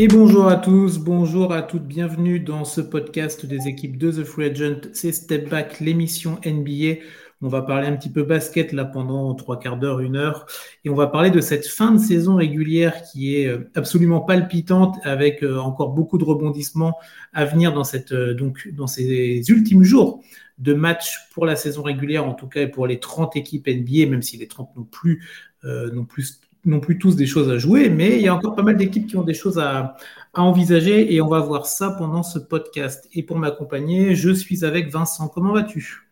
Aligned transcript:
Et 0.00 0.06
bonjour 0.06 0.46
à 0.46 0.54
tous, 0.54 0.98
bonjour 0.98 1.52
à 1.52 1.60
toutes, 1.60 1.82
bienvenue 1.82 2.38
dans 2.38 2.64
ce 2.64 2.80
podcast 2.80 3.44
des 3.44 3.66
équipes 3.66 3.98
de 3.98 4.12
The 4.12 4.22
Free 4.22 4.44
Agent. 4.44 4.90
C'est 4.92 5.10
Step 5.10 5.50
Back, 5.50 5.80
l'émission 5.80 6.38
NBA. 6.46 7.00
On 7.42 7.48
va 7.48 7.62
parler 7.62 7.88
un 7.88 7.96
petit 7.96 8.08
peu 8.08 8.22
basket 8.22 8.72
là 8.72 8.84
pendant 8.84 9.34
trois 9.34 9.58
quarts 9.58 9.76
d'heure, 9.76 9.98
une 9.98 10.14
heure. 10.14 10.46
Et 10.84 10.88
on 10.88 10.94
va 10.94 11.08
parler 11.08 11.32
de 11.32 11.40
cette 11.40 11.66
fin 11.66 11.90
de 11.90 11.98
saison 11.98 12.36
régulière 12.36 13.02
qui 13.10 13.34
est 13.34 13.48
euh, 13.48 13.68
absolument 13.74 14.20
palpitante 14.20 14.94
avec 15.02 15.42
euh, 15.42 15.58
encore 15.58 15.88
beaucoup 15.88 16.16
de 16.16 16.24
rebondissements 16.24 16.96
à 17.32 17.44
venir 17.44 17.72
dans, 17.72 17.82
euh, 18.12 18.86
ces 18.86 19.42
ultimes 19.48 19.82
jours 19.82 20.22
de 20.58 20.74
matchs 20.74 21.28
pour 21.32 21.44
la 21.44 21.56
saison 21.56 21.82
régulière, 21.82 22.24
en 22.24 22.34
tout 22.34 22.46
cas 22.46 22.68
pour 22.68 22.86
les 22.86 23.00
30 23.00 23.34
équipes 23.34 23.66
NBA, 23.66 24.08
même 24.08 24.22
si 24.22 24.36
les 24.36 24.46
30 24.46 24.76
n'ont 24.76 24.84
plus, 24.84 25.24
non 25.64 26.04
plus 26.04 26.40
non 26.68 26.80
plus 26.80 26.98
tous 26.98 27.16
des 27.16 27.26
choses 27.26 27.50
à 27.50 27.58
jouer, 27.58 27.88
mais 27.88 28.16
il 28.16 28.22
y 28.22 28.28
a 28.28 28.34
encore 28.34 28.54
pas 28.54 28.62
mal 28.62 28.76
d'équipes 28.76 29.06
qui 29.06 29.16
ont 29.16 29.22
des 29.22 29.34
choses 29.34 29.58
à, 29.58 29.96
envisager 30.34 31.12
et 31.12 31.20
on 31.20 31.26
va 31.26 31.40
voir 31.40 31.66
ça 31.66 31.96
pendant 31.98 32.22
ce 32.22 32.38
podcast. 32.38 33.08
Et 33.12 33.24
pour 33.24 33.38
m'accompagner, 33.38 34.14
je 34.14 34.30
suis 34.30 34.64
avec 34.64 34.88
Vincent. 34.88 35.26
Comment 35.28 35.52
vas-tu? 35.52 36.04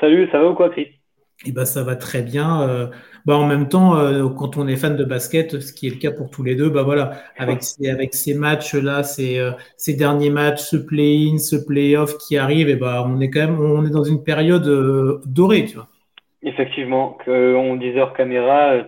Salut, 0.00 0.28
ça 0.30 0.38
va 0.38 0.50
ou 0.50 0.54
quoi, 0.54 0.70
Chris? 0.70 0.88
Eh 1.44 1.50
ben, 1.50 1.64
ça 1.64 1.82
va 1.82 1.96
très 1.96 2.22
bien. 2.22 2.62
Euh, 2.62 2.86
bah, 3.26 3.36
en 3.36 3.46
même 3.46 3.68
temps, 3.68 3.96
euh, 3.96 4.28
quand 4.28 4.56
on 4.56 4.68
est 4.68 4.76
fan 4.76 4.96
de 4.96 5.04
basket, 5.04 5.58
ce 5.58 5.72
qui 5.72 5.88
est 5.88 5.90
le 5.90 5.96
cas 5.96 6.12
pour 6.12 6.30
tous 6.30 6.44
les 6.44 6.54
deux, 6.54 6.68
bah 6.68 6.84
voilà, 6.84 7.14
avec 7.36 7.64
ces, 7.64 7.90
avec 7.90 8.14
ces 8.14 8.34
matchs-là, 8.34 9.02
ces, 9.02 9.38
euh, 9.38 9.50
ces 9.76 9.94
derniers 9.94 10.30
matchs, 10.30 10.60
ce 10.60 10.76
play-in, 10.76 11.38
ce 11.38 11.56
play-off 11.56 12.18
qui 12.18 12.36
arrive, 12.36 12.68
et 12.68 12.76
bah, 12.76 13.04
on 13.04 13.20
est 13.20 13.30
quand 13.30 13.40
même 13.40 13.60
on 13.60 13.84
est 13.84 13.90
dans 13.90 14.04
une 14.04 14.22
période 14.22 15.20
dorée, 15.26 15.64
tu 15.64 15.74
vois. 15.74 15.88
Effectivement, 16.44 17.18
on 17.26 17.76
disait 17.76 18.00
hors 18.00 18.12
caméra, 18.14 18.84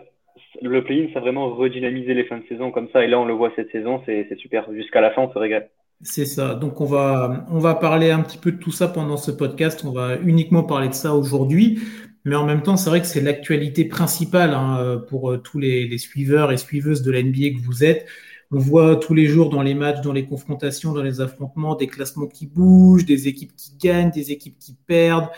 le 0.62 0.84
play-in, 0.84 1.12
ça 1.12 1.18
a 1.18 1.22
vraiment 1.22 1.54
redynamisé 1.54 2.14
les 2.14 2.24
fins 2.24 2.38
de 2.38 2.44
saison 2.48 2.70
comme 2.70 2.88
ça. 2.92 3.04
Et 3.04 3.08
là, 3.08 3.18
on 3.18 3.24
le 3.24 3.34
voit 3.34 3.52
cette 3.56 3.70
saison, 3.70 4.02
c'est 4.06 4.28
super. 4.36 4.72
Jusqu'à 4.72 5.00
la 5.00 5.10
fin, 5.10 5.22
on 5.22 5.32
se 5.32 5.38
régale. 5.38 5.68
C'est 6.00 6.26
ça. 6.26 6.54
Donc, 6.54 6.80
on 6.80 6.84
va, 6.84 7.46
on 7.50 7.58
va 7.58 7.74
parler 7.74 8.10
un 8.10 8.20
petit 8.20 8.38
peu 8.38 8.52
de 8.52 8.58
tout 8.58 8.72
ça 8.72 8.88
pendant 8.88 9.16
ce 9.16 9.30
podcast. 9.30 9.84
On 9.84 9.92
va 9.92 10.16
uniquement 10.16 10.62
parler 10.62 10.88
de 10.88 10.94
ça 10.94 11.14
aujourd'hui. 11.14 11.78
Mais 12.24 12.36
en 12.36 12.46
même 12.46 12.62
temps, 12.62 12.76
c'est 12.76 12.90
vrai 12.90 13.00
que 13.00 13.06
c'est 13.06 13.20
l'actualité 13.20 13.84
principale 13.84 14.54
hein, 14.54 15.02
pour 15.08 15.30
euh, 15.30 15.36
tous 15.38 15.58
les, 15.58 15.86
les, 15.86 15.98
suiveurs 15.98 16.52
et 16.52 16.56
suiveuses 16.56 17.02
de 17.02 17.10
l'NBA 17.12 17.50
que 17.50 17.64
vous 17.64 17.84
êtes. 17.84 18.06
On 18.50 18.58
voit 18.58 18.96
tous 18.96 19.14
les 19.14 19.26
jours 19.26 19.50
dans 19.50 19.62
les 19.62 19.74
matchs, 19.74 20.00
dans 20.00 20.12
les 20.12 20.26
confrontations, 20.26 20.92
dans 20.92 21.02
les 21.02 21.20
affrontements, 21.20 21.74
des 21.74 21.86
classements 21.86 22.26
qui 22.26 22.46
bougent, 22.46 23.04
des 23.04 23.28
équipes 23.28 23.54
qui 23.56 23.76
gagnent, 23.76 24.10
des 24.10 24.30
équipes 24.30 24.58
qui 24.58 24.76
perdent. 24.86 25.28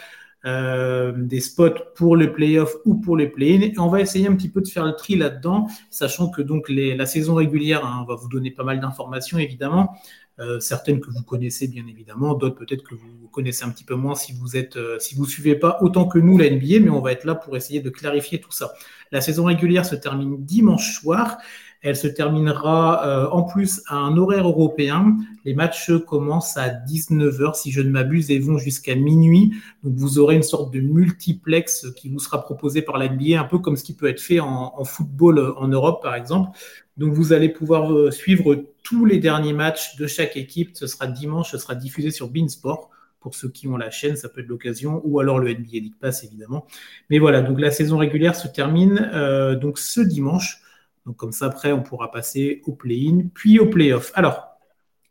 Euh, 0.47 1.11
des 1.17 1.41
spots 1.41 1.91
pour 1.97 2.15
le 2.15 2.33
playoff 2.33 2.77
ou 2.85 2.95
pour 2.95 3.17
les 3.17 3.27
play-in. 3.27 3.73
On 3.79 3.89
va 3.89 4.01
essayer 4.01 4.29
un 4.29 4.37
petit 4.37 4.49
peu 4.49 4.61
de 4.61 4.69
faire 4.69 4.85
le 4.85 4.93
tri 4.93 5.17
là-dedans, 5.17 5.67
sachant 5.91 6.31
que 6.31 6.41
donc 6.41 6.69
la 6.69 7.05
saison 7.05 7.35
régulière, 7.35 7.85
hein, 7.85 7.99
on 8.03 8.05
va 8.05 8.15
vous 8.15 8.29
donner 8.29 8.53
pas 8.53 8.63
mal 8.63 8.79
d'informations 8.79 9.39
évidemment. 9.39 9.97
Euh, 10.39 10.61
certaines 10.61 11.01
que 11.01 11.11
vous 11.11 11.25
connaissez 11.25 11.67
bien 11.67 11.85
évidemment, 11.89 12.35
d'autres 12.35 12.55
peut-être 12.55 12.85
que 12.85 12.95
vous 12.95 13.27
connaissez 13.33 13.65
un 13.65 13.71
petit 13.71 13.83
peu 13.83 13.97
moins 13.97 14.15
si 14.15 14.35
vous 14.35 14.57
êtes, 14.57 14.77
euh, 14.77 15.01
si 15.01 15.17
vous 15.17 15.27
suivez 15.27 15.57
pas 15.57 15.79
autant 15.81 16.07
que 16.07 16.21
nous 16.21 16.39
la 16.39 16.49
NBA, 16.49 16.79
mais 16.81 16.91
on 16.91 17.01
va 17.01 17.11
être 17.11 17.25
là 17.25 17.35
pour 17.35 17.57
essayer 17.57 17.81
de 17.81 17.91
clarifier 17.91 18.39
tout 18.39 18.53
ça. 18.53 18.71
La 19.11 19.21
saison 19.21 19.47
régulière 19.47 19.85
se 19.85 19.97
termine 19.97 20.45
dimanche 20.45 21.01
soir 21.01 21.39
elle 21.83 21.97
se 21.97 22.09
terminera 22.09 23.31
en 23.31 23.45
plus 23.45 23.83
à 23.87 23.97
un 23.97 24.17
horaire 24.17 24.49
européen. 24.49 25.19
Les 25.47 25.55
matchs 25.55 25.93
commencent 26.09 26.57
à 26.57 26.71
19h 26.71 27.55
si 27.55 27.71
je 27.71 27.81
ne 27.81 27.89
m'abuse 27.89 28.33
et 28.33 28.41
vont 28.41 28.59
jusqu'à 28.59 28.97
minuit. 28.97 29.53
Donc 29.85 29.95
vous 29.95 30.19
aurez 30.19 30.35
une 30.35 30.43
sorte 30.43 30.75
de 30.75 30.81
multiplex 30.81 31.87
qui 31.95 32.09
vous 32.09 32.19
sera 32.19 32.43
proposé 32.43 32.83
par 32.83 32.99
la 32.99 33.09
NBA, 33.09 33.41
un 33.41 33.45
peu 33.45 33.61
comme 33.61 33.77
ce 33.77 33.85
qui 33.85 33.95
peut 33.95 34.09
être 34.09 34.21
fait 34.21 34.41
en, 34.41 34.83
football 34.83 35.39
euh, 35.39 35.55
en 35.55 35.69
Europe 35.69 36.03
par 36.03 36.17
exemple. 36.17 36.51
Donc 36.97 37.13
vous 37.13 37.33
allez 37.33 37.49
pouvoir 37.49 37.93
euh, 37.93 38.11
suivre 38.11 38.65
tous 38.83 39.05
les 39.05 39.19
derniers 39.19 39.53
matchs 39.53 39.95
de 39.95 40.09
chaque 40.09 40.37
équipe. 40.37 40.71
Ce 40.75 40.89
sera 40.89 41.07
dimanche, 41.07 41.53
ce 41.53 41.59
sera 41.59 41.77
diffusé 41.77 42.11
sur 42.11 42.29
Beansport 42.29 42.91
pour 43.21 43.37
ceux 43.37 43.49
qui 43.49 43.69
ont 43.69 43.77
la 43.77 43.93
chaîne, 43.93 44.17
ça 44.17 44.29
peut 44.29 44.41
être 44.41 44.49
l'occasion, 44.49 45.01
ou 45.05 45.21
alors 45.21 45.39
le 45.39 45.53
NBA 45.53 45.75
League 45.75 45.99
Pass 46.01 46.25
évidemment. 46.25 46.67
Mais 47.09 47.21
voilà, 47.21 47.41
donc 47.41 47.61
la 47.61 47.71
saison 47.71 47.99
régulière 47.99 48.35
se 48.35 48.49
termine 48.49 49.59
donc 49.61 49.79
ce 49.79 50.01
dimanche. 50.01 50.61
Donc 51.07 51.17
comme 51.17 51.33
ça, 51.33 51.47
après, 51.47 51.71
on 51.71 51.83
pourra 51.83 52.11
passer 52.11 52.63
au 52.67 52.73
play-in, 52.73 53.29
puis 53.33 53.61
au 53.61 53.67
play-off. 53.67 54.11
Alors, 54.15 54.56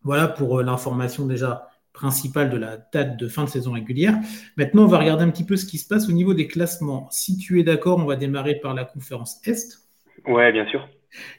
voilà 0.06 0.30
pour 0.30 0.60
euh, 0.60 0.64
l'information 0.64 1.26
déjà 1.26 1.68
principale 1.92 2.50
de 2.50 2.58
la 2.58 2.78
date 2.78 3.18
de 3.18 3.28
fin 3.28 3.44
de 3.44 3.50
saison 3.50 3.72
régulière. 3.72 4.18
Maintenant, 4.56 4.84
on 4.84 4.88
va 4.88 5.00
regarder 5.00 5.24
un 5.24 5.30
petit 5.30 5.46
peu 5.46 5.58
ce 5.58 5.66
qui 5.66 5.78
se 5.78 5.88
passe 5.88 6.08
au 6.08 6.12
niveau 6.12 6.34
des 6.34 6.48
classements. 6.48 7.08
Si 7.12 7.38
tu 7.38 7.60
es 7.60 7.64
d'accord, 7.64 7.98
on 7.98 8.06
va 8.06 8.16
démarrer 8.16 8.56
par 8.56 8.74
la 8.74 8.86
conférence 8.86 9.42
Est. 9.46 9.80
Ouais, 10.28 10.52
bien 10.52 10.66
sûr. 10.68 10.88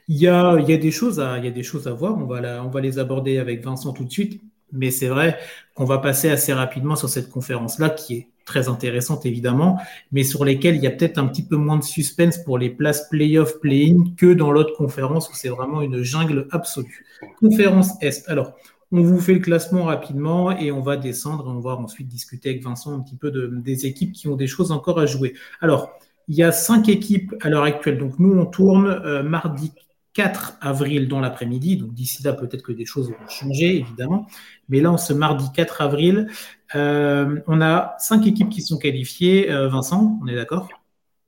Il 0.07 0.17
y 0.17 0.27
a, 0.27 0.57
il 0.59 0.67
y 0.69 0.73
a, 0.73 0.77
des, 0.77 0.91
choses 0.91 1.19
à, 1.19 1.37
il 1.37 1.45
y 1.45 1.47
a 1.47 1.51
des 1.51 1.63
choses 1.63 1.87
à 1.87 1.93
voir. 1.93 2.17
On 2.17 2.25
va, 2.25 2.63
on 2.63 2.69
va 2.69 2.81
les 2.81 2.99
aborder 2.99 3.37
avec 3.37 3.63
Vincent 3.63 3.93
tout 3.93 4.03
de 4.03 4.11
suite. 4.11 4.41
Mais 4.71 4.91
c'est 4.91 5.07
vrai 5.07 5.37
qu'on 5.75 5.85
va 5.85 5.99
passer 5.99 6.29
assez 6.29 6.51
rapidement 6.51 6.95
sur 6.95 7.07
cette 7.07 7.29
conférence-là 7.29 7.89
qui 7.91 8.15
est 8.15 8.27
très 8.47 8.69
intéressante 8.69 9.27
évidemment, 9.27 9.77
mais 10.11 10.23
sur 10.23 10.43
lesquelles 10.43 10.77
il 10.77 10.81
y 10.81 10.87
a 10.87 10.91
peut-être 10.91 11.19
un 11.19 11.27
petit 11.27 11.43
peu 11.43 11.57
moins 11.57 11.77
de 11.77 11.83
suspense 11.83 12.39
pour 12.39 12.57
les 12.57 12.71
places 12.71 13.07
play-off, 13.09 13.59
play-in 13.59 14.15
que 14.15 14.33
dans 14.33 14.51
l'autre 14.51 14.75
conférence 14.75 15.29
où 15.29 15.33
c'est 15.35 15.49
vraiment 15.49 15.81
une 15.81 16.01
jungle 16.01 16.47
absolue. 16.49 17.05
Conférence 17.39 17.91
Est. 18.01 18.27
Alors, 18.27 18.53
on 18.91 19.01
vous 19.01 19.19
fait 19.19 19.33
le 19.33 19.39
classement 19.39 19.83
rapidement 19.83 20.57
et 20.57 20.71
on 20.71 20.81
va 20.81 20.95
descendre 20.95 21.45
et 21.47 21.51
on 21.51 21.59
va 21.59 21.75
ensuite 21.75 22.07
discuter 22.07 22.49
avec 22.51 22.63
Vincent 22.63 22.95
un 22.95 23.01
petit 23.01 23.17
peu 23.17 23.31
de, 23.31 23.47
des 23.47 23.85
équipes 23.85 24.13
qui 24.13 24.29
ont 24.29 24.37
des 24.37 24.47
choses 24.47 24.71
encore 24.71 24.97
à 24.97 25.05
jouer. 25.05 25.33
Alors, 25.59 25.91
il 26.29 26.35
y 26.35 26.43
a 26.43 26.51
cinq 26.51 26.87
équipes 26.87 27.35
à 27.41 27.49
l'heure 27.49 27.63
actuelle. 27.63 27.97
Donc, 27.97 28.17
nous, 28.17 28.33
on 28.37 28.45
tourne 28.45 28.87
euh, 28.87 29.23
mardi 29.23 29.73
4 30.17 30.57
avril 30.61 31.07
dans 31.07 31.19
l'après-midi. 31.19 31.77
Donc 31.77 31.93
d'ici 31.93 32.23
là, 32.23 32.33
peut-être 32.33 32.63
que 32.63 32.71
des 32.71 32.85
choses 32.85 33.11
vont 33.11 33.29
changer, 33.29 33.77
évidemment. 33.77 34.25
Mais 34.67 34.81
là, 34.81 34.91
en 34.91 34.97
ce 34.97 35.13
mardi 35.13 35.45
4 35.55 35.81
avril, 35.81 36.27
euh, 36.75 37.39
on 37.45 37.61
a 37.61 37.93
cinq 37.99 38.25
équipes 38.25 38.49
qui 38.49 38.61
sont 38.61 38.79
qualifiées. 38.79 39.51
Euh, 39.51 39.67
Vincent, 39.67 40.17
on 40.23 40.27
est 40.27 40.35
d'accord? 40.35 40.69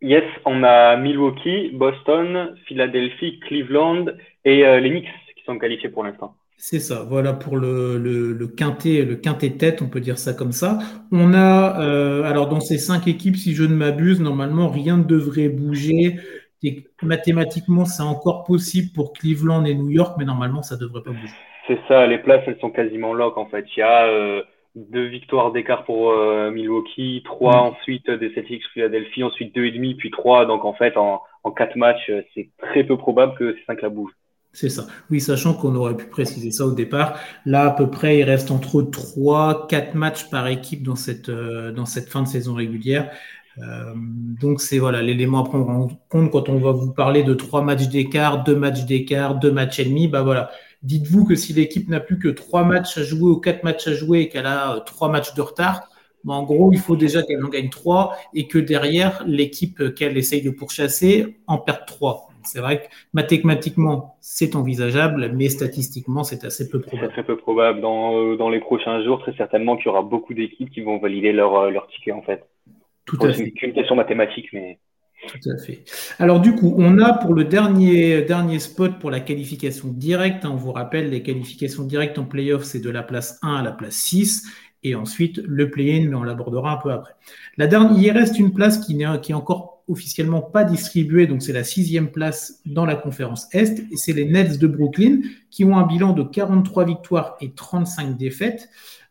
Yes, 0.02 0.24
on 0.46 0.64
a 0.64 0.96
Milwaukee, 0.98 1.70
Boston, 1.74 2.56
Philadelphie, 2.66 3.40
Cleveland 3.42 4.06
et 4.44 4.66
euh, 4.66 4.80
les 4.80 4.90
Knicks 4.90 5.14
qui 5.38 5.44
sont 5.46 5.60
qualifiés 5.60 5.90
pour 5.90 6.04
l'instant. 6.04 6.36
C'est 6.58 6.80
ça, 6.80 7.06
voilà 7.08 7.34
pour 7.34 7.58
le, 7.58 7.98
le, 7.98 8.48
quintet, 8.48 9.06
le 9.06 9.16
quintet 9.16 9.52
tête, 9.52 9.82
on 9.82 9.88
peut 9.88 10.02
dire 10.02 10.18
ça 10.18 10.34
comme 10.34 10.52
ça. 10.52 10.80
On 11.12 11.34
a, 11.34 12.26
alors 12.26 12.50
dans 12.50 12.60
ces 12.60 12.78
cinq 12.78 13.08
équipes, 13.08 13.38
si 13.38 13.56
je 13.56 13.64
ne 13.64 13.74
m'abuse, 13.74 14.20
normalement 14.20 14.68
rien 14.68 14.98
ne 14.98 15.04
devrait 15.04 15.48
bouger 15.48 16.18
mathématiquement, 17.02 17.86
c'est 17.86 18.04
encore 18.04 18.44
possible 18.44 18.90
pour 18.94 19.14
Cleveland 19.14 19.66
et 19.66 19.76
New 19.76 19.90
York, 19.90 20.16
mais 20.18 20.26
normalement, 20.26 20.62
ça 20.62 20.76
ne 20.76 20.82
devrait 20.82 21.04
pas 21.04 21.12
bouger. 21.12 21.34
C'est 21.70 21.80
ça, 21.88 22.08
les 22.08 22.18
places, 22.18 22.44
elles 22.48 22.60
sont 22.60 22.72
quasiment 22.72 23.14
lock 23.14 23.38
en 23.38 23.46
fait. 23.46 23.64
Il 23.78 23.80
y 23.80 23.84
a 23.84 24.08
euh, 24.08 24.42
deux 24.76 25.06
victoires 25.06 25.52
d'écart 25.52 25.86
pour 25.86 26.10
euh, 26.10 26.50
Milwaukee, 26.50 27.22
trois 27.24 27.58
mm. 27.58 27.74
ensuite 27.74 28.10
des 28.10 28.34
Celtics 28.34 28.64
Philadelphie, 28.74 29.24
ensuite 29.24 29.54
deux 29.56 29.66
et 29.66 29.72
demi, 29.72 29.94
puis 29.94 30.10
trois. 30.10 30.48
Donc 30.48 30.66
en 30.66 30.74
fait, 30.74 30.98
en, 30.98 31.22
en 31.44 31.52
quatre 31.52 31.76
matchs, 31.76 32.10
euh, 32.10 32.24
c'est 32.34 32.50
très 32.58 32.84
peu 32.84 32.98
probable 32.98 33.36
que 33.36 33.54
ces 33.54 33.64
cinq 33.66 33.84
la 33.84 33.90
bougent. 33.90 34.16
C'est 34.52 34.70
ça. 34.70 34.88
Oui, 35.12 35.22
sachant 35.22 35.54
qu'on 35.54 35.76
aurait 35.76 35.96
pu 35.96 36.08
préciser 36.08 36.50
ça 36.50 36.66
au 36.66 36.72
départ. 36.72 37.20
Là, 37.46 37.66
à 37.66 37.70
peu 37.70 37.88
près, 37.88 38.18
il 38.18 38.24
reste 38.24 38.50
entre 38.50 38.82
3, 38.82 39.68
4 39.68 39.94
matchs 39.94 40.28
par 40.32 40.48
équipe 40.48 40.82
dans 40.82 40.96
cette, 40.96 41.30
dans 41.30 41.86
cette 41.86 42.10
fin 42.10 42.24
de 42.24 42.28
saison 42.28 42.56
régulière. 42.56 43.12
Euh, 43.62 43.94
donc 44.40 44.62
c'est 44.62 44.80
voilà 44.80 45.02
l'élément 45.02 45.44
à 45.44 45.44
prendre 45.44 45.70
en 45.70 45.88
compte 46.08 46.32
quand 46.32 46.48
on 46.50 46.60
va 46.60 46.72
vous 46.72 46.94
parler 46.94 47.24
de 47.24 47.34
trois 47.34 47.62
matchs 47.62 47.88
d'écart, 47.90 48.44
deux 48.44 48.56
matchs 48.56 48.86
d'écart, 48.86 49.36
deux 49.38 49.52
matchs 49.52 49.80
et 49.80 49.86
demi. 49.86 50.08
Bah 50.08 50.22
voilà, 50.22 50.50
dites-vous 50.84 51.26
que 51.26 51.36
si 51.36 51.54
l'équipe 51.54 51.90
n'a 51.90 52.00
plus 52.00 52.20
que 52.20 52.30
trois 52.30 52.64
matchs 52.64 52.98
à 52.98 53.04
jouer 53.04 53.30
ou 53.32 53.38
quatre 53.38 53.64
matchs 53.64 53.88
à 53.88 53.94
jouer 53.94 54.22
et 54.22 54.30
qu'elle 54.30 54.46
a 54.46 54.76
euh, 54.76 54.80
trois 54.80 55.10
matchs 55.10 55.34
de 55.34 55.42
retard, 55.42 55.90
bah 56.24 56.34
en 56.34 56.44
gros 56.44 56.72
il 56.72 56.80
faut 56.80 56.96
déjà 56.96 57.22
qu'elle 57.24 57.44
en 57.44 57.50
gagne 57.50 57.70
trois 57.70 58.16
et 58.34 58.48
que 58.48 58.60
derrière 58.60 59.24
l'équipe 59.26 59.94
qu'elle 59.94 60.18
essaye 60.18 60.42
de 60.42 60.52
pourchasser 60.52 61.38
en 61.48 61.58
perde 61.58 61.86
trois. 61.86 62.28
C'est 62.44 62.60
vrai 62.60 62.84
que 62.84 62.88
mathématiquement, 63.12 64.16
c'est 64.22 64.56
envisageable, 64.56 65.32
mais 65.36 65.50
statistiquement, 65.50 66.24
c'est 66.24 66.46
assez 66.46 66.70
peu 66.70 66.80
probable. 66.80 67.08
C'est 67.08 67.14
très 67.14 67.24
peu 67.24 67.36
probable. 67.36 67.82
Dans, 67.82 68.16
euh, 68.16 68.38
dans 68.38 68.50
les 68.50 68.62
prochains 68.62 69.04
jours, 69.04 69.20
très 69.20 69.34
certainement 69.36 69.76
qu'il 69.76 69.88
y 69.88 69.90
aura 69.90 70.02
beaucoup 70.02 70.34
d'équipes 70.34 70.72
qui 70.72 70.80
vont 70.80 70.98
valider 71.00 71.34
leur, 71.34 71.70
leur 71.70 71.88
ticket, 71.88 72.14
en 72.14 72.22
fait. 72.22 72.48
Tout 73.10 73.26
à 73.26 73.34
fait. 73.34 73.52
une 73.62 73.74
question 73.74 73.96
mathématique, 73.96 74.50
mais. 74.54 74.80
Tout 75.28 75.50
à 75.50 75.58
fait. 75.58 75.84
Alors 76.18 76.40
du 76.40 76.56
coup, 76.56 76.74
on 76.78 76.98
a 76.98 77.14
pour 77.14 77.34
le 77.34 77.44
dernier, 77.44 78.22
dernier 78.22 78.58
spot 78.60 79.00
pour 79.00 79.12
la 79.12 79.20
qualification 79.20 79.90
directe, 79.90 80.46
hein, 80.46 80.52
on 80.54 80.56
vous 80.56 80.72
rappelle, 80.72 81.10
les 81.10 81.22
qualifications 81.22 81.84
directes 81.84 82.18
en 82.18 82.24
playoff, 82.24 82.64
c'est 82.64 82.80
de 82.80 82.90
la 82.90 83.04
place 83.04 83.38
1 83.42 83.56
à 83.56 83.62
la 83.62 83.74
place 83.74 83.96
6, 83.96 84.48
et 84.84 84.96
ensuite 84.96 85.42
le 85.46 85.70
play-in, 85.70 86.08
mais 86.08 86.16
on 86.16 86.24
l'abordera 86.24 86.72
un 86.72 86.78
peu 86.78 86.92
après. 86.92 87.12
La 87.58 87.68
dernière, 87.68 87.98
il 87.98 88.12
reste 88.12 88.40
une 88.40 88.54
place 88.54 88.78
qui 88.78 88.96
n'est 88.96 89.20
qui 89.22 89.34
est 89.34 89.36
encore 89.36 89.84
officiellement 89.90 90.42
pas 90.42 90.64
distribuée, 90.64 91.28
donc 91.28 91.42
c'est 91.42 91.52
la 91.52 91.64
sixième 91.64 92.12
place 92.12 92.62
dans 92.66 92.86
la 92.86 92.96
conférence 92.96 93.48
Est, 93.54 93.80
et 93.92 93.98
c'est 93.98 94.14
les 94.14 94.26
Nets 94.26 94.58
de 94.58 94.68
Brooklyn, 94.68 95.20
qui 95.50 95.66
ont 95.66 95.78
un 95.78 95.86
bilan 95.86 96.14
de 96.14 96.24
43 96.24 96.86
victoires 96.86 97.36
et 97.42 97.52
35 97.52 98.16
défaites. 98.16 98.70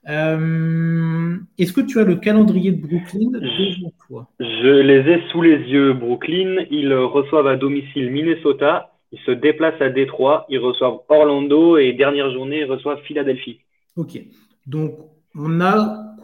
Euh, 0.08 1.36
est-ce 1.58 1.72
que 1.72 1.80
tu 1.80 1.98
as 1.98 2.04
le 2.04 2.16
calendrier 2.16 2.72
de 2.72 2.80
Brooklyn 2.80 3.30
devant 3.30 3.92
toi? 4.06 4.30
Je 4.40 4.80
les 4.80 5.10
ai 5.10 5.22
sous 5.30 5.42
les 5.42 5.56
yeux. 5.56 5.92
Brooklyn, 5.92 6.64
ils 6.70 6.92
reçoivent 6.94 7.46
à 7.46 7.56
domicile 7.56 8.10
Minnesota, 8.10 8.92
Ils 9.12 9.20
se 9.20 9.30
déplacent 9.30 9.80
à 9.80 9.88
Détroit, 9.88 10.46
ils 10.50 10.58
reçoivent 10.58 10.98
Orlando 11.08 11.78
et 11.78 11.92
dernière 11.94 12.30
journée, 12.32 12.60
ils 12.60 12.70
reçoivent 12.70 13.00
Philadelphie. 13.02 13.60
Ok. 13.96 14.20
Donc, 14.66 14.98
on 15.34 15.60
a, 15.60 16.14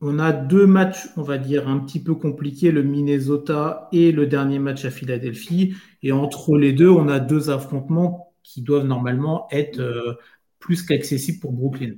on 0.00 0.18
a 0.18 0.32
deux 0.32 0.66
matchs, 0.66 1.08
on 1.16 1.22
va 1.22 1.38
dire, 1.38 1.68
un 1.68 1.78
petit 1.80 2.02
peu 2.02 2.14
compliqués, 2.14 2.70
le 2.70 2.82
Minnesota 2.82 3.88
et 3.92 4.12
le 4.12 4.26
dernier 4.26 4.60
match 4.60 4.84
à 4.84 4.90
Philadelphie. 4.90 5.74
Et 6.02 6.12
entre 6.12 6.56
les 6.56 6.72
deux, 6.72 6.88
on 6.90 7.08
a 7.08 7.18
deux 7.18 7.50
affrontements 7.50 8.32
qui 8.44 8.62
doivent 8.62 8.86
normalement 8.86 9.48
être 9.50 9.80
euh, 9.80 10.14
plus 10.60 10.82
qu'accessibles 10.82 11.40
pour 11.40 11.52
Brooklyn. 11.52 11.94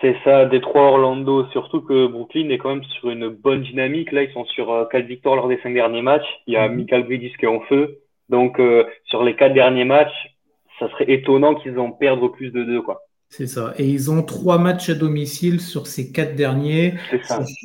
C'est 0.00 0.16
ça, 0.24 0.44
Détroit, 0.44 0.82
Orlando, 0.82 1.46
surtout 1.52 1.80
que 1.80 2.06
Brooklyn 2.06 2.50
est 2.50 2.58
quand 2.58 2.74
même 2.74 2.84
sur 2.84 3.08
une 3.08 3.28
bonne 3.28 3.62
dynamique. 3.62 4.12
Là, 4.12 4.24
ils 4.24 4.32
sont 4.32 4.44
sur 4.44 4.70
euh, 4.70 4.84
quatre 4.84 5.06
victoires 5.06 5.36
lors 5.36 5.48
des 5.48 5.58
cinq 5.62 5.72
derniers 5.72 6.02
matchs. 6.02 6.26
Il 6.46 6.54
y 6.54 6.56
a 6.56 6.68
mhm. 6.68 6.76
Michael 6.76 7.04
Bridges 7.04 7.36
qui 7.38 7.46
est 7.46 7.48
en 7.48 7.60
feu. 7.62 7.98
Donc, 8.28 8.60
euh, 8.60 8.84
sur 9.04 9.22
les 9.22 9.36
quatre 9.36 9.54
derniers 9.54 9.84
matchs, 9.84 10.36
ça 10.78 10.90
serait 10.90 11.10
étonnant 11.10 11.54
qu'ils 11.54 11.78
en 11.78 11.92
perdent 11.92 12.30
plus 12.32 12.50
de 12.50 12.62
deux, 12.64 12.82
quoi. 12.82 13.02
C'est 13.28 13.46
ça. 13.46 13.74
Et 13.76 13.88
ils 13.88 14.10
ont 14.10 14.22
trois 14.22 14.58
matchs 14.58 14.90
à 14.90 14.94
domicile 14.94 15.60
sur 15.60 15.86
ces 15.88 16.12
quatre 16.12 16.36
derniers, 16.36 16.94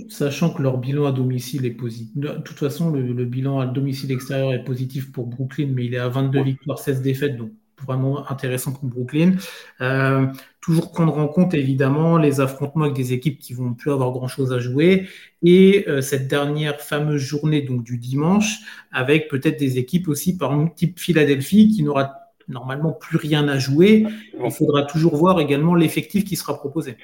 sachant 0.09 0.51
que 0.51 0.61
leur 0.61 0.79
bilan 0.79 1.05
à 1.05 1.11
domicile 1.11 1.65
est 1.65 1.71
positif. 1.71 2.17
De 2.17 2.29
toute 2.43 2.57
façon, 2.57 2.89
le, 2.89 3.25
bilan 3.25 3.59
à 3.59 3.67
domicile 3.67 4.11
extérieur 4.11 4.53
est 4.53 4.63
positif 4.63 5.11
pour 5.11 5.27
Brooklyn, 5.27 5.67
mais 5.73 5.85
il 5.85 5.93
est 5.93 5.99
à 5.99 6.09
22 6.09 6.41
victoires, 6.41 6.79
16 6.79 7.03
défaites, 7.03 7.37
donc 7.37 7.51
vraiment 7.85 8.29
intéressant 8.29 8.71
pour 8.71 8.85
Brooklyn. 8.85 9.33
Euh, 9.81 10.27
toujours 10.59 10.91
prendre 10.91 11.17
en 11.17 11.27
compte 11.27 11.53
évidemment 11.53 12.17
les 12.17 12.39
affrontements 12.39 12.85
avec 12.85 12.95
des 12.95 13.13
équipes 13.13 13.39
qui 13.39 13.53
vont 13.53 13.73
plus 13.73 13.91
avoir 13.91 14.11
grand 14.11 14.27
chose 14.27 14.53
à 14.53 14.59
jouer 14.59 15.07
et 15.41 15.85
euh, 15.87 16.01
cette 16.01 16.27
dernière 16.27 16.79
fameuse 16.81 17.21
journée 17.21 17.61
donc 17.61 17.83
du 17.83 17.97
dimanche 17.97 18.59
avec 18.91 19.27
peut-être 19.27 19.59
des 19.59 19.79
équipes 19.79 20.07
aussi 20.07 20.37
par 20.37 20.51
exemple 20.53 20.73
type 20.75 20.99
Philadelphie 20.99 21.69
qui 21.69 21.83
n'aura 21.83 22.21
normalement 22.47 22.91
plus 22.91 23.17
rien 23.17 23.47
à 23.47 23.57
jouer. 23.57 24.05
Il 24.43 24.51
faudra 24.51 24.83
toujours 24.83 25.15
voir 25.15 25.39
également 25.39 25.73
l'effectif 25.73 26.25
qui 26.25 26.35
sera 26.35 26.57
proposé. 26.57 26.97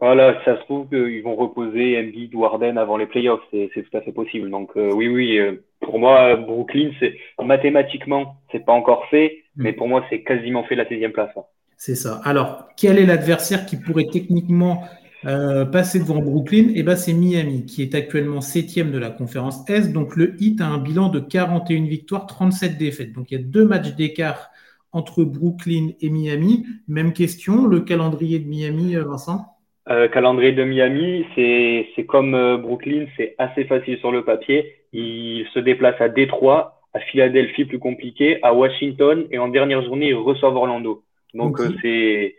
Voilà, 0.00 0.42
ça 0.44 0.56
se 0.58 0.62
trouve 0.62 0.88
qu'ils 0.88 1.22
vont 1.22 1.36
reposer 1.36 1.98
Embiid 1.98 2.34
ou 2.34 2.44
Harden 2.44 2.76
avant 2.76 2.96
les 2.96 3.06
playoffs, 3.06 3.42
c'est 3.50 3.70
tout 3.74 3.96
à 3.96 4.00
fait 4.00 4.12
possible. 4.12 4.50
Donc 4.50 4.70
euh, 4.76 4.92
oui, 4.92 5.08
oui, 5.08 5.38
euh, 5.38 5.62
pour 5.80 5.98
moi, 5.98 6.36
Brooklyn, 6.36 6.90
c'est 7.00 7.16
mathématiquement, 7.42 8.36
c'est 8.52 8.64
pas 8.64 8.72
encore 8.72 9.06
fait, 9.10 9.44
mm. 9.56 9.62
mais 9.62 9.72
pour 9.72 9.88
moi, 9.88 10.04
c'est 10.10 10.22
quasiment 10.22 10.64
fait 10.64 10.74
la 10.74 10.84
16e 10.84 11.12
place. 11.12 11.30
Hein. 11.36 11.42
C'est 11.76 11.94
ça. 11.94 12.20
Alors, 12.24 12.68
quel 12.76 12.98
est 12.98 13.06
l'adversaire 13.06 13.64
qui 13.64 13.76
pourrait 13.76 14.08
techniquement 14.12 14.82
euh, 15.24 15.64
passer 15.64 16.00
devant 16.00 16.18
Brooklyn? 16.20 16.72
Eh 16.74 16.82
ben, 16.82 16.96
c'est 16.96 17.12
Miami, 17.12 17.66
qui 17.66 17.82
est 17.82 17.94
actuellement 17.94 18.40
septième 18.40 18.90
de 18.90 18.98
la 18.98 19.10
conférence 19.10 19.68
Est. 19.70 19.92
Donc, 19.92 20.16
le 20.16 20.34
Heat 20.42 20.60
a 20.60 20.66
un 20.66 20.78
bilan 20.78 21.08
de 21.08 21.20
41 21.20 21.84
victoires, 21.84 22.26
37 22.26 22.78
défaites. 22.78 23.12
Donc, 23.12 23.30
il 23.30 23.38
y 23.38 23.40
a 23.40 23.44
deux 23.44 23.64
matchs 23.64 23.94
d'écart 23.94 24.50
entre 24.90 25.22
Brooklyn 25.22 25.90
et 26.00 26.10
Miami. 26.10 26.66
Même 26.88 27.12
question, 27.12 27.66
le 27.66 27.80
calendrier 27.80 28.40
de 28.40 28.48
Miami, 28.48 28.96
Vincent? 28.96 29.57
Euh, 29.90 30.08
Calendrier 30.08 30.52
de 30.52 30.64
Miami, 30.64 31.26
c'est 31.34 32.04
comme 32.06 32.34
euh, 32.34 32.56
Brooklyn, 32.56 33.06
c'est 33.16 33.34
assez 33.38 33.64
facile 33.64 33.98
sur 33.98 34.12
le 34.12 34.24
papier. 34.24 34.74
Il 34.92 35.46
se 35.54 35.58
déplace 35.58 36.00
à 36.00 36.08
Détroit, 36.08 36.80
à 36.94 37.00
Philadelphie 37.00 37.64
plus 37.64 37.78
compliqué, 37.78 38.38
à 38.42 38.54
Washington 38.54 39.26
et 39.30 39.38
en 39.38 39.48
dernière 39.48 39.82
journée, 39.82 40.08
ils 40.08 40.14
reçoivent 40.14 40.56
Orlando. 40.56 41.02
Donc 41.34 41.58
c'est 41.82 42.34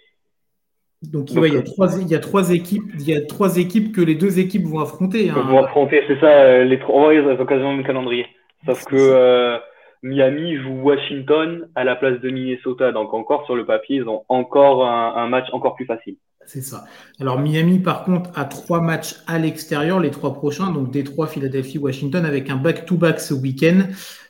donc, 1.01 1.31
il, 1.31 1.53
y 1.53 1.57
a 1.57 1.61
trois, 1.61 1.87
il 2.01 2.09
y 2.09 2.15
a 2.15 2.19
trois 2.19 2.51
équipes, 2.51 2.83
il 2.95 3.09
y 3.09 3.15
a 3.15 3.21
trois 3.21 3.57
équipes 3.57 3.95
que 3.95 4.01
les 4.01 4.15
deux 4.15 4.37
équipes 4.37 4.65
vont 4.65 4.79
affronter. 4.79 5.29
Hein. 5.29 5.45
Vont 5.47 5.63
affronter, 5.63 6.03
c'est 6.07 6.19
ça. 6.19 6.63
Les 6.65 6.77
trois, 6.77 7.13
ils 7.13 7.21
ont 7.21 7.45
quasiment 7.45 7.77
le 7.77 7.83
calendrier. 7.83 8.25
Sauf 8.65 8.83
que 8.83 9.59
Miami 10.01 10.55
joue 10.57 10.81
Washington 10.81 11.69
à 11.75 11.83
la 11.83 11.95
place 11.95 12.19
de 12.21 12.29
Minnesota. 12.29 12.91
Donc 12.91 13.13
encore 13.13 13.45
sur 13.45 13.55
le 13.55 13.65
papier, 13.65 13.97
ils 13.97 14.07
ont 14.07 14.23
encore 14.29 14.85
un, 14.85 15.27
match 15.27 15.47
encore 15.51 15.75
plus 15.75 15.85
facile. 15.85 16.15
C'est 16.51 16.63
ça. 16.63 16.85
Alors 17.19 17.39
Miami, 17.39 17.77
par 17.77 18.03
contre, 18.05 18.31
a 18.33 18.43
trois 18.43 18.81
matchs 18.81 19.17
à 19.27 19.37
l'extérieur, 19.37 19.99
les 19.99 20.09
trois 20.09 20.33
prochains, 20.33 20.71
donc 20.71 20.89
Détroit, 20.89 21.27
Philadelphie, 21.27 21.77
Washington, 21.77 22.25
avec 22.25 22.49
un 22.49 22.55
back-to-back 22.55 23.19
ce 23.19 23.35
week-end. 23.35 23.83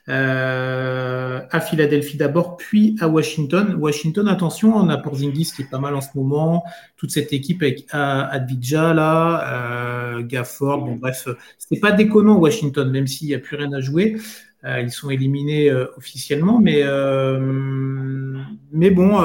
Euh, 0.09 1.39
à 1.49 1.61
Philadelphie 1.61 2.17
d'abord, 2.17 2.57
puis 2.57 2.97
à 2.99 3.07
Washington. 3.07 3.77
Washington, 3.79 4.27
attention, 4.27 4.75
on 4.75 4.89
a 4.89 4.97
Porzingis 4.97 5.53
qui 5.55 5.61
est 5.61 5.69
pas 5.71 5.79
mal 5.79 5.95
en 5.95 6.01
ce 6.01 6.09
moment. 6.13 6.65
Toute 6.97 7.11
cette 7.11 7.31
équipe 7.31 7.61
avec 7.61 7.85
Advidja 7.91 8.93
là, 8.93 10.17
euh, 10.17 10.21
Gafford. 10.21 10.83
Bon 10.83 10.95
bref, 10.95 11.25
c'était 11.57 11.79
pas 11.79 11.93
déconnant 11.93 12.35
Washington, 12.35 12.91
même 12.91 13.07
s'il 13.07 13.29
n'y 13.29 13.35
a 13.35 13.39
plus 13.39 13.55
rien 13.55 13.71
à 13.71 13.79
jouer. 13.79 14.17
Euh, 14.65 14.81
ils 14.81 14.91
sont 14.91 15.09
éliminés 15.09 15.69
euh, 15.69 15.85
officiellement, 15.95 16.59
mais, 16.59 16.81
euh, 16.83 18.37
mais 18.73 18.91
bon, 18.91 19.17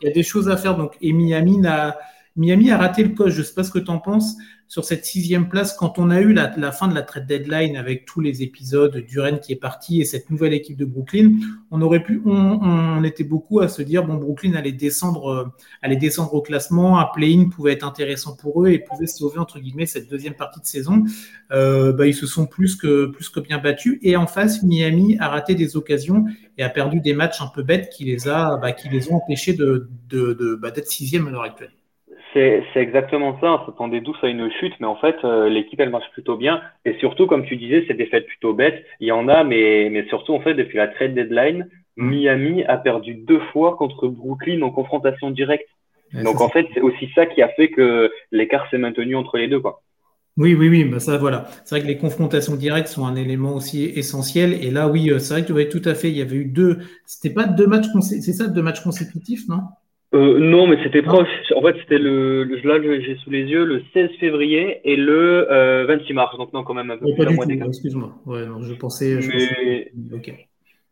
il 0.00 0.08
y 0.08 0.10
a 0.10 0.12
des 0.12 0.24
choses 0.24 0.48
à 0.48 0.56
faire. 0.56 0.76
Donc, 0.76 0.96
et 1.00 1.12
Miami 1.12 1.64
a, 1.66 1.96
Miami 2.36 2.70
a 2.70 2.78
raté 2.78 3.02
le 3.02 3.10
coche. 3.10 3.32
Je 3.32 3.40
ne 3.40 3.44
sais 3.44 3.54
pas 3.54 3.64
ce 3.64 3.70
que 3.70 3.78
tu 3.78 3.90
en 3.90 3.98
penses 3.98 4.36
sur 4.72 4.86
cette 4.86 5.04
sixième 5.04 5.50
place, 5.50 5.74
quand 5.74 5.98
on 5.98 6.08
a 6.08 6.22
eu 6.22 6.32
la, 6.32 6.72
fin 6.72 6.88
de 6.88 6.94
la 6.94 7.02
trade 7.02 7.26
deadline 7.26 7.76
avec 7.76 8.06
tous 8.06 8.22
les 8.22 8.42
épisodes, 8.42 9.04
Duren 9.06 9.38
qui 9.38 9.52
est 9.52 9.56
parti 9.56 10.00
et 10.00 10.06
cette 10.06 10.30
nouvelle 10.30 10.54
équipe 10.54 10.78
de 10.78 10.86
Brooklyn, 10.86 11.32
on 11.70 11.82
aurait 11.82 12.02
pu, 12.02 12.22
on, 12.24 13.04
était 13.04 13.22
beaucoup 13.22 13.60
à 13.60 13.68
se 13.68 13.82
dire 13.82 14.02
bon, 14.02 14.14
Brooklyn 14.14 14.54
allait 14.54 14.72
descendre, 14.72 15.28
euh, 15.28 15.44
allait 15.82 15.96
descendre 15.96 16.32
au 16.32 16.40
classement, 16.40 16.98
un 16.98 17.04
play-in 17.04 17.50
pouvait 17.50 17.72
être 17.72 17.86
intéressant 17.86 18.34
pour 18.34 18.64
eux 18.64 18.70
et 18.70 18.78
pouvait 18.78 19.06
sauver 19.06 19.38
entre 19.38 19.60
guillemets 19.60 19.84
cette 19.84 20.08
deuxième 20.08 20.36
partie 20.36 20.60
de 20.60 20.64
saison. 20.64 21.04
Euh, 21.50 21.92
bah, 21.92 22.06
ils 22.06 22.14
se 22.14 22.26
sont 22.26 22.46
plus 22.46 22.74
que 22.74 23.08
plus 23.08 23.28
que 23.28 23.40
bien 23.40 23.58
battus 23.58 23.98
et 24.00 24.16
en 24.16 24.26
face, 24.26 24.62
Miami 24.62 25.18
a 25.20 25.28
raté 25.28 25.54
des 25.54 25.76
occasions 25.76 26.24
et 26.56 26.62
a 26.62 26.70
perdu 26.70 27.00
des 27.00 27.12
matchs 27.12 27.42
un 27.42 27.48
peu 27.48 27.62
bêtes 27.62 27.90
qui 27.90 28.04
les 28.04 28.26
a, 28.26 28.56
bah, 28.56 28.72
qui 28.72 28.88
les 28.88 29.12
ont 29.12 29.16
empêchés 29.16 29.52
de, 29.52 29.90
de, 30.08 30.58
bah, 30.62 30.70
d'être 30.70 30.88
sixième 30.88 31.28
à 31.28 31.30
l'heure 31.30 31.42
actuelle. 31.42 31.72
C'est 32.32 32.64
exactement 32.76 33.38
ça. 33.40 33.52
On 33.52 33.66
s'attendait 33.66 34.00
tous 34.00 34.16
à 34.22 34.28
une 34.28 34.50
chute, 34.52 34.72
mais 34.80 34.86
en 34.86 34.96
fait, 34.96 35.16
euh, 35.24 35.50
l'équipe, 35.50 35.78
elle 35.80 35.90
marche 35.90 36.10
plutôt 36.12 36.36
bien. 36.36 36.62
Et 36.84 36.94
surtout, 36.98 37.26
comme 37.26 37.44
tu 37.44 37.56
disais, 37.56 37.84
c'est 37.86 37.94
des 37.94 38.06
fêtes 38.06 38.26
plutôt 38.26 38.54
bêtes. 38.54 38.84
Il 39.00 39.08
y 39.08 39.12
en 39.12 39.28
a, 39.28 39.44
mais, 39.44 39.88
mais 39.90 40.06
surtout, 40.08 40.32
en 40.32 40.40
fait, 40.40 40.54
depuis 40.54 40.78
la 40.78 40.88
trade 40.88 41.14
deadline, 41.14 41.68
mm. 41.96 42.08
Miami 42.08 42.64
a 42.64 42.78
perdu 42.78 43.14
deux 43.14 43.40
fois 43.52 43.76
contre 43.76 44.08
Brooklyn 44.08 44.62
en 44.62 44.70
confrontation 44.70 45.30
directe. 45.30 45.68
Donc, 46.24 46.40
en 46.40 46.48
fait, 46.48 46.66
c'est 46.74 46.80
aussi 46.80 47.08
ça 47.14 47.24
qui 47.26 47.40
a 47.40 47.48
fait 47.48 47.68
que 47.68 48.10
l'écart 48.32 48.68
s'est 48.70 48.78
maintenu 48.78 49.16
entre 49.16 49.38
les 49.38 49.48
deux. 49.48 49.60
Quoi. 49.60 49.82
Oui, 50.38 50.54
oui, 50.54 50.68
oui, 50.68 50.84
bah 50.84 50.98
ça 50.98 51.18
voilà. 51.18 51.46
C'est 51.64 51.74
vrai 51.74 51.82
que 51.82 51.86
les 51.86 51.98
confrontations 51.98 52.56
directes 52.56 52.88
sont 52.88 53.06
un 53.06 53.16
élément 53.16 53.54
aussi 53.54 53.84
essentiel. 53.84 54.54
Et 54.54 54.70
là, 54.70 54.88
oui, 54.88 55.10
euh, 55.10 55.18
c'est 55.18 55.34
vrai 55.34 55.44
que 55.44 55.52
tu 55.52 55.80
tout 55.80 55.88
à 55.88 55.94
fait. 55.94 56.10
Il 56.10 56.16
y 56.16 56.22
avait 56.22 56.36
eu 56.36 56.44
deux. 56.46 56.78
C'était 57.06 57.32
pas 57.32 57.46
deux 57.46 57.66
matchs 57.66 57.86
c'est 58.00 58.20
ça, 58.32 58.46
deux 58.46 58.62
matchs 58.62 58.80
consécutifs, 58.80 59.46
non? 59.48 59.60
Euh, 60.14 60.38
non, 60.38 60.66
mais 60.66 60.76
c'était 60.82 61.02
proche. 61.02 61.28
En 61.56 61.62
fait, 61.62 61.74
c'était 61.80 61.98
le, 61.98 62.44
là, 62.64 62.78
j'ai 63.00 63.16
sous 63.16 63.30
les 63.30 63.44
yeux 63.44 63.64
le 63.64 63.82
16 63.94 64.10
février 64.20 64.80
et 64.84 64.96
le 64.96 65.84
26 65.88 66.12
euh, 66.12 66.14
mars. 66.14 66.36
Donc, 66.36 66.52
non, 66.52 66.64
quand 66.64 66.74
même 66.74 66.90
un 66.90 66.98
peu 66.98 67.06
plus 67.14 67.62
Excuse-moi. 67.66 68.12
Ouais, 68.26 68.44
non, 68.46 68.60
je 68.60 68.74
pensais. 68.74 69.18
mais, 69.26 69.90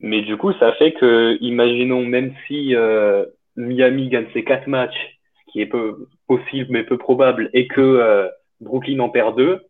mais 0.01 0.23
du 0.23 0.37
coup, 0.37 0.53
ça 0.55 0.73
fait 0.75 0.93
que, 0.93 1.37
imaginons, 1.43 2.05
même 2.05 2.33
si 2.47 2.75
euh, 2.75 3.27
Miami 3.57 4.09
gagne 4.09 4.27
ses 4.33 4.43
quatre 4.43 4.67
matchs, 4.67 5.19
ce 5.47 5.53
qui 5.53 5.61
est 5.61 5.67
peu 5.67 6.07
possible 6.27 6.69
mais 6.71 6.85
peu 6.85 6.97
probable, 6.97 7.51
et 7.53 7.67
que 7.67 7.81
euh, 7.81 8.29
Brooklyn 8.61 9.01
en 9.01 9.11
perd 9.11 9.37
deux, 9.37 9.61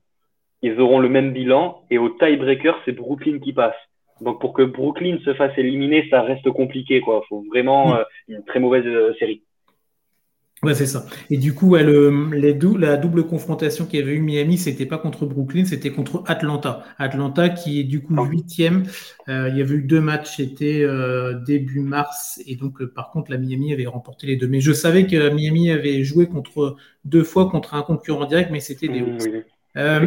ils 0.62 0.78
auront 0.78 1.00
le 1.00 1.09
même 1.09 1.33
bilan 1.33 1.83
et 1.90 1.99
au 1.99 2.11
tiebreaker, 2.11 2.78
c'est 2.85 2.92
Brooklyn 2.92 3.38
qui 3.40 3.52
passe. 3.52 3.75
Donc 4.21 4.41
pour 4.41 4.53
que 4.53 4.62
Brooklyn 4.62 5.19
se 5.25 5.35
fasse 5.35 5.57
éliminer, 5.57 6.07
ça 6.11 6.23
reste 6.23 6.50
compliqué. 6.50 6.97
Il 6.97 7.23
faut 7.29 7.45
vraiment 7.49 7.95
mm. 7.95 7.97
euh, 7.97 8.05
une 8.29 8.45
très 8.45 8.61
mauvaise 8.61 8.87
euh, 8.87 9.15
série. 9.19 9.43
Ouais, 10.62 10.75
c'est 10.75 10.85
ça. 10.85 11.07
Et 11.31 11.39
du 11.39 11.55
coup, 11.55 11.75
les 11.75 12.59
la 12.79 12.97
double 12.99 13.27
confrontation 13.27 13.87
qu'il 13.87 13.99
y 13.99 14.03
avait 14.03 14.12
eu 14.12 14.21
Miami, 14.21 14.59
c'était 14.59 14.85
pas 14.85 14.99
contre 14.99 15.25
Brooklyn, 15.25 15.65
c'était 15.65 15.89
contre 15.89 16.23
Atlanta. 16.27 16.85
Atlanta 16.99 17.49
qui 17.49 17.81
est 17.81 17.85
du 17.85 18.03
coup 18.03 18.15
huitième. 18.27 18.83
Euh, 19.31 19.49
il 19.49 19.57
y 19.57 19.62
avait 19.62 19.77
eu 19.77 19.83
deux 19.83 20.03
matchs, 20.03 20.37
c'était 20.37 20.85
début 21.47 21.81
mars, 21.81 22.43
et 22.47 22.57
donc 22.57 22.85
par 22.85 23.11
contre 23.11 23.31
la 23.31 23.39
Miami 23.39 23.73
avait 23.73 23.87
remporté 23.87 24.27
les 24.27 24.37
deux. 24.37 24.49
Mais 24.49 24.61
je 24.61 24.73
savais 24.73 25.07
que 25.07 25.33
Miami 25.33 25.71
avait 25.71 26.05
joué 26.05 26.27
contre 26.27 26.77
deux 27.07 27.25
fois 27.25 27.49
contre 27.49 27.73
un 27.73 27.81
concurrent 27.81 28.27
direct, 28.27 28.50
mais 28.53 28.61
c'était 28.61 28.89
les 28.89 29.00
Hawks. 29.00 29.47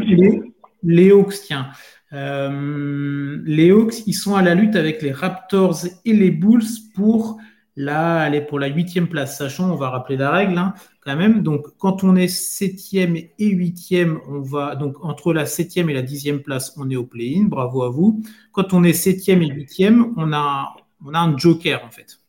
les, 0.06 0.40
les 0.84 1.10
Hawks, 1.10 1.34
tiens. 1.48 1.70
Euh, 2.14 3.42
les 3.46 3.72
Hawks, 3.72 4.06
ils 4.06 4.14
sont 4.14 4.36
à 4.36 4.42
la 4.42 4.56
lutte 4.56 4.76
avec 4.76 5.02
les 5.02 5.12
Raptors 5.12 5.86
et 6.06 6.14
les 6.14 6.32
Bulls 6.32 6.62
pour 6.96 7.38
la, 7.76 8.30
pour 8.48 8.60
la 8.60 8.68
huitième 8.68 9.08
place. 9.08 9.38
Sachant, 9.38 9.72
on 9.72 9.76
va 9.76 9.90
rappeler 9.90 10.18
la 10.18 10.32
règle 10.32 10.58
hein, 10.58 10.74
quand 11.02 11.16
même. 11.16 11.42
Donc, 11.42 11.66
quand 11.80 12.04
on 12.04 12.16
est 12.16 12.28
septième 12.28 13.16
et 13.16 13.50
huitième, 13.50 14.20
on 14.28 14.42
va 14.42 14.76
donc 14.76 15.04
entre 15.04 15.34
la 15.34 15.46
septième 15.46 15.90
et 15.90 15.94
la 15.94 16.04
dixième 16.04 16.42
place, 16.42 16.78
on 16.78 16.90
est 16.90 16.96
au 16.96 17.06
play-in. 17.06 17.46
Bravo 17.46 17.84
à 17.84 17.90
vous. 17.90 18.22
Quand 18.52 18.74
on 18.74 18.84
est 18.84 18.94
septième 18.94 19.42
et 19.42 19.48
huitième, 19.48 20.14
on 20.18 20.34
a, 20.34 20.76
on 21.06 21.14
a 21.14 21.20
un 21.20 21.38
joker 21.38 21.84
en 21.84 21.90
fait. 21.90 22.20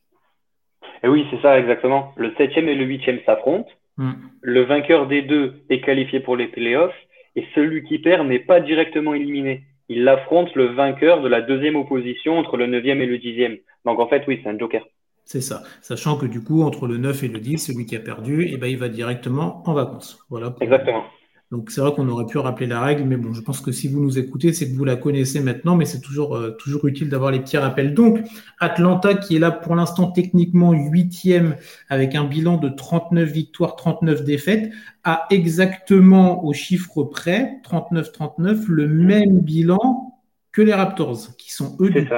Et 1.02 1.08
oui, 1.08 1.26
c'est 1.30 1.42
ça 1.42 1.58
exactement. 1.58 2.12
Le 2.16 2.32
septième 2.38 2.68
et 2.68 2.74
le 2.74 2.86
huitième 2.86 3.18
s'affrontent. 3.26 3.68
Hmm. 3.98 4.12
Le 4.40 4.62
vainqueur 4.62 5.06
des 5.06 5.22
deux 5.22 5.62
est 5.68 5.82
qualifié 5.82 6.20
pour 6.20 6.36
les 6.36 6.48
playoffs 6.48 6.94
et 7.36 7.46
celui 7.54 7.84
qui 7.84 7.98
perd 7.98 8.26
n'est 8.26 8.38
pas 8.38 8.60
directement 8.60 9.12
éliminé 9.12 9.64
il 9.88 10.08
affronte 10.08 10.54
le 10.54 10.66
vainqueur 10.66 11.22
de 11.22 11.28
la 11.28 11.40
deuxième 11.40 11.76
opposition 11.76 12.38
entre 12.38 12.56
le 12.56 12.66
neuvième 12.66 13.00
et 13.00 13.06
le 13.06 13.18
dixième. 13.18 13.56
Donc 13.84 14.00
en 14.00 14.08
fait, 14.08 14.24
oui, 14.26 14.40
c'est 14.42 14.48
un 14.48 14.58
joker. 14.58 14.84
C'est 15.24 15.40
ça. 15.40 15.62
Sachant 15.80 16.18
que 16.18 16.26
du 16.26 16.42
coup, 16.42 16.62
entre 16.62 16.86
le 16.86 16.98
9 16.98 17.24
et 17.24 17.28
le 17.28 17.40
10, 17.40 17.58
celui 17.58 17.86
qui 17.86 17.96
a 17.96 18.00
perdu, 18.00 18.46
eh 18.50 18.56
ben, 18.58 18.66
il 18.66 18.78
va 18.78 18.88
directement 18.88 19.62
en 19.66 19.72
vacances. 19.72 20.24
Voilà. 20.28 20.54
Exactement. 20.60 21.04
Donc 21.50 21.70
c'est 21.70 21.80
vrai 21.80 21.92
qu'on 21.92 22.08
aurait 22.08 22.26
pu 22.26 22.38
rappeler 22.38 22.66
la 22.66 22.80
règle, 22.80 23.04
mais 23.04 23.16
bon, 23.16 23.32
je 23.32 23.40
pense 23.40 23.60
que 23.60 23.70
si 23.70 23.86
vous 23.88 24.00
nous 24.00 24.18
écoutez, 24.18 24.52
c'est 24.52 24.70
que 24.70 24.76
vous 24.76 24.84
la 24.84 24.96
connaissez 24.96 25.40
maintenant, 25.40 25.76
mais 25.76 25.84
c'est 25.84 26.00
toujours, 26.00 26.36
euh, 26.36 26.50
toujours 26.52 26.86
utile 26.86 27.08
d'avoir 27.08 27.30
les 27.30 27.40
petits 27.40 27.58
rappels. 27.58 27.94
Donc, 27.94 28.20
Atlanta 28.60 29.14
qui 29.14 29.36
est 29.36 29.38
là 29.38 29.50
pour 29.50 29.76
l'instant 29.76 30.10
techniquement 30.10 30.72
huitième 30.72 31.56
avec 31.88 32.14
un 32.14 32.24
bilan 32.24 32.56
de 32.56 32.68
39 32.68 33.30
victoires, 33.30 33.76
39 33.76 34.24
défaites, 34.24 34.72
a 35.04 35.26
exactement 35.30 36.44
au 36.44 36.52
chiffre 36.52 37.04
près, 37.04 37.60
39-39, 37.64 38.66
le 38.68 38.88
même 38.88 39.40
bilan 39.40 40.14
que 40.52 40.62
les 40.62 40.72
Raptors, 40.72 41.36
qui 41.36 41.52
sont 41.52 41.76
eux 41.80 41.90
du 41.90 42.08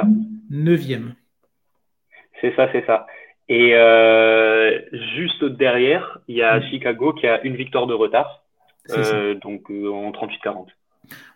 neuvième. 0.50 1.14
C'est 2.40 2.54
ça, 2.54 2.68
c'est 2.73 2.85
ça. 2.87 3.06
Et 3.49 3.75
euh, 3.75 4.78
juste 5.14 5.45
derrière, 5.45 6.18
il 6.28 6.37
y 6.37 6.42
a 6.42 6.61
Chicago 6.71 7.12
qui 7.12 7.26
a 7.26 7.42
une 7.42 7.56
victoire 7.56 7.87
de 7.87 7.95
retard. 7.95 8.45
Euh, 8.90 9.35
donc 9.35 9.71
euh, 9.71 9.90
en 9.90 10.11
38-40. 10.11 10.66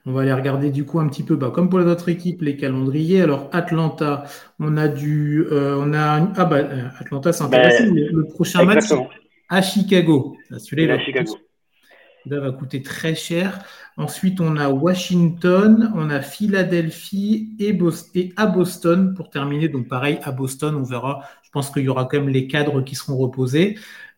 On 0.07 0.12
va 0.12 0.23
aller 0.23 0.33
regarder 0.33 0.71
du 0.71 0.85
coup 0.85 0.99
un 0.99 1.09
petit 1.09 1.23
peu, 1.23 1.37
bah, 1.37 1.52
comme 1.54 1.69
pour 1.69 1.78
les 1.78 1.87
autres 1.87 2.09
équipes, 2.09 2.42
les 2.42 2.57
calendriers. 2.57 3.23
Alors 3.23 3.49
Atlanta, 3.52 4.25
on 4.59 4.76
a 4.76 4.88
du, 4.88 5.47
on 5.50 5.92
a 5.92 6.28
ah 6.37 6.45
bah 6.45 6.64
Atlanta 6.99 7.33
c'est 7.33 7.45
intéressant. 7.45 7.85
Ben, 7.85 8.09
le, 8.12 8.25
prochain 8.25 8.64
match 8.64 8.87
à 9.49 9.62
Chicago. 9.62 10.37
Celui-là, 10.59 10.99
Chicago. 10.99 11.37
va 12.26 12.50
coûter 12.50 12.83
très 12.83 13.14
cher. 13.14 13.64
Ensuite, 13.97 14.40
on 14.40 14.57
a 14.57 14.71
Washington, 14.71 15.92
on 15.95 16.09
a 16.09 16.23
Philadelphie 16.23 17.54
et, 17.61 17.78
et, 18.14 18.33
à 18.37 18.47
Boston 18.47 19.14
pour 19.14 19.28
terminer. 19.28 19.69
Donc 19.69 19.88
pareil, 19.88 20.19
à 20.23 20.33
Boston, 20.33 20.75
on 20.75 20.83
verra. 20.83 21.28
Je 21.42 21.50
pense 21.50 21.71
qu'il 21.71 21.83
y 21.83 21.88
aura 21.88 22.07
quand 22.07 22.19
même 22.19 22.28
les 22.28 22.47
cadres 22.47 22.80
qui 22.83 22.95
seront 22.95 23.19
reposés. 23.19 23.76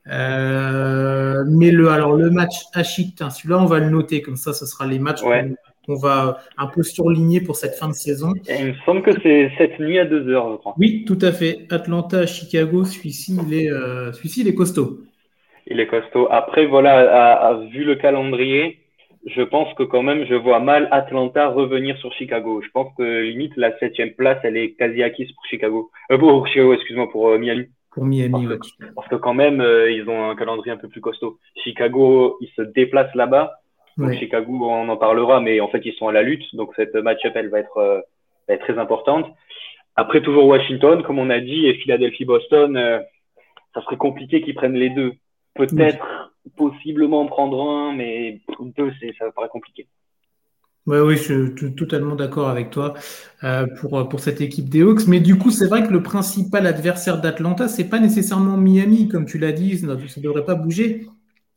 Euh, 0.09 1.45
mais 1.49 1.71
le, 1.71 1.89
alors 1.89 2.17
le 2.17 2.31
match 2.31 2.65
à 2.75 2.83
celui-là, 2.83 3.59
on 3.59 3.67
va 3.67 3.79
le 3.79 3.91
noter 3.91 4.21
comme 4.21 4.37
ça, 4.37 4.53
ce 4.53 4.67
sera 4.67 4.87
les 4.87 4.99
matchs 4.99 5.23
qu'on 5.87 5.97
va 5.97 6.39
un 6.59 6.67
peu 6.67 6.83
surligner 6.83 7.41
pour 7.41 7.57
cette 7.57 7.75
fin 7.75 7.89
de 7.89 7.95
saison. 7.95 8.33
il 8.49 8.67
me 8.69 8.75
semble 8.85 9.03
que 9.03 9.11
c'est 9.23 9.51
cette 9.59 9.79
nuit 9.81 9.99
à 9.99 10.05
2 10.05 10.29
heures, 10.29 10.53
je 10.53 10.57
crois. 10.57 10.75
Oui, 10.79 11.05
tout 11.07 11.19
à 11.21 11.33
fait. 11.33 11.67
Atlanta 11.71 12.21
à 12.21 12.27
Chicago, 12.27 12.85
celui-ci, 12.85 13.37
il 13.47 13.55
est, 13.55 13.71
euh, 13.71 14.13
il 14.37 14.49
est 14.49 14.55
costaud. 14.55 15.01
Il 15.67 15.81
est 15.81 15.87
costaud. 15.87 16.29
Après, 16.31 16.67
voilà, 16.67 17.61
vu 17.73 17.85
le 17.85 17.97
calendrier, 17.97 18.83
je 19.27 19.43
pense 19.43 19.73
que 19.75 19.85
quand 19.85 20.03
même, 20.03 20.27
je 20.27 20.35
vois 20.35 20.59
mal 20.59 20.89
Atlanta 20.91 21.49
revenir 21.49 21.97
sur 21.99 22.13
Chicago. 22.15 22.61
Je 22.63 22.69
pense 22.71 22.93
que 22.97 23.23
limite 23.23 23.57
la 23.57 23.77
septième 23.79 24.13
place, 24.13 24.39
elle 24.43 24.57
est 24.57 24.73
quasi 24.73 25.03
acquise 25.03 25.31
pour 25.33 25.45
Chicago. 25.47 25.91
Euh, 26.11 26.19
pour 26.19 26.47
Chicago, 26.49 26.75
excuse-moi, 26.75 27.11
pour 27.11 27.29
euh, 27.29 27.39
Miami. 27.39 27.67
Pour 27.95 28.05
Miami, 28.05 28.47
parce, 28.47 28.73
que, 28.73 28.95
parce 28.95 29.09
que 29.09 29.17
quand 29.17 29.35
même, 29.35 29.61
euh, 29.61 29.91
ils 29.91 30.09
ont 30.09 30.31
un 30.31 30.35
calendrier 30.35 30.73
un 30.73 30.79
peu 30.79 30.89
plus 30.89 31.01
costaud. 31.01 31.39
Chicago, 31.63 32.39
ils 32.41 32.51
se 32.57 32.63
déplacent 32.63 33.15
là-bas. 33.15 33.53
Chicago, 34.19 34.59
on 34.63 34.89
en 34.89 34.97
parlera, 34.97 35.41
mais 35.41 35.61
en 35.61 35.69
fait, 35.69 35.83
ils 35.85 35.93
sont 35.95 36.09
à 36.09 36.13
la 36.13 36.23
lutte. 36.23 36.43
Donc 36.55 36.73
cette 36.77 36.95
match-up, 36.95 37.33
elle 37.37 37.51
va 37.51 37.61
être, 37.61 37.77
euh, 37.77 38.01
va 38.49 38.55
être 38.55 38.65
très 38.65 38.79
importante. 38.79 39.27
Après, 39.97 40.23
toujours 40.23 40.47
Washington, 40.47 41.03
comme 41.03 41.19
on 41.19 41.29
a 41.29 41.41
dit, 41.41 41.67
et 41.67 41.75
Philadelphie-Boston, 41.75 42.77
euh, 42.77 43.01
ça 43.75 43.83
serait 43.83 43.99
compliqué 43.99 44.41
qu'ils 44.41 44.55
prennent 44.55 44.75
les 44.75 44.91
deux. 44.91 45.13
Peut-être, 45.55 46.33
possiblement 46.57 47.27
prendre 47.27 47.63
un, 47.63 47.93
mais 47.93 48.41
deux, 48.77 48.93
ça 49.19 49.31
paraît 49.33 49.49
compliqué. 49.49 49.87
Oui, 50.87 50.99
oui, 50.99 51.17
je 51.17 51.55
suis 51.57 51.75
totalement 51.77 52.17
d'accord 52.17 52.49
avec 52.49 52.71
toi 52.71 52.95
euh, 53.45 53.67
pour, 53.81 54.09
pour 54.09 54.19
cette 54.19 54.41
équipe 54.41 54.69
des 54.69 54.83
Hawks. 54.83 55.07
Mais 55.07 55.21
du 55.21 55.39
coup, 55.39 55.51
c'est 55.53 55.67
vrai 55.69 55.87
que 55.87 55.93
le 55.93 56.03
principal 56.03 56.67
adversaire 56.67 57.21
d'Atlanta, 57.21 57.69
c'est 57.69 57.85
pas 57.85 58.01
nécessairement 58.01 58.57
Miami, 58.57 59.09
comme 59.09 59.25
tu 59.25 59.39
l'as 59.39 59.53
dit, 59.53 59.79
ça 59.79 59.87
ne 59.87 60.23
devrait 60.23 60.45
pas 60.45 60.57
bouger 60.57 61.07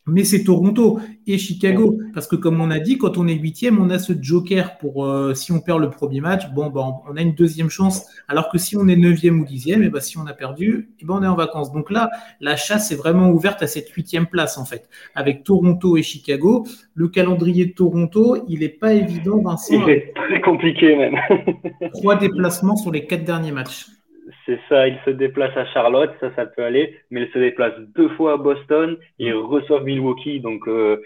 mais 0.06 0.24
c'est 0.24 0.44
Toronto 0.44 1.00
et 1.26 1.38
Chicago. 1.38 1.98
Parce 2.14 2.26
que 2.26 2.36
comme 2.36 2.60
on 2.60 2.70
a 2.70 2.78
dit, 2.78 2.96
quand 2.98 3.18
on 3.18 3.26
est 3.26 3.34
huitième, 3.34 3.80
on 3.80 3.90
a 3.90 3.98
ce 3.98 4.12
joker 4.18 4.78
pour 4.78 5.04
euh, 5.04 5.34
si 5.34 5.52
on 5.52 5.60
perd 5.60 5.80
le 5.80 5.90
premier 5.90 6.20
match, 6.20 6.48
bon, 6.52 6.70
ben, 6.70 6.94
on 7.08 7.16
a 7.16 7.20
une 7.20 7.34
deuxième 7.34 7.70
chance. 7.70 8.06
Alors 8.28 8.50
que 8.50 8.58
si 8.58 8.76
on 8.76 8.86
est 8.88 8.96
neuvième 8.96 9.40
ou 9.40 9.44
dixième, 9.44 9.82
et 9.82 9.88
ben, 9.88 10.00
si 10.00 10.16
on 10.18 10.26
a 10.26 10.32
perdu, 10.32 10.90
et 11.00 11.04
ben, 11.04 11.14
on 11.18 11.22
est 11.22 11.26
en 11.26 11.34
vacances. 11.34 11.72
Donc 11.72 11.90
là, 11.90 12.10
la 12.40 12.56
chasse 12.56 12.92
est 12.92 12.96
vraiment 12.96 13.30
ouverte 13.30 13.62
à 13.62 13.66
cette 13.66 13.88
huitième 13.90 14.26
place, 14.26 14.58
en 14.58 14.64
fait, 14.64 14.88
avec 15.14 15.44
Toronto 15.44 15.96
et 15.96 16.02
Chicago. 16.02 16.66
Le 16.94 17.08
calendrier 17.08 17.66
de 17.66 17.72
Toronto, 17.72 18.44
il 18.48 18.60
n'est 18.60 18.68
pas 18.68 18.94
évident, 18.94 19.42
Vincent. 19.42 19.74
Il 19.74 19.90
est 19.90 20.12
très 20.14 20.40
compliqué 20.40 20.96
même. 20.96 21.16
Trois 21.94 22.16
déplacements 22.16 22.76
sur 22.76 22.92
les 22.92 23.06
quatre 23.06 23.24
derniers 23.24 23.52
matchs. 23.52 23.86
C'est 24.46 24.60
ça, 24.68 24.86
il 24.86 24.96
se 25.04 25.10
déplace 25.10 25.56
à 25.56 25.66
Charlotte, 25.66 26.12
ça, 26.20 26.32
ça 26.36 26.46
peut 26.46 26.62
aller, 26.62 26.96
mais 27.10 27.22
il 27.22 27.32
se 27.32 27.38
déplace 27.38 27.74
deux 27.96 28.08
fois 28.10 28.34
à 28.34 28.36
Boston 28.36 28.96
et 29.18 29.32
reçoit 29.32 29.82
Milwaukee. 29.82 30.40
Donc, 30.40 30.68
euh, 30.68 31.02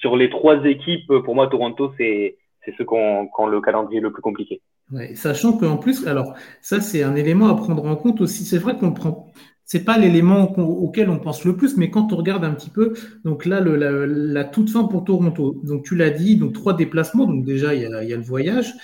sur 0.00 0.16
les 0.16 0.28
trois 0.28 0.64
équipes, 0.64 1.06
pour 1.24 1.36
moi, 1.36 1.46
Toronto, 1.46 1.92
c'est 1.96 2.36
c'est 2.64 2.74
ceux 2.76 2.84
qui 2.84 2.94
ont, 2.94 3.46
le 3.46 3.60
calendrier 3.60 4.00
le 4.00 4.12
plus 4.12 4.22
compliqué. 4.22 4.60
Ouais, 4.92 5.14
sachant 5.14 5.56
qu'en 5.56 5.76
plus, 5.76 6.06
alors, 6.06 6.34
ça, 6.60 6.80
c'est 6.80 7.02
un 7.02 7.14
élément 7.14 7.48
à 7.48 7.54
prendre 7.54 7.84
en 7.86 7.96
compte 7.96 8.20
aussi. 8.20 8.44
C'est 8.44 8.58
vrai 8.58 8.76
qu'on 8.76 8.92
prend 8.92 9.32
c'est 9.70 9.84
pas 9.84 9.98
l'élément 9.98 10.50
auquel 10.58 11.08
on 11.10 11.20
pense 11.20 11.44
le 11.44 11.56
plus, 11.56 11.76
mais 11.76 11.90
quand 11.90 12.12
on 12.12 12.16
regarde 12.16 12.44
un 12.44 12.50
petit 12.50 12.70
peu, 12.70 12.92
donc 13.24 13.46
là, 13.46 13.60
le, 13.60 13.76
la, 13.76 14.42
toute 14.42 14.68
fin 14.68 14.82
pour 14.82 15.04
Toronto. 15.04 15.60
Donc 15.62 15.84
tu 15.84 15.94
l'as 15.94 16.10
dit, 16.10 16.34
donc 16.34 16.54
trois 16.54 16.74
déplacements. 16.74 17.24
Donc 17.24 17.44
déjà, 17.44 17.72
il 17.72 17.82
y 17.82 17.86
a, 17.86 18.02
il 18.02 18.10
y 18.10 18.12
a 18.12 18.16
le 18.16 18.22
voyage. 18.22 18.74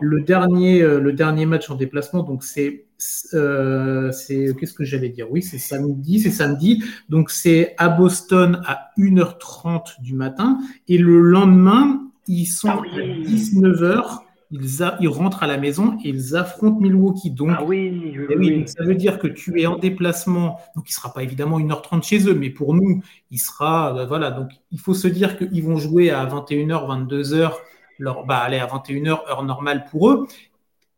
Le 0.00 0.22
dernier, 0.22 0.82
euh, 0.82 1.00
le 1.00 1.12
dernier 1.12 1.46
match 1.46 1.68
en 1.68 1.74
déplacement, 1.74 2.22
donc 2.22 2.44
c'est, 2.44 2.86
euh, 3.34 4.12
c'est 4.12 4.54
qu'est-ce 4.56 4.74
que 4.74 4.84
j'allais 4.84 5.08
dire? 5.08 5.26
Oui, 5.32 5.42
c'est 5.42 5.58
samedi, 5.58 6.20
c'est 6.20 6.30
samedi. 6.30 6.80
Donc 7.08 7.30
c'est 7.30 7.74
à 7.76 7.88
Boston 7.88 8.60
à 8.66 8.90
1h30 8.98 10.00
du 10.00 10.14
matin, 10.14 10.60
et 10.86 10.98
le 10.98 11.22
lendemain, 11.22 12.02
ils 12.28 12.46
sont 12.46 12.68
ah 12.68 12.82
à 12.94 13.00
19h 13.00 14.20
ils, 14.50 15.08
rentrent 15.08 15.42
à 15.42 15.46
la 15.46 15.58
maison 15.58 15.98
et 16.04 16.10
ils 16.10 16.36
affrontent 16.36 16.80
Milwaukee. 16.80 17.30
Donc, 17.30 17.50
ah 17.52 17.64
oui, 17.64 18.14
eh 18.30 18.36
oui, 18.36 18.64
ça 18.66 18.84
veut 18.84 18.94
dire 18.94 19.18
que 19.18 19.26
tu 19.26 19.60
es 19.60 19.66
en 19.66 19.76
déplacement. 19.76 20.58
Donc, 20.74 20.88
il 20.88 20.92
ne 20.92 20.94
sera 20.94 21.12
pas 21.12 21.22
évidemment 21.22 21.58
1h30 21.58 22.02
chez 22.02 22.28
eux, 22.28 22.34
mais 22.34 22.50
pour 22.50 22.74
nous, 22.74 23.02
il 23.30 23.38
sera. 23.38 23.92
Bah, 23.92 24.06
voilà, 24.06 24.30
donc 24.30 24.50
il 24.70 24.78
faut 24.78 24.94
se 24.94 25.08
dire 25.08 25.36
qu'ils 25.36 25.64
vont 25.64 25.76
jouer 25.76 26.10
à 26.10 26.24
21h, 26.26 27.08
22h, 27.08 27.52
leur, 27.98 28.24
bah, 28.24 28.38
aller 28.38 28.58
à 28.58 28.66
21h, 28.66 29.28
heure 29.28 29.42
normale 29.42 29.84
pour 29.90 30.10
eux. 30.10 30.26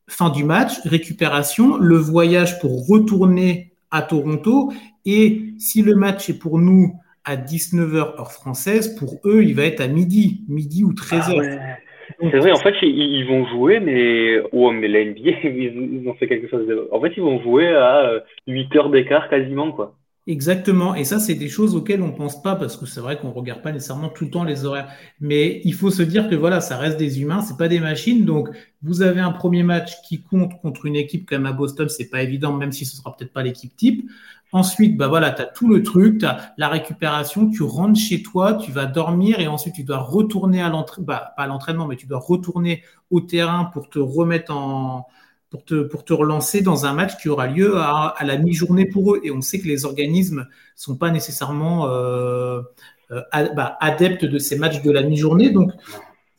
Fin 0.08 0.30
du 0.30 0.44
match, 0.44 0.80
récupération, 0.84 1.76
le 1.76 1.96
voyage 1.96 2.60
pour 2.60 2.86
retourner 2.86 3.72
à 3.90 4.02
Toronto. 4.02 4.72
Et 5.04 5.54
si 5.58 5.82
le 5.82 5.94
match 5.94 6.30
est 6.30 6.38
pour 6.38 6.58
nous 6.58 6.98
à 7.24 7.36
19h 7.36 7.96
heure 7.96 8.32
française, 8.32 8.94
pour 8.94 9.20
eux, 9.24 9.42
il 9.44 9.54
va 9.54 9.64
être 9.64 9.80
à 9.80 9.86
midi, 9.86 10.44
midi 10.48 10.84
ou 10.84 10.92
13h. 10.92 11.76
C'est 12.20 12.38
vrai, 12.38 12.52
en 12.52 12.56
fait, 12.56 12.74
ils, 12.82 13.24
vont 13.26 13.46
jouer, 13.48 13.80
mais. 13.80 14.40
Oh, 14.52 14.70
mais 14.70 14.88
la 14.88 15.04
NBA, 15.04 15.30
ils, 15.44 16.04
ont 16.06 16.14
fait 16.14 16.26
quelque 16.26 16.48
chose. 16.48 16.66
En 16.90 17.00
fait, 17.00 17.12
ils 17.16 17.22
vont 17.22 17.40
jouer 17.42 17.68
à 17.68 18.22
8 18.46 18.68
euh, 18.74 18.78
heures 18.78 18.90
d'écart 18.90 19.28
quasiment, 19.28 19.72
quoi. 19.72 19.94
Exactement. 20.28 20.94
Et 20.94 21.04
ça, 21.04 21.18
c'est 21.18 21.34
des 21.34 21.48
choses 21.48 21.74
auxquelles 21.74 22.02
on 22.02 22.12
pense 22.12 22.42
pas 22.42 22.54
parce 22.54 22.76
que 22.76 22.84
c'est 22.84 23.00
vrai 23.00 23.16
qu'on 23.18 23.30
regarde 23.30 23.62
pas 23.62 23.72
nécessairement 23.72 24.10
tout 24.10 24.26
le 24.26 24.30
temps 24.30 24.44
les 24.44 24.66
horaires. 24.66 24.90
Mais 25.20 25.62
il 25.64 25.72
faut 25.72 25.90
se 25.90 26.02
dire 26.02 26.28
que 26.28 26.34
voilà, 26.34 26.60
ça 26.60 26.76
reste 26.76 26.98
des 26.98 27.22
humains, 27.22 27.40
c'est 27.40 27.56
pas 27.56 27.68
des 27.68 27.80
machines. 27.80 28.26
Donc, 28.26 28.50
vous 28.82 29.00
avez 29.00 29.20
un 29.20 29.32
premier 29.32 29.62
match 29.62 29.94
qui 30.06 30.22
compte 30.22 30.52
contre 30.60 30.84
une 30.84 30.96
équipe 30.96 31.26
comme 31.26 31.46
à 31.46 31.52
Boston, 31.52 31.88
c'est 31.88 32.10
pas 32.10 32.22
évident, 32.22 32.52
même 32.52 32.72
si 32.72 32.84
ce 32.84 32.94
sera 32.94 33.16
peut-être 33.16 33.32
pas 33.32 33.42
l'équipe 33.42 33.74
type. 33.74 34.06
Ensuite, 34.50 34.96
bah 34.96 35.08
voilà, 35.08 35.30
tu 35.30 35.42
as 35.42 35.44
tout 35.44 35.68
le 35.68 35.82
truc, 35.82 36.18
tu 36.18 36.26
as 36.26 36.54
la 36.56 36.68
récupération, 36.68 37.50
tu 37.50 37.62
rentres 37.62 38.00
chez 38.00 38.22
toi, 38.22 38.54
tu 38.54 38.72
vas 38.72 38.86
dormir 38.86 39.40
et 39.40 39.46
ensuite 39.46 39.74
tu 39.74 39.84
dois 39.84 39.98
retourner 39.98 40.62
à 40.62 40.70
l'entraînement, 40.70 41.06
bah, 41.06 41.34
pas 41.36 41.42
à 41.42 41.46
l'entraînement, 41.46 41.86
mais 41.86 41.96
tu 41.96 42.06
dois 42.06 42.18
retourner 42.18 42.82
au 43.10 43.20
terrain 43.20 43.66
pour 43.66 43.90
te 43.90 43.98
remettre 43.98 44.54
en, 44.56 45.06
pour 45.50 45.64
te, 45.64 45.82
pour 45.82 46.04
te 46.04 46.12
relancer 46.12 46.62
dans 46.62 46.86
un 46.86 46.94
match 46.94 47.16
qui 47.18 47.28
aura 47.28 47.46
lieu 47.46 47.76
à, 47.76 48.14
la 48.22 48.36
mi-journée 48.38 48.86
pour 48.86 49.14
eux. 49.14 49.20
Et 49.22 49.30
on 49.30 49.40
sait 49.40 49.60
que 49.60 49.66
les 49.68 49.84
organismes 49.84 50.46
sont 50.76 50.96
pas 50.96 51.10
nécessairement 51.10 51.88
euh, 51.88 52.62
euh 53.10 53.22
bah, 53.54 53.76
adeptes 53.80 54.24
de 54.24 54.38
ces 54.38 54.56
matchs 54.56 54.82
de 54.82 54.90
la 54.90 55.02
mi-journée. 55.02 55.50
Donc, 55.50 55.72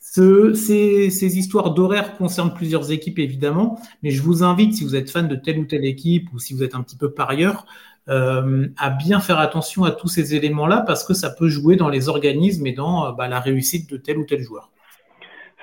ce, 0.00 0.54
ces, 0.54 1.10
ces, 1.10 1.38
histoires 1.38 1.72
d'horaire 1.72 2.16
concernent 2.16 2.52
plusieurs 2.52 2.90
équipes, 2.90 3.20
évidemment, 3.20 3.80
mais 4.02 4.10
je 4.10 4.22
vous 4.22 4.42
invite, 4.42 4.74
si 4.74 4.82
vous 4.82 4.96
êtes 4.96 5.08
fan 5.08 5.28
de 5.28 5.36
telle 5.36 5.58
ou 5.58 5.66
telle 5.66 5.84
équipe 5.84 6.32
ou 6.32 6.40
si 6.40 6.52
vous 6.52 6.64
êtes 6.64 6.74
un 6.74 6.82
petit 6.82 6.96
peu 6.96 7.12
parieur, 7.12 7.64
euh, 8.08 8.66
à 8.78 8.90
bien 8.90 9.20
faire 9.20 9.38
attention 9.38 9.84
à 9.84 9.90
tous 9.90 10.08
ces 10.08 10.34
éléments-là 10.34 10.82
parce 10.86 11.04
que 11.06 11.12
ça 11.12 11.30
peut 11.30 11.48
jouer 11.48 11.76
dans 11.76 11.90
les 11.90 12.08
organismes 12.08 12.66
et 12.66 12.72
dans 12.72 13.06
euh, 13.06 13.12
bah, 13.12 13.28
la 13.28 13.40
réussite 13.40 13.90
de 13.90 13.96
tel 13.98 14.18
ou 14.18 14.24
tel 14.24 14.40
joueur. 14.40 14.70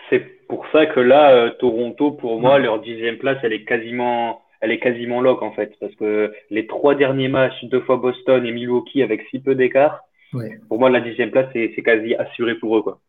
C'est 0.09 0.23
pour 0.47 0.65
ça 0.71 0.85
que 0.85 0.99
là, 0.99 1.31
euh, 1.31 1.49
Toronto, 1.59 2.11
pour 2.11 2.39
moi, 2.39 2.59
leur 2.59 2.79
dixième 2.79 3.17
place, 3.17 3.37
elle 3.43 3.53
est 3.53 3.65
quasiment, 3.65 4.41
elle 4.61 4.71
est 4.71 4.79
quasiment 4.79 5.19
lock 5.19 5.41
en 5.41 5.51
fait, 5.51 5.73
parce 5.81 5.93
que 5.95 6.31
les 6.51 6.67
trois 6.67 6.95
derniers 6.95 7.27
matchs, 7.27 7.65
deux 7.65 7.81
fois 7.81 7.97
Boston 7.97 8.45
et 8.45 8.51
Milwaukee 8.51 9.01
avec 9.01 9.23
si 9.31 9.39
peu 9.39 9.55
d'écart, 9.55 10.01
pour 10.69 10.79
moi, 10.79 10.89
la 10.89 11.01
dixième 11.01 11.31
place, 11.31 11.49
c'est 11.53 11.83
quasi 11.83 12.13
assuré 12.15 12.55
pour 12.55 12.77
eux 12.77 12.81
quoi. 12.81 12.99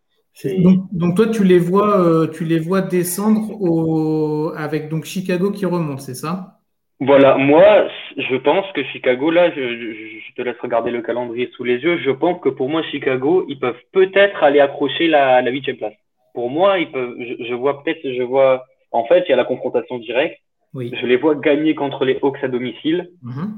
Donc, 0.45 0.85
donc, 0.93 1.17
toi, 1.17 1.27
tu 1.27 1.43
les 1.43 1.59
vois, 1.59 2.29
tu 2.33 2.45
les 2.45 2.61
vois 2.61 2.81
descendre 2.81 3.61
au... 3.61 4.53
avec 4.57 4.89
donc 4.89 5.05
Chicago 5.05 5.51
qui 5.51 5.67
remonte, 5.67 6.01
c'est 6.01 6.15
ça? 6.15 6.58
Voilà, 7.01 7.37
moi, 7.37 7.89
je 8.17 8.37
pense 8.37 8.67
que 8.73 8.83
Chicago, 8.85 9.31
là, 9.31 9.51
je, 9.51 9.61
je, 9.61 10.35
te 10.35 10.43
laisse 10.43 10.59
regarder 10.61 10.91
le 10.91 11.03
calendrier 11.03 11.49
sous 11.57 11.65
les 11.65 11.79
yeux. 11.79 11.99
Je 11.99 12.11
pense 12.11 12.41
que 12.41 12.49
pour 12.49 12.69
moi, 12.69 12.83
Chicago, 12.83 13.45
ils 13.49 13.59
peuvent 13.59 13.81
peut-être 13.93 14.43
aller 14.43 14.61
accrocher 14.61 15.09
la 15.09 15.43
huitième 15.51 15.77
place. 15.77 15.95
Pour 16.39 16.51
moi, 16.51 16.79
ils 16.79 16.89
peuvent. 16.89 17.17
Je, 17.19 17.55
vois 17.55 17.83
peut-être, 17.83 18.01
je 18.05 18.23
vois. 18.23 18.65
En 18.93 19.05
fait, 19.07 19.25
il 19.27 19.31
y 19.31 19.33
a 19.33 19.37
la 19.37 19.45
confrontation 19.45 19.99
directe. 19.99 20.39
Oui. 20.73 20.93
Je 20.95 21.05
les 21.05 21.17
vois 21.17 21.35
gagner 21.35 21.75
contre 21.75 22.05
les 22.05 22.17
Hawks 22.23 22.43
à 22.45 22.47
domicile. 22.47 23.11
Mm-hmm. 23.25 23.49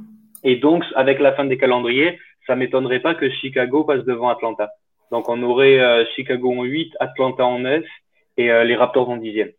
Et 0.45 0.57
donc, 0.57 0.83
avec 0.95 1.19
la 1.21 1.33
fin 1.33 1.45
des 1.45 1.59
calendriers, 1.59 2.19
ça 2.47 2.57
m'étonnerait 2.57 3.01
pas 3.01 3.15
que 3.15 3.29
Chicago 3.29 3.85
passe 3.85 4.05
devant 4.07 4.31
Atlanta. 4.31 4.71
Donc, 5.11 5.29
on 5.29 5.43
aurait 5.43 5.79
euh, 5.79 6.07
Chicago 6.17 6.55
en 6.59 6.63
8, 6.63 6.95
Atlanta 7.01 7.45
en 7.45 7.59
9 7.59 7.85
et 8.39 8.51
euh, 8.51 8.65
les 8.65 8.77
Raptors 8.77 9.11
en 9.11 9.19
10e. 9.19 9.53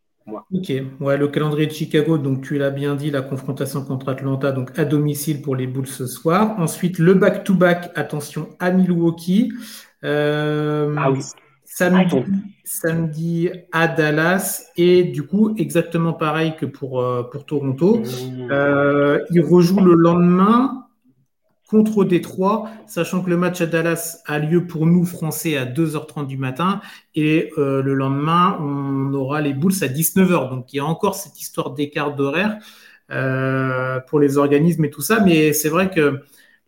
Ok, 0.54 0.72
ouais, 1.00 1.18
le 1.18 1.28
calendrier 1.28 1.68
de 1.68 1.72
Chicago, 1.72 2.18
donc 2.18 2.42
tu 2.42 2.58
l'as 2.58 2.72
bien 2.72 2.96
dit, 2.96 3.12
la 3.12 3.22
confrontation 3.22 3.84
contre 3.84 4.10
Atlanta, 4.10 4.52
donc 4.52 4.78
à 4.78 4.86
domicile 4.86 5.42
pour 5.42 5.56
les 5.56 5.68
Bulls 5.68 5.88
ce 5.88 6.08
soir. 6.08 6.56
Ensuite, 6.60 7.00
le 7.00 7.14
back-to-back, 7.14 7.92
attention, 7.96 8.50
à 8.60 8.72
Milwaukee. 8.72 9.52
Euh, 10.04 10.96
ah 10.98 11.12
oui. 11.12 11.20
Samedi, 11.64 12.16
samedi, 12.66 13.50
à 13.72 13.88
Dallas 13.88 14.66
et 14.76 15.04
du 15.06 15.24
coup 15.24 15.56
exactement 15.58 16.12
pareil 16.12 16.54
que 16.60 16.66
pour, 16.66 17.02
pour 17.32 17.46
Toronto. 17.46 18.00
Mmh. 18.00 18.52
Euh, 18.52 19.20
il 19.30 19.42
rejoue 19.42 19.80
le 19.80 19.94
lendemain 19.94 20.86
contre 21.72 22.04
Détroit, 22.04 22.70
sachant 22.86 23.24
que 23.24 23.30
le 23.30 23.38
match 23.38 23.62
à 23.62 23.66
Dallas 23.66 24.22
a 24.28 24.40
lieu 24.40 24.68
pour 24.68 24.86
nous 24.86 25.06
Français 25.06 25.56
à 25.56 25.66
2h30 25.66 26.28
du 26.28 26.38
matin 26.38 26.82
et 27.16 27.50
euh, 27.58 27.82
le 27.82 27.94
lendemain 27.94 28.58
on 28.60 29.14
aura 29.14 29.40
les 29.40 29.54
Bulls 29.54 29.82
à 29.82 29.88
19h. 29.88 30.50
Donc 30.50 30.74
il 30.74 30.78
y 30.78 30.80
a 30.82 30.86
encore 30.86 31.16
cette 31.16 31.40
histoire 31.40 31.72
d'écart 31.72 32.14
d'horaire 32.14 32.58
euh, 33.10 34.02
pour 34.02 34.20
les 34.20 34.38
organismes 34.38 34.84
et 34.84 34.90
tout 34.90 35.02
ça, 35.02 35.22
mais 35.26 35.54
c'est 35.54 35.70
vrai 35.70 35.90
que 35.90 36.20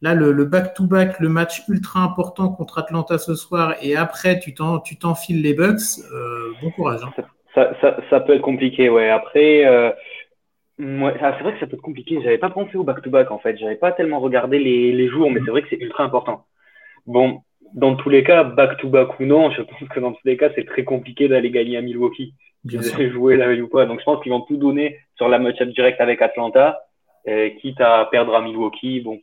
là 0.02 0.16
le 0.16 0.46
back-to-back, 0.46 1.20
le, 1.20 1.28
match 1.28 1.64
ultra 1.68 2.00
important 2.00 2.48
contre 2.48 2.78
Atlanta 2.78 3.18
ce 3.18 3.36
soir 3.36 3.76
et 3.82 3.98
après 3.98 4.40
tu 4.40 4.54
t'enfiles 4.54 5.42
les 5.42 5.54
Bucks, 5.54 6.00
euh, 6.14 6.54
bon 6.62 6.72
courage. 6.72 7.02
Hein. 7.04 7.24
Ça, 7.54 7.72
ça, 8.10 8.20
peut 8.22 8.34
être 8.34 8.42
compliqué, 8.42 8.90
ouais. 8.90 9.12
Après, 9.12 9.64
Ouais, 10.84 11.14
ah, 11.22 11.34
c'est 11.38 11.44
vrai 11.44 11.54
que 11.54 11.60
ça 11.60 11.68
peut 11.68 11.76
être 11.76 11.82
compliqué. 11.82 12.20
J'avais 12.22 12.38
pas 12.38 12.50
pensé 12.50 12.76
au 12.76 12.84
back-to-back 12.84 13.32
en 13.32 13.40
fait. 13.40 13.58
J'avais 13.58 13.76
pas 13.76 13.94
tellement 13.94 14.20
regardé 14.20 14.60
les, 14.60 14.92
les 14.92 15.08
jours, 15.08 15.32
mais 15.32 15.40
c'est 15.46 15.52
vrai 15.52 15.62
que 15.62 15.70
c'est 15.70 15.80
ultra 15.80 16.04
important. 16.04 16.46
Bon, 17.06 17.42
dans 17.74 17.96
tous 17.96 18.10
les 18.10 18.24
cas, 18.24 18.44
back-to-back 18.44 19.20
ou 19.20 19.26
non, 19.26 19.50
je 19.52 19.62
pense 19.62 19.88
que 19.90 20.00
dans 20.00 20.12
tous 20.12 20.26
les 20.26 20.36
cas, 20.36 20.50
c'est 20.56 20.66
très 20.66 20.84
compliqué 20.84 21.28
d'aller 21.28 21.52
gagner 21.52 21.78
à 21.78 21.82
Milwaukee. 21.82 22.34
Bien 22.64 22.82
sûr. 22.82 23.12
jouer 23.12 23.38
la 23.38 23.48
veille 23.48 23.62
ou 23.62 23.70
pas. 23.70 23.86
Donc 23.86 24.00
je 24.00 24.06
pense 24.06 24.22
qu'ils 24.22 24.32
vont 24.32 24.42
tout 24.42 24.58
donner 24.58 25.00
sur 25.16 25.30
la 25.30 25.40
match-up 25.40 25.70
direct 25.70 26.02
avec 26.02 26.22
Atlanta, 26.22 26.80
euh, 27.28 27.50
quitte 27.62 27.80
à 27.80 28.06
perdre 28.12 28.36
à 28.36 28.42
Milwaukee. 28.42 29.02
Bon. 29.02 29.20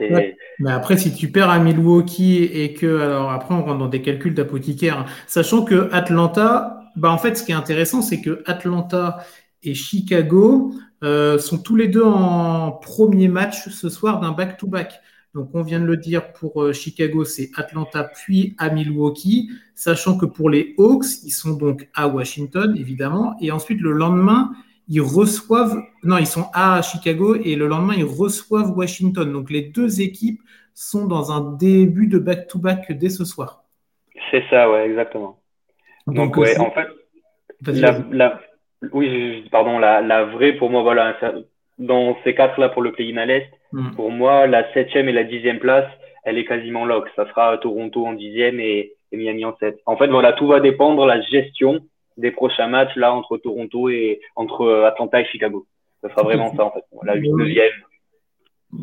Mais 0.00 0.36
après, 0.66 0.96
si 0.96 1.14
tu 1.14 1.30
perds 1.30 1.50
à 1.50 1.58
Milwaukee 1.58 2.42
et 2.42 2.74
que, 2.74 3.00
alors 3.00 3.30
après, 3.30 3.54
on 3.54 3.62
rentre 3.62 3.78
dans 3.78 3.86
des 3.86 4.02
calculs 4.02 4.34
d'apothicaire, 4.34 4.98
hein. 4.98 5.06
sachant 5.26 5.64
que 5.64 5.88
Atlanta, 5.92 6.80
bah 6.96 7.10
en 7.10 7.18
fait, 7.18 7.36
ce 7.36 7.44
qui 7.44 7.52
est 7.52 7.54
intéressant, 7.54 8.02
c'est 8.02 8.20
que 8.20 8.42
Atlanta 8.46 9.18
et 9.62 9.74
Chicago 9.74 10.72
euh, 11.02 11.38
sont 11.38 11.58
tous 11.58 11.76
les 11.76 11.88
deux 11.88 12.04
en 12.04 12.72
premier 12.72 13.28
match 13.28 13.68
ce 13.68 13.88
soir 13.88 14.20
d'un 14.20 14.32
back-to-back. 14.32 15.00
Donc, 15.34 15.50
on 15.52 15.62
vient 15.62 15.80
de 15.80 15.84
le 15.84 15.98
dire 15.98 16.32
pour 16.32 16.62
euh, 16.62 16.72
Chicago, 16.72 17.24
c'est 17.24 17.50
Atlanta 17.56 18.04
puis 18.04 18.54
à 18.58 18.70
Milwaukee, 18.70 19.50
sachant 19.74 20.16
que 20.16 20.24
pour 20.24 20.48
les 20.48 20.74
Hawks, 20.78 21.22
ils 21.24 21.30
sont 21.30 21.52
donc 21.52 21.88
à 21.94 22.08
Washington, 22.08 22.74
évidemment, 22.78 23.36
et 23.42 23.50
ensuite 23.50 23.80
le 23.82 23.92
lendemain, 23.92 24.52
ils 24.88 25.02
reçoivent, 25.02 25.76
non, 26.04 26.16
ils 26.16 26.26
sont 26.26 26.46
à 26.54 26.80
Chicago 26.80 27.34
et 27.34 27.56
le 27.56 27.66
lendemain, 27.66 27.94
ils 27.96 28.04
reçoivent 28.04 28.70
Washington. 28.76 29.30
Donc, 29.30 29.50
les 29.50 29.62
deux 29.62 30.00
équipes 30.00 30.40
sont 30.72 31.06
dans 31.06 31.32
un 31.32 31.52
début 31.56 32.06
de 32.06 32.18
back-to-back 32.18 32.92
dès 32.92 33.10
ce 33.10 33.24
soir. 33.24 33.64
C'est 34.30 34.44
ça, 34.48 34.70
ouais, 34.70 34.86
exactement. 34.88 35.40
Donc, 36.06 36.36
ouais, 36.36 36.58
en 36.58 36.70
fait, 36.70 36.88
la, 37.66 38.40
oui, 38.92 39.44
pardon, 39.50 39.78
la, 39.78 40.00
la 40.00 40.24
vraie 40.24 40.52
pour 40.52 40.70
moi, 40.70 40.82
voilà, 40.82 41.16
dans 41.78 42.16
ces 42.24 42.34
quatre-là 42.34 42.68
pour 42.68 42.82
le 42.82 42.92
play-in 42.92 43.16
à 43.16 43.26
l'Est, 43.26 43.50
hmm. 43.72 43.94
pour 43.96 44.10
moi, 44.10 44.46
la 44.46 44.72
septième 44.72 45.08
et 45.08 45.12
la 45.12 45.24
dixième 45.24 45.58
place, 45.58 45.90
elle 46.24 46.38
est 46.38 46.44
quasiment 46.44 46.84
lock. 46.84 47.08
Ça 47.16 47.26
sera 47.28 47.56
Toronto 47.58 48.06
en 48.06 48.12
dixième 48.12 48.60
et, 48.60 48.92
et 49.12 49.16
Miami 49.16 49.44
en 49.44 49.56
sept. 49.58 49.78
En 49.86 49.96
fait, 49.96 50.08
voilà, 50.08 50.32
tout 50.32 50.46
va 50.46 50.60
dépendre 50.60 51.02
de 51.02 51.08
la 51.08 51.20
gestion 51.20 51.80
des 52.16 52.30
prochains 52.30 52.68
matchs 52.68 52.96
là 52.96 53.12
entre 53.12 53.36
Toronto 53.36 53.88
et 53.88 54.20
entre 54.34 54.84
Atlanta 54.86 55.20
et 55.20 55.26
Chicago. 55.26 55.66
Ça 56.02 56.08
sera 56.10 56.22
vraiment 56.22 56.54
ça 56.56 56.64
en 56.64 56.70
fait. 56.70 56.84
La 57.04 57.14
huit, 57.14 57.30
neuvième. 57.30 57.72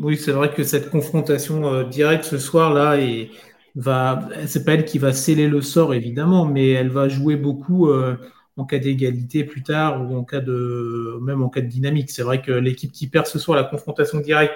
Oui, 0.02 0.18
c'est 0.18 0.32
vrai 0.32 0.50
que 0.50 0.64
cette 0.64 0.90
confrontation 0.90 1.66
euh, 1.66 1.84
directe 1.84 2.24
ce 2.24 2.38
soir 2.38 2.74
là 2.74 2.98
et 2.98 3.30
va, 3.76 4.20
c'est 4.46 4.66
pas 4.66 4.74
elle 4.74 4.86
qui 4.86 4.98
va 4.98 5.14
sceller 5.14 5.48
le 5.48 5.62
sort 5.62 5.94
évidemment, 5.94 6.46
mais 6.46 6.72
elle 6.72 6.90
va 6.90 7.10
jouer 7.10 7.36
beaucoup. 7.36 7.90
Euh, 7.90 8.16
en 8.58 8.66
cas 8.66 8.78
d'égalité 8.78 9.44
plus 9.44 9.64
tard 9.64 10.02
ou 10.02 10.16
en 10.16 10.24
cas 10.24 10.40
de 10.40 11.18
même 11.22 11.42
en 11.42 11.50
cas 11.50 11.62
de 11.62 11.68
dynamique. 11.68 12.12
C'est 12.12 12.24
vrai 12.24 12.42
que 12.42 12.52
l'équipe 12.52 12.92
qui 12.92 13.08
perd 13.08 13.26
ce 13.26 13.40
soir 13.40 13.58
la 13.58 13.64
confrontation 13.64 14.20
directe 14.20 14.54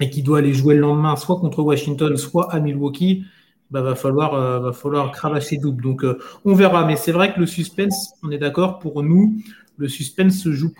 et 0.00 0.10
qui 0.10 0.22
doit 0.22 0.38
aller 0.38 0.52
jouer 0.52 0.74
le 0.74 0.80
lendemain 0.80 1.16
soit 1.16 1.38
contre 1.38 1.62
Washington, 1.62 2.16
soit 2.16 2.52
à 2.52 2.60
Milwaukee, 2.60 3.24
bah, 3.70 3.80
va 3.82 3.94
falloir 3.94 4.34
euh, 4.34 4.58
va 4.58 4.72
falloir 4.72 5.12
cravacher 5.12 5.56
double. 5.56 5.82
Donc 5.82 6.04
euh, 6.04 6.18
on 6.44 6.54
verra. 6.54 6.84
Mais 6.84 6.96
c'est 6.96 7.12
vrai 7.12 7.32
que 7.32 7.40
le 7.40 7.46
suspense, 7.46 8.14
on 8.22 8.30
est 8.30 8.38
d'accord 8.38 8.78
pour 8.78 9.02
nous, 9.02 9.40
le 9.76 9.88
suspense 9.88 10.38
se 10.42 10.52
joue 10.52 10.72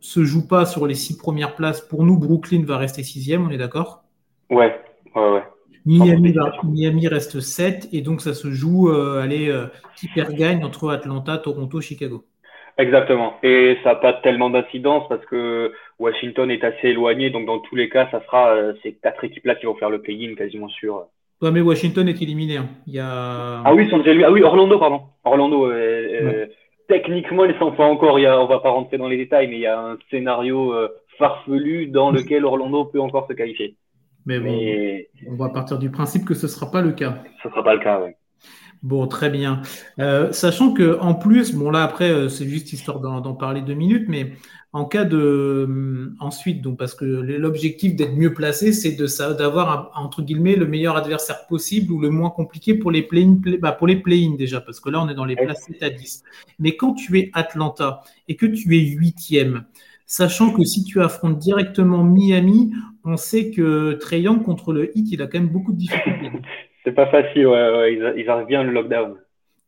se 0.00 0.24
joue 0.24 0.46
pas 0.46 0.64
sur 0.64 0.86
les 0.86 0.94
six 0.94 1.16
premières 1.18 1.54
places. 1.54 1.82
Pour 1.82 2.04
nous, 2.04 2.18
Brooklyn 2.18 2.64
va 2.64 2.78
rester 2.78 3.02
sixième, 3.02 3.46
on 3.46 3.50
est 3.50 3.58
d'accord? 3.58 4.02
Ouais, 4.48 4.80
ouais, 5.14 5.30
ouais. 5.30 5.44
Miami, 5.86 7.08
reste 7.08 7.40
7 7.40 7.88
et 7.92 8.02
donc 8.02 8.20
ça 8.20 8.34
se 8.34 8.50
joue, 8.50 8.90
euh, 8.90 9.22
allez, 9.22 9.48
euh, 9.48 9.66
qui 9.96 10.08
perd 10.08 10.34
gagne 10.34 10.64
entre 10.64 10.90
Atlanta, 10.90 11.38
Toronto, 11.38 11.80
Chicago. 11.80 12.24
Exactement. 12.78 13.34
Et 13.42 13.76
ça 13.82 13.90
n'a 13.90 13.94
pas 13.96 14.12
tellement 14.14 14.50
d'incidence 14.50 15.08
parce 15.08 15.24
que 15.26 15.72
Washington 15.98 16.50
est 16.50 16.64
assez 16.64 16.88
éloigné. 16.88 17.30
Donc, 17.30 17.46
dans 17.46 17.58
tous 17.58 17.76
les 17.76 17.88
cas, 17.88 18.08
ça 18.10 18.22
sera 18.24 18.50
euh, 18.54 18.72
ces 18.82 18.94
quatre 18.94 19.22
équipes-là 19.24 19.54
qui 19.56 19.66
vont 19.66 19.74
faire 19.74 19.90
le 19.90 20.00
play-in 20.00 20.34
quasiment 20.34 20.68
sûr. 20.68 21.06
Ouais, 21.42 21.50
mais 21.50 21.60
Washington 21.60 22.08
est 22.08 22.22
éliminé. 22.22 22.58
Hein. 22.58 22.68
Il 22.86 22.94
y 22.94 22.98
a... 22.98 23.62
Ah 23.64 23.74
oui, 23.74 23.84
ils 23.84 23.90
sont 23.90 23.98
déjà 23.98 24.26
Ah 24.26 24.30
oui, 24.30 24.42
Orlando, 24.42 24.78
pardon. 24.78 25.02
Orlando. 25.24 25.70
techniquement, 26.88 27.44
ils 27.44 27.58
sont 27.58 27.72
pas 27.72 27.84
encore. 27.84 28.18
Il 28.18 28.22
y 28.22 28.26
a... 28.26 28.40
On 28.40 28.46
va 28.46 28.60
pas 28.60 28.70
rentrer 28.70 28.98
dans 28.98 29.08
les 29.08 29.16
détails, 29.16 29.48
mais 29.48 29.56
il 29.56 29.62
y 29.62 29.66
a 29.66 29.78
un 29.78 29.98
scénario 30.10 30.74
farfelu 31.18 31.86
dans 31.86 32.10
lequel 32.10 32.44
Orlando 32.44 32.86
peut 32.86 33.00
encore 33.00 33.26
se 33.28 33.34
qualifier. 33.34 33.76
Mais, 34.26 35.08
on 35.28 35.36
va 35.36 35.48
partir 35.48 35.78
du 35.78 35.90
principe 35.90 36.24
que 36.24 36.34
ce 36.34 36.46
ne 36.46 36.50
sera 36.50 36.70
pas 36.70 36.82
le 36.82 36.92
cas. 36.92 37.22
Ce 37.42 37.48
ne 37.48 37.52
sera 37.52 37.64
pas 37.64 37.74
le 37.74 37.80
cas, 37.80 38.00
oui. 38.04 38.10
Bon, 38.82 39.06
très 39.06 39.28
bien. 39.28 39.60
Euh, 39.98 40.32
sachant 40.32 40.72
que 40.72 40.98
en 41.00 41.14
plus, 41.14 41.54
bon 41.54 41.70
là 41.70 41.82
après, 41.84 42.10
euh, 42.10 42.28
c'est 42.30 42.46
juste 42.46 42.72
histoire 42.72 42.98
d'en 43.00 43.34
parler 43.34 43.60
deux 43.60 43.74
minutes, 43.74 44.06
mais 44.08 44.32
en 44.72 44.86
cas 44.86 45.04
de 45.04 45.18
euh, 45.18 46.14
ensuite, 46.18 46.62
donc 46.62 46.78
parce 46.78 46.94
que 46.94 47.04
l'objectif 47.04 47.94
d'être 47.94 48.14
mieux 48.14 48.32
placé, 48.32 48.72
c'est 48.72 48.92
de 48.92 49.06
ça, 49.06 49.34
d'avoir 49.34 49.90
entre 49.96 50.22
guillemets 50.22 50.56
le 50.56 50.66
meilleur 50.66 50.96
adversaire 50.96 51.46
possible 51.46 51.92
ou 51.92 52.00
le 52.00 52.08
moins 52.08 52.30
compliqué 52.30 52.74
pour 52.74 52.90
les 52.90 53.02
play-in, 53.02 53.38
bah, 53.58 53.72
pour 53.72 53.86
les 53.86 53.96
play-in 53.96 54.36
déjà, 54.36 54.62
parce 54.62 54.80
que 54.80 54.88
là 54.88 55.02
on 55.02 55.08
est 55.10 55.14
dans 55.14 55.26
les 55.26 55.36
places 55.36 55.68
à 55.82 55.90
10. 55.90 56.22
Mais 56.58 56.76
quand 56.76 56.94
tu 56.94 57.18
es 57.18 57.30
Atlanta 57.34 58.00
et 58.28 58.36
que 58.36 58.46
tu 58.46 58.78
es 58.78 58.80
huitième, 58.80 59.64
sachant 60.06 60.52
que 60.52 60.64
si 60.64 60.84
tu 60.84 61.02
affrontes 61.02 61.38
directement 61.38 62.02
Miami, 62.02 62.72
on 63.04 63.16
sait 63.16 63.50
que 63.50 63.92
Trey 63.94 64.24
contre 64.44 64.72
le 64.72 64.96
Heat, 64.96 65.12
il 65.12 65.22
a 65.22 65.26
quand 65.26 65.38
même 65.38 65.48
beaucoup 65.48 65.72
de 65.72 65.78
difficultés. 65.78 66.30
C'est 66.84 66.92
pas 66.92 67.06
facile, 67.06 67.46
ouais, 67.46 67.94
ils, 68.16 68.30
arrivent 68.30 68.46
bien 68.46 68.62
le 68.62 68.72
lockdown. 68.72 69.16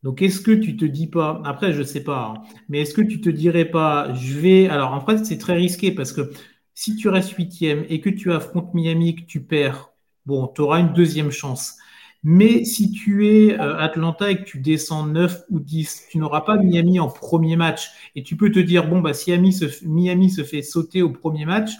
Donc, 0.01 0.21
est-ce 0.21 0.41
que 0.41 0.51
tu 0.51 0.75
te 0.75 0.83
dis 0.83 1.07
pas, 1.07 1.41
après, 1.45 1.71
je 1.71 1.83
sais 1.83 2.03
pas, 2.03 2.33
hein, 2.35 2.41
mais 2.67 2.81
est-ce 2.81 2.93
que 2.93 3.01
tu 3.01 3.21
te 3.21 3.29
dirais 3.29 3.65
pas, 3.65 4.13
je 4.15 4.39
vais, 4.39 4.67
alors 4.67 4.93
en 4.93 5.01
fait, 5.01 5.23
c'est 5.23 5.37
très 5.37 5.53
risqué 5.53 5.91
parce 5.91 6.11
que 6.11 6.31
si 6.73 6.95
tu 6.95 7.09
restes 7.09 7.33
huitième 7.33 7.85
et 7.87 8.01
que 8.01 8.09
tu 8.09 8.31
affrontes 8.33 8.73
Miami, 8.73 9.15
que 9.15 9.21
tu 9.21 9.41
perds, 9.41 9.91
bon, 10.25 10.47
tu 10.47 10.61
auras 10.61 10.79
une 10.79 10.93
deuxième 10.93 11.31
chance. 11.31 11.77
Mais 12.23 12.63
si 12.63 12.91
tu 12.91 13.27
es 13.27 13.59
euh, 13.59 13.77
Atlanta 13.77 14.31
et 14.31 14.37
que 14.37 14.43
tu 14.43 14.59
descends 14.59 15.05
9 15.05 15.43
ou 15.49 15.59
10, 15.59 16.07
tu 16.09 16.17
n'auras 16.17 16.41
pas 16.41 16.55
Miami 16.55 16.99
en 16.99 17.09
premier 17.09 17.57
match. 17.57 17.89
Et 18.15 18.23
tu 18.23 18.37
peux 18.37 18.49
te 18.49 18.59
dire, 18.59 18.87
bon, 18.87 19.01
bah, 19.01 19.13
si 19.13 19.31
Miami 19.31 19.51
se, 19.51 19.65
Miami 19.85 20.29
se 20.29 20.43
fait 20.43 20.61
sauter 20.61 21.01
au 21.01 21.09
premier 21.09 21.45
match, 21.45 21.71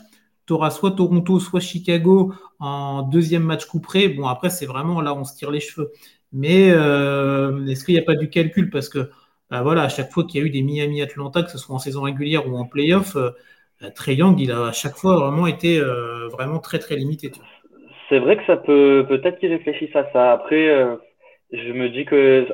tu 0.48 0.54
auras 0.54 0.72
soit 0.72 0.92
Toronto, 0.92 1.40
soit 1.40 1.60
Chicago 1.60 2.34
en 2.60 3.04
deuxième 3.04 3.44
match 3.44 3.66
couperé. 3.66 4.10
Bon, 4.10 4.28
après, 4.28 4.50
c'est 4.50 4.66
vraiment 4.66 5.02
là, 5.02 5.14
on 5.16 5.24
se 5.24 5.36
tire 5.36 5.52
les 5.52 5.60
cheveux. 5.60 5.92
Mais 6.32 6.72
euh, 6.72 7.66
est-ce 7.68 7.86
qu'il 7.86 7.96
n'y 7.96 8.02
a 8.02 8.04
pas 8.04 8.16
du 8.16 8.30
calcul? 8.30 8.70
Parce 8.70 8.90
que 8.90 9.10
bah, 9.50 9.62
voilà, 9.62 9.84
à 9.84 9.90
chaque 9.90 10.12
fois 10.12 10.24
qu'il 10.26 10.42
y 10.42 10.44
a 10.44 10.48
eu 10.48 10.50
des 10.50 10.62
Miami-Atlanta, 10.64 11.44
que 11.44 11.52
ce 11.52 11.58
soit 11.58 11.76
en 11.76 11.80
saison 11.80 12.02
régulière 12.04 12.48
ou 12.48 12.58
en 12.58 12.66
playoff, 12.66 13.16
euh, 13.16 13.32
Trey 13.96 14.16
Young, 14.16 14.40
il 14.40 14.52
a 14.52 14.68
à 14.68 14.72
chaque 14.72 14.96
fois 14.96 15.18
vraiment 15.18 15.46
été 15.48 15.82
vraiment 16.32 16.60
très, 16.60 16.80
très 16.80 16.96
limité 16.96 17.32
c'est 18.14 18.20
vrai 18.20 18.38
que 18.38 18.46
ça 18.46 18.58
peut 18.58 19.06
peut-être 19.08 19.40
qu'ils 19.40 19.52
réfléchissent 19.52 19.96
à 19.96 20.08
ça. 20.12 20.32
Après, 20.34 20.68
euh, 20.68 20.98
je 21.52 21.72
me 21.72 21.90
dis 21.90 22.06
que 22.06 22.48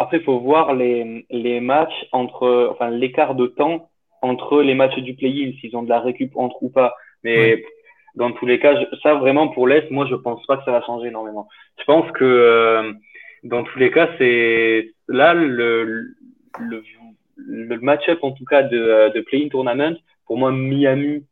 après 0.00 0.18
il 0.18 0.24
faut 0.24 0.40
voir 0.40 0.74
les, 0.74 1.24
les 1.30 1.60
matchs 1.60 2.06
entre 2.10 2.68
enfin 2.72 2.90
l'écart 2.90 3.36
de 3.36 3.46
temps 3.46 3.90
entre 4.22 4.62
les 4.62 4.74
matchs 4.74 4.98
du 4.98 5.14
play-in, 5.14 5.52
s'ils 5.60 5.76
ont 5.76 5.82
de 5.82 5.88
la 5.88 6.00
récup 6.00 6.32
entre 6.36 6.62
ou 6.62 6.68
pas. 6.68 6.94
Mais 7.24 7.64
dans 8.14 8.30
tous 8.32 8.46
les 8.46 8.58
cas, 8.58 8.74
ça 9.02 9.14
vraiment 9.14 9.48
pour 9.48 9.66
l'Est, 9.66 9.90
moi 9.90 10.06
je 10.08 10.14
pense 10.14 10.44
pas 10.46 10.56
que 10.58 10.64
ça 10.64 10.70
va 10.70 10.82
changer 10.82 11.08
énormément. 11.08 11.48
Je 11.78 11.84
pense 11.84 12.10
que 12.12 12.24
euh, 12.24 12.92
dans 13.42 13.64
tous 13.64 13.78
les 13.78 13.90
cas, 13.90 14.08
c'est 14.18 14.92
là 15.08 15.34
le, 15.34 16.14
le, 16.60 16.82
le 17.36 17.78
match-up 17.80 18.20
en 18.22 18.32
tout 18.32 18.44
cas 18.44 18.62
de, 18.62 19.12
de 19.12 19.20
play-in 19.20 19.48
tournament. 19.48 19.96
Pour 20.26 20.38
moi, 20.38 20.52
Miami, 20.52 21.24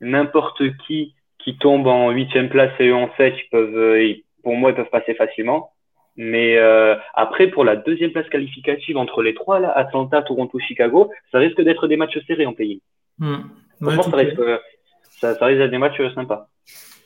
n'importe 0.00 0.62
qui 0.86 1.12
qui 1.38 1.56
tombe 1.58 1.86
en 1.86 2.10
huitième 2.10 2.48
place 2.48 2.72
et 2.80 2.92
en 2.92 3.08
sept, 3.16 3.34
ils 3.38 3.48
peuvent, 3.50 3.76
euh, 3.76 4.14
pour 4.42 4.56
moi, 4.56 4.70
ils 4.70 4.74
peuvent 4.74 4.90
passer 4.90 5.14
facilement. 5.14 5.70
Mais 6.16 6.56
euh, 6.56 6.96
après, 7.14 7.46
pour 7.46 7.64
la 7.64 7.76
deuxième 7.76 8.10
place 8.10 8.28
qualificative 8.28 8.96
entre 8.96 9.22
les 9.22 9.32
trois, 9.32 9.60
là, 9.60 9.70
Atlanta, 9.70 10.22
Toronto, 10.22 10.58
Chicago, 10.58 11.08
ça 11.30 11.38
risque 11.38 11.60
d'être 11.60 11.86
des 11.86 11.96
matchs 11.96 12.18
serrés 12.26 12.46
en 12.46 12.52
pays. 12.52 12.82
Ça, 13.80 14.16
risque, 14.16 14.40
ça, 15.20 15.32
risque 15.40 15.58
d'être 15.58 15.70
des 15.70 15.78
matchs 15.78 16.00
sympas. 16.14 16.48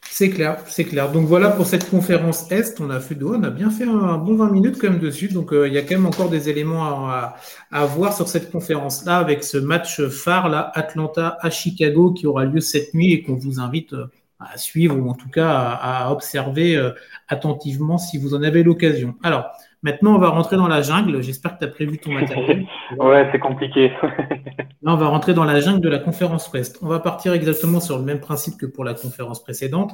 C'est 0.03 0.31
clair, 0.31 0.59
c'est 0.67 0.85
clair. 0.85 1.13
Donc 1.13 1.27
voilà 1.27 1.51
pour 1.51 1.67
cette 1.67 1.89
conférence 1.89 2.51
Est, 2.51 2.81
on 2.81 2.91
a 2.91 3.01
fait 3.01 3.17
on 3.23 3.43
a 3.43 3.51
bien 3.51 3.71
fait 3.71 3.85
un 3.85 4.19
bon 4.19 4.37
20 4.37 4.51
minutes 4.51 4.77
quand 4.79 4.91
même 4.91 4.99
dessus. 4.99 5.29
Donc 5.29 5.53
euh, 5.53 5.69
il 5.69 5.73
y 5.73 5.79
a 5.79 5.83
quand 5.83 5.95
même 5.95 6.07
encore 6.07 6.29
des 6.29 6.49
éléments 6.49 7.09
à, 7.09 7.87
voir 7.87 8.13
sur 8.13 8.29
cette 8.29 8.51
conférence-là 8.51 9.19
avec 9.19 9.45
ce 9.45 9.57
match 9.57 10.03
phare 10.09 10.49
là, 10.49 10.73
Atlanta 10.75 11.39
à 11.41 11.51
Chicago 11.51 12.13
qui 12.13 12.27
aura 12.27 12.45
lieu 12.45 12.61
cette 12.61 12.93
nuit 12.93 13.13
et 13.13 13.23
qu'on 13.23 13.37
vous 13.37 13.61
invite 13.61 13.95
à 14.41 14.59
suivre 14.59 14.97
ou 14.99 15.09
en 15.09 15.15
tout 15.15 15.29
cas 15.29 15.51
à, 15.51 16.11
observer 16.11 16.77
euh, 16.77 16.91
attentivement 17.29 17.99
si 17.99 18.19
vous 18.19 18.35
en 18.35 18.43
avez 18.43 18.63
l'occasion. 18.63 19.15
Alors, 19.23 19.53
maintenant, 19.83 20.15
on 20.15 20.19
va 20.19 20.29
rentrer 20.29 20.57
dans 20.57 20.69
la 20.69 20.83
jungle. 20.83 21.23
J'espère 21.23 21.55
que 21.55 21.61
tu 21.61 21.65
as 21.65 21.69
prévu 21.69 21.99
ton 21.99 22.13
matériel. 22.13 22.67
ouais, 22.99 23.29
c'est 23.33 23.39
compliqué. 23.39 23.93
Là, 24.83 24.95
on 24.95 24.97
va 24.97 25.09
rentrer 25.09 25.35
dans 25.35 25.45
la 25.45 25.61
jungle 25.61 25.81
de 25.81 25.89
la 25.89 25.99
conférence 25.99 26.51
Ouest. 26.53 26.79
On 26.81 26.89
va 26.89 27.01
partir 27.01 27.35
exactement 27.35 27.81
sur 27.81 27.99
le 27.99 28.05
même 28.05 28.21
principe 28.21 28.57
que 28.57 28.67
pour 28.67 28.83
la 28.83 28.95
conférence 28.95 29.43
précédente. 29.43 29.93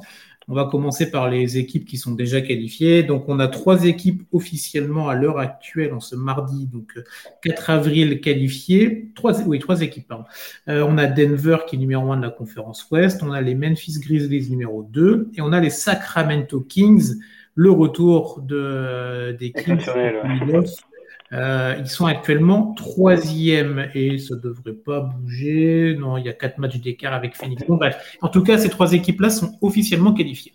On 0.48 0.54
va 0.54 0.66
commencer 0.66 1.10
par 1.10 1.28
les 1.28 1.58
équipes 1.58 1.84
qui 1.84 1.96
sont 1.96 2.12
déjà 2.12 2.40
qualifiées. 2.40 3.02
Donc, 3.02 3.24
on 3.28 3.40
a 3.40 3.48
trois 3.48 3.84
équipes 3.84 4.22
officiellement 4.30 5.08
à 5.08 5.16
l'heure 5.16 5.40
actuelle, 5.40 5.92
en 5.92 5.98
ce 5.98 6.14
mardi, 6.14 6.66
donc 6.66 6.94
4 7.42 7.70
avril 7.70 8.20
qualifiées. 8.20 9.10
Trois, 9.16 9.40
oui, 9.42 9.58
trois 9.58 9.82
équipes, 9.82 10.06
pardon. 10.06 10.24
Euh, 10.68 10.86
on 10.88 10.98
a 10.98 11.06
Denver 11.06 11.58
qui 11.66 11.74
est 11.74 11.78
numéro 11.80 12.12
1 12.12 12.18
de 12.18 12.22
la 12.22 12.30
conférence 12.30 12.86
Ouest. 12.92 13.24
On 13.24 13.32
a 13.32 13.40
les 13.40 13.56
Memphis 13.56 13.98
Grizzlies 13.98 14.48
numéro 14.48 14.84
2. 14.84 15.30
Et 15.34 15.40
on 15.40 15.52
a 15.52 15.58
les 15.58 15.70
Sacramento 15.70 16.60
Kings, 16.60 17.16
le 17.56 17.70
retour 17.72 18.40
de, 18.42 19.32
des 19.32 19.50
Kings. 19.50 19.84
Euh, 21.32 21.74
ils 21.80 21.88
sont 21.88 22.06
actuellement 22.06 22.72
troisième 22.74 23.88
et 23.94 24.16
ça 24.18 24.36
ne 24.36 24.40
devrait 24.40 24.74
pas 24.74 25.00
bouger. 25.00 25.96
Non, 25.98 26.18
il 26.18 26.24
y 26.24 26.28
a 26.28 26.32
quatre 26.32 26.58
matchs 26.58 26.76
d'écart 26.76 27.14
avec 27.14 27.34
Phoenix. 27.34 27.64
Bon, 27.66 27.76
bref, 27.76 28.16
en 28.20 28.28
tout 28.28 28.44
cas, 28.44 28.58
ces 28.58 28.68
trois 28.68 28.92
équipes-là 28.92 29.30
sont 29.30 29.58
officiellement 29.60 30.12
qualifiées. 30.12 30.52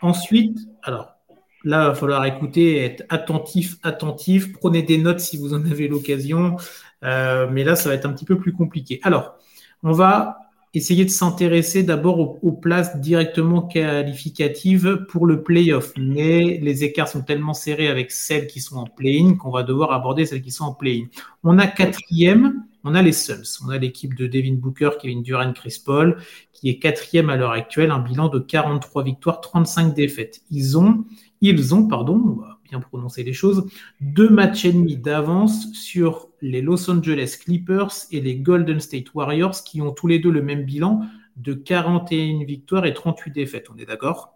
Ensuite, 0.00 0.56
alors 0.82 1.16
là, 1.62 1.82
il 1.82 1.88
va 1.88 1.94
falloir 1.94 2.24
écouter, 2.24 2.82
être 2.82 3.04
attentif, 3.10 3.76
attentif. 3.82 4.52
Prenez 4.54 4.82
des 4.82 4.96
notes 4.96 5.20
si 5.20 5.36
vous 5.36 5.52
en 5.52 5.62
avez 5.66 5.88
l'occasion. 5.88 6.56
Euh, 7.02 7.46
mais 7.50 7.64
là, 7.64 7.76
ça 7.76 7.90
va 7.90 7.94
être 7.94 8.06
un 8.06 8.12
petit 8.12 8.24
peu 8.24 8.38
plus 8.38 8.52
compliqué. 8.52 9.00
Alors, 9.02 9.36
on 9.82 9.92
va 9.92 10.38
essayer 10.74 11.04
de 11.04 11.10
s'intéresser 11.10 11.82
d'abord 11.82 12.44
aux, 12.44 12.52
places 12.52 13.00
directement 13.00 13.62
qualificatives 13.62 15.06
pour 15.08 15.26
le 15.26 15.42
playoff. 15.42 15.92
Mais 15.96 16.58
les 16.62 16.84
écarts 16.84 17.08
sont 17.08 17.22
tellement 17.22 17.54
serrés 17.54 17.88
avec 17.88 18.10
celles 18.10 18.46
qui 18.46 18.60
sont 18.60 18.76
en 18.76 18.86
play-in 18.86 19.34
qu'on 19.34 19.50
va 19.50 19.62
devoir 19.62 19.92
aborder 19.92 20.26
celles 20.26 20.42
qui 20.42 20.50
sont 20.50 20.64
en 20.64 20.74
play-in. 20.74 21.06
On 21.42 21.58
a 21.58 21.66
quatrième, 21.66 22.64
on 22.84 22.94
a 22.94 23.02
les 23.02 23.12
Suns. 23.12 23.60
On 23.64 23.70
a 23.70 23.78
l'équipe 23.78 24.14
de 24.14 24.26
Devin 24.26 24.54
Booker, 24.54 24.90
Kevin 25.00 25.22
Durant, 25.22 25.52
Chris 25.52 25.80
Paul, 25.84 26.18
qui 26.52 26.68
est 26.68 26.78
quatrième 26.78 27.30
à 27.30 27.36
l'heure 27.36 27.52
actuelle, 27.52 27.90
un 27.90 28.00
bilan 28.00 28.28
de 28.28 28.38
43 28.38 29.04
victoires, 29.04 29.40
35 29.40 29.94
défaites. 29.94 30.42
Ils 30.50 30.78
ont, 30.78 31.04
ils 31.40 31.74
ont, 31.74 31.86
pardon, 31.86 32.40
bien 32.68 32.80
prononcer 32.80 33.22
les 33.22 33.32
choses, 33.32 33.66
deux 34.00 34.28
matchs 34.28 34.64
et 34.64 34.72
demi 34.72 34.96
d'avance 34.96 35.72
sur 35.72 36.27
les 36.40 36.62
Los 36.62 36.90
Angeles 36.90 37.40
Clippers 37.44 38.06
et 38.12 38.20
les 38.20 38.36
Golden 38.36 38.80
State 38.80 39.14
Warriors 39.14 39.62
qui 39.64 39.82
ont 39.82 39.92
tous 39.92 40.06
les 40.06 40.18
deux 40.18 40.30
le 40.30 40.42
même 40.42 40.64
bilan 40.64 41.00
de 41.36 41.54
41 41.54 42.44
victoires 42.44 42.86
et 42.86 42.94
38 42.94 43.32
défaites. 43.32 43.66
On 43.74 43.78
est 43.78 43.86
d'accord? 43.86 44.34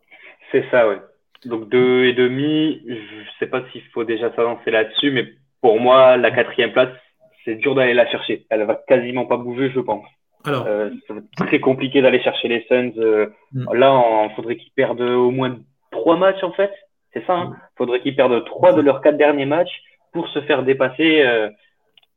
C'est 0.50 0.64
ça, 0.70 0.88
oui. 0.88 0.96
Donc 1.44 1.68
deux 1.68 2.04
et 2.04 2.12
demi, 2.12 2.80
je 2.86 2.92
ne 2.92 3.24
sais 3.38 3.46
pas 3.46 3.62
s'il 3.72 3.82
faut 3.92 4.04
déjà 4.04 4.32
s'avancer 4.34 4.70
là-dessus, 4.70 5.10
mais 5.10 5.26
pour 5.60 5.80
moi, 5.80 6.16
la 6.16 6.30
quatrième 6.30 6.72
place, 6.72 6.90
c'est 7.44 7.56
dur 7.56 7.74
d'aller 7.74 7.94
la 7.94 8.08
chercher. 8.08 8.46
Elle 8.50 8.64
va 8.64 8.76
quasiment 8.86 9.26
pas 9.26 9.36
bouger, 9.36 9.70
je 9.74 9.80
pense. 9.80 10.04
Alors, 10.44 10.66
euh, 10.66 10.90
très 11.36 11.60
compliqué 11.60 12.02
d'aller 12.02 12.20
chercher 12.20 12.48
les 12.48 12.64
Suns. 12.68 12.92
Euh, 12.98 13.26
hmm. 13.52 13.72
Là, 13.74 14.26
il 14.28 14.34
faudrait 14.34 14.56
qu'ils 14.56 14.72
perdent 14.72 15.00
au 15.00 15.30
moins 15.30 15.56
trois 15.90 16.16
matchs 16.16 16.42
en 16.42 16.52
fait. 16.52 16.72
C'est 17.12 17.24
ça. 17.26 17.34
Il 17.34 17.52
hein. 17.52 17.56
faudrait 17.76 18.00
qu'ils 18.00 18.16
perdent 18.16 18.44
trois 18.44 18.72
de 18.72 18.80
leurs 18.80 19.00
quatre 19.02 19.16
derniers 19.16 19.46
matchs 19.46 19.82
pour 20.12 20.28
se 20.28 20.40
faire 20.42 20.62
dépasser. 20.62 21.22
Euh, 21.22 21.48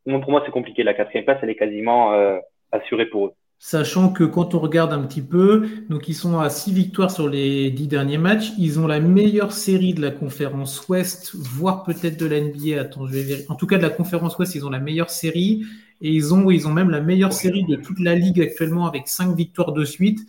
pour 0.06 0.30
moi, 0.30 0.42
c'est 0.44 0.52
compliqué. 0.52 0.82
La 0.82 0.94
quatrième 0.94 1.24
place, 1.24 1.38
elle 1.42 1.50
est 1.50 1.56
quasiment 1.56 2.12
euh, 2.12 2.38
assurée 2.72 3.06
pour 3.06 3.26
eux. 3.26 3.32
Sachant 3.58 4.12
que 4.12 4.22
quand 4.22 4.54
on 4.54 4.58
regarde 4.58 4.92
un 4.92 5.02
petit 5.02 5.22
peu, 5.22 5.66
donc 5.88 6.08
ils 6.08 6.14
sont 6.14 6.38
à 6.38 6.50
six 6.50 6.74
victoires 6.74 7.10
sur 7.10 7.26
les 7.26 7.70
dix 7.70 7.88
derniers 7.88 8.18
matchs. 8.18 8.52
Ils 8.58 8.78
ont 8.78 8.86
la 8.86 9.00
meilleure 9.00 9.52
série 9.52 9.94
de 9.94 10.02
la 10.02 10.10
conférence 10.10 10.86
Ouest, 10.88 11.34
voire 11.34 11.82
peut-être 11.82 12.18
de 12.18 12.26
la 12.26 12.40
NBA. 12.40 12.78
Attends, 12.78 13.06
je 13.06 13.12
vais 13.12 13.22
vérifier. 13.22 13.50
En 13.50 13.54
tout 13.54 13.66
cas, 13.66 13.78
de 13.78 13.82
la 13.82 13.90
conférence 13.90 14.36
Ouest, 14.38 14.54
ils 14.54 14.66
ont 14.66 14.70
la 14.70 14.78
meilleure 14.78 15.10
série. 15.10 15.64
Et 16.02 16.10
ils 16.10 16.34
ont, 16.34 16.50
ils 16.50 16.68
ont 16.68 16.72
même 16.72 16.90
la 16.90 17.00
meilleure 17.00 17.32
série 17.32 17.64
de 17.64 17.76
toute 17.76 18.00
la 18.00 18.14
ligue 18.14 18.42
actuellement 18.42 18.86
avec 18.86 19.08
cinq 19.08 19.34
victoires 19.34 19.72
de 19.72 19.84
suite. 19.86 20.20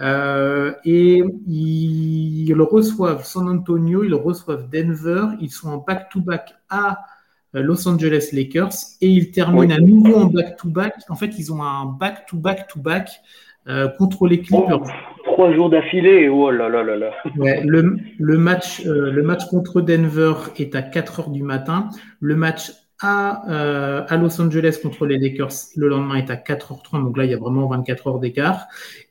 Euh, 0.00 0.72
et 0.84 1.22
ils 1.48 2.54
reçoivent 2.54 3.24
San 3.24 3.48
Antonio, 3.48 4.04
ils 4.04 4.14
reçoivent 4.14 4.68
Denver, 4.70 5.26
ils 5.40 5.50
sont 5.50 5.70
en 5.70 5.78
back-to-back 5.78 6.54
à 6.68 6.90
euh, 6.90 6.94
Los 7.62 7.86
Angeles 7.88 8.30
Lakers 8.32 8.72
et 9.00 9.08
ils 9.08 9.30
terminent 9.30 9.74
à 9.74 9.78
nouveau 9.78 10.16
en 10.16 10.26
back-to-back. 10.26 10.94
En 11.08 11.14
fait, 11.14 11.32
ils 11.38 11.52
ont 11.52 11.62
un 11.62 11.86
back-to-back-to-back 11.86 13.10
euh, 13.68 13.88
contre 13.88 14.26
les 14.26 14.40
Clippers. 14.40 14.82
Oh, 14.82 14.90
trois 15.24 15.52
jours 15.52 15.70
d'affilée, 15.70 16.28
oh 16.28 16.50
là 16.50 16.68
là 16.68 16.82
là 16.82 16.96
là. 16.96 17.10
le, 17.34 17.96
le, 18.18 18.38
match, 18.38 18.84
le 18.84 19.22
match 19.22 19.46
contre 19.46 19.80
Denver 19.80 20.34
est 20.56 20.74
à 20.74 20.82
4 20.82 21.20
heures 21.20 21.30
du 21.30 21.42
matin. 21.42 21.88
Le 22.20 22.36
match 22.36 22.72
à, 23.00 23.50
euh, 23.50 24.04
à, 24.08 24.16
Los 24.16 24.40
Angeles 24.40 24.78
contre 24.82 25.06
les 25.06 25.18
Lakers. 25.18 25.52
Le 25.76 25.88
lendemain 25.88 26.16
est 26.16 26.30
à 26.30 26.36
4h30, 26.36 27.04
donc 27.04 27.16
là, 27.16 27.24
il 27.24 27.30
y 27.30 27.34
a 27.34 27.38
vraiment 27.38 27.66
24 27.68 28.06
heures 28.06 28.18
d'écart. 28.18 28.66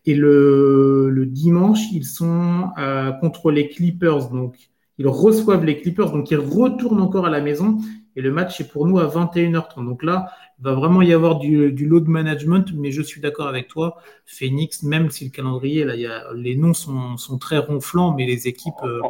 Et 0.05 0.15
le, 0.15 1.09
le, 1.09 1.25
dimanche, 1.25 1.79
ils 1.91 2.05
sont 2.05 2.69
euh, 2.77 3.11
contre 3.11 3.51
les 3.51 3.69
Clippers, 3.69 4.29
donc 4.29 4.55
ils 4.97 5.07
reçoivent 5.07 5.65
les 5.65 5.77
Clippers, 5.77 6.11
donc 6.11 6.31
ils 6.31 6.37
retournent 6.37 7.01
encore 7.01 7.25
à 7.25 7.29
la 7.29 7.41
maison. 7.41 7.77
Et 8.15 8.21
le 8.21 8.31
match 8.31 8.61
est 8.61 8.71
pour 8.71 8.87
nous 8.87 8.99
à 8.99 9.07
21h30. 9.07 9.85
Donc 9.85 10.03
là, 10.03 10.27
il 10.59 10.63
va 10.63 10.73
vraiment 10.73 11.01
y 11.01 11.13
avoir 11.13 11.37
du, 11.37 11.71
du 11.71 11.85
load 11.85 12.07
management, 12.07 12.71
mais 12.73 12.91
je 12.91 13.01
suis 13.01 13.21
d'accord 13.21 13.47
avec 13.47 13.67
toi, 13.67 13.97
Phoenix, 14.25 14.83
même 14.83 15.09
si 15.09 15.25
le 15.25 15.31
calendrier, 15.31 15.83
là, 15.83 15.95
il 15.95 16.01
y 16.01 16.07
a, 16.07 16.31
les 16.33 16.55
noms 16.55 16.73
sont, 16.73 17.17
sont 17.17 17.37
très 17.37 17.57
ronflants, 17.57 18.13
mais 18.15 18.25
les 18.25 18.47
équipes, 18.47 18.73
euh, 18.83 19.01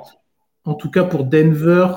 en 0.63 0.73
tout 0.73 0.89
cas 0.89 1.03
pour 1.03 1.23
Denver, 1.25 1.87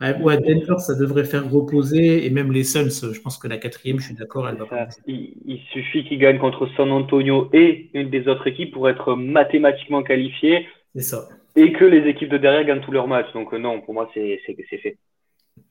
Ouais, 0.00 0.38
Denver, 0.38 0.78
ça 0.78 0.94
devrait 0.94 1.24
faire 1.24 1.50
reposer, 1.50 2.24
et 2.24 2.30
même 2.30 2.52
les 2.52 2.62
Suns, 2.62 3.12
je 3.12 3.20
pense 3.20 3.36
que 3.36 3.48
la 3.48 3.58
quatrième, 3.58 3.98
je 3.98 4.06
suis 4.06 4.14
d'accord, 4.14 4.48
elle 4.48 4.54
va 4.54 4.66
pas. 4.66 4.88
Il, 5.08 5.60
suffit 5.72 6.04
qu'ils 6.04 6.20
gagnent 6.20 6.38
contre 6.38 6.68
San 6.76 6.92
Antonio 6.92 7.48
et 7.52 7.90
une 7.94 8.08
des 8.08 8.28
autres 8.28 8.46
équipes 8.46 8.72
pour 8.72 8.88
être 8.88 9.16
mathématiquement 9.16 10.04
qualifiés. 10.04 10.68
C'est 10.94 11.02
ça. 11.02 11.28
Et 11.56 11.72
que 11.72 11.84
les 11.84 12.08
équipes 12.08 12.28
de 12.28 12.38
derrière 12.38 12.64
gagnent 12.64 12.80
tous 12.80 12.92
leurs 12.92 13.08
matchs. 13.08 13.32
Donc 13.34 13.52
euh, 13.52 13.58
non, 13.58 13.80
pour 13.80 13.92
moi, 13.92 14.08
c'est 14.14 14.40
fait. 14.46 14.98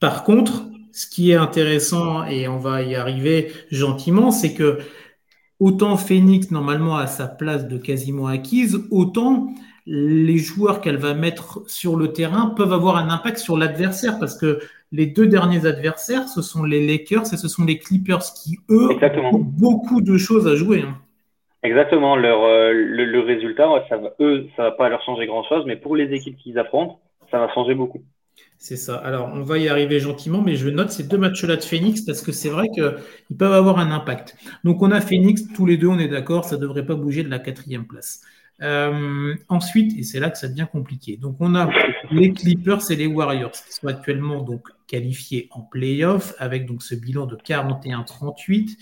Par 0.00 0.24
contre, 0.24 0.64
ce 0.92 1.06
qui 1.06 1.30
est 1.30 1.36
intéressant, 1.36 2.24
et 2.24 2.48
on 2.48 2.58
va 2.58 2.82
y 2.82 2.94
arriver 2.94 3.52
gentiment, 3.70 4.30
c'est 4.30 4.54
que 4.54 4.78
autant 5.60 5.96
Phoenix, 5.96 6.50
normalement, 6.50 6.96
a 6.96 7.06
sa 7.06 7.26
place 7.26 7.68
de 7.68 7.78
quasiment 7.78 8.26
acquise, 8.26 8.80
autant 8.90 9.48
les 9.86 10.36
joueurs 10.36 10.80
qu'elle 10.80 10.98
va 10.98 11.14
mettre 11.14 11.62
sur 11.66 11.96
le 11.96 12.12
terrain 12.12 12.52
peuvent 12.56 12.74
avoir 12.74 12.96
un 12.96 13.08
impact 13.08 13.38
sur 13.38 13.56
l'adversaire 13.56 14.18
parce 14.18 14.36
que 14.36 14.58
les 14.92 15.06
deux 15.06 15.26
derniers 15.26 15.66
adversaires, 15.66 16.28
ce 16.28 16.42
sont 16.42 16.62
les 16.62 16.86
Lakers 16.86 17.32
et 17.32 17.36
ce 17.36 17.48
sont 17.48 17.64
les 17.64 17.78
Clippers 17.78 18.22
qui, 18.34 18.58
eux, 18.70 18.88
ont 19.32 19.38
beaucoup 19.38 20.00
de 20.00 20.18
choses 20.18 20.46
à 20.46 20.56
jouer. 20.56 20.82
Hein. 20.82 20.96
Exactement. 21.62 22.16
Leur, 22.16 22.44
euh, 22.44 22.72
le, 22.72 23.20
résultat, 23.20 23.68
ça 23.88 23.96
va, 23.96 24.10
eux, 24.20 24.46
ça 24.56 24.64
va 24.64 24.70
pas 24.72 24.88
leur 24.88 25.02
changer 25.02 25.26
grand-chose, 25.26 25.64
mais 25.66 25.76
pour 25.76 25.96
les 25.96 26.12
équipes 26.12 26.36
qu'ils 26.36 26.58
affrontent, 26.58 27.00
ça 27.30 27.38
va 27.38 27.52
changer 27.52 27.74
beaucoup. 27.74 28.02
C'est 28.60 28.76
ça. 28.76 28.96
Alors, 28.96 29.30
on 29.32 29.42
va 29.42 29.58
y 29.58 29.68
arriver 29.68 30.00
gentiment, 30.00 30.42
mais 30.42 30.56
je 30.56 30.68
note 30.68 30.90
ces 30.90 31.04
deux 31.04 31.16
matchs-là 31.16 31.56
de 31.56 31.62
Phoenix 31.62 32.00
parce 32.00 32.22
que 32.22 32.32
c'est 32.32 32.48
vrai 32.48 32.68
qu'ils 32.68 33.36
peuvent 33.36 33.52
avoir 33.52 33.78
un 33.78 33.92
impact. 33.92 34.36
Donc, 34.64 34.82
on 34.82 34.90
a 34.90 35.00
Phoenix, 35.00 35.44
tous 35.54 35.64
les 35.64 35.76
deux, 35.76 35.86
on 35.86 35.98
est 35.98 36.08
d'accord, 36.08 36.44
ça 36.44 36.56
ne 36.56 36.60
devrait 36.62 36.84
pas 36.84 36.96
bouger 36.96 37.22
de 37.22 37.28
la 37.28 37.38
quatrième 37.38 37.86
place. 37.86 38.20
Euh, 38.60 39.36
ensuite, 39.48 39.96
et 39.96 40.02
c'est 40.02 40.18
là 40.18 40.30
que 40.30 40.38
ça 40.38 40.48
devient 40.48 40.66
compliqué. 40.70 41.16
Donc, 41.16 41.36
on 41.38 41.54
a 41.54 41.70
les 42.10 42.32
Clippers 42.32 42.90
et 42.90 42.96
les 42.96 43.06
Warriors 43.06 43.52
qui 43.52 43.72
sont 43.72 43.86
actuellement 43.86 44.42
donc 44.42 44.68
qualifiés 44.88 45.48
en 45.52 45.60
playoff 45.60 46.34
avec 46.38 46.66
donc 46.66 46.82
ce 46.82 46.96
bilan 46.96 47.26
de 47.26 47.36
41-38. 47.36 48.76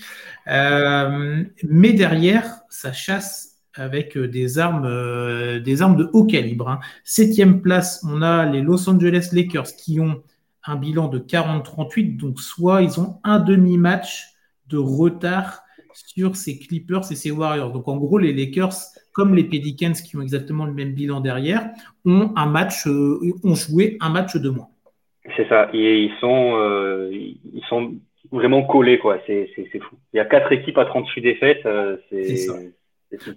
Euh, 0.47 1.45
mais 1.65 1.93
derrière, 1.93 2.61
ça 2.71 2.95
chasse 2.95 3.56
avec 3.77 4.19
des 4.19 4.59
armes, 4.59 4.87
euh, 4.87 5.61
des 5.61 5.83
armes 5.83 5.97
de 5.97 6.09
haut 6.13 6.25
calibre. 6.25 6.69
Hein. 6.69 6.81
Septième 7.05 7.63
place, 7.63 8.05
on 8.09 8.23
a 8.23 8.47
les 8.47 8.63
Los 8.63 8.89
Angeles 8.89 9.31
Lakers 9.33 9.77
qui 9.77 10.01
ont 10.01 10.23
un 10.65 10.77
bilan 10.77 11.09
de 11.09 11.19
40-38, 11.19 12.17
donc 12.17 12.41
soit 12.41 12.83
ils 12.83 12.99
ont 13.01 13.19
un 13.23 13.39
demi-match 13.39 14.25
de 14.69 14.79
retard 14.79 15.61
sur 15.95 16.37
ces 16.37 16.59
Clippers 16.59 17.11
et 17.11 17.15
ces 17.15 17.31
Warriors. 17.31 17.73
Donc 17.73 17.89
en 17.89 17.97
gros, 17.97 18.19
les 18.19 18.33
Lakers, 18.33 18.75
comme 19.13 19.35
les 19.35 19.45
Pelicans 19.45 19.93
qui 19.93 20.17
ont 20.17 20.23
exactement 20.23 20.67
le 20.67 20.73
même 20.73 20.93
bilan 20.93 21.21
derrière, 21.21 21.71
ont 22.05 22.33
un 22.37 22.47
match, 22.47 22.87
euh, 22.87 23.19
ont 23.45 23.55
joué 23.55 23.97
un 24.01 24.11
match 24.11 24.37
de 24.37 24.51
moins. 24.51 24.69
C'est 25.37 25.49
ça. 25.49 25.71
Et 25.73 26.05
ils 26.05 26.13
sont, 26.21 26.57
euh, 26.57 27.11
ils 27.13 27.65
sont 27.69 27.95
vraiment 28.31 28.65
collés, 28.65 28.99
quoi. 28.99 29.19
C'est 29.27 29.49
fou. 29.81 29.97
Il 30.13 30.19
y 30.19 30.21
a 30.21 30.25
quatre 30.25 30.53
équipes 30.53 30.79
à 30.79 30.85
38 30.85 31.21
défaites. 31.21 31.67
Euh, 31.67 31.97
c'est 32.11 32.47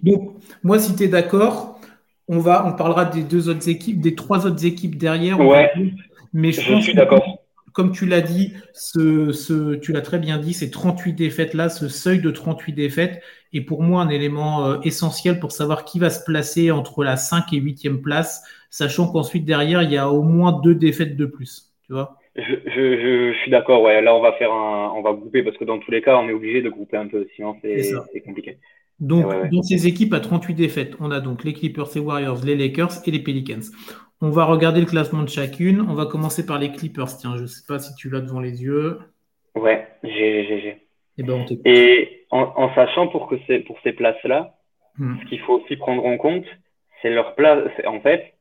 Donc 0.02 0.36
moi, 0.62 0.78
si 0.78 0.94
tu 0.96 1.04
es 1.04 1.08
d'accord, 1.08 1.80
on 2.28 2.38
va, 2.38 2.66
on 2.66 2.72
parlera 2.72 3.04
des 3.04 3.22
deux 3.22 3.48
autres 3.48 3.68
équipes, 3.68 4.00
des 4.00 4.14
trois 4.14 4.46
autres 4.46 4.64
équipes 4.64 4.96
derrière. 4.96 5.40
Ouais. 5.40 5.70
Mais 6.32 6.52
je, 6.52 6.60
je 6.60 6.80
suis 6.80 6.94
d'accord 6.94 7.40
comme 7.72 7.92
tu 7.92 8.06
l'as 8.06 8.20
dit, 8.20 8.52
ce, 8.72 9.74
tu 9.76 9.92
l'as 9.92 10.00
très 10.00 10.18
bien 10.18 10.38
dit, 10.38 10.52
ces 10.52 10.70
38 10.70 11.12
défaites 11.12 11.54
là, 11.54 11.68
ce 11.68 11.88
seuil 11.88 12.20
de 12.20 12.30
38 12.30 12.72
défaites 12.72 13.22
est 13.52 13.60
pour 13.60 13.82
moi 13.82 14.02
un 14.02 14.08
élément 14.08 14.66
euh, 14.66 14.80
essentiel 14.82 15.40
pour 15.40 15.52
savoir 15.52 15.84
qui 15.84 15.98
va 15.98 16.10
se 16.10 16.24
placer 16.24 16.70
entre 16.70 17.04
la 17.04 17.16
5 17.16 17.52
et 17.52 17.60
8e 17.60 18.00
place, 18.00 18.44
sachant 18.70 19.10
qu'ensuite 19.10 19.44
derrière, 19.44 19.82
il 19.82 19.90
y 19.90 19.96
a 19.96 20.08
au 20.08 20.22
moins 20.22 20.60
deux 20.60 20.74
défaites 20.74 21.16
de 21.16 21.26
plus. 21.26 21.72
Tu 21.86 21.92
vois 21.92 22.16
je, 22.36 23.34
suis 23.42 23.50
d'accord, 23.50 23.82
ouais. 23.82 24.00
Là, 24.00 24.14
on 24.14 24.20
va 24.20 24.32
faire 24.34 24.52
un, 24.52 24.92
on 24.96 25.02
va 25.02 25.12
grouper 25.12 25.42
parce 25.42 25.56
que 25.56 25.64
dans 25.64 25.78
tous 25.78 25.90
les 25.90 26.00
cas, 26.00 26.16
on 26.16 26.28
est 26.28 26.32
obligé 26.32 26.62
de 26.62 26.70
grouper 26.70 26.96
un 26.96 27.08
peu, 27.08 27.26
sinon 27.34 27.56
c'est 27.62 28.20
compliqué. 28.20 28.58
Donc, 29.00 29.24
dans 29.50 29.62
ces 29.62 29.86
équipes 29.86 30.12
à 30.12 30.20
38 30.20 30.54
défaites, 30.54 30.94
on 31.00 31.10
a 31.10 31.20
donc 31.20 31.44
les 31.44 31.54
Clippers, 31.54 31.88
les 31.94 32.00
Warriors, 32.00 32.44
les 32.44 32.54
Lakers 32.54 32.92
et 33.06 33.10
les 33.10 33.20
Pelicans. 33.20 33.62
On 34.20 34.28
va 34.28 34.44
regarder 34.44 34.80
le 34.80 34.86
classement 34.86 35.22
de 35.22 35.28
chacune. 35.28 35.80
On 35.80 35.94
va 35.94 36.04
commencer 36.04 36.44
par 36.44 36.58
les 36.58 36.70
Clippers. 36.70 37.16
Tiens, 37.18 37.36
je 37.36 37.42
ne 37.42 37.46
sais 37.46 37.64
pas 37.66 37.78
si 37.78 37.94
tu 37.94 38.10
l'as 38.10 38.20
devant 38.20 38.40
les 38.40 38.62
yeux. 38.62 38.98
Ouais, 39.54 39.88
j'ai, 40.04 40.44
j'ai, 40.44 40.76
eh 41.16 41.22
ben, 41.22 41.44
Et, 41.64 42.26
en, 42.30 42.74
sachant 42.74 43.08
pour 43.08 43.28
que 43.28 43.36
c'est 43.46 43.60
pour 43.60 43.78
ces 43.82 43.92
places-là, 43.92 44.54
hmm. 44.98 45.16
ce 45.20 45.28
qu'il 45.28 45.40
faut 45.40 45.60
aussi 45.60 45.76
prendre 45.76 46.04
en 46.04 46.18
compte, 46.18 46.44
c'est 47.00 47.10
leur 47.10 47.34
place. 47.34 47.70
En 47.86 48.00
fait, 48.00 48.34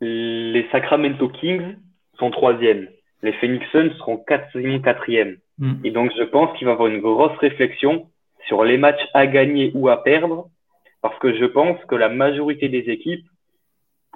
les 0.00 0.66
Sacramento 0.72 1.28
Kings 1.28 1.76
sont 2.18 2.30
troisième. 2.30 2.88
Les 3.22 3.34
Phoenix 3.34 3.64
Suns 3.70 3.92
seront 3.98 4.16
quatrième, 4.16 4.80
quatrième. 4.80 5.36
Hmm. 5.58 5.74
Et 5.84 5.90
donc, 5.90 6.10
je 6.16 6.24
pense 6.24 6.56
qu'il 6.56 6.66
va 6.66 6.72
y 6.72 6.74
avoir 6.74 6.88
une 6.88 7.00
grosse 7.00 7.36
réflexion 7.38 8.10
sur 8.48 8.64
les 8.64 8.78
matchs 8.78 9.06
à 9.14 9.26
gagner 9.26 9.70
ou 9.74 9.88
à 9.88 10.02
perdre, 10.02 10.48
parce 11.02 11.18
que 11.18 11.36
je 11.36 11.44
pense 11.44 11.78
que 11.86 11.94
la 11.94 12.08
majorité 12.08 12.68
des 12.68 12.90
équipes 12.90 13.26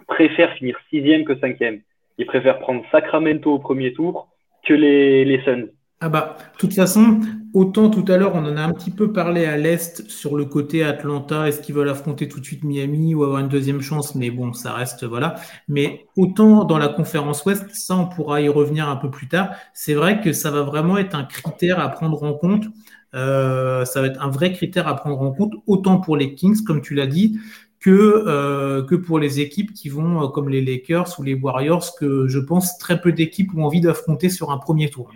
préfèrent 0.06 0.54
finir 0.54 0.76
sixième 0.90 1.24
que 1.24 1.38
cinquième. 1.38 1.80
Ils 2.18 2.26
préfèrent 2.26 2.58
prendre 2.58 2.84
Sacramento 2.90 3.52
au 3.52 3.58
premier 3.58 3.92
tour 3.92 4.28
que 4.64 4.74
les, 4.74 5.24
les 5.24 5.42
Suns. 5.42 5.68
Ah 6.00 6.08
bah, 6.08 6.36
de 6.52 6.58
toute 6.58 6.74
façon, 6.74 7.18
autant 7.54 7.90
tout 7.90 8.04
à 8.06 8.16
l'heure, 8.16 8.36
on 8.36 8.44
en 8.44 8.56
a 8.56 8.62
un 8.62 8.72
petit 8.72 8.92
peu 8.92 9.12
parlé 9.12 9.46
à 9.46 9.56
l'Est 9.56 10.08
sur 10.08 10.36
le 10.36 10.44
côté 10.44 10.84
Atlanta, 10.84 11.48
est-ce 11.48 11.60
qu'ils 11.60 11.74
veulent 11.74 11.88
affronter 11.88 12.28
tout 12.28 12.38
de 12.38 12.44
suite 12.44 12.62
Miami 12.62 13.16
ou 13.16 13.24
avoir 13.24 13.40
une 13.40 13.48
deuxième 13.48 13.80
chance, 13.80 14.14
mais 14.14 14.30
bon, 14.30 14.52
ça 14.52 14.74
reste, 14.74 15.04
voilà. 15.04 15.34
Mais 15.66 16.06
autant 16.16 16.64
dans 16.64 16.78
la 16.78 16.86
conférence 16.86 17.44
Ouest, 17.44 17.68
ça, 17.74 17.96
on 17.96 18.06
pourra 18.06 18.40
y 18.40 18.48
revenir 18.48 18.88
un 18.88 18.94
peu 18.94 19.10
plus 19.10 19.26
tard. 19.26 19.50
C'est 19.74 19.94
vrai 19.94 20.20
que 20.20 20.32
ça 20.32 20.52
va 20.52 20.62
vraiment 20.62 20.98
être 20.98 21.16
un 21.16 21.24
critère 21.24 21.80
à 21.80 21.88
prendre 21.88 22.22
en 22.22 22.34
compte. 22.34 22.66
Euh, 23.14 23.84
ça 23.84 24.00
va 24.00 24.08
être 24.08 24.22
un 24.22 24.30
vrai 24.30 24.52
critère 24.52 24.86
à 24.88 24.94
prendre 24.94 25.20
en 25.20 25.32
compte, 25.32 25.54
autant 25.66 25.98
pour 25.98 26.16
les 26.16 26.34
Kings, 26.34 26.64
comme 26.64 26.82
tu 26.82 26.94
l'as 26.94 27.06
dit, 27.06 27.38
que, 27.80 27.90
euh, 27.90 28.84
que 28.84 28.94
pour 28.94 29.18
les 29.18 29.40
équipes 29.40 29.72
qui 29.72 29.88
vont, 29.88 30.22
euh, 30.22 30.28
comme 30.28 30.48
les 30.48 30.60
Lakers 30.60 31.08
ou 31.18 31.22
les 31.22 31.34
Warriors, 31.34 31.94
que 31.98 32.26
je 32.26 32.38
pense 32.38 32.76
très 32.78 33.00
peu 33.00 33.12
d'équipes 33.12 33.54
ont 33.56 33.64
envie 33.64 33.80
d'affronter 33.80 34.28
sur 34.28 34.50
un 34.50 34.58
premier 34.58 34.90
tour. 34.90 35.10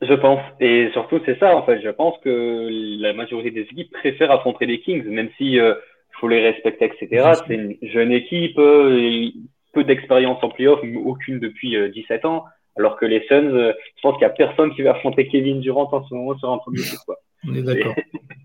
Je 0.00 0.14
pense. 0.14 0.40
Et 0.60 0.88
surtout, 0.92 1.20
c'est 1.26 1.38
ça, 1.38 1.54
en 1.54 1.62
fait. 1.64 1.82
Je 1.82 1.90
pense 1.90 2.16
que 2.24 2.68
la 3.00 3.12
majorité 3.12 3.50
des 3.50 3.62
équipes 3.62 3.92
préfèrent 3.92 4.30
affronter 4.30 4.64
les 4.64 4.80
Kings, 4.80 5.04
même 5.04 5.28
si 5.36 5.56
il 5.56 5.76
faut 6.12 6.28
les 6.28 6.40
respecter, 6.40 6.86
etc. 6.86 7.32
C'est 7.46 7.54
une 7.54 7.76
jeune 7.82 8.12
équipe, 8.12 8.56
peu 8.56 9.84
d'expérience 9.84 10.42
en 10.42 10.48
playoff, 10.48 10.80
aucune 11.04 11.38
depuis 11.38 11.76
17 11.92 12.24
ans. 12.24 12.44
Alors 12.76 12.96
que 12.96 13.06
les 13.06 13.24
Suns, 13.28 13.50
je 13.52 14.00
pense 14.02 14.16
qu'il 14.18 14.26
n'y 14.26 14.32
a 14.32 14.34
personne 14.34 14.72
qui 14.74 14.82
va 14.82 14.92
affronter 14.92 15.28
Kevin 15.28 15.60
Durant 15.60 15.88
en 15.92 16.04
ce 16.06 16.14
moment 16.14 16.38
sur 16.38 16.50
un 16.50 16.58
premier 16.58 16.82
tour. 16.82 17.04
Quoi. 17.04 17.16
On 17.48 17.54
est 17.54 17.62
d'accord. 17.62 17.94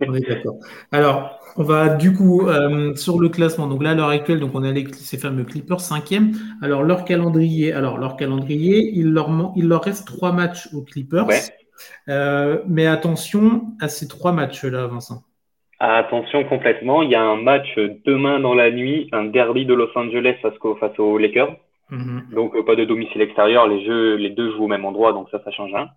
on 0.08 0.14
est 0.14 0.28
d'accord. 0.28 0.56
Alors, 0.92 1.40
on 1.58 1.64
va 1.64 1.90
du 1.90 2.14
coup 2.14 2.48
euh, 2.48 2.96
sur 2.96 3.20
le 3.20 3.30
classement. 3.30 3.68
Donc 3.68 3.84
là, 3.84 3.92
à 3.92 3.94
l'heure 3.94 4.10
actuelle, 4.10 4.40
donc 4.40 4.52
on 4.54 4.64
a 4.64 4.72
les, 4.72 4.86
ces 4.94 5.18
fameux 5.18 5.44
Clippers 5.44 5.82
cinquième. 5.82 6.34
Alors 6.62 6.84
leur 6.84 7.06
calendrier, 7.06 7.74
alors 7.74 7.98
leur 7.98 8.16
calendrier, 8.16 8.92
il 8.94 9.12
leur, 9.12 9.30
il 9.56 9.68
leur 9.68 9.84
reste 9.84 10.08
trois 10.08 10.32
matchs 10.32 10.70
aux 10.74 10.82
Clippers. 10.82 11.28
Euh, 12.08 12.62
mais 12.68 12.88
attention 12.88 13.64
à 13.82 13.90
ces 13.90 14.08
trois 14.08 14.32
matchs-là, 14.32 14.88
Vincent. 14.88 15.24
Attention 15.80 16.46
complètement. 16.46 17.04
Il 17.04 17.10
y 17.10 17.16
a 17.16 17.24
un 17.24 17.36
match 17.36 17.68
demain 18.06 18.40
dans 18.40 18.54
la 18.54 18.72
nuit, 18.72 19.10
un 19.12 19.26
derby 19.26 19.66
de 19.66 19.74
Los 19.74 19.90
Angeles 19.96 20.36
face, 20.42 21.00
aux 21.00 21.18
Lakers. 21.18 21.58
Mm-hmm. 21.92 22.34
Donc 22.34 22.66
pas 22.66 22.76
de 22.76 22.86
domicile 22.86 23.22
extérieur. 23.22 23.68
Les 23.68 23.86
jeux, 23.86 24.16
les 24.16 24.30
deux 24.30 24.52
jouent 24.52 24.66
au 24.66 24.68
même 24.68 24.86
endroit, 24.86 25.14
donc 25.14 25.30
ça, 25.30 25.42
ça 25.44 25.52
change 25.52 25.74
un. 25.74 25.90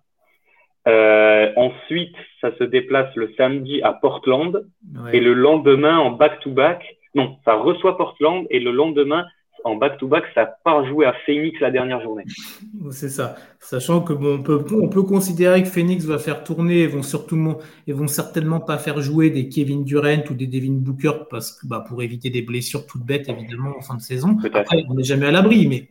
Euh, 0.87 1.51
ensuite, 1.55 2.15
ça 2.41 2.55
se 2.57 2.63
déplace 2.63 3.13
le 3.15 3.33
samedi 3.35 3.81
à 3.81 3.93
Portland 3.93 4.65
et 5.11 5.19
le 5.19 5.33
lendemain 5.33 5.97
en 5.97 6.11
back-to-back. 6.11 6.83
non, 7.15 7.37
ça 7.45 7.55
reçoit 7.55 7.97
Portland 7.97 8.45
et 8.49 8.59
le 8.59 8.71
lendemain 8.71 9.25
en 9.63 9.75
back-to-back, 9.75 10.23
ça 10.33 10.45
part 10.63 10.85
jouer 10.87 11.05
à 11.05 11.13
Phoenix 11.25 11.59
la 11.59 11.71
dernière 11.71 12.01
journée. 12.01 12.23
C'est 12.91 13.09
ça. 13.09 13.35
Sachant 13.59 14.01
que 14.01 14.13
bon, 14.13 14.39
on 14.39 14.43
peut, 14.43 14.63
on 14.71 14.89
peut 14.89 15.03
considérer 15.03 15.63
que 15.63 15.69
Phoenix 15.69 16.05
va 16.05 16.17
faire 16.17 16.43
tourner 16.43 16.79
et 16.79 16.87
vont 16.87 17.03
surtout 17.03 17.57
et 17.87 17.93
vont 17.93 18.07
certainement 18.07 18.59
pas 18.59 18.77
faire 18.77 19.01
jouer 19.01 19.29
des 19.29 19.49
Kevin 19.49 19.83
Durant 19.83 20.23
ou 20.29 20.33
des 20.33 20.47
Devin 20.47 20.73
Booker 20.73 21.25
parce 21.29 21.51
que 21.51 21.67
bah, 21.67 21.83
pour 21.87 22.01
éviter 22.01 22.29
des 22.29 22.41
blessures 22.41 22.85
toutes 22.87 23.03
bêtes 23.03 23.29
évidemment 23.29 23.75
en 23.77 23.81
fin 23.81 23.95
de 23.95 24.01
saison. 24.01 24.37
Après, 24.53 24.83
on 24.89 24.95
n'est 24.95 25.03
jamais 25.03 25.27
à 25.27 25.31
l'abri, 25.31 25.67
mais 25.67 25.89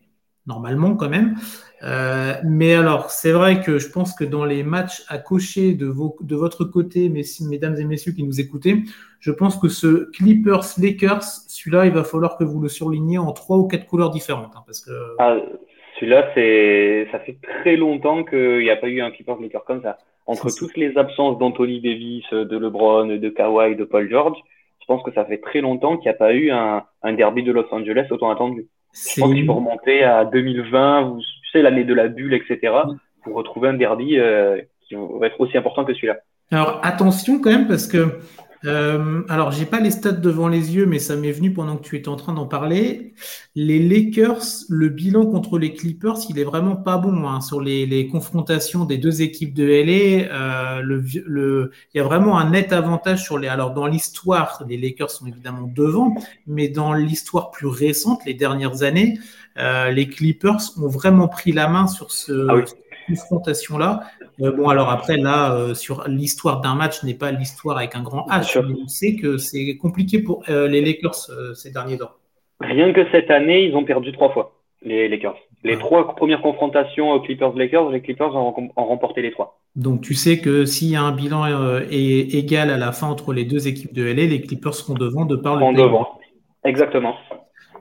normalement 0.49 0.97
quand 0.97 1.09
même. 1.09 1.37
Euh, 1.85 2.33
mais 2.45 2.75
alors, 2.75 3.11
c'est 3.11 3.31
vrai 3.31 3.61
que 3.61 3.79
je 3.79 3.89
pense 3.91 4.15
que 4.15 4.25
dans 4.25 4.45
les 4.45 4.65
matchs 4.65 5.05
à 5.09 5.19
cocher 5.19 5.75
de, 5.75 5.87
vos, 5.87 6.17
de 6.21 6.35
votre 6.35 6.65
côté, 6.65 7.09
mesdames 7.09 7.77
et 7.77 7.85
messieurs 7.85 8.13
qui 8.13 8.25
nous 8.25 8.41
écoutez, 8.41 8.83
je 9.21 9.31
pense 9.31 9.57
que 9.57 9.69
ce 9.69 10.11
Clippers-Lakers, 10.11 11.23
celui-là, 11.23 11.87
il 11.87 11.93
va 11.93 12.03
falloir 12.03 12.37
que 12.37 12.45
vous 12.45 12.61
le 12.61 12.69
surligniez 12.69 13.19
en 13.19 13.33
trois 13.33 13.59
ou 13.59 13.69
quatre 13.69 13.87
couleurs 13.87 14.11
différentes. 14.11 14.53
Hein, 14.57 14.63
parce 14.67 14.81
que... 14.81 14.91
Ah, 15.19 15.37
celui-là, 16.01 16.31
c'est, 16.35 17.09
ça 17.13 17.21
fait 17.21 17.39
très 17.61 17.77
longtemps 17.77 18.25
qu'il 18.25 18.61
n'y 18.61 18.71
a 18.71 18.77
pas 18.77 18.89
eu 18.89 19.01
un 19.01 19.11
Clippers-Lakers 19.11 19.65
comme 19.65 19.83
ça. 19.83 19.99
Entre 20.27 20.51
toutes 20.57 20.77
les 20.77 20.97
absences 20.99 21.39
d'Anthony 21.39 21.81
Davis, 21.81 22.25
de 22.33 22.59
LeBron, 22.59 23.07
de 23.07 23.29
Kawhi, 23.29 23.77
de 23.77 23.85
Paul 23.85 24.09
George, 24.11 24.39
je 24.81 24.87
pense 24.87 25.03
que 25.03 25.13
ça 25.13 25.25
fait 25.25 25.39
très 25.39 25.61
longtemps 25.61 25.97
qu'il 25.97 26.11
n'y 26.11 26.15
a 26.15 26.19
pas 26.19 26.33
eu 26.33 26.51
un, 26.51 26.85
un 27.03 27.13
derby 27.15 27.43
de 27.43 27.53
Los 27.53 27.67
Angeles 27.73 28.07
autant 28.11 28.31
attendu. 28.31 28.69
Je 29.15 29.21
pense 29.21 29.35
qu'il 29.35 29.47
faut 29.47 29.55
remonter 29.55 30.03
à 30.03 30.25
2020, 30.25 31.03
ou, 31.03 31.21
tu 31.21 31.51
sais, 31.53 31.63
l'année 31.63 31.85
de 31.85 31.95
la 31.95 32.09
bulle, 32.09 32.35
etc., 32.35 32.75
pour 33.23 33.35
retrouver 33.35 33.69
un 33.69 33.75
derby 33.75 34.19
euh, 34.19 34.61
qui 34.87 34.95
va 34.95 35.27
être 35.27 35.41
aussi 35.41 35.57
important 35.57 35.85
que 35.85 35.95
celui-là. 35.95 36.19
Alors 36.51 36.81
attention 36.83 37.41
quand 37.41 37.51
même 37.51 37.69
parce 37.69 37.87
que 37.87 38.21
euh, 38.65 39.23
alors, 39.29 39.53
j'ai 39.53 39.67
pas 39.67 39.81
les 39.81 39.91
stats 39.91 40.13
devant 40.13 40.49
les 40.49 40.75
yeux, 40.75 40.87
mais 40.87 40.99
ça 40.99 41.17
m'est 41.17 41.33
venu 41.33 41.53
pendant 41.53 41.77
que 41.77 41.83
tu 41.83 41.97
étais 41.97 42.09
en 42.09 42.17
train 42.17 42.33
d'en 42.33 42.47
parler. 42.47 43.15
Les 43.55 43.79
Lakers, 43.79 44.43
le 44.69 44.89
bilan 44.89 45.27
contre 45.27 45.59
les 45.59 45.73
Clippers, 45.73 46.19
il 46.29 46.39
est 46.39 46.45
vraiment 46.45 46.77
pas 46.77 46.99
bon 46.99 47.29
hein, 47.29 47.41
sur 47.41 47.61
les, 47.61 48.09
confrontations 48.09 48.85
des 48.85 48.99
deux 48.99 49.23
équipes 49.23 49.55
de 49.55 49.65
LA. 49.65 50.33
Euh, 50.33 50.83
le, 50.83 51.05
le, 51.27 51.71
il 51.95 51.99
y 51.99 52.01
a 52.01 52.05
vraiment 52.05 52.39
un 52.39 52.51
net 52.51 52.73
avantage 52.73 53.23
sur 53.25 53.39
les. 53.39 53.49
Alors, 53.49 53.73
dans 53.73 53.87
l'histoire, 53.87 54.65
les 54.69 54.77
Lakers 54.77 55.11
sont 55.11 55.27
évidemment 55.27 55.71
devant, 55.73 56.15
mais 56.47 56.69
dans 56.69 56.93
l'histoire 56.93 57.51
plus 57.51 57.69
récente, 57.69 58.21
les 58.27 58.35
dernières 58.35 58.83
années, 58.83 59.19
euh, 59.59 59.91
les 59.91 60.09
Clippers 60.09 60.61
ont 60.77 60.89
vraiment 60.89 61.29
pris 61.29 61.53
la 61.53 61.69
main 61.69 61.87
sur 61.87 62.11
ce. 62.11 62.47
Ah 62.49 62.65
confrontation-là. 63.09 64.01
Euh, 64.41 64.53
bon, 64.53 64.69
alors 64.69 64.91
après, 64.91 65.17
là, 65.17 65.53
euh, 65.55 65.75
sur 65.75 66.07
l'histoire 66.09 66.61
d'un 66.61 66.75
match 66.75 67.03
n'est 67.03 67.15
pas 67.15 67.33
l'histoire 67.33 67.79
avec 67.79 67.95
un 67.95 68.03
grand 68.03 68.27
H. 68.29 68.61
Mais 68.67 68.75
on 68.83 68.89
sait 68.89 69.17
que 69.17 69.39
c'est 69.39 69.77
compliqué 69.77 70.21
pour 70.21 70.43
euh, 70.49 70.69
les 70.69 70.81
Lakers 70.81 71.31
ces 71.55 71.71
derniers 71.71 71.99
temps. 71.99 72.11
Rien 72.61 72.93
que 72.93 73.09
cette 73.13 73.31
année, 73.31 73.65
ils 73.65 73.77
ont 73.77 73.85
perdu 73.85 74.13
trois 74.13 74.33
fois, 74.33 74.61
les 74.83 75.09
Lakers. 75.09 75.37
Les 75.65 75.77
trois 75.77 76.15
premières 76.15 76.41
confrontations 76.41 77.19
Clippers-Lakers, 77.19 77.91
les 77.91 78.01
Clippers 78.01 78.35
ont, 78.37 78.71
remporté 78.77 79.23
les 79.23 79.33
trois. 79.33 79.59
Donc 79.75 80.03
tu 80.03 80.15
sais 80.15 80.39
que 80.39 80.65
s'il 80.65 80.89
y 80.89 80.97
a 80.97 81.03
un 81.03 81.11
bilan 81.11 81.45
égal 81.91 82.71
à 82.71 82.77
la 82.77 82.93
fin 82.93 83.09
entre 83.09 83.33
les 83.33 83.45
deux 83.45 83.67
équipes 83.67 83.93
de 83.93 84.05
LA, 84.05 84.27
les 84.27 84.41
Clippers 84.41 84.75
seront 84.75 84.95
devant 84.95 85.25
de 85.25 85.35
par 85.35 85.57
le 85.57 85.77
devant. 85.77 86.19
Exactement. 86.65 87.15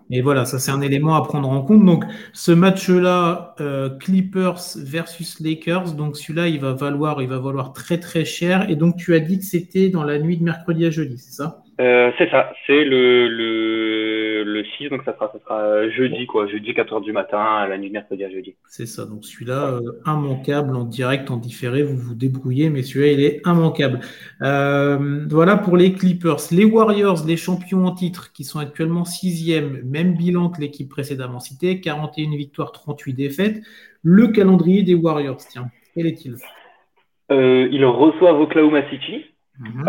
Et 0.10 0.22
voilà, 0.22 0.46
ça 0.46 0.58
c'est 0.60 0.72
un 0.72 0.82
élément 0.82 1.16
à 1.16 1.22
prendre 1.24 1.50
en 1.50 1.62
compte. 1.62 1.86
Donc 1.86 2.06
ce 2.34 2.52
match-là, 2.52 3.56
euh, 3.60 3.90
Clippers 3.90 4.60
versus 4.78 5.40
Lakers, 5.40 5.94
donc 5.94 6.18
celui-là, 6.18 6.48
il 6.48 6.60
va 6.62 6.74
valoir, 6.74 7.22
il 7.22 7.28
va 7.28 7.40
valoir 7.40 7.74
très 7.74 8.00
très 8.00 8.26
cher. 8.26 8.70
Et 8.70 8.76
donc 8.76 8.96
tu 8.98 9.14
as 9.16 9.20
dit 9.20 9.40
que 9.40 9.46
c'était 9.46 9.90
dans 9.90 10.04
la 10.04 10.20
nuit 10.20 10.38
de 10.38 10.44
mercredi 10.44 10.86
à 10.86 10.92
jeudi, 10.92 11.18
c'est 11.18 11.34
ça? 11.34 11.67
Euh, 11.80 12.12
C'est 12.18 12.30
ça, 12.30 12.54
c'est 12.66 12.84
le, 12.84 13.28
le 13.28 14.64
6, 14.78 14.90
donc 14.90 15.04
ça 15.04 15.14
sera, 15.14 15.32
ça 15.32 15.40
sera 15.40 15.90
jeudi, 15.90 16.26
quoi, 16.26 16.48
jeudi 16.48 16.72
4h 16.72 17.04
du 17.04 17.12
matin, 17.12 17.40
à 17.40 17.68
la 17.68 17.78
nuit 17.78 17.90
de 17.90 17.94
mercredi 17.94 18.24
à 18.24 18.30
jeudi. 18.30 18.56
C'est 18.68 18.86
ça, 18.86 19.06
donc 19.06 19.24
celui-là, 19.24 19.76
euh, 19.76 20.02
immanquable 20.06 20.76
en 20.76 20.86
direct, 20.86 21.30
en 21.30 21.38
différé, 21.38 21.84
vous 21.84 21.98
vous 21.98 22.16
débrouillez, 22.16 22.70
mais 22.70 22.82
celui-là, 22.82 23.12
il 23.12 23.24
est 23.24 23.42
immanquable. 23.46 24.00
Euh, 24.42 25.26
voilà 25.30 25.58
pour 25.58 25.78
les 25.78 25.94
Clippers. 25.94 26.38
Les 26.52 26.66
Warriors, 26.66 27.26
les 27.26 27.38
champions 27.38 27.86
en 27.86 27.92
titre, 27.92 28.32
qui 28.34 28.44
sont 28.44 28.60
actuellement 28.60 29.06
sixième, 29.06 29.82
même 29.84 30.16
bilan 30.16 30.50
que 30.50 30.62
l'équipe 30.62 30.90
précédemment 30.90 31.40
citée, 31.40 31.80
41 31.80 32.32
victoires, 32.38 32.72
38 32.72 33.14
défaites. 33.14 33.62
Le 34.04 34.28
calendrier 34.28 34.84
des 34.84 34.96
Warriors, 34.96 35.38
tiens, 35.38 35.70
quel 35.94 36.08
est-il? 36.08 36.36
Ils 37.30 37.86
reçoivent 37.86 38.40
Oklahoma 38.40 38.90
City 38.90 39.26
mhm. 39.60 39.86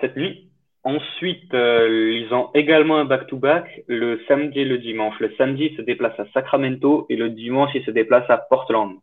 cette 0.00 0.16
nuit. 0.16 0.51
Ensuite, 0.84 1.54
euh, 1.54 2.12
ils 2.12 2.34
ont 2.34 2.48
également 2.54 2.98
un 2.98 3.04
back-to-back 3.04 3.84
le 3.86 4.20
samedi 4.26 4.60
et 4.60 4.64
le 4.64 4.78
dimanche. 4.78 5.14
Le 5.20 5.32
samedi, 5.38 5.70
ils 5.70 5.76
se 5.76 5.82
déplacent 5.82 6.18
à 6.18 6.26
Sacramento 6.34 7.06
et 7.08 7.14
le 7.14 7.30
dimanche, 7.30 7.70
ils 7.74 7.84
se 7.84 7.92
déplacent 7.92 8.30
à 8.30 8.38
Portland. 8.38 8.94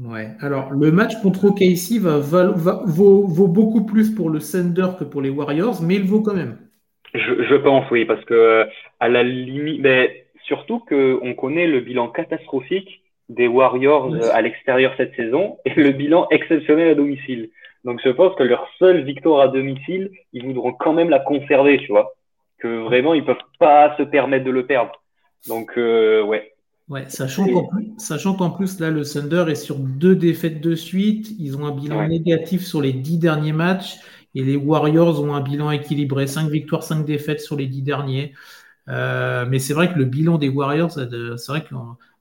Ouais. 0.00 0.28
Alors, 0.40 0.72
le 0.72 0.90
match 0.90 1.14
contre 1.22 1.44
OKC 1.44 2.00
va, 2.00 2.18
vaut, 2.18 3.48
beaucoup 3.48 3.84
plus 3.84 4.14
pour 4.14 4.30
le 4.30 4.40
Thunder 4.40 4.88
que 4.98 5.04
pour 5.04 5.20
les 5.20 5.30
Warriors, 5.30 5.82
mais 5.82 5.96
il 5.96 6.04
vaut 6.04 6.22
quand 6.22 6.34
même. 6.34 6.56
Je, 7.14 7.54
pense, 7.56 7.88
oui, 7.90 8.06
parce 8.06 8.24
que 8.24 8.66
à 8.98 9.08
la 9.08 9.22
limite, 9.22 9.80
mais 9.82 10.26
surtout 10.46 10.80
qu'on 10.80 11.34
connaît 11.34 11.68
le 11.68 11.80
bilan 11.80 12.08
catastrophique 12.08 13.02
des 13.28 13.46
Warriors 13.46 14.12
à 14.32 14.42
l'extérieur 14.42 14.92
cette 14.96 15.14
saison 15.14 15.58
et 15.64 15.74
le 15.74 15.90
bilan 15.90 16.26
exceptionnel 16.30 16.88
à 16.88 16.94
domicile. 16.94 17.50
Donc 17.84 18.00
je 18.04 18.10
pense 18.10 18.34
que 18.36 18.42
leur 18.42 18.66
seule 18.78 19.04
victoire 19.04 19.40
à 19.40 19.48
domicile, 19.48 20.10
ils 20.32 20.44
voudront 20.44 20.72
quand 20.72 20.92
même 20.92 21.10
la 21.10 21.20
conserver, 21.20 21.78
tu 21.78 21.88
vois. 21.88 22.12
Que 22.58 22.82
vraiment, 22.84 23.14
ils 23.14 23.24
peuvent 23.24 23.36
pas 23.58 23.94
se 23.96 24.02
permettre 24.02 24.44
de 24.44 24.50
le 24.50 24.66
perdre. 24.66 24.92
Donc 25.48 25.72
euh, 25.76 26.22
ouais. 26.22 26.52
Ouais, 26.88 27.04
sachant 27.08 27.46
qu'en 27.46 27.66
plus, 27.66 27.92
sachant 27.96 28.34
qu'en 28.34 28.50
plus, 28.50 28.78
là, 28.78 28.90
le 28.90 29.04
Thunder 29.04 29.46
est 29.48 29.54
sur 29.54 29.76
deux 29.76 30.14
défaites 30.16 30.60
de 30.60 30.74
suite. 30.74 31.30
Ils 31.38 31.56
ont 31.56 31.64
un 31.64 31.72
bilan 31.72 32.06
négatif 32.08 32.62
sur 32.62 32.82
les 32.82 32.92
dix 32.92 33.18
derniers 33.18 33.52
matchs. 33.52 33.96
Et 34.34 34.42
les 34.42 34.56
Warriors 34.56 35.22
ont 35.22 35.34
un 35.34 35.40
bilan 35.40 35.70
équilibré. 35.70 36.26
Cinq 36.26 36.50
victoires, 36.50 36.82
cinq 36.82 37.04
défaites 37.04 37.40
sur 37.40 37.56
les 37.56 37.66
dix 37.66 37.82
derniers. 37.82 38.34
Euh, 38.88 39.46
mais 39.48 39.58
c'est 39.58 39.72
vrai 39.72 39.92
que 39.92 39.98
le 39.98 40.04
bilan 40.04 40.36
des 40.36 40.48
Warriors, 40.48 40.90
c'est 40.90 41.48
vrai 41.48 41.64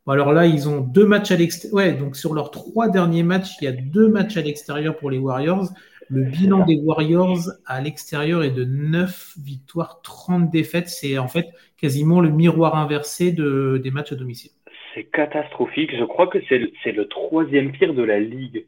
alors 0.07 0.33
là, 0.33 0.45
ils 0.45 0.67
ont 0.67 0.81
deux 0.81 1.05
matchs 1.05 1.31
à 1.31 1.37
l'extérieur. 1.37 1.75
Ouais, 1.75 1.93
donc 1.93 2.15
sur 2.15 2.33
leurs 2.33 2.51
trois 2.51 2.89
derniers 2.89 3.23
matchs, 3.23 3.55
il 3.61 3.65
y 3.65 3.67
a 3.67 3.71
deux 3.71 4.09
matchs 4.09 4.35
à 4.37 4.41
l'extérieur 4.41 4.97
pour 4.97 5.09
les 5.09 5.17
Warriors. 5.17 5.69
Le 6.09 6.23
bilan 6.23 6.65
des 6.65 6.75
Warriors 6.75 7.49
à 7.65 7.79
l'extérieur 7.79 8.43
est 8.43 8.51
de 8.51 8.65
9 8.65 9.35
victoires, 9.41 10.01
30 10.03 10.51
défaites. 10.51 10.89
C'est 10.89 11.17
en 11.17 11.29
fait 11.29 11.47
quasiment 11.79 12.19
le 12.19 12.29
miroir 12.29 12.75
inversé 12.75 13.31
de, 13.31 13.79
des 13.81 13.91
matchs 13.91 14.11
à 14.11 14.15
domicile. 14.15 14.51
C'est 14.93 15.05
catastrophique. 15.05 15.91
Je 15.97 16.03
crois 16.03 16.27
que 16.27 16.39
c'est 16.49 16.59
le, 16.59 16.71
le, 16.85 17.07
troisième 17.07 17.71
pire 17.71 17.93
de 17.93 18.03
la 18.03 18.19
ligue. 18.19 18.67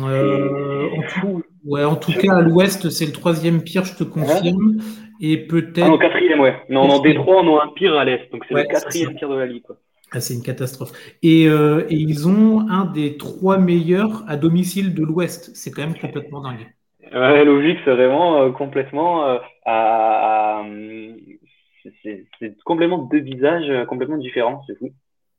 Euh, 0.00 0.88
en, 0.90 1.02
tout, 1.02 1.44
ouais, 1.64 1.84
en 1.84 1.94
tout 1.94 2.12
cas, 2.12 2.36
à 2.36 2.40
l'ouest, 2.40 2.90
c'est 2.90 3.06
le 3.06 3.12
troisième 3.12 3.62
pire, 3.62 3.84
je 3.84 3.94
te 3.94 4.02
confirme. 4.02 4.78
Et 5.20 5.36
peut-être. 5.36 5.84
Ah 5.84 5.90
non, 5.90 5.98
quatrième, 5.98 6.40
ouais. 6.40 6.56
Non, 6.70 6.88
non, 6.88 7.00
Détroit 7.00 7.42
en 7.42 7.46
ont 7.46 7.60
un 7.60 7.68
pire 7.68 7.94
à 7.96 8.04
l'est. 8.04 8.32
Donc 8.32 8.44
c'est 8.48 8.54
le 8.54 8.64
quatrième 8.64 9.14
pire 9.14 9.28
de 9.28 9.36
la 9.36 9.46
ligue. 9.46 9.62
Quoi. 9.62 9.76
Ah, 10.14 10.20
c'est 10.20 10.34
une 10.34 10.42
catastrophe. 10.42 10.92
Euh, 11.24 11.84
et, 11.88 11.96
ils 11.96 12.28
ont 12.28 12.68
un 12.70 12.84
des 12.84 13.16
trois 13.16 13.58
meilleurs 13.58 14.22
à 14.28 14.36
domicile 14.36 14.94
de 14.94 15.02
l'Ouest. 15.02 15.50
C'est 15.54 15.72
quand 15.72 15.82
même 15.82 15.98
complètement 15.98 16.40
dingue. 16.40 16.68
Ouais, 17.12 17.44
logique, 17.44 17.78
c'est 17.84 17.90
vraiment 17.90 18.42
euh, 18.42 18.50
complètement 18.50 19.26
euh, 19.28 19.38
c'est 22.02 22.56
complètement 22.64 22.98
deux 22.98 23.20
visages 23.20 23.86
complètement 23.86 24.16
différents, 24.16 24.62
c'est 24.66 24.78
fou. 24.78 24.90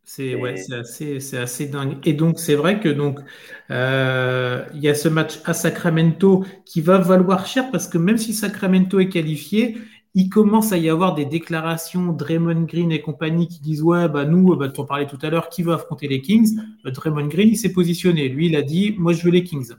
C'est 0.03 0.35
ouais, 0.35 0.55
assez, 0.71 1.17
assez 1.37 1.67
dingue. 1.67 1.97
Et 2.05 2.13
donc 2.13 2.37
c'est 2.37 2.53
vrai 2.53 2.79
que 2.79 2.89
donc 2.89 3.19
il 3.69 4.79
y 4.79 4.89
a 4.89 4.93
ce 4.93 5.09
match 5.09 5.39
à 5.45 5.53
Sacramento 5.53 6.43
qui 6.65 6.81
va 6.81 6.99
valoir 6.99 7.47
cher 7.47 7.71
parce 7.71 7.87
que 7.87 7.97
même 7.97 8.17
si 8.17 8.33
Sacramento 8.33 8.99
est 8.99 9.09
qualifié, 9.09 9.77
il 10.15 10.29
commence 10.29 10.71
à 10.71 10.77
y 10.77 10.89
avoir 10.89 11.13
des 11.13 11.25
déclarations 11.25 12.13
Draymond 12.13 12.63
Green 12.63 12.91
et 12.91 13.01
compagnie 13.01 13.47
qui 13.47 13.61
disent 13.61 13.83
ouais 13.83 14.07
bah 14.07 14.23
nous 14.23 14.55
bah, 14.55 14.69
tu 14.69 14.79
en 14.79 14.85
parlais 14.85 15.05
tout 15.05 15.19
à 15.21 15.29
l'heure 15.29 15.49
qui 15.49 15.61
veut 15.61 15.73
affronter 15.73 16.07
les 16.07 16.21
Kings? 16.21 16.57
Euh, 16.85 16.91
Draymond 16.91 17.27
Green 17.27 17.49
il 17.49 17.57
s'est 17.57 17.73
positionné. 17.73 18.29
Lui 18.29 18.47
il 18.47 18.55
a 18.55 18.61
dit 18.61 18.95
moi 18.97 19.11
je 19.11 19.23
veux 19.23 19.31
les 19.31 19.43
Kings. 19.43 19.73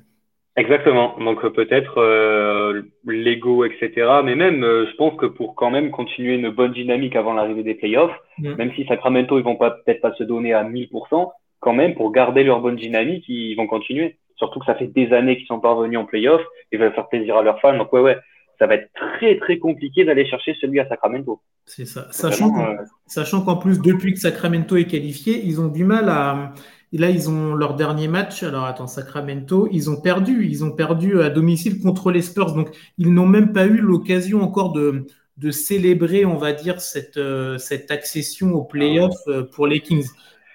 Exactement. 0.59 1.17
Donc 1.19 1.43
euh, 1.43 1.51
peut-être 1.51 1.99
euh, 1.99 2.83
l'ego 3.07 3.65
etc 3.65 3.91
mais 4.23 4.37
même 4.37 4.61
je 4.61 4.95
pense 4.97 5.17
que 5.17 5.27
pour 5.27 5.55
quand 5.55 5.71
même 5.71 5.91
continuer 5.91 6.35
une 6.35 6.51
bonne 6.51 6.73
dynamique 6.73 7.17
avant 7.17 7.33
l'arrivée 7.33 7.63
des 7.63 7.75
playoffs 7.75 8.17
mm. 8.39 8.55
même 8.57 8.73
si 8.75 8.85
Sacramento 8.85 9.39
ils 9.39 9.45
vont 9.45 9.57
pas 9.57 9.71
peut-être 9.71 10.03
pas 10.03 10.13
se 10.15 10.23
donner 10.23 10.53
à 10.53 10.65
1000% 10.65 11.31
quand 11.61 11.73
même 11.73 11.95
pour 11.95 12.13
garder 12.13 12.45
leur 12.45 12.61
bonne 12.61 12.77
dynamique 12.77 13.25
ils 13.29 13.55
vont 13.55 13.67
continuer. 13.67 14.19
Surtout 14.37 14.61
que 14.61 14.67
ça 14.67 14.75
fait 14.75 14.89
des 14.89 15.15
années 15.15 15.39
qu'ils 15.39 15.47
sont 15.47 15.61
pas 15.61 15.73
revenus 15.73 15.99
en 15.99 16.05
playoffs 16.05 16.45
ils 16.73 16.79
veulent 16.79 16.93
faire 16.93 17.09
plaisir 17.09 17.39
à 17.39 17.43
leurs 17.43 17.59
fans. 17.63 17.79
Donc 17.79 17.91
ouais 17.95 18.03
ouais 18.03 18.19
ça 18.59 18.67
va 18.67 18.75
être 18.75 18.91
très 18.95 19.39
très 19.39 19.59
compliqué 19.59 20.05
d'aller 20.05 20.27
chercher 20.27 20.55
celui 20.61 20.81
à 20.81 20.89
Sacramento. 20.89 21.41
C'est 21.65 21.85
ça. 21.85 22.09
Euh, 22.25 22.77
sachant 23.07 23.43
qu'en, 23.43 23.57
plus, 23.57 23.81
depuis 23.81 24.15
que 24.15 24.21
Sacramento 24.21 24.77
est 24.77 24.87
qualifié, 24.87 25.41
ils 25.45 25.61
ont 25.61 25.69
du 25.69 25.85
mal 25.85 26.09
à. 26.09 26.55
là, 26.93 27.11
ils 27.11 27.29
ont 27.29 27.55
leur 27.55 27.75
dernier 27.75 28.09
match. 28.09 28.43
Alors, 28.43 28.65
attends, 28.65 28.87
Sacramento, 28.87 29.69
ils 29.73 29.91
ont 29.91 30.01
perdu. 30.01 30.47
Ils 30.47 30.65
ont 30.65 30.71
perdu 30.71 31.21
à 31.21 31.29
domicile 31.29 31.81
contre 31.81 32.11
les 32.11 32.23
Spurs. 32.23 32.55
Donc, 32.55 32.71
ils 32.99 33.13
n'ont 33.13 33.27
même 33.27 33.53
pas 33.53 33.67
eu 33.67 33.79
l'occasion 33.79 34.43
encore 34.43 34.73
de, 34.73 35.07
de 35.39 35.51
célébrer, 35.51 36.25
on 36.25 36.37
va 36.37 36.53
dire, 36.53 36.81
cette, 36.81 37.17
euh, 37.17 37.59
cette 37.59 37.91
accession 37.91 38.53
aux 38.53 38.65
playoffs 38.65 39.27
euh, 39.27 39.43
pour 39.43 39.67
les 39.67 39.81
Kings. 39.81 40.09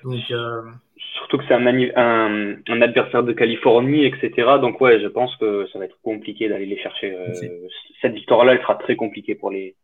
Donc, 0.04 0.22
surtout 1.18 1.38
que 1.38 1.44
c'est 1.48 1.54
un, 1.54 1.66
un, 1.66 2.82
adversaire 2.82 3.24
de 3.24 3.34
Californie, 3.34 4.06
etc. 4.06 4.32
Donc 4.62 4.80
ouais, 4.82 5.00
je 5.02 5.08
pense 5.08 5.36
que 5.38 5.68
ça 5.72 5.80
va 5.80 5.86
être 5.86 5.98
compliqué 6.04 6.50
d'aller 6.50 6.66
les 6.66 6.78
chercher. 6.78 7.14
Euh, 7.14 7.34
cette 8.02 8.14
victoire-là, 8.14 8.54
elle 8.54 8.62
sera 8.62 8.76
très 8.76 8.96
compliquée 8.96 9.36
pour 9.36 9.52
les, 9.52 9.76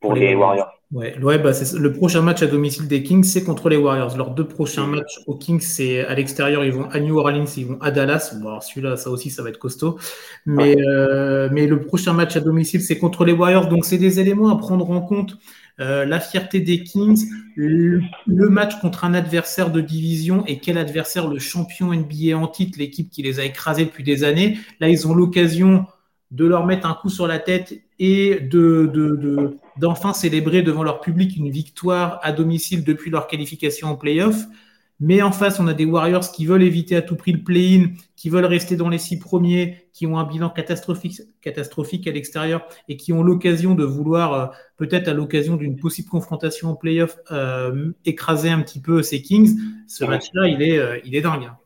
pour 0.00 0.14
les, 0.14 0.34
Warriors. 0.34 0.72
Ouais, 0.92 1.16
ouais 1.20 1.38
bah 1.38 1.50
le 1.78 1.92
prochain 1.92 2.22
match 2.22 2.42
à 2.42 2.46
domicile 2.46 2.86
des 2.86 3.02
Kings, 3.02 3.24
c'est 3.24 3.44
contre 3.44 3.68
les 3.68 3.76
Warriors. 3.76 4.16
Leurs 4.16 4.30
deux 4.30 4.46
prochains 4.46 4.86
matchs 4.86 5.18
aux 5.26 5.36
Kings, 5.36 5.60
c'est 5.60 6.04
à 6.04 6.14
l'extérieur, 6.14 6.64
ils 6.64 6.72
vont 6.72 6.88
à 6.90 7.00
New 7.00 7.16
Orleans, 7.18 7.44
ils 7.56 7.66
vont 7.66 7.78
à 7.80 7.90
Dallas. 7.90 8.36
Bon, 8.42 8.60
celui-là, 8.60 8.96
ça 8.96 9.10
aussi, 9.10 9.30
ça 9.30 9.42
va 9.42 9.48
être 9.48 9.58
costaud. 9.58 9.98
Mais, 10.44 10.76
euh, 10.78 11.48
mais 11.50 11.66
le 11.66 11.80
prochain 11.80 12.12
match 12.12 12.36
à 12.36 12.40
domicile, 12.40 12.80
c'est 12.80 12.98
contre 12.98 13.24
les 13.24 13.32
Warriors. 13.32 13.68
Donc, 13.68 13.84
c'est 13.84 13.98
des 13.98 14.20
éléments 14.20 14.50
à 14.50 14.58
prendre 14.58 14.88
en 14.90 15.00
compte 15.00 15.38
euh, 15.78 16.06
la 16.06 16.20
fierté 16.20 16.60
des 16.60 16.82
Kings, 16.82 17.26
le, 17.54 18.00
match 18.26 18.78
contre 18.80 19.04
un 19.04 19.12
adversaire 19.12 19.70
de 19.70 19.80
division 19.82 20.44
et 20.46 20.58
quel 20.58 20.78
adversaire 20.78 21.28
le 21.28 21.38
champion 21.38 21.92
NBA 21.92 22.36
en 22.36 22.48
titre, 22.48 22.78
l'équipe 22.78 23.10
qui 23.10 23.22
les 23.22 23.40
a 23.40 23.44
écrasés 23.44 23.84
depuis 23.84 24.04
des 24.04 24.24
années. 24.24 24.58
Là, 24.80 24.88
ils 24.88 25.06
ont 25.06 25.14
l'occasion 25.14 25.86
de 26.30 26.46
leur 26.46 26.66
mettre 26.66 26.86
un 26.86 26.94
coup 26.94 27.10
sur 27.10 27.26
la 27.26 27.38
tête 27.38 27.78
et 27.98 28.40
de, 28.40 29.58
d'enfin 29.76 30.12
célébrer 30.12 30.62
devant 30.62 30.82
leur 30.82 31.00
public 31.00 31.36
une 31.36 31.50
victoire 31.50 32.20
à 32.22 32.32
domicile 32.32 32.82
depuis 32.82 33.10
leur 33.10 33.26
qualification 33.26 33.88
en 33.88 33.96
playoff. 33.96 34.46
Mais 34.98 35.20
en 35.20 35.30
face, 35.30 35.60
on 35.60 35.66
a 35.66 35.74
des 35.74 35.84
Warriors 35.84 36.32
qui 36.32 36.46
veulent 36.46 36.62
éviter 36.62 36.96
à 36.96 37.02
tout 37.02 37.16
prix 37.16 37.32
le 37.32 37.42
play-in, 37.42 37.88
qui 38.16 38.30
veulent 38.30 38.46
rester 38.46 38.76
dans 38.76 38.88
les 38.88 38.98
six 38.98 39.18
premiers, 39.18 39.76
qui 39.92 40.06
ont 40.06 40.18
un 40.18 40.24
bilan 40.24 40.48
catastrophique, 40.48 41.20
catastrophique 41.42 42.06
à 42.06 42.12
l'extérieur 42.12 42.66
et 42.88 42.96
qui 42.96 43.12
ont 43.12 43.22
l'occasion 43.22 43.74
de 43.74 43.84
vouloir, 43.84 44.32
euh, 44.32 44.46
peut-être 44.78 45.08
à 45.08 45.12
l'occasion 45.12 45.56
d'une 45.56 45.76
possible 45.76 46.08
confrontation 46.08 46.68
en 46.68 46.76
playoff, 46.76 47.18
euh, 47.30 47.92
écraser 48.06 48.48
un 48.48 48.62
petit 48.62 48.80
peu 48.80 49.02
ces 49.02 49.20
Kings. 49.20 49.58
Ce 49.86 50.04
match-là, 50.04 50.48
il 50.48 50.62
est, 50.62 50.78
euh, 50.78 50.98
il 51.04 51.14
est 51.14 51.20
dingue. 51.20 51.44
Hein. 51.44 51.56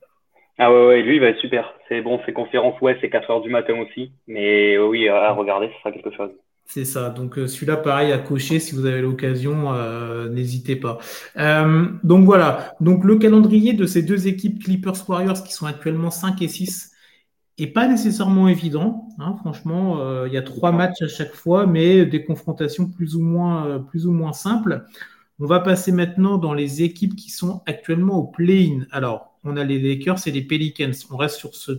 Ah 0.59 0.72
ouais, 0.72 0.86
ouais, 0.86 1.02
lui, 1.02 1.16
il 1.16 1.20
va 1.20 1.28
être 1.28 1.40
super. 1.40 1.72
C'est 1.88 2.02
bon, 2.02 2.20
ces 2.26 2.32
conférences, 2.32 2.80
ouais, 2.80 2.98
c'est 3.00 3.11
4 3.11 3.30
heures 3.30 3.40
du 3.42 3.48
matin 3.48 3.74
aussi. 3.78 4.12
Mais 4.26 4.76
oui, 4.76 5.09
à 5.09 5.32
regarder, 5.32 5.68
ce 5.68 5.78
sera 5.78 5.92
quelque 5.92 6.14
chose. 6.14 6.30
C'est 6.72 6.84
ça. 6.84 7.10
Donc 7.10 7.36
euh, 7.36 7.48
celui-là, 7.48 7.76
pareil, 7.76 8.12
à 8.12 8.18
cocher 8.18 8.60
si 8.60 8.76
vous 8.76 8.86
avez 8.86 9.00
l'occasion, 9.02 9.74
euh, 9.74 10.28
n'hésitez 10.28 10.76
pas. 10.76 10.98
Euh, 11.36 11.88
donc 12.04 12.24
voilà. 12.24 12.76
Donc 12.80 13.04
le 13.04 13.16
calendrier 13.18 13.72
de 13.72 13.86
ces 13.86 14.02
deux 14.02 14.28
équipes 14.28 14.62
Clippers 14.62 15.08
Warriors 15.08 15.42
qui 15.42 15.52
sont 15.52 15.66
actuellement 15.66 16.12
5 16.12 16.40
et 16.42 16.46
6 16.46 16.92
est 17.58 17.66
pas 17.66 17.88
nécessairement 17.88 18.46
évident. 18.46 19.08
Hein. 19.18 19.34
franchement, 19.40 20.24
il 20.26 20.32
y 20.32 20.36
a 20.36 20.42
trois 20.42 20.70
matchs 20.70 21.02
à 21.02 21.08
chaque 21.08 21.34
fois, 21.34 21.66
mais 21.66 22.06
des 22.06 22.24
confrontations 22.24 22.86
plus 22.86 23.16
ou 23.16 23.20
moins, 23.20 23.80
plus 23.90 24.06
ou 24.06 24.12
moins 24.12 24.32
simples. 24.32 24.84
On 25.40 25.46
va 25.46 25.58
passer 25.60 25.90
maintenant 25.90 26.38
dans 26.38 26.54
les 26.54 26.82
équipes 26.82 27.16
qui 27.16 27.30
sont 27.30 27.62
actuellement 27.66 28.16
au 28.16 28.24
play-in. 28.24 28.86
Alors, 28.92 29.34
on 29.44 29.56
a 29.56 29.64
les 29.64 29.80
Lakers 29.80 30.26
et 30.26 30.30
les 30.30 30.42
Pelicans. 30.42 30.92
On 31.10 31.16
reste 31.16 31.36
sur 31.36 31.54
ce, 31.54 31.72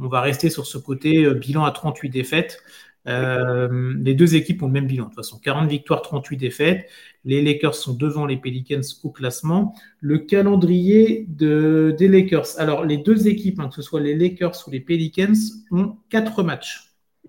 on 0.00 0.08
va 0.08 0.20
rester 0.20 0.50
sur 0.50 0.66
ce 0.66 0.78
côté 0.78 1.32
bilan 1.32 1.64
à 1.64 1.70
38 1.70 2.10
défaites. 2.10 2.62
Euh, 3.06 3.94
les 3.98 4.14
deux 4.14 4.34
équipes 4.34 4.62
ont 4.62 4.66
le 4.66 4.72
même 4.72 4.86
bilan. 4.86 5.04
De 5.04 5.08
toute 5.10 5.16
façon, 5.16 5.38
40 5.42 5.68
victoires, 5.68 6.02
38 6.02 6.36
défaites. 6.36 6.88
Les 7.24 7.42
Lakers 7.42 7.74
sont 7.74 7.94
devant 7.94 8.26
les 8.26 8.36
Pelicans 8.36 8.80
au 9.04 9.10
classement. 9.10 9.74
Le 10.00 10.18
calendrier 10.18 11.26
de, 11.28 11.94
des 11.98 12.08
Lakers. 12.08 12.58
Alors, 12.58 12.84
les 12.84 12.96
deux 12.96 13.28
équipes, 13.28 13.60
hein, 13.60 13.68
que 13.68 13.74
ce 13.74 13.82
soit 13.82 14.00
les 14.00 14.14
Lakers 14.14 14.56
ou 14.66 14.70
les 14.70 14.80
Pelicans, 14.80 15.34
ont 15.70 15.96
quatre 16.10 16.42
matchs. 16.42 16.80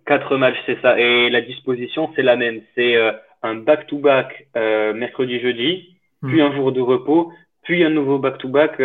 Quatre 0.05 0.37
matchs, 0.37 0.57
c'est 0.65 0.81
ça. 0.81 0.99
Et 0.99 1.29
la 1.29 1.41
disposition, 1.41 2.11
c'est 2.15 2.23
la 2.23 2.35
même. 2.35 2.61
C'est 2.75 2.95
euh, 2.95 3.11
un 3.43 3.55
back-to-back 3.55 4.47
euh, 4.55 4.93
mercredi-jeudi, 4.93 5.95
puis 6.23 6.41
hmm. 6.41 6.45
un 6.45 6.55
jour 6.55 6.71
de 6.71 6.81
repos, 6.81 7.31
puis 7.63 7.83
un 7.83 7.89
nouveau 7.89 8.17
back-to-back 8.17 8.77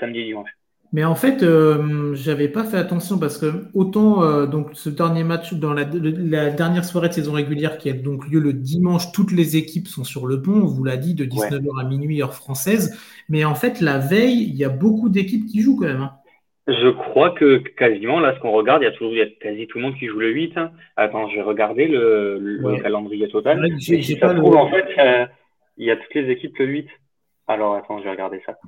samedi-dimanche. 0.00 0.50
Mais 0.92 1.04
en 1.04 1.14
fait, 1.14 1.42
euh, 1.42 2.14
j'avais 2.14 2.48
pas 2.48 2.64
fait 2.64 2.78
attention 2.78 3.18
parce 3.18 3.36
que 3.36 3.66
autant 3.74 4.22
euh, 4.22 4.46
donc 4.46 4.70
ce 4.72 4.88
dernier 4.88 5.22
match 5.22 5.52
dans 5.52 5.74
la, 5.74 5.84
dernière 5.84 6.84
soirée 6.84 7.08
de 7.08 7.12
saison 7.12 7.32
régulière 7.32 7.76
qui 7.76 7.90
a 7.90 7.92
donc 7.92 8.26
lieu 8.26 8.40
le 8.40 8.54
dimanche, 8.54 9.12
toutes 9.12 9.32
les 9.32 9.58
équipes 9.58 9.86
sont 9.86 10.04
sur 10.04 10.26
le 10.26 10.40
pont, 10.40 10.62
on 10.62 10.66
vous 10.66 10.84
l'a 10.84 10.96
dit, 10.96 11.14
de 11.14 11.26
19h 11.26 11.78
à 11.78 11.84
minuit 11.84 12.22
heure 12.22 12.34
française. 12.34 12.98
Mais 13.28 13.44
en 13.44 13.54
fait, 13.54 13.82
la 13.82 13.98
veille, 13.98 14.44
il 14.44 14.56
y 14.56 14.64
a 14.64 14.70
beaucoup 14.70 15.10
d'équipes 15.10 15.46
qui 15.46 15.60
jouent 15.60 15.78
quand 15.78 15.86
même. 15.86 16.00
Hein. 16.00 16.12
Je 16.68 16.88
crois 16.88 17.30
que 17.30 17.58
quasiment, 17.58 18.20
là, 18.20 18.34
ce 18.34 18.40
qu'on 18.40 18.52
regarde, 18.52 18.82
il 18.82 18.86
y 18.86 18.88
a 18.88 18.92
toujours, 18.92 19.12
il 19.12 19.18
y 19.18 19.22
a 19.22 19.26
quasi 19.26 19.66
tout 19.66 19.78
le 19.78 19.84
monde 19.84 19.94
qui 19.96 20.06
joue 20.06 20.18
le 20.18 20.30
8. 20.30 20.56
Hein. 20.56 20.70
Attends, 20.96 21.28
je 21.28 21.36
vais 21.36 21.42
regarder 21.42 21.86
le, 21.86 22.38
le 22.38 22.76
calendrier 22.80 23.28
total. 23.28 23.74
J'ai 23.78 24.16
pas 24.16 24.32
le... 24.32 24.42
en 24.42 24.70
fait, 24.70 24.86
il 25.76 25.86
y 25.86 25.90
a 25.90 25.96
toutes 25.96 26.14
les 26.14 26.30
équipes 26.30 26.56
le 26.58 26.66
8. 26.66 26.88
Alors, 27.46 27.76
attends, 27.76 27.98
je 27.98 28.04
vais 28.04 28.10
regarder 28.10 28.40
ça. 28.44 28.58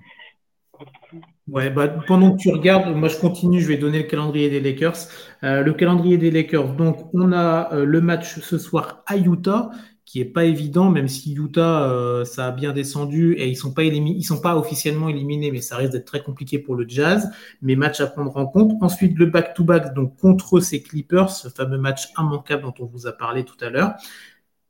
Ouais, 1.48 1.68
bah, 1.70 1.88
pendant 2.06 2.36
que 2.36 2.36
tu 2.40 2.50
regardes, 2.50 2.94
moi 2.94 3.08
je 3.08 3.16
continue, 3.18 3.60
je 3.60 3.66
vais 3.66 3.76
donner 3.76 3.98
le 3.98 4.04
calendrier 4.04 4.50
des 4.50 4.60
Lakers. 4.60 5.08
Euh, 5.42 5.62
le 5.62 5.72
calendrier 5.74 6.16
des 6.16 6.30
Lakers, 6.30 6.74
donc 6.74 7.12
on 7.12 7.32
a 7.32 7.72
euh, 7.72 7.84
le 7.84 8.00
match 8.00 8.38
ce 8.40 8.56
soir 8.56 9.02
à 9.06 9.16
Utah, 9.16 9.70
qui 10.04 10.20
est 10.20 10.24
pas 10.24 10.44
évident, 10.44 10.90
même 10.90 11.08
si 11.08 11.34
Utah 11.34 11.90
euh, 11.90 12.24
ça 12.24 12.46
a 12.46 12.50
bien 12.52 12.72
descendu 12.72 13.34
et 13.34 13.48
ils 13.48 13.56
sont 13.56 13.72
pas 13.72 13.82
ils 13.82 14.24
sont 14.24 14.40
pas 14.40 14.56
officiellement 14.56 15.08
éliminés, 15.08 15.50
mais 15.50 15.60
ça 15.60 15.76
risque 15.76 15.92
d'être 15.92 16.04
très 16.06 16.22
compliqué 16.22 16.58
pour 16.58 16.76
le 16.76 16.88
Jazz. 16.88 17.28
Mais 17.62 17.74
match 17.74 18.00
à 18.00 18.06
prendre 18.06 18.36
en 18.36 18.46
compte. 18.46 18.72
Ensuite 18.80 19.18
le 19.18 19.26
back-to-back, 19.26 19.94
donc 19.94 20.16
contre 20.18 20.60
ces 20.60 20.82
Clippers, 20.82 21.30
ce 21.30 21.48
fameux 21.48 21.78
match 21.78 22.08
immanquable 22.18 22.62
dont 22.62 22.74
on 22.80 22.86
vous 22.86 23.06
a 23.06 23.12
parlé 23.12 23.44
tout 23.44 23.56
à 23.60 23.70
l'heure. 23.70 23.94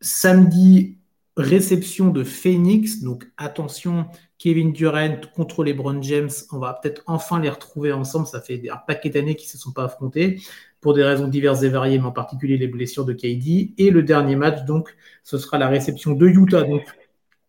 Samedi 0.01 1.00
réception 1.41 2.11
de 2.11 2.25
Phoenix, 2.25 3.01
donc 3.03 3.27
attention, 3.37 4.07
Kevin 4.39 4.73
Durant 4.73 5.21
contre 5.35 5.65
les 5.65 5.75
Brown 5.75 6.03
James, 6.03 6.31
on 6.51 6.59
va 6.59 6.79
peut-être 6.81 7.03
enfin 7.07 7.41
les 7.41 7.51
retrouver 7.51 7.93
ensemble. 7.93 8.27
Ça 8.27 8.41
fait 8.41 8.63
un 8.71 8.79
paquet 8.79 9.11
d'années 9.11 9.35
qu'ils 9.35 9.49
ne 9.49 9.51
se 9.53 9.59
sont 9.59 9.73
pas 9.73 9.85
affrontés 9.85 10.41
pour 10.81 10.95
des 10.95 11.05
raisons 11.05 11.29
diverses 11.29 11.63
et 11.63 11.69
variées, 11.69 11.99
mais 11.99 12.07
en 12.07 12.13
particulier 12.13 12.57
les 12.57 12.67
blessures 12.67 13.05
de 13.05 13.13
KD. 13.13 13.75
Et 13.77 13.91
le 13.91 14.03
dernier 14.03 14.37
match, 14.37 14.65
donc, 14.65 14.97
ce 15.25 15.37
sera 15.37 15.59
la 15.59 15.69
réception 15.69 16.13
de 16.13 16.27
Utah. 16.27 16.63
Donc, 16.63 16.83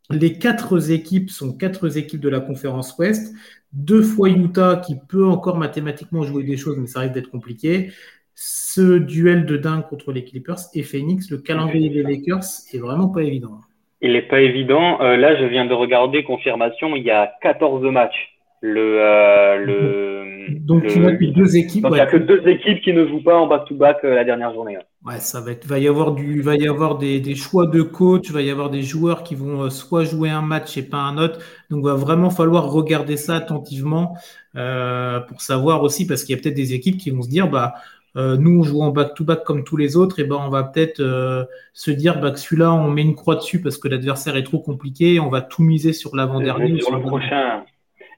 les 0.09 0.37
quatre 0.37 0.91
équipes 0.91 1.29
sont 1.29 1.53
quatre 1.53 1.97
équipes 1.97 2.19
de 2.19 2.29
la 2.29 2.41
conférence 2.41 2.97
Ouest. 2.97 3.33
Deux 3.71 4.03
fois 4.03 4.29
Utah 4.29 4.81
qui 4.85 4.95
peut 5.07 5.25
encore 5.25 5.57
mathématiquement 5.57 6.23
jouer 6.23 6.43
des 6.43 6.57
choses, 6.57 6.77
mais 6.77 6.87
ça 6.87 6.99
risque 6.99 7.13
d'être 7.13 7.31
compliqué. 7.31 7.93
Ce 8.35 8.97
duel 8.97 9.45
de 9.45 9.55
dingue 9.55 9.87
contre 9.87 10.11
les 10.11 10.25
Clippers 10.25 10.59
et 10.73 10.83
Phoenix, 10.83 11.29
le 11.29 11.37
calendrier 11.37 11.89
des 11.89 12.03
Lakers 12.03 12.43
est 12.73 12.79
vraiment 12.79 13.07
pas 13.07 13.23
évident 13.23 13.61
il 14.02 14.14
n'est 14.14 14.22
pas 14.22 14.41
évident. 14.41 15.02
Euh, 15.02 15.16
là, 15.16 15.36
je 15.39 15.45
viens 15.45 15.66
de 15.66 15.74
regarder 15.74 16.24
confirmation, 16.24 16.95
il 16.95 17.04
y 17.04 17.12
a 17.12 17.32
14 17.41 17.84
matchs. 17.91 18.30
Le, 18.64 18.99
euh, 18.99 19.58
le, 19.58 20.60
donc, 20.60 20.86
tu 20.86 20.99
vois 20.99 21.14
que 21.14 21.26
deux 21.26 21.58
équipes. 21.58 21.84
il 21.89 21.93
n'y 21.93 21.99
a 21.99 22.06
que 22.06 22.18
deux 22.18 22.47
équipes 22.47 22.82
qui 22.82 22.93
ne 22.93 23.08
jouent 23.08 23.24
pas 23.24 23.36
en 23.36 23.47
back-to-back 23.47 23.97
euh, 24.04 24.14
la 24.14 24.24
dernière 24.24 24.54
journée. 24.54 24.78
Ouais, 25.04 25.18
ça 25.18 25.41
va 25.41 25.52
être. 25.52 25.66
Va 25.66 25.80
y 25.80 25.88
avoir 25.88 26.12
du, 26.12 26.41
va 26.41 26.56
y 26.56 26.68
avoir 26.68 26.99
des, 26.99 27.20
des, 27.20 27.34
choix 27.34 27.66
de 27.66 27.82
coach, 27.82 28.30
va 28.30 28.43
y 28.43 28.52
avoir 28.52 28.70
des 28.70 28.84
joueurs 28.84 29.24
qui 29.24 29.34
vont 29.34 29.68
soit 29.72 30.04
jouer 30.04 30.30
un 30.30 30.43
match 30.43 30.78
et 30.78 30.84
pas 30.84 30.97
un 30.97 31.18
autre. 31.18 31.39
Donc, 31.72 31.84
va 31.84 31.95
vraiment 31.95 32.30
falloir 32.30 32.72
regarder 32.72 33.18
ça 33.18 33.36
attentivement 33.36 34.16
pour 34.54 35.41
savoir 35.41 35.82
aussi, 35.82 36.06
parce 36.06 36.24
qu'il 36.24 36.36
y 36.36 36.39
a 36.39 36.41
peut-être 36.41 36.56
des 36.56 36.76
équipes 36.76 36.97
qui 36.97 37.10
vont 37.10 37.24
se 37.24 37.30
dire, 37.30 37.49
bah, 37.49 37.74
euh, 38.18 38.36
nous, 38.38 38.59
on 38.59 38.64
joue 38.64 38.82
en 38.82 38.89
back-to-back 38.89 39.43
comme 39.43 39.64
tous 39.64 39.78
les 39.78 39.95
autres, 39.95 40.20
et 40.20 40.26
ben 40.26 40.38
on 40.45 40.49
va 40.49 40.64
peut-être 40.64 40.99
euh, 40.99 41.45
se 41.74 41.91
dire 41.91 42.20
bah, 42.20 42.32
que 42.32 42.39
celui-là, 42.39 42.74
on 42.74 42.89
met 42.89 43.01
une 43.01 43.16
croix 43.16 43.36
dessus 43.36 43.62
parce 43.62 43.78
que 43.78 43.88
l'adversaire 43.88 44.36
est 44.36 44.43
trop 44.43 44.59
compliqué, 44.59 45.20
on 45.20 45.30
va 45.30 45.41
tout 45.41 45.64
miser 45.64 45.93
sur 45.93 46.16
l'avant-dernier. 46.16 46.80
Sur, 46.82 46.95
le 46.95 47.01
prochain. 47.01 47.64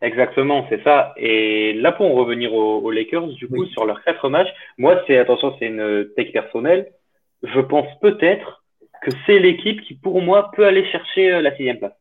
Exactement, 0.02 0.66
c'est 0.70 0.84
ça. 0.84 1.14
Et 1.16 1.74
là, 1.74 1.92
pour 1.92 2.08
en 2.08 2.14
revenir 2.14 2.54
aux, 2.54 2.92
Lakers, 2.92 3.28
du 3.28 3.48
coup, 3.48 3.66
sur 3.68 3.86
leurs 3.86 4.04
quatre 4.04 4.30
matchs, 4.30 4.50
moi, 4.78 5.02
c'est, 5.08 5.18
attention, 5.18 5.56
c'est 5.60 5.68
une 5.68 6.10
take 6.16 6.32
personnelle. 6.32 6.92
Je 7.44 7.60
pense 7.60 7.88
peut-être 8.02 8.64
que 9.04 9.12
c'est 9.26 9.40
l'équipe 9.40 9.82
qui, 9.82 9.94
pour 9.94 10.22
moi, 10.22 10.52
peut 10.56 10.66
aller 10.66 10.86
chercher 10.92 11.34
euh, 11.34 11.42
la 11.42 11.56
sixième 11.56 11.78
place. 11.78 11.94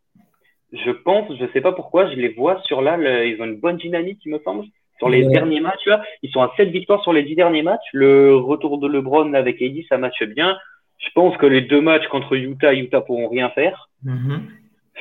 Je 0.72 0.90
pense, 0.90 1.30
je 1.38 1.44
sais 1.52 1.60
pas 1.60 1.72
pourquoi, 1.72 2.10
je 2.10 2.14
les 2.14 2.30
vois 2.30 2.60
sur 2.62 2.80
là, 2.80 2.96
ils 3.24 3.40
ont 3.42 3.44
une 3.44 3.60
bonne 3.60 3.76
dynamique, 3.76 4.20
il 4.24 4.32
me 4.32 4.38
semble. 4.38 4.64
Sur 5.02 5.10
les 5.10 5.26
derniers 5.26 5.60
matchs, 5.60 5.84
là, 5.86 6.00
ils 6.22 6.30
sont 6.30 6.42
à 6.42 6.52
7 6.56 6.68
victoires 6.68 7.02
sur 7.02 7.12
les 7.12 7.24
10 7.24 7.34
derniers 7.34 7.62
matchs. 7.62 7.88
Le 7.92 8.36
retour 8.36 8.78
de 8.78 8.86
LeBron 8.86 9.34
avec 9.34 9.60
Eddie, 9.60 9.84
ça 9.88 9.98
matche 9.98 10.22
bien. 10.22 10.56
Je 10.98 11.08
pense 11.12 11.36
que 11.38 11.46
les 11.46 11.62
deux 11.62 11.80
matchs 11.80 12.06
contre 12.06 12.36
Utah, 12.36 12.72
Utah 12.72 13.00
pourront 13.00 13.28
rien 13.28 13.50
faire. 13.50 13.88
Mm-hmm. 14.06 14.38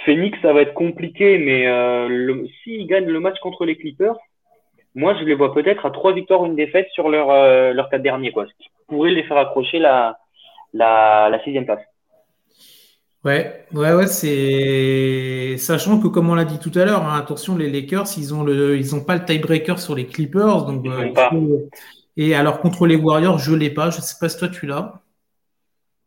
Phoenix, 0.06 0.40
ça 0.42 0.54
va 0.54 0.62
être 0.62 0.74
compliqué, 0.74 1.38
mais 1.38 1.68
euh, 1.68 2.46
s'ils 2.64 2.88
gagnent 2.88 3.10
le 3.10 3.20
match 3.20 3.40
contre 3.42 3.66
les 3.66 3.76
Clippers, 3.76 4.18
moi, 4.96 5.16
je 5.20 5.24
les 5.24 5.36
vois 5.36 5.54
peut-être 5.54 5.86
à 5.86 5.92
3 5.92 6.14
victoires, 6.14 6.46
une 6.46 6.56
défaite 6.56 6.90
sur 6.94 7.08
leur, 7.08 7.30
euh, 7.30 7.72
leurs 7.72 7.90
4 7.90 8.02
derniers, 8.02 8.32
quoi. 8.32 8.48
Ce 8.48 8.64
qui 8.64 8.70
pourrait 8.88 9.12
les 9.12 9.24
faire 9.24 9.38
accrocher 9.38 9.78
la, 9.78 10.18
la, 10.74 11.30
la 11.30 11.44
sixième 11.44 11.66
place. 11.66 11.84
Ouais, 13.24 13.66
ouais, 13.74 13.94
ouais, 13.94 14.08
c'est 14.08 15.56
sachant 15.58 16.00
que 16.00 16.08
comme 16.08 16.32
on 16.32 16.34
l'a 16.34 16.44
dit 16.44 16.58
tout 16.58 16.72
à 16.74 16.86
l'heure, 16.86 17.06
hein, 17.06 17.20
attention, 17.20 17.56
les 17.56 17.70
Lakers, 17.70 18.08
ils 18.18 18.34
ont 18.34 18.44
le, 18.44 18.78
ils 18.78 18.96
ont 18.96 19.04
pas 19.04 19.16
le 19.16 19.24
tiebreaker 19.24 19.78
sur 19.78 19.94
les 19.94 20.08
Clippers, 20.08 20.66
donc 20.66 20.84
euh, 20.88 21.60
et 22.18 22.34
alors 22.34 22.62
contre 22.62 22.88
les 22.88 22.96
Warriors, 22.96 23.38
je 23.38 23.54
l'ai 23.54 23.70
pas. 23.70 23.92
Je 23.92 24.02
sais 24.02 24.16
pas 24.20 24.28
si 24.28 24.40
toi 24.40 24.48
tu 24.48 24.66
l'as. 24.66 25.02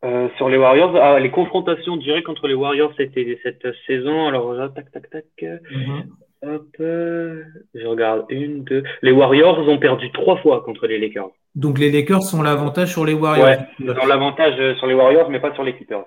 Euh, 0.03 0.27
sur 0.35 0.49
les 0.49 0.57
Warriors, 0.57 0.93
ah, 0.97 1.17
les 1.19 1.31
confrontations 1.31 1.95
directes 1.95 2.25
contre 2.25 2.49
les 2.49 2.53
Warriors, 2.53 2.91
c'était 2.97 3.39
cette 3.43 3.65
saison. 3.87 4.27
Alors 4.27 4.53
là, 4.53 4.67
tac, 4.67 4.91
tac, 4.91 5.09
tac. 5.09 5.25
Mm-hmm. 5.41 6.03
Hop, 6.47 6.67
euh, 6.81 7.43
je 7.73 7.87
regarde 7.87 8.25
une, 8.27 8.65
deux. 8.65 8.83
Les 9.01 9.13
Warriors 9.13 9.57
ont 9.69 9.77
perdu 9.77 10.11
trois 10.11 10.35
fois 10.37 10.61
contre 10.61 10.85
les 10.85 10.99
Lakers. 10.99 11.29
Donc 11.55 11.79
les 11.79 11.89
Lakers 11.89 12.35
ont 12.35 12.41
l'avantage 12.41 12.91
sur 12.91 13.05
les 13.05 13.13
Warriors. 13.13 13.47
Ouais, 13.47 13.59
ils 13.79 13.89
ont 13.89 14.05
l'avantage 14.05 14.75
sur 14.77 14.85
les 14.85 14.93
Warriors, 14.93 15.29
mais 15.29 15.39
pas 15.39 15.53
sur 15.53 15.63
les 15.63 15.73
Clippers. 15.73 16.03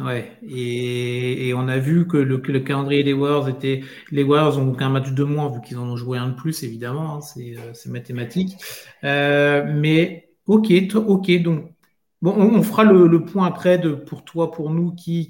Ouais, 0.00 0.32
et, 0.42 1.52
on 1.54 1.68
a 1.68 1.78
vu 1.78 2.06
que 2.08 2.16
le, 2.16 2.38
le, 2.38 2.60
calendrier 2.60 3.04
des 3.04 3.12
Warriors 3.12 3.48
était. 3.50 3.82
Les 4.10 4.22
Warriors 4.22 4.58
ont 4.58 4.74
un 4.78 4.88
match 4.88 5.10
de 5.12 5.22
moins, 5.22 5.50
vu 5.50 5.60
qu'ils 5.60 5.76
en 5.76 5.82
ont 5.82 5.96
joué 5.96 6.16
un 6.16 6.28
de 6.28 6.34
plus, 6.34 6.62
évidemment, 6.62 7.16
hein, 7.16 7.20
euh, 7.36 7.70
c'est 7.74 7.90
mathématique. 7.90 8.56
Euh, 9.04 9.70
mais 9.76 10.30
ok, 10.46 10.72
ok, 10.94 11.42
donc 11.42 11.70
Bon, 12.22 12.36
on, 12.38 12.62
fera 12.62 12.84
le, 12.84 13.24
point 13.24 13.46
après 13.46 13.78
de 13.78 13.90
pour 13.90 14.24
toi, 14.24 14.52
pour 14.52 14.70
nous, 14.70 14.94
qui, 14.94 15.28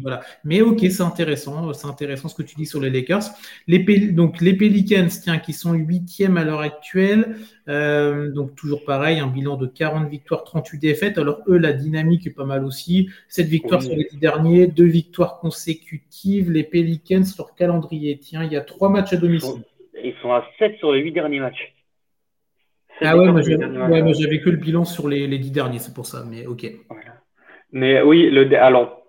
voilà. 0.00 0.20
Mais 0.44 0.60
ok, 0.60 0.78
c'est 0.78 1.02
intéressant, 1.02 1.72
c'est 1.72 1.88
intéressant 1.88 2.28
ce 2.28 2.36
que 2.36 2.44
tu 2.44 2.54
dis 2.54 2.64
sur 2.64 2.80
les 2.80 2.90
Lakers. 2.90 3.24
Les 3.66 3.80
donc 4.12 4.40
les 4.40 4.54
Pelicans, 4.54 5.08
tiens, 5.08 5.38
qui 5.38 5.52
sont 5.52 5.72
huitièmes 5.72 6.36
à 6.36 6.44
l'heure 6.44 6.60
actuelle, 6.60 7.38
euh, 7.68 8.30
donc 8.30 8.54
toujours 8.54 8.84
pareil, 8.84 9.18
un 9.18 9.26
bilan 9.26 9.56
de 9.56 9.66
40 9.66 10.08
victoires, 10.08 10.44
38 10.44 10.78
défaites. 10.78 11.18
Alors 11.18 11.40
eux, 11.48 11.58
la 11.58 11.72
dynamique 11.72 12.24
est 12.24 12.34
pas 12.34 12.44
mal 12.44 12.64
aussi. 12.64 13.10
7 13.26 13.48
victoires 13.48 13.82
sur 13.82 13.96
les 13.96 14.06
10 14.08 14.18
derniers, 14.18 14.68
deux 14.68 14.86
victoires 14.86 15.40
consécutives. 15.40 16.52
Les 16.52 16.62
Pelicans, 16.62 17.24
leur 17.36 17.56
calendrier, 17.56 18.16
tiens, 18.20 18.44
il 18.44 18.52
y 18.52 18.56
a 18.56 18.60
trois 18.60 18.90
matchs 18.90 19.12
à 19.12 19.16
domicile. 19.16 19.64
Ils 20.04 20.14
sont 20.22 20.32
à 20.32 20.44
7 20.60 20.76
sur 20.78 20.92
les 20.92 21.00
8 21.00 21.10
derniers 21.10 21.40
matchs. 21.40 21.74
Ah 23.04 23.16
ouais, 23.16 23.30
moi 23.30 24.12
j'avais 24.12 24.40
que 24.40 24.50
le 24.50 24.56
bilan 24.56 24.84
sur 24.84 25.08
les, 25.08 25.26
les 25.26 25.38
10 25.38 25.50
derniers, 25.50 25.78
c'est 25.78 25.94
pour 25.94 26.06
ça, 26.06 26.24
mais 26.28 26.46
ok. 26.46 26.66
Mais 27.72 28.02
oui, 28.02 28.30
le, 28.30 28.54
alors, 28.58 29.02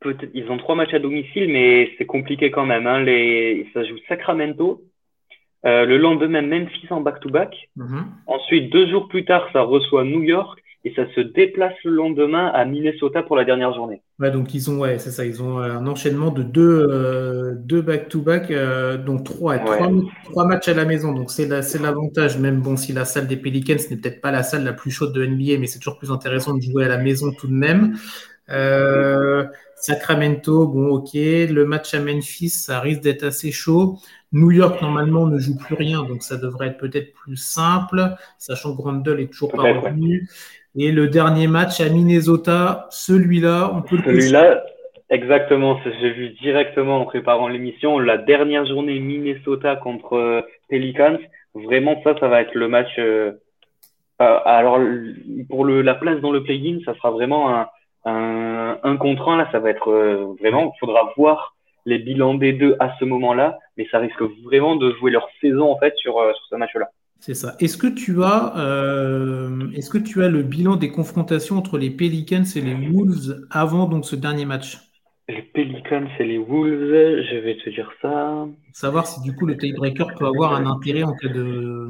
peut-être, 0.00 0.30
ils 0.34 0.50
ont 0.50 0.58
trois 0.58 0.76
matchs 0.76 0.94
à 0.94 0.98
domicile, 0.98 1.48
mais 1.48 1.90
c'est 1.98 2.06
compliqué 2.06 2.50
quand 2.50 2.66
même. 2.66 2.86
Hein, 2.86 3.00
les, 3.00 3.68
ça 3.74 3.84
joue 3.84 3.96
Sacramento. 4.08 4.82
Euh, 5.66 5.86
le 5.86 5.96
lendemain, 5.96 6.42
Memphis 6.42 6.86
en 6.90 7.00
back-to-back. 7.00 7.70
Mm-hmm. 7.78 8.04
Ensuite, 8.26 8.70
deux 8.70 8.86
jours 8.88 9.08
plus 9.08 9.24
tard, 9.24 9.48
ça 9.52 9.62
reçoit 9.62 10.04
New 10.04 10.22
York 10.22 10.60
et 10.84 10.92
ça 10.94 11.06
se 11.14 11.20
déplace 11.20 11.72
le 11.84 11.92
lendemain 11.92 12.48
à 12.48 12.64
Minnesota 12.66 13.22
pour 13.22 13.36
la 13.36 13.44
dernière 13.44 13.72
journée. 13.72 14.02
Ouais, 14.18 14.30
donc 14.30 14.52
ils 14.52 14.70
ont, 14.70 14.78
ouais, 14.80 14.98
c'est 14.98 15.10
ça, 15.10 15.24
ils 15.24 15.42
ont 15.42 15.58
un 15.58 15.86
enchaînement 15.86 16.30
de 16.30 16.42
deux, 16.42 16.86
euh, 16.90 17.54
deux 17.56 17.80
back-to-back, 17.80 18.50
euh, 18.50 18.98
donc 18.98 19.24
trois, 19.24 19.58
trois, 19.58 20.46
matchs 20.46 20.68
à 20.68 20.74
la 20.74 20.84
maison. 20.84 21.12
Donc 21.12 21.30
c'est 21.30 21.48
l'avantage, 21.48 22.38
même 22.38 22.60
bon, 22.60 22.76
si 22.76 22.92
la 22.92 23.06
salle 23.06 23.26
des 23.26 23.38
Pelicans 23.38 23.76
n'est 23.90 23.96
peut-être 23.96 24.20
pas 24.20 24.30
la 24.30 24.42
salle 24.42 24.64
la 24.64 24.74
plus 24.74 24.90
chaude 24.90 25.14
de 25.14 25.24
NBA, 25.24 25.58
mais 25.58 25.66
c'est 25.66 25.78
toujours 25.78 25.98
plus 25.98 26.12
intéressant 26.12 26.54
de 26.54 26.60
jouer 26.60 26.84
à 26.84 26.88
la 26.88 26.98
maison 26.98 27.32
tout 27.32 27.48
de 27.48 27.54
même. 27.54 27.96
Euh, 28.50 29.46
Sacramento, 29.76 30.66
bon, 30.66 30.88
ok. 30.88 31.14
Le 31.14 31.64
match 31.64 31.94
à 31.94 32.00
Memphis, 32.00 32.50
ça 32.50 32.80
risque 32.80 33.00
d'être 33.00 33.24
assez 33.24 33.52
chaud. 33.52 33.98
New 34.32 34.50
York, 34.50 34.82
normalement, 34.82 35.26
ne 35.26 35.38
joue 35.38 35.56
plus 35.56 35.74
rien, 35.74 36.02
donc 36.02 36.22
ça 36.22 36.36
devrait 36.36 36.68
être 36.68 36.78
peut-être 36.78 37.12
plus 37.14 37.36
simple, 37.36 38.14
sachant 38.38 38.72
que 38.72 38.82
Grandel 38.82 39.20
est 39.20 39.28
toujours 39.28 39.52
pas 39.52 39.62
revenu. 39.62 40.28
Et 40.76 40.90
le 40.90 41.06
dernier 41.08 41.46
match 41.46 41.80
à 41.80 41.88
Minnesota, 41.88 42.86
celui-là, 42.90 43.70
on 43.74 43.82
peut 43.82 43.96
le 43.96 44.02
Celui-là, 44.02 44.64
exactement, 45.08 45.78
j'ai 46.00 46.10
vu 46.10 46.30
directement 46.30 47.00
en 47.00 47.04
préparant 47.04 47.46
l'émission, 47.46 48.00
la 48.00 48.18
dernière 48.18 48.66
journée 48.66 48.98
Minnesota 48.98 49.76
contre 49.76 50.14
euh, 50.14 50.40
Pelicans. 50.68 51.18
Vraiment, 51.54 52.00
ça, 52.02 52.16
ça 52.18 52.26
va 52.26 52.40
être 52.42 52.54
le 52.54 52.66
match. 52.66 52.90
Euh, 52.98 53.32
euh, 54.20 54.38
alors, 54.44 54.80
pour 55.48 55.64
le, 55.64 55.80
la 55.82 55.94
place 55.94 56.20
dans 56.20 56.32
le 56.32 56.42
play-in, 56.42 56.78
ça 56.84 56.94
sera 56.94 57.12
vraiment 57.12 57.54
un, 57.54 57.68
un, 58.04 58.78
un 58.82 58.96
contre 58.96 59.28
un. 59.28 59.36
Là, 59.36 59.48
ça 59.52 59.60
va 59.60 59.70
être 59.70 60.34
vraiment, 60.40 60.72
il 60.74 60.78
faudra 60.80 61.12
voir 61.16 61.54
les 61.86 61.98
bilans 61.98 62.34
des 62.34 62.52
deux 62.52 62.74
à 62.80 62.92
ce 62.98 63.04
moment-là, 63.04 63.58
mais 63.76 63.86
ça 63.92 63.98
risque 63.98 64.22
vraiment 64.42 64.74
de 64.74 64.92
jouer 64.94 65.12
leur 65.12 65.28
saison 65.40 65.70
en 65.70 65.78
fait 65.78 65.94
sur, 65.96 66.14
sur 66.14 66.46
ce 66.50 66.56
match-là. 66.56 66.90
C'est 67.20 67.34
ça. 67.34 67.56
Est-ce 67.58 67.78
que 67.78 67.86
tu 67.86 68.22
as, 68.22 68.54
euh, 68.58 69.70
est-ce 69.74 69.88
que 69.88 69.98
tu 69.98 70.22
as 70.22 70.28
le 70.28 70.42
bilan 70.42 70.76
des 70.76 70.90
confrontations 70.90 71.56
entre 71.56 71.78
les 71.78 71.90
Pelicans 71.90 72.44
et 72.54 72.60
les 72.60 72.74
Wolves 72.74 73.46
avant 73.50 73.88
donc 73.88 74.04
ce 74.04 74.14
dernier 74.14 74.44
match? 74.44 74.76
Les 75.28 75.40
Pelicans 75.40 76.06
et 76.18 76.24
les 76.24 76.36
Wolves, 76.36 77.24
je 77.30 77.38
vais 77.38 77.56
te 77.56 77.70
dire 77.70 77.90
ça. 78.02 78.46
Savoir 78.72 79.06
si 79.06 79.22
du 79.22 79.34
coup 79.34 79.46
le 79.46 79.56
tiebreaker 79.56 80.14
peut 80.18 80.26
avoir 80.26 80.54
un 80.54 80.66
intérêt 80.66 81.02
en 81.02 81.14
cas 81.14 81.28
de 81.28 81.88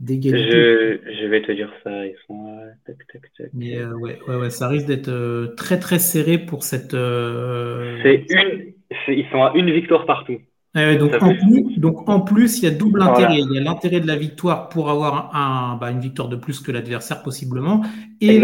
d'égalité. 0.00 0.50
Je, 0.50 1.26
vais 1.26 1.42
te 1.42 1.52
dire 1.52 1.72
ça. 1.84 2.04
Ils 2.04 2.16
sont 2.26 2.58
tac, 2.84 2.96
tac, 3.12 3.22
tac. 3.38 3.50
Mais 3.54 3.78
euh, 3.78 3.94
ouais, 3.94 4.18
ouais, 4.26 4.36
ouais, 4.36 4.50
ça 4.50 4.68
risque 4.68 4.86
d'être 4.86 5.08
euh, 5.08 5.54
très 5.56 5.78
très 5.78 6.00
serré 6.00 6.38
pour 6.38 6.64
cette. 6.64 6.90
C'est 6.90 8.26
une, 8.30 8.72
ils 9.08 9.26
sont 9.30 9.44
à 9.44 9.52
une 9.54 9.70
victoire 9.70 10.06
partout. 10.06 10.40
Donc, 10.74 11.22
en 11.22 11.34
plus, 11.34 11.78
donc, 11.78 12.08
en 12.08 12.20
plus, 12.20 12.58
il 12.58 12.64
y 12.64 12.66
a 12.66 12.70
double 12.72 13.02
intérêt. 13.02 13.38
Il 13.38 13.52
y 13.54 13.58
a 13.58 13.62
l'intérêt 13.62 14.00
de 14.00 14.08
la 14.08 14.16
victoire 14.16 14.68
pour 14.68 14.90
avoir 14.90 15.34
un, 15.34 15.76
bah, 15.76 15.90
une 15.90 16.00
victoire 16.00 16.28
de 16.28 16.36
plus 16.36 16.60
que 16.60 16.72
l'adversaire 16.72 17.22
possiblement 17.22 17.82
et, 18.20 18.40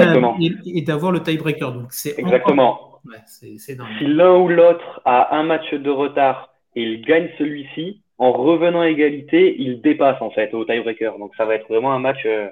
et, 0.67 0.83
d'avoir 0.83 1.11
le 1.11 1.21
tiebreaker. 1.21 1.73
Donc 1.73 1.87
c'est 1.91 2.17
exactement. 2.19 3.01
si 3.29 4.07
l'un 4.07 4.37
ou 4.37 4.49
l'autre 4.49 5.01
a 5.05 5.37
un 5.37 5.43
match 5.43 5.75
de 5.75 5.91
retard 5.91 6.51
et 6.77 6.83
il 6.83 7.03
gagne 7.03 7.29
celui-ci, 7.37 8.03
en 8.19 8.33
revenant 8.33 8.83
à 8.83 8.89
égalité, 8.89 9.57
il 9.59 9.81
dépasse 9.81 10.21
en 10.23 10.31
fait 10.31 10.55
au 10.55 10.65
tiebreaker. 10.65 11.19
Donc 11.19 11.35
ça 11.37 11.47
va 11.47 11.57
être 11.57 11.67
vraiment 11.69 11.93
un 11.93 11.99
match 11.99 12.21
euh, 12.27 12.49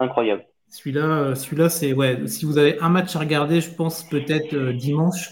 incroyable. 0.00 0.44
Celui-là, 0.68 1.04
euh, 1.04 1.34
celui-là, 1.34 1.68
c'est 1.68 1.92
ouais. 1.92 2.26
Si 2.26 2.44
vous 2.44 2.58
avez 2.58 2.78
un 2.80 2.88
match 2.88 3.14
à 3.16 3.20
regarder, 3.20 3.60
je 3.60 3.70
pense 3.70 4.02
peut-être 4.08 4.54
euh, 4.54 4.72
dimanche. 4.72 5.30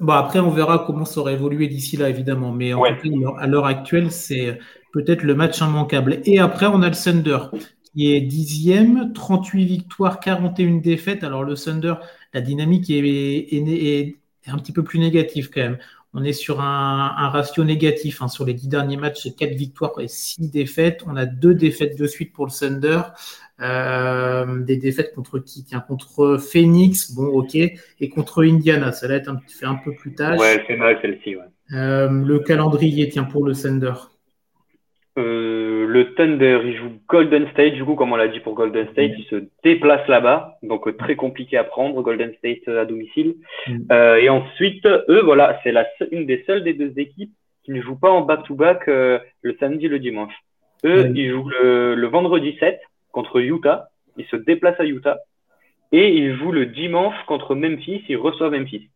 Bon, 0.00 0.12
après, 0.12 0.38
on 0.40 0.50
verra 0.50 0.84
comment 0.86 1.04
ça 1.04 1.20
aura 1.20 1.32
évolué 1.32 1.68
d'ici 1.68 1.96
là, 1.96 2.08
évidemment. 2.08 2.52
Mais 2.52 2.74
en 2.74 2.82
cas, 2.82 2.94
à 3.38 3.46
l'heure 3.46 3.66
actuelle, 3.66 4.10
c'est 4.10 4.58
peut-être 4.92 5.22
le 5.22 5.34
match 5.34 5.60
immanquable. 5.60 6.20
Et 6.24 6.38
après, 6.38 6.66
on 6.66 6.82
a 6.82 6.88
le 6.88 6.94
Thunder 6.94 7.38
qui 7.94 8.12
est 8.12 8.20
dixième, 8.20 9.12
38 9.12 9.64
victoires, 9.64 10.20
41 10.20 10.76
défaites. 10.76 11.24
Alors 11.24 11.44
le 11.44 11.54
Thunder, 11.54 11.94
la 12.32 12.40
dynamique 12.40 12.90
est, 12.90 12.98
est, 12.98 14.16
un 14.46 14.58
petit 14.58 14.72
peu 14.72 14.82
plus 14.82 14.98
négative 14.98 15.50
quand 15.52 15.60
même. 15.62 15.78
On 16.16 16.22
est 16.22 16.32
sur 16.32 16.60
un, 16.60 17.28
ratio 17.28 17.64
négatif 17.64 18.22
hein. 18.22 18.28
sur 18.28 18.44
les 18.44 18.54
dix 18.54 18.68
derniers 18.68 18.96
matchs, 18.96 19.22
c'est 19.24 19.36
quatre 19.36 19.54
victoires 19.54 19.92
et 19.98 20.06
six 20.06 20.48
défaites. 20.48 21.02
On 21.08 21.16
a 21.16 21.26
deux 21.26 21.54
défaites 21.54 21.98
de 21.98 22.06
suite 22.06 22.32
pour 22.32 22.46
le 22.46 22.52
Thunder. 22.52 23.00
Euh, 23.60 24.60
des 24.60 24.76
défaites 24.76 25.12
contre 25.14 25.40
qui? 25.40 25.64
Tiens, 25.64 25.80
contre 25.80 26.38
Phoenix, 26.38 27.12
bon, 27.12 27.26
ok, 27.26 27.56
et 27.56 28.08
contre 28.08 28.44
Indiana. 28.44 28.92
Ça 28.92 29.08
va 29.08 29.14
être 29.14 29.28
un, 29.28 29.40
fait 29.48 29.66
un 29.66 29.74
peu 29.74 29.92
plus 29.92 30.14
tard. 30.14 30.38
Ouais, 30.38 30.64
c'est 30.66 30.76
mal 30.76 30.98
celle-ci. 31.02 31.36
Ouais. 31.36 31.42
Euh, 31.72 32.08
le 32.08 32.38
calendrier, 32.40 33.08
tiens, 33.08 33.24
pour 33.24 33.44
le 33.44 33.54
Thunder. 33.54 33.94
Euh, 35.16 35.86
le 35.86 36.14
Thunder, 36.14 36.60
il 36.64 36.76
joue 36.76 36.90
Golden 37.08 37.48
State, 37.52 37.74
du 37.74 37.84
coup, 37.84 37.94
comme 37.94 38.12
on 38.12 38.16
l'a 38.16 38.28
dit 38.28 38.40
pour 38.40 38.54
Golden 38.54 38.88
State, 38.92 39.12
il 39.16 39.24
se 39.24 39.44
déplace 39.62 40.06
là-bas, 40.08 40.58
donc 40.62 40.96
très 40.96 41.14
compliqué 41.14 41.56
à 41.56 41.62
prendre, 41.62 42.02
Golden 42.02 42.32
State 42.38 42.66
à 42.66 42.84
domicile. 42.84 43.36
Mm. 43.68 43.92
et 44.20 44.28
ensuite, 44.28 44.86
eux, 44.86 45.22
voilà, 45.22 45.60
c'est 45.62 45.70
la 45.70 45.86
une 46.10 46.26
des 46.26 46.42
seules 46.46 46.64
des 46.64 46.74
deux 46.74 46.92
équipes 46.96 47.32
qui 47.62 47.70
ne 47.70 47.80
jouent 47.80 47.98
pas 47.98 48.10
en 48.10 48.22
back-to-back 48.22 48.86
le 48.88 49.56
samedi 49.60 49.86
et 49.86 49.88
le 49.88 50.00
dimanche. 50.00 50.34
Eux, 50.84 51.12
ils 51.14 51.30
jouent 51.30 51.48
le, 51.48 51.94
le 51.94 52.06
vendredi 52.08 52.56
7, 52.58 52.80
contre 53.14 53.40
Utah. 53.40 53.88
Ils 54.18 54.26
se 54.26 54.36
déplacent 54.36 54.80
à 54.80 54.84
Utah. 54.84 55.18
Et 55.92 56.14
ils 56.14 56.36
jouent 56.36 56.52
le 56.52 56.66
dimanche 56.66 57.14
contre 57.26 57.54
Memphis. 57.54 58.04
Ils 58.08 58.16
reçoivent 58.16 58.52
Memphis. 58.52 58.90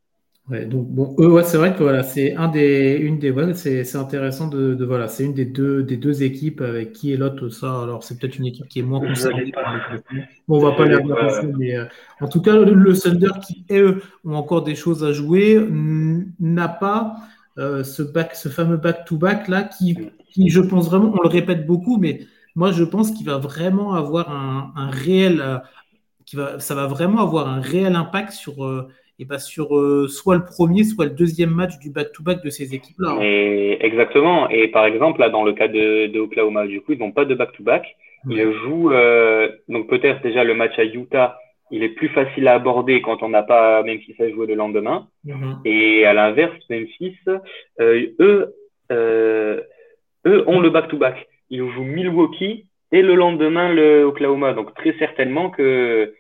Ouais, 0.50 0.64
donc 0.64 0.88
bon, 0.88 1.14
eux, 1.18 1.30
ouais, 1.30 1.42
c'est 1.42 1.58
vrai 1.58 1.74
que 1.74 1.82
voilà, 1.82 2.02
c'est 2.02 2.34
un 2.34 2.48
des, 2.48 2.96
une 2.96 3.18
des, 3.18 3.30
ouais, 3.30 3.52
c'est, 3.52 3.84
c'est 3.84 3.98
intéressant 3.98 4.48
de, 4.48 4.74
de, 4.74 4.84
voilà, 4.86 5.06
c'est 5.06 5.24
une 5.24 5.34
des 5.34 5.44
deux, 5.44 5.82
des 5.82 5.98
deux 5.98 6.22
équipes 6.22 6.62
avec 6.62 6.94
qui 6.94 7.12
est 7.12 7.18
l'autre 7.18 7.50
ça. 7.50 7.82
Alors 7.82 8.02
c'est 8.02 8.18
peut-être 8.18 8.38
une 8.38 8.46
équipe 8.46 8.66
qui 8.66 8.78
est 8.78 8.82
moins 8.82 9.00
concernée. 9.00 9.52
Bon, 10.46 10.56
on 10.56 10.70
va 10.70 10.72
pas 10.72 10.86
les 10.86 10.94
regarder, 10.94 11.52
mais 11.58 11.76
euh, 11.76 11.84
en 12.22 12.28
tout 12.28 12.40
cas, 12.40 12.56
le, 12.56 12.98
Thunder 12.98 13.32
qui 13.46 13.66
eux 13.70 14.00
ont 14.24 14.36
encore 14.36 14.62
des 14.62 14.74
choses 14.74 15.04
à 15.04 15.12
jouer 15.12 15.62
n'a 16.40 16.68
pas 16.68 17.16
euh, 17.58 17.84
ce 17.84 18.02
back, 18.02 18.34
ce 18.34 18.48
fameux 18.48 18.78
back 18.78 19.04
to 19.04 19.18
back 19.18 19.48
là 19.48 19.64
qui, 19.64 19.98
qui, 20.30 20.48
je 20.48 20.60
pense 20.62 20.88
vraiment, 20.88 21.12
on 21.14 21.22
le 21.22 21.28
répète 21.28 21.66
beaucoup, 21.66 21.98
mais 21.98 22.20
moi, 22.54 22.72
je 22.72 22.84
pense 22.84 23.10
qu'il 23.10 23.26
va 23.26 23.36
vraiment 23.36 23.92
avoir 23.92 24.30
un, 24.30 24.88
réel, 24.90 25.42
euh, 25.42 25.58
qui 26.24 26.36
va, 26.36 26.58
ça 26.58 26.74
va 26.74 26.86
vraiment 26.86 27.20
avoir 27.20 27.48
un 27.48 27.60
réel 27.60 27.96
impact 27.96 28.32
sur, 28.32 28.64
et 29.18 29.24
bah 29.24 29.38
sur 29.38 29.76
euh, 29.76 30.06
soit 30.08 30.36
le 30.36 30.44
premier, 30.44 30.84
soit 30.84 31.06
le 31.06 31.10
deuxième 31.10 31.50
match 31.50 31.78
du 31.78 31.90
back-to-back 31.90 32.44
de 32.44 32.50
ces 32.50 32.74
équipes-là. 32.74 33.10
Hein. 33.10 33.76
exactement. 33.80 34.48
Et 34.48 34.68
par 34.68 34.84
exemple, 34.84 35.20
là, 35.20 35.28
dans 35.28 35.42
le 35.42 35.52
cas 35.52 35.68
de, 35.68 36.18
Oklahoma, 36.18 36.66
du 36.66 36.80
coup, 36.80 36.92
ils 36.92 36.98
n'ont 36.98 37.12
pas 37.12 37.24
de 37.24 37.34
back-to-back. 37.34 37.84
Ils 38.28 38.52
jouent, 38.52 38.90
donc 39.68 39.88
peut-être 39.88 40.22
déjà 40.22 40.44
le 40.44 40.54
match 40.54 40.78
à 40.78 40.84
Utah, 40.84 41.38
il 41.70 41.82
est 41.82 41.90
plus 41.90 42.08
facile 42.08 42.48
à 42.48 42.54
aborder 42.54 43.00
quand 43.00 43.22
on 43.22 43.28
n'a 43.28 43.42
pas 43.42 43.82
Memphis 43.82 44.16
à 44.20 44.28
jouer 44.30 44.46
le 44.46 44.54
lendemain. 44.54 45.06
Mhm. 45.24 45.60
Et 45.64 46.04
à 46.04 46.12
l'inverse, 46.12 46.56
Memphis, 46.68 47.16
eux, 47.80 48.54
eux 48.90 50.44
ont 50.46 50.60
le 50.60 50.70
back-to-back 50.70 51.26
il 51.50 51.70
joue 51.70 51.84
Milwaukee 51.84 52.66
et 52.92 53.02
le 53.02 53.14
lendemain 53.14 53.72
le 53.72 54.04
Oklahoma. 54.04 54.52
Donc 54.52 54.74
très 54.74 54.96
certainement 54.98 55.50
que 55.50 56.14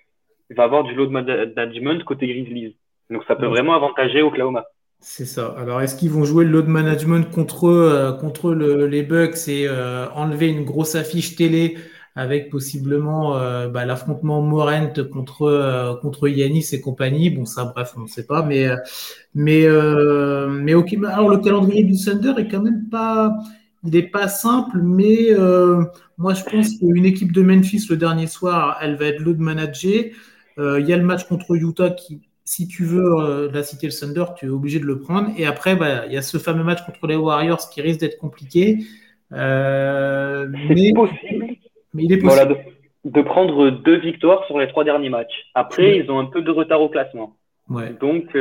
il 0.50 0.56
va 0.56 0.64
avoir 0.64 0.84
du 0.84 0.94
load 0.94 1.10
management 1.10 2.02
côté 2.04 2.26
Grizzlies. 2.26 2.76
Donc 3.10 3.22
ça 3.26 3.36
peut 3.36 3.46
vraiment 3.46 3.74
avantager 3.74 4.22
Oklahoma. 4.22 4.64
C'est 5.00 5.26
ça. 5.26 5.54
Alors, 5.56 5.80
est-ce 5.80 5.96
qu'ils 5.96 6.10
vont 6.10 6.24
jouer 6.24 6.44
le 6.44 6.50
load 6.50 6.66
management 6.66 7.30
contre, 7.30 7.68
euh, 7.68 8.12
contre 8.12 8.52
les 8.52 9.02
Bucks 9.02 9.46
et 9.46 9.66
euh, 9.68 10.08
enlever 10.10 10.48
une 10.48 10.64
grosse 10.64 10.96
affiche 10.96 11.36
télé 11.36 11.78
avec 12.16 12.50
possiblement 12.50 13.36
euh, 13.36 13.68
bah, 13.68 13.84
l'affrontement 13.84 14.42
Morent 14.42 14.92
contre, 15.12 15.98
contre 16.02 16.26
Yanis 16.26 16.70
et 16.72 16.80
compagnie? 16.80 17.30
Bon, 17.30 17.44
ça, 17.44 17.64
bref, 17.66 17.92
on 17.96 18.00
ne 18.00 18.06
sait 18.08 18.26
pas. 18.26 18.42
Mais, 18.42 18.68
mais, 19.34 19.66
mais 20.50 20.74
ok. 20.74 20.96
Alors, 21.06 21.28
le 21.28 21.38
calendrier 21.38 21.84
du 21.84 21.94
Thunder 21.94 22.34
est 22.38 22.48
quand 22.48 22.62
même 22.62 22.88
pas 22.90 23.32
il 23.84 23.92
n'est 23.92 24.02
pas 24.02 24.26
simple, 24.26 24.80
mais 24.82 25.28
moi 26.18 26.34
je 26.34 26.42
pense 26.42 26.76
qu'une 26.76 27.06
équipe 27.06 27.30
de 27.30 27.42
Memphis 27.42 27.86
le 27.88 27.96
dernier 27.96 28.26
soir, 28.26 28.76
elle 28.82 28.96
va 28.96 29.06
être 29.06 29.20
load 29.20 29.38
managée. 29.38 30.12
Euh, 30.58 30.80
il 30.80 30.88
y 30.88 30.92
a 30.92 30.96
le 30.96 31.04
match 31.04 31.24
contre 31.28 31.54
Utah 31.54 31.90
qui, 31.90 32.20
si 32.48 32.66
tu 32.66 32.84
veux 32.84 33.14
euh, 33.18 33.50
la 33.52 33.62
citer 33.62 33.86
le 33.86 33.92
Thunder, 33.92 34.24
tu 34.36 34.46
es 34.46 34.48
obligé 34.48 34.78
de 34.80 34.86
le 34.86 34.98
prendre. 34.98 35.30
Et 35.36 35.46
après, 35.46 35.76
bah, 35.76 36.06
il 36.06 36.12
y 36.12 36.16
a 36.16 36.22
ce 36.22 36.38
fameux 36.38 36.64
match 36.64 36.84
contre 36.86 37.06
les 37.06 37.16
Warriors 37.16 37.68
qui 37.70 37.82
risque 37.82 38.00
d'être 38.00 38.18
compliqué. 38.18 38.78
mais, 39.30 40.92
possible. 40.94 41.46
Mais 41.94 42.04
il 42.04 42.12
est 42.12 42.18
possible. 42.18 42.56
de, 43.04 43.22
prendre 43.22 43.70
deux 43.70 43.98
victoires 43.98 44.44
sur 44.46 44.58
les 44.58 44.68
trois 44.68 44.84
derniers 44.84 45.10
matchs. 45.10 45.50
Après, 45.54 45.98
ils 45.98 46.10
ont 46.10 46.18
un 46.18 46.26
peu 46.26 46.42
de 46.42 46.50
retard 46.50 46.80
au 46.80 46.88
classement. 46.88 47.36
Donc, 48.00 48.32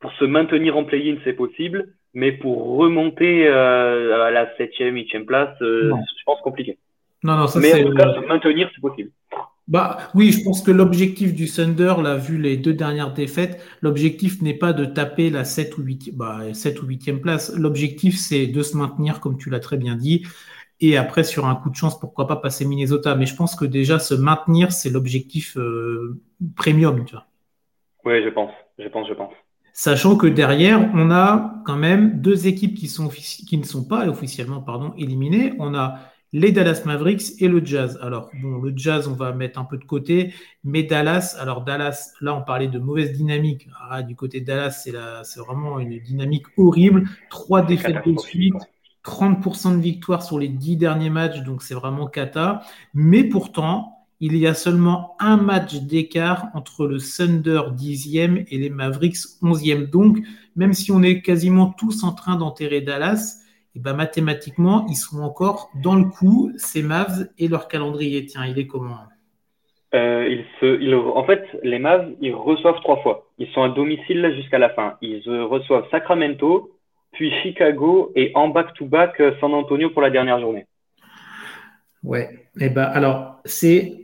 pour 0.00 0.12
se 0.12 0.24
maintenir 0.24 0.76
en 0.76 0.84
play-in, 0.84 1.16
c'est 1.24 1.34
possible 1.34 1.94
mais 2.14 2.32
pour 2.32 2.76
remonter 2.76 3.46
euh, 3.46 4.26
à 4.26 4.30
la 4.30 4.46
7e, 4.56 4.92
8e 4.92 5.24
place, 5.24 5.56
euh, 5.62 5.90
je 6.18 6.24
pense 6.24 6.40
compliqué. 6.40 6.78
Non, 7.22 7.36
non, 7.36 7.46
ça 7.46 7.60
mais 7.60 7.74
en 7.74 7.90
tout 7.90 7.94
cas, 7.94 8.14
se 8.14 8.26
maintenir, 8.26 8.70
c'est 8.74 8.80
possible. 8.80 9.10
Bah 9.70 9.98
oui, 10.16 10.32
je 10.32 10.42
pense 10.42 10.62
que 10.62 10.72
l'objectif 10.72 11.32
du 11.32 11.48
Thunder, 11.48 11.94
là, 12.02 12.16
vu 12.16 12.36
les 12.38 12.56
deux 12.56 12.74
dernières 12.74 13.14
défaites, 13.14 13.62
l'objectif 13.82 14.42
n'est 14.42 14.58
pas 14.58 14.72
de 14.72 14.84
taper 14.84 15.30
la 15.30 15.44
7 15.44 15.78
ou 15.78 15.82
8, 15.82 16.16
bah, 16.16 16.52
7 16.52 16.82
ou 16.82 16.86
8e 16.86 17.20
place. 17.20 17.54
L'objectif, 17.56 18.18
c'est 18.18 18.48
de 18.48 18.62
se 18.62 18.76
maintenir, 18.76 19.20
comme 19.20 19.38
tu 19.38 19.48
l'as 19.48 19.60
très 19.60 19.76
bien 19.76 19.94
dit. 19.94 20.26
Et 20.80 20.96
après, 20.96 21.22
sur 21.22 21.46
un 21.46 21.54
coup 21.54 21.70
de 21.70 21.76
chance, 21.76 22.00
pourquoi 22.00 22.26
pas 22.26 22.34
passer 22.34 22.64
Minnesota. 22.64 23.14
Mais 23.14 23.26
je 23.26 23.36
pense 23.36 23.54
que 23.54 23.64
déjà, 23.64 24.00
se 24.00 24.14
maintenir, 24.14 24.72
c'est 24.72 24.90
l'objectif 24.90 25.56
euh, 25.56 26.20
premium, 26.56 27.04
tu 27.04 27.14
vois. 27.14 27.26
Oui, 28.04 28.24
je 28.24 28.28
pense, 28.30 28.50
je 28.76 28.88
pense, 28.88 29.06
je 29.08 29.14
pense. 29.14 29.32
Sachant 29.72 30.16
que 30.16 30.26
derrière, 30.26 30.90
on 30.94 31.12
a 31.12 31.62
quand 31.64 31.76
même 31.76 32.20
deux 32.20 32.48
équipes 32.48 32.74
qui, 32.74 32.88
sont, 32.88 33.08
qui 33.08 33.56
ne 33.56 33.62
sont 33.62 33.86
pas 33.86 34.08
officiellement 34.08 34.62
pardon, 34.62 34.94
éliminées. 34.98 35.52
On 35.60 35.76
a 35.76 36.00
les 36.32 36.52
Dallas 36.52 36.82
Mavericks 36.84 37.40
et 37.40 37.48
le 37.48 37.64
Jazz. 37.64 37.98
Alors, 38.02 38.30
bon, 38.40 38.58
le 38.58 38.72
Jazz, 38.76 39.08
on 39.08 39.14
va 39.14 39.32
mettre 39.32 39.58
un 39.58 39.64
peu 39.64 39.76
de 39.78 39.84
côté, 39.84 40.32
mais 40.64 40.82
Dallas, 40.82 41.36
alors 41.38 41.64
Dallas, 41.64 42.12
là, 42.20 42.34
on 42.34 42.42
parlait 42.42 42.68
de 42.68 42.78
mauvaise 42.78 43.12
dynamique. 43.12 43.68
Ah, 43.88 44.02
du 44.02 44.14
côté 44.14 44.40
de 44.40 44.46
Dallas, 44.46 44.70
c'est 45.24 45.40
vraiment 45.40 45.78
une 45.80 45.98
dynamique 45.98 46.46
horrible. 46.56 47.08
Trois 47.30 47.62
défaites 47.62 48.06
de 48.06 48.18
suite, 48.18 48.54
30% 49.04 49.76
de 49.76 49.82
victoire 49.82 50.22
sur 50.22 50.38
les 50.38 50.48
dix 50.48 50.76
derniers 50.76 51.10
matchs, 51.10 51.40
donc 51.40 51.62
c'est 51.62 51.74
vraiment 51.74 52.06
cata. 52.06 52.62
Mais 52.94 53.24
pourtant, 53.24 53.96
il 54.20 54.36
y 54.36 54.46
a 54.46 54.52
seulement 54.52 55.16
un 55.18 55.38
match 55.38 55.76
d'écart 55.76 56.48
entre 56.52 56.86
le 56.86 56.98
Thunder 56.98 57.62
10e 57.74 58.44
et 58.50 58.58
les 58.58 58.68
Mavericks 58.68 59.16
11e. 59.42 59.88
Donc, 59.88 60.18
même 60.56 60.74
si 60.74 60.92
on 60.92 61.02
est 61.02 61.22
quasiment 61.22 61.70
tous 61.70 62.04
en 62.04 62.12
train 62.12 62.36
d'enterrer 62.36 62.82
Dallas, 62.82 63.38
et 63.72 63.78
eh 63.78 63.80
ben, 63.80 63.94
mathématiquement, 63.94 64.84
ils 64.88 64.96
sont 64.96 65.22
encore 65.22 65.70
dans 65.80 65.94
le 65.94 66.06
coup, 66.06 66.50
ces 66.56 66.82
Mavs 66.82 67.28
et 67.38 67.46
leur 67.46 67.68
calendrier. 67.68 68.26
Tiens, 68.26 68.44
il 68.44 68.58
est 68.58 68.66
comment? 68.66 68.98
Euh, 69.94 70.26
ils 70.28 70.44
se, 70.60 70.94
En 70.94 71.24
fait, 71.24 71.44
les 71.62 71.78
Mavs, 71.78 72.10
ils 72.20 72.34
reçoivent 72.34 72.80
trois 72.80 73.00
fois. 73.02 73.28
Ils 73.38 73.46
sont 73.50 73.62
à 73.62 73.68
domicile 73.68 74.32
jusqu'à 74.34 74.58
la 74.58 74.70
fin. 74.70 74.96
Ils 75.02 75.22
reçoivent 75.42 75.88
Sacramento, 75.92 76.72
puis 77.12 77.32
Chicago 77.42 78.10
et 78.16 78.32
en 78.34 78.48
back-to-back 78.48 79.20
euh, 79.20 79.34
San 79.40 79.54
Antonio 79.54 79.90
pour 79.90 80.02
la 80.02 80.10
dernière 80.10 80.40
journée. 80.40 80.66
Ouais. 82.02 82.28
Eh 82.60 82.70
ben, 82.70 82.84
alors, 82.84 83.40
c'est, 83.44 84.00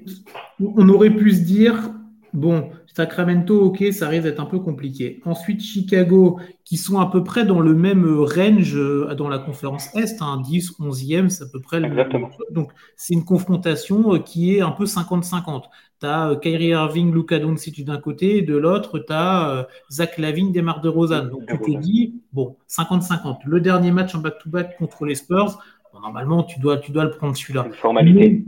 on 0.60 0.88
aurait 0.88 1.10
pu 1.10 1.32
se 1.32 1.42
dire, 1.42 1.90
bon, 2.32 2.70
Sacramento, 2.96 3.60
ok, 3.60 3.92
ça 3.92 4.08
risque 4.08 4.22
d'être 4.22 4.40
un 4.40 4.46
peu 4.46 4.58
compliqué. 4.58 5.20
Ensuite, 5.26 5.60
Chicago, 5.60 6.40
qui 6.64 6.78
sont 6.78 6.98
à 6.98 7.10
peu 7.10 7.22
près 7.22 7.44
dans 7.44 7.60
le 7.60 7.74
même 7.74 8.06
range 8.20 8.74
euh, 8.74 9.14
dans 9.14 9.28
la 9.28 9.38
conférence 9.38 9.94
Est, 9.94 10.22
hein, 10.22 10.40
10, 10.42 10.80
11e, 10.80 11.28
c'est 11.28 11.44
à 11.44 11.46
peu 11.52 11.60
près 11.60 11.78
le 11.78 11.90
même. 11.90 12.28
Donc, 12.52 12.72
c'est 12.96 13.12
une 13.12 13.26
confrontation 13.26 14.14
euh, 14.14 14.18
qui 14.18 14.56
est 14.56 14.62
un 14.62 14.70
peu 14.70 14.84
50-50. 14.84 15.64
Tu 16.00 16.06
as 16.06 16.36
Kyrie 16.40 16.68
Irving, 16.68 17.12
Luka 17.12 17.38
Doncic 17.38 17.84
d'un 17.84 17.98
côté, 17.98 18.38
et 18.38 18.42
de 18.42 18.56
l'autre, 18.56 18.98
tu 18.98 19.12
as 19.12 19.68
Zach 19.92 20.16
Lavine, 20.16 20.50
Demar 20.50 20.80
de 20.80 20.88
Rosanne. 20.88 21.28
Donc, 21.28 21.42
tu 21.46 21.58
te 21.58 21.78
dis, 21.78 22.14
bon, 22.32 22.56
50-50. 22.66 23.40
Le 23.44 23.60
dernier 23.60 23.90
match 23.90 24.14
en 24.14 24.20
back-to-back 24.20 24.78
contre 24.78 25.04
les 25.04 25.16
Spurs, 25.16 25.58
normalement, 25.92 26.44
tu 26.44 26.60
dois, 26.60 26.78
tu 26.78 26.92
dois 26.92 27.04
le 27.04 27.10
prendre 27.10 27.36
celui-là. 27.36 27.66
Formalité. 27.72 28.42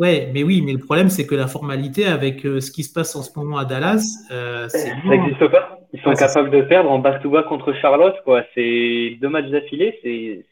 Ouais, 0.00 0.30
mais 0.32 0.42
oui, 0.42 0.62
mais 0.64 0.72
le 0.72 0.78
problème, 0.78 1.10
c'est 1.10 1.26
que 1.26 1.34
la 1.34 1.46
formalité 1.46 2.06
avec 2.06 2.44
euh, 2.44 2.60
ce 2.60 2.70
qui 2.72 2.82
se 2.82 2.92
passe 2.92 3.14
en 3.14 3.22
ce 3.22 3.38
moment 3.38 3.58
à 3.58 3.64
Dallas, 3.64 4.02
euh, 4.32 4.68
ça 4.68 4.94
n'existe 5.04 5.46
pas. 5.48 5.78
Ils 5.92 6.00
sont 6.00 6.14
capables 6.14 6.50
de 6.50 6.62
perdre 6.62 6.90
en 6.90 6.98
back-to-back 6.98 7.46
contre 7.46 7.72
Charlotte, 7.74 8.16
quoi. 8.24 8.42
C'est 8.54 9.18
deux 9.20 9.28
matchs 9.28 9.50
d'affilée. 9.50 9.98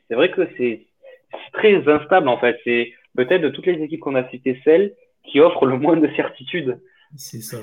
C'est 0.09 0.14
vrai 0.14 0.30
que 0.30 0.49
c'est 0.57 0.82
très 1.53 1.76
instable, 1.88 2.28
en 2.28 2.38
fait. 2.38 2.59
C'est 2.64 2.92
peut-être 3.16 3.42
de 3.42 3.49
toutes 3.49 3.66
les 3.66 3.82
équipes 3.82 4.01
qu'on 4.01 4.16
a 4.16 4.28
citées, 4.30 4.61
celle 4.64 4.94
qui 5.24 5.40
offre 5.40 5.64
le 5.66 5.78
moins 5.78 5.96
de 5.96 6.09
certitude. 6.16 6.80
C'est 7.16 7.40
ça. 7.40 7.59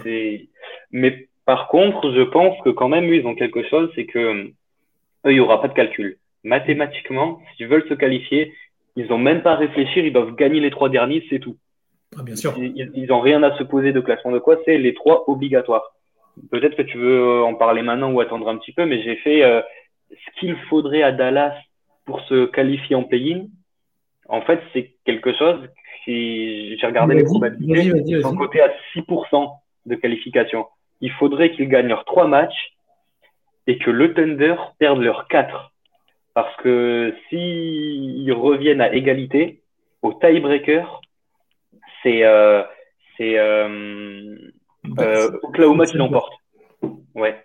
Mais 0.91 1.27
par 1.45 1.67
contre, 1.67 2.11
je 2.13 2.21
pense 2.21 2.57
que 2.63 2.69
quand 2.69 2.89
même, 2.89 3.05
eux, 3.05 3.15
ils 3.15 3.27
ont 3.27 3.35
quelque 3.35 3.63
chose, 3.67 3.91
c'est 3.95 4.05
que 4.05 4.19
eux, 4.19 4.53
il 5.25 5.33
n'y 5.33 5.39
aura 5.39 5.61
pas 5.61 5.67
de 5.67 5.73
calcul. 5.73 6.17
Mathématiquement, 6.43 7.39
s'ils 7.55 7.67
veulent 7.67 7.87
se 7.89 7.93
qualifier, 7.93 8.53
ils 8.95 9.07
n'ont 9.07 9.17
même 9.17 9.41
pas 9.41 9.53
à 9.53 9.55
réfléchir, 9.55 10.05
ils 10.05 10.13
doivent 10.13 10.35
gagner 10.35 10.59
les 10.59 10.71
trois 10.71 10.89
derniers, 10.89 11.23
c'est 11.29 11.39
tout. 11.39 11.57
Ah, 12.17 12.23
bien 12.23 12.35
sûr. 12.35 12.53
Ils 12.57 13.07
n'ont 13.07 13.19
rien 13.19 13.43
à 13.43 13.57
se 13.57 13.63
poser 13.63 13.91
de 13.93 13.99
classement 13.99 14.31
de 14.31 14.39
quoi, 14.39 14.57
c'est 14.65 14.77
les 14.77 14.93
trois 14.93 15.23
obligatoires. 15.27 15.93
Peut-être 16.51 16.75
que 16.75 16.81
tu 16.81 16.97
veux 16.97 17.19
euh, 17.19 17.43
en 17.43 17.55
parler 17.55 17.81
maintenant 17.81 18.11
ou 18.11 18.19
attendre 18.19 18.47
un 18.49 18.57
petit 18.57 18.73
peu, 18.73 18.85
mais 18.85 19.01
j'ai 19.01 19.15
fait 19.17 19.43
euh, 19.43 19.61
ce 20.11 20.39
qu'il 20.39 20.55
faudrait 20.69 21.01
à 21.01 21.11
Dallas 21.11 21.55
pour 22.05 22.21
se 22.21 22.45
qualifier 22.45 22.95
en 22.95 23.03
play-in. 23.03 23.45
En 24.27 24.41
fait, 24.41 24.61
c'est 24.73 24.95
quelque 25.05 25.33
chose 25.33 25.67
qui, 26.03 26.77
j'ai 26.77 26.87
regardé 26.87 27.15
les 27.15 27.23
probabilités, 27.23 27.91
ils 28.05 28.21
sont 28.21 28.35
cotés 28.35 28.61
à 28.61 28.71
6% 28.95 29.49
de 29.85 29.95
qualification. 29.95 30.67
Il 31.01 31.11
faudrait 31.11 31.51
qu'ils 31.51 31.69
gagnent 31.69 31.87
leurs 31.87 32.05
trois 32.05 32.27
matchs 32.27 32.73
et 33.67 33.77
que 33.77 33.91
le 33.91 34.13
Thunder 34.13 34.55
perde 34.77 35.01
leurs 35.01 35.27
quatre. 35.27 35.71
Parce 36.33 36.55
que 36.57 37.15
s'ils 37.29 38.31
reviennent 38.33 38.81
à 38.81 38.93
égalité, 38.93 39.61
au 40.01 40.13
tiebreaker, 40.13 41.01
c'est 42.05 42.23
euh, 42.23 42.61
euh, 43.21 44.37
euh, 44.99 45.31
Oklahoma 45.43 45.85
qui 45.85 45.97
l'emporte. 45.97 46.33
Ouais. 47.15 47.35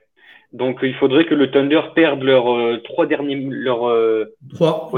Donc 0.53 0.81
il 0.83 0.95
faudrait 0.95 1.25
que 1.27 1.35
le 1.35 1.51
Thunder 1.51 1.81
perde 1.95 2.23
leurs 2.23 2.83
trois 2.83 3.07
derniers 3.07 3.37
leurs 3.37 3.89
trois, 4.55 4.91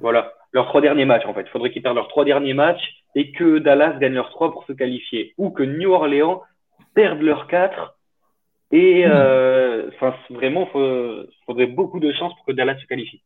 voilà 0.00 0.32
leurs 0.52 0.66
trois 0.66 0.80
derniers 0.80 1.04
matchs 1.04 1.26
en 1.26 1.34
fait. 1.34 1.42
Il 1.42 1.50
faudrait 1.50 1.70
qu'ils 1.70 1.82
perdent 1.82 1.96
leurs 1.96 2.08
trois 2.08 2.24
derniers 2.24 2.54
matchs 2.54 3.02
et 3.14 3.32
que 3.32 3.58
Dallas 3.58 3.98
gagne 3.98 4.14
leurs 4.14 4.30
trois 4.30 4.52
pour 4.52 4.64
se 4.64 4.72
qualifier 4.72 5.34
ou 5.36 5.50
que 5.50 5.62
New 5.64 5.90
Orleans 5.92 6.42
perde 6.94 7.20
leurs 7.20 7.48
quatre 7.48 7.96
et 8.70 9.06
hmm. 9.06 9.10
euh, 9.12 9.90
vraiment, 10.30 10.68
il 10.74 11.26
faudrait 11.44 11.66
beaucoup 11.66 12.00
de 12.00 12.10
chance 12.12 12.32
pour 12.36 12.46
que 12.46 12.52
Dallas 12.52 12.78
se 12.78 12.86
qualifie. 12.86 13.22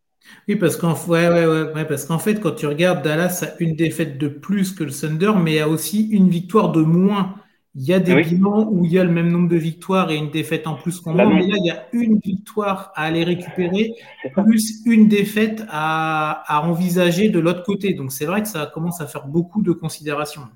Oui, 0.49 0.57
parce 0.57 0.77
qu'en 0.77 0.95
ouais, 1.09 1.29
ouais, 1.29 1.73
ouais, 1.75 1.85
parce 1.87 2.05
qu'en 2.05 2.19
fait, 2.19 2.41
quand 2.41 2.53
tu 2.53 2.67
regardes, 2.67 3.03
Dallas 3.03 3.45
a 3.45 3.63
une 3.63 3.75
défaite 3.75 4.19
de 4.19 4.29
plus 4.29 4.73
que 4.73 4.85
le 4.85 4.91
Thunder, 4.91 5.33
mais 5.43 5.59
a 5.61 5.69
aussi 5.69 6.09
une 6.11 6.29
victoire 6.29 6.73
de 6.73 6.83
moins. 6.83 7.35
Il 7.75 7.83
y 7.85 7.93
a 7.93 8.01
des 8.01 8.17
bilans 8.17 8.69
où 8.71 8.85
il 8.85 8.93
y 8.93 8.99
a 8.99 9.05
le 9.05 9.11
même 9.11 9.31
nombre 9.31 9.49
de 9.51 9.57
victoires 9.57 10.11
et 10.11 10.17
une 10.17 10.31
défaite 10.31 10.67
en 10.67 10.77
plus 10.77 11.01
qu'en 11.01 11.13
moins, 11.13 11.35
mais 11.35 11.47
là, 11.47 11.57
il 11.59 11.67
y 11.67 11.71
a 11.71 11.87
une 11.93 12.19
victoire 12.19 12.91
à 12.95 13.05
aller 13.05 13.23
récupérer, 13.23 13.93
plus 14.35 14.83
une 14.87 15.09
défaite 15.09 15.63
à, 15.69 16.43
à 16.47 16.67
envisager 16.67 17.29
de 17.29 17.39
l'autre 17.39 17.65
côté. 17.65 17.93
Donc, 17.93 18.13
c'est 18.13 18.25
vrai 18.25 18.41
que 18.43 18.49
ça 18.49 18.67
commence 18.67 19.01
à 19.01 19.07
faire 19.07 19.27
beaucoup 19.27 19.63
de 19.63 19.73
considérations. 19.73 20.49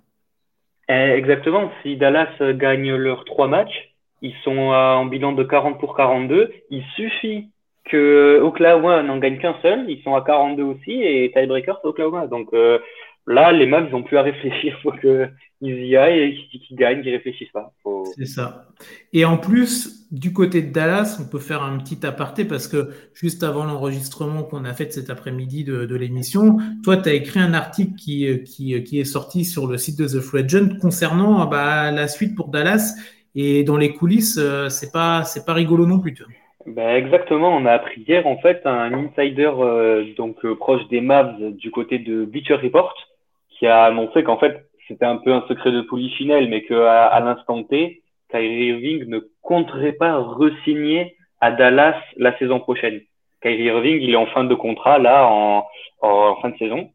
Eh, 0.89 1.12
exactement. 1.16 1.71
Si 1.83 1.97
Dallas 1.97 2.33
gagne 2.55 2.95
leurs 2.95 3.25
trois 3.25 3.49
matchs, 3.49 3.95
ils 4.23 4.35
sont 4.45 4.59
en 4.59 5.07
bilan 5.07 5.33
de 5.33 5.45
40 5.45 5.79
pour 5.79 5.97
42. 5.97 6.53
Il 6.71 6.83
suffit 6.97 7.51
que 7.85 8.41
Oklahoma 8.43 9.03
n'en 9.03 9.18
gagne 9.18 9.39
qu'un 9.39 9.57
seul. 9.62 9.89
Ils 9.89 10.03
sont 10.03 10.14
à 10.14 10.22
42 10.22 10.62
aussi 10.62 11.03
et 11.03 11.31
tiebreaker 11.35 11.78
c'est 11.83 11.89
Oklahoma. 11.89 12.26
Donc 12.26 12.49
euh, 12.53 12.78
là, 13.26 13.53
les 13.53 13.66
Mavs 13.66 13.91
n'ont 13.91 14.03
plus 14.03 14.18
à 14.18 14.22
réfléchir. 14.22 14.76
Il 14.78 14.83
faut 14.83 14.93
qu'ils 14.93 15.87
y 15.87 15.97
aillent 15.97 16.20
et 16.20 16.59
qu'ils 16.59 16.76
gagnent, 16.76 17.03
qu'ils 17.03 17.12
réfléchissent 17.12 17.53
pas. 17.53 17.72
C'est 18.16 18.26
ça. 18.26 18.66
Et 19.12 19.24
en 19.24 19.37
plus, 19.37 20.07
du 20.11 20.33
côté 20.33 20.62
de 20.62 20.72
Dallas, 20.72 21.18
on 21.20 21.31
peut 21.31 21.39
faire 21.39 21.62
un 21.62 21.78
petit 21.78 22.05
aparté 22.05 22.45
parce 22.45 22.66
que 22.66 22.91
juste 23.14 23.43
avant 23.43 23.64
l'enregistrement 23.64 24.43
qu'on 24.43 24.64
a 24.64 24.72
fait 24.72 24.93
cet 24.93 25.11
après-midi 25.11 25.64
de, 25.64 25.95
l'émission, 25.97 26.57
toi, 26.83 26.97
tu 26.97 27.09
as 27.09 27.12
écrit 27.12 27.41
un 27.41 27.55
article 27.55 27.95
qui, 27.95 28.43
qui, 28.45 29.01
est 29.01 29.05
sorti 29.05 29.45
sur 29.45 29.66
le 29.66 29.76
site 29.76 29.99
de 29.99 30.07
The 30.07 30.20
Free 30.20 30.45
concernant 30.81 31.47
bah, 31.47 31.91
la 31.91 32.09
suite 32.09 32.35
pour 32.35 32.49
Dallas 32.49 32.95
et 33.35 33.64
dans 33.64 33.76
les 33.76 33.93
coulisses, 33.93 34.39
euh, 34.39 34.68
c'est 34.68 34.91
pas 34.91 35.24
c'est 35.24 35.45
pas 35.45 35.55
rigolo 35.55 35.87
non 35.87 36.01
plus. 36.01 36.14
Ben 36.67 36.95
exactement, 36.95 37.49
on 37.57 37.65
a 37.65 37.73
appris 37.73 38.03
hier 38.03 38.27
en 38.27 38.37
fait 38.39 38.61
un 38.67 38.93
insider 38.93 39.51
euh, 39.59 40.13
donc 40.15 40.45
euh, 40.45 40.55
proche 40.55 40.87
des 40.89 41.01
Mavs 41.01 41.53
du 41.53 41.71
côté 41.71 41.99
de 41.99 42.25
Bleacher 42.25 42.57
Report 42.57 42.95
qui 43.49 43.67
a 43.67 43.85
annoncé 43.85 44.23
qu'en 44.23 44.39
fait 44.39 44.67
c'était 44.87 45.07
un 45.07 45.17
peu 45.17 45.33
un 45.33 45.45
secret 45.49 45.73
de 45.73 45.81
polichinelle, 45.83 46.49
mais 46.49 46.65
qu'à 46.65 47.07
à, 47.07 47.21
l'instant 47.21 47.63
T, 47.63 48.03
Kyrie 48.31 48.67
Irving 48.67 49.05
ne 49.07 49.21
compterait 49.41 49.93
pas 49.93 50.19
resigner 50.19 51.17
à 51.41 51.51
Dallas 51.51 51.97
la 52.17 52.37
saison 52.39 52.61
prochaine. 52.61 53.01
Kyrie 53.41 53.65
Irving, 53.65 54.01
il 54.03 54.11
est 54.11 54.17
en 54.17 54.27
fin 54.27 54.45
de 54.45 54.55
contrat 54.55 54.99
là 54.99 55.27
en, 55.27 55.65
en 56.03 56.37
fin 56.43 56.51
de 56.51 56.59
saison. 56.59 56.91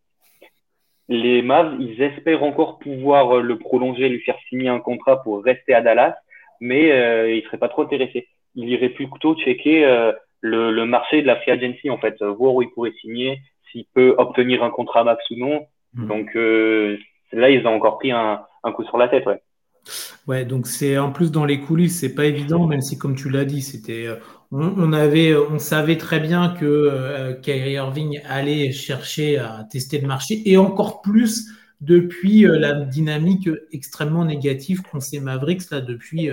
Les 1.09 1.41
Mavs, 1.41 1.75
ils 1.79 2.01
espèrent 2.01 2.43
encore 2.43 2.77
pouvoir 2.79 3.37
le 3.37 3.57
prolonger, 3.57 4.09
lui 4.09 4.19
faire 4.19 4.37
signer 4.49 4.69
un 4.69 4.79
contrat 4.79 5.23
pour 5.23 5.43
rester 5.43 5.73
à 5.73 5.81
Dallas 5.81 6.15
mais 6.59 6.91
euh, 6.91 7.33
il 7.33 7.43
serait 7.43 7.57
pas 7.57 7.69
trop 7.69 7.83
intéressé. 7.83 8.27
Il 8.55 8.69
irait 8.69 8.89
plutôt 8.89 9.35
checker 9.35 9.85
euh, 9.85 10.11
le, 10.41 10.71
le, 10.71 10.85
marché 10.85 11.21
de 11.21 11.27
la 11.27 11.35
free 11.37 11.51
agency, 11.51 11.89
en 11.89 11.97
fait, 11.97 12.21
voir 12.23 12.55
où 12.55 12.61
il 12.61 12.69
pourrait 12.69 12.93
signer, 13.01 13.39
s'il 13.71 13.85
peut 13.93 14.15
obtenir 14.17 14.63
un 14.63 14.69
contrat 14.69 15.03
max 15.03 15.23
ou 15.31 15.35
non. 15.37 15.65
Hmm. 15.93 16.07
Donc 16.07 16.35
euh, 16.35 16.97
là, 17.31 17.49
ils 17.49 17.65
ont 17.65 17.75
encore 17.75 17.97
pris 17.97 18.11
un, 18.11 18.41
un 18.63 18.71
coup 18.71 18.83
sur 18.83 18.97
la 18.97 19.07
tête, 19.07 19.25
ouais. 19.25 19.41
Ouais, 20.27 20.45
donc 20.45 20.65
c'est 20.65 20.97
en 20.97 21.11
plus 21.11 21.31
dans 21.31 21.45
les 21.45 21.61
coulisses, 21.61 21.99
c'est 21.99 22.15
pas 22.15 22.25
évident, 22.25 22.65
même 22.65 22.81
si 22.81 22.97
comme 22.97 23.15
tu 23.15 23.29
l'as 23.29 23.45
dit, 23.45 23.61
c'était, 23.61 24.07
on, 24.51 24.73
on, 24.77 24.93
avait, 24.93 25.35
on 25.35 25.59
savait 25.59 25.97
très 25.97 26.19
bien 26.19 26.49
que 26.49 26.65
euh, 26.65 27.33
Kyrie 27.33 27.73
Irving 27.73 28.19
allait 28.27 28.71
chercher 28.71 29.37
à 29.37 29.63
tester 29.69 30.01
le 30.01 30.07
marché, 30.07 30.41
et 30.45 30.57
encore 30.57 31.03
plus 31.03 31.51
depuis 31.81 32.47
euh, 32.47 32.57
la 32.57 32.73
dynamique 32.73 33.47
extrêmement 33.71 34.25
négative 34.25 34.81
qu'ont 34.81 34.99
ces 34.99 35.19
Mavericks 35.19 35.69
là 35.69 35.81
depuis. 35.81 36.31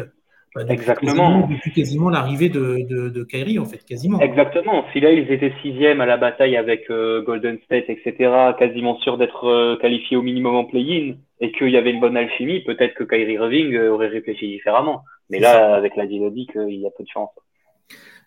Euh, 0.57 0.67
Exactement. 0.69 1.49
depuis 1.49 1.73
quasiment 1.73 2.11
l'arrivée 2.11 2.51
de, 2.51 2.87
de, 2.87 3.25
Kyrie, 3.25 3.59
en 3.59 3.65
fait, 3.65 3.83
quasiment. 3.85 4.21
Exactement. 4.21 4.85
Si 4.93 5.01
là, 5.01 5.11
ils 5.11 5.31
étaient 5.33 5.53
sixième 5.63 6.01
à 6.01 6.07
la 6.07 6.19
bataille 6.19 6.57
avec 6.57 6.91
euh, 6.91 7.23
Golden 7.23 7.59
State, 7.65 7.89
etc., 7.89 8.53
quasiment 8.59 8.99
sûr 8.99 9.17
d'être 9.17 9.79
qualifiés 9.81 10.17
au 10.17 10.23
minimum 10.23 10.55
en 10.55 10.65
play-in, 10.65 11.15
et 11.41 11.53
qu'il 11.53 11.71
y 11.71 11.77
avait 11.77 11.91
une 11.91 12.01
bonne 12.01 12.17
alchimie, 12.17 12.61
peut-être 12.61 12.95
que 12.95 13.05
Kyrie 13.05 13.35
Irving 13.35 13.79
aurait 13.89 14.09
réfléchi 14.09 14.47
différemment. 14.49 15.05
Mais 15.31 15.39
là, 15.39 15.75
avec 15.75 15.97
la 15.97 16.07
dynamique, 16.07 16.53
il 16.55 16.81
y 16.81 16.87
a 16.87 16.91
peu 16.91 17.03
de 17.03 17.09
chance. 17.09 17.31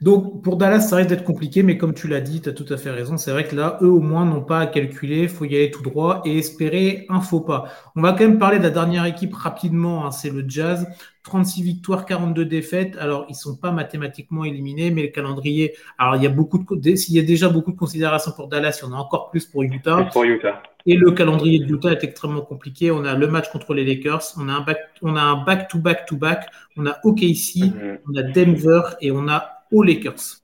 Donc 0.01 0.43
pour 0.43 0.57
Dallas, 0.57 0.81
ça 0.81 0.97
risque 0.97 1.09
d'être 1.09 1.23
compliqué, 1.23 1.63
mais 1.63 1.77
comme 1.77 1.93
tu 1.93 2.07
l'as 2.07 2.21
dit, 2.21 2.41
tu 2.41 2.49
as 2.49 2.53
tout 2.53 2.65
à 2.69 2.77
fait 2.77 2.91
raison. 2.91 3.17
C'est 3.17 3.31
vrai 3.31 3.45
que 3.45 3.55
là, 3.55 3.77
eux 3.81 3.89
au 3.89 4.01
moins 4.01 4.25
n'ont 4.25 4.43
pas 4.43 4.59
à 4.59 4.67
calculer, 4.67 5.23
il 5.23 5.29
faut 5.29 5.45
y 5.45 5.55
aller 5.55 5.71
tout 5.71 5.83
droit 5.83 6.21
et 6.25 6.37
espérer 6.37 7.05
un 7.09 7.21
faux 7.21 7.41
pas. 7.41 7.65
On 7.95 8.01
va 8.01 8.11
quand 8.11 8.19
même 8.19 8.39
parler 8.39 8.57
de 8.57 8.63
la 8.63 8.69
dernière 8.69 9.05
équipe 9.05 9.33
rapidement, 9.33 10.05
hein, 10.05 10.11
c'est 10.11 10.29
le 10.29 10.43
Jazz. 10.47 10.87
36 11.23 11.63
victoires, 11.63 12.05
42 12.05 12.45
défaites. 12.45 12.97
Alors, 12.99 13.25
ils 13.29 13.35
sont 13.35 13.55
pas 13.55 13.71
mathématiquement 13.71 14.43
éliminés, 14.43 14.91
mais 14.91 15.03
le 15.03 15.07
calendrier. 15.07 15.73
Alors, 15.97 16.15
il 16.15 16.23
y 16.23 16.27
a 16.27 16.29
beaucoup 16.29 16.63
de, 16.75 16.95
s'il 16.95 17.15
y 17.15 17.19
a 17.19 17.23
déjà 17.23 17.49
beaucoup 17.49 17.71
de 17.71 17.77
considérations 17.77 18.31
pour 18.31 18.47
Dallas, 18.47 18.79
il 18.81 18.85
y 18.85 18.87
en 18.89 18.93
a 18.93 18.97
encore 18.97 19.31
plus 19.31 19.45
pour 19.45 19.63
Utah. 19.63 20.07
pour 20.13 20.23
Utah. 20.23 20.61
Et 20.85 20.95
le 20.95 21.11
calendrier 21.11 21.59
de 21.59 21.73
Utah 21.73 21.93
est 21.93 22.03
extrêmement 22.03 22.41
compliqué. 22.41 22.91
On 22.91 23.03
a 23.05 23.15
le 23.15 23.27
match 23.27 23.49
contre 23.51 23.73
les 23.73 23.83
Lakers, 23.83 24.21
on 24.37 24.47
a 24.49 24.53
un 24.53 24.61
back, 24.61 24.77
on 25.01 25.15
a 25.15 25.21
un 25.21 25.43
back 25.43 25.67
to 25.67 25.79
back 25.79 26.05
to 26.05 26.15
back, 26.15 26.47
on 26.77 26.85
a 26.85 26.95
OKC, 27.03 27.63
mhm. 27.63 27.99
on 28.07 28.15
a 28.17 28.21
Denver 28.21 28.81
et 29.01 29.11
on 29.11 29.27
a 29.27 29.54
aux 29.75 29.83
Lakers. 29.83 30.41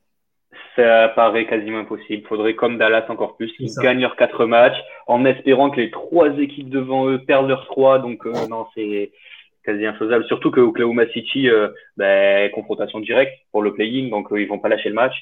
Ça 0.76 1.10
paraît 1.10 1.48
quasiment 1.48 1.80
impossible. 1.80 2.22
Il 2.24 2.28
faudrait, 2.28 2.56
comme 2.56 2.78
Dallas 2.78 3.06
encore 3.10 3.36
plus, 3.36 3.52
qu'ils 3.54 3.74
gagnent 3.82 4.02
leurs 4.02 4.16
quatre 4.16 4.46
matchs 4.46 4.78
en 5.08 5.26
espérant 5.26 5.70
que 5.70 5.82
les 5.82 5.92
trois 5.92 6.30
équipes 6.38 6.70
devant 6.70 7.10
eux 7.10 7.20
perdent 7.26 7.50
leurs 7.50 7.66
trois. 7.66 8.00
Donc, 8.00 8.26
euh, 8.26 8.48
non, 8.50 8.68
c'est 8.74 9.12
quasi 9.66 9.86
infaisable. 9.86 10.26
Surtout 10.26 10.50
que 10.50 10.62
Oklahoma 10.62 11.08
City, 11.12 11.50
euh, 11.50 11.70
ben, 11.98 12.50
confrontation 12.52 13.00
directe 13.00 13.34
pour 13.52 13.62
le 13.62 13.74
play-in, 13.74 14.10
donc 14.10 14.32
euh, 14.32 14.42
ils 14.42 14.48
vont 14.48 14.60
pas 14.60 14.70
lâcher 14.70 14.90
le 14.90 14.96
match. 14.96 15.14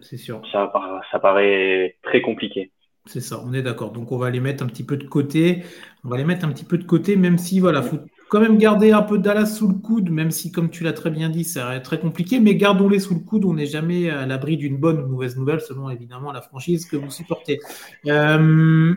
C'est 0.00 0.16
sûr. 0.16 0.42
Ça, 0.52 0.72
ça 1.10 1.18
paraît 1.18 1.96
très 2.02 2.20
compliqué. 2.20 2.70
C'est 3.06 3.20
ça, 3.20 3.40
on 3.46 3.52
est 3.52 3.62
d'accord. 3.62 3.92
Donc 3.92 4.10
on 4.10 4.18
va 4.18 4.30
les 4.30 4.40
mettre 4.40 4.64
un 4.64 4.66
petit 4.66 4.84
peu 4.84 4.96
de 4.96 5.06
côté. 5.06 5.62
On 6.04 6.08
va 6.08 6.16
les 6.16 6.24
mettre 6.24 6.44
un 6.44 6.50
petit 6.50 6.64
peu 6.64 6.76
de 6.76 6.84
côté, 6.84 7.16
même 7.16 7.38
si 7.38 7.60
voilà, 7.60 7.80
faut 7.80 7.98
quand 8.28 8.40
même 8.40 8.58
garder 8.58 8.92
un 8.92 9.02
peu 9.02 9.18
Dallas 9.18 9.46
sous 9.46 9.68
le 9.68 9.74
coude, 9.74 10.10
même 10.10 10.30
si, 10.30 10.50
comme 10.50 10.70
tu 10.70 10.82
l'as 10.82 10.92
très 10.92 11.10
bien 11.10 11.28
dit, 11.28 11.44
c'est 11.44 11.80
très 11.80 12.00
compliqué, 12.00 12.40
mais 12.40 12.56
gardons-les 12.56 12.98
sous 12.98 13.14
le 13.14 13.20
coude. 13.20 13.44
On 13.44 13.54
n'est 13.54 13.66
jamais 13.66 14.10
à 14.10 14.26
l'abri 14.26 14.56
d'une 14.56 14.78
bonne 14.78 15.00
ou 15.00 15.06
mauvaise 15.06 15.36
nouvelle, 15.36 15.60
selon 15.60 15.90
évidemment 15.90 16.32
la 16.32 16.42
franchise 16.42 16.86
que 16.86 16.96
vous 16.96 17.10
supportez. 17.10 17.60
Euh, 18.06 18.94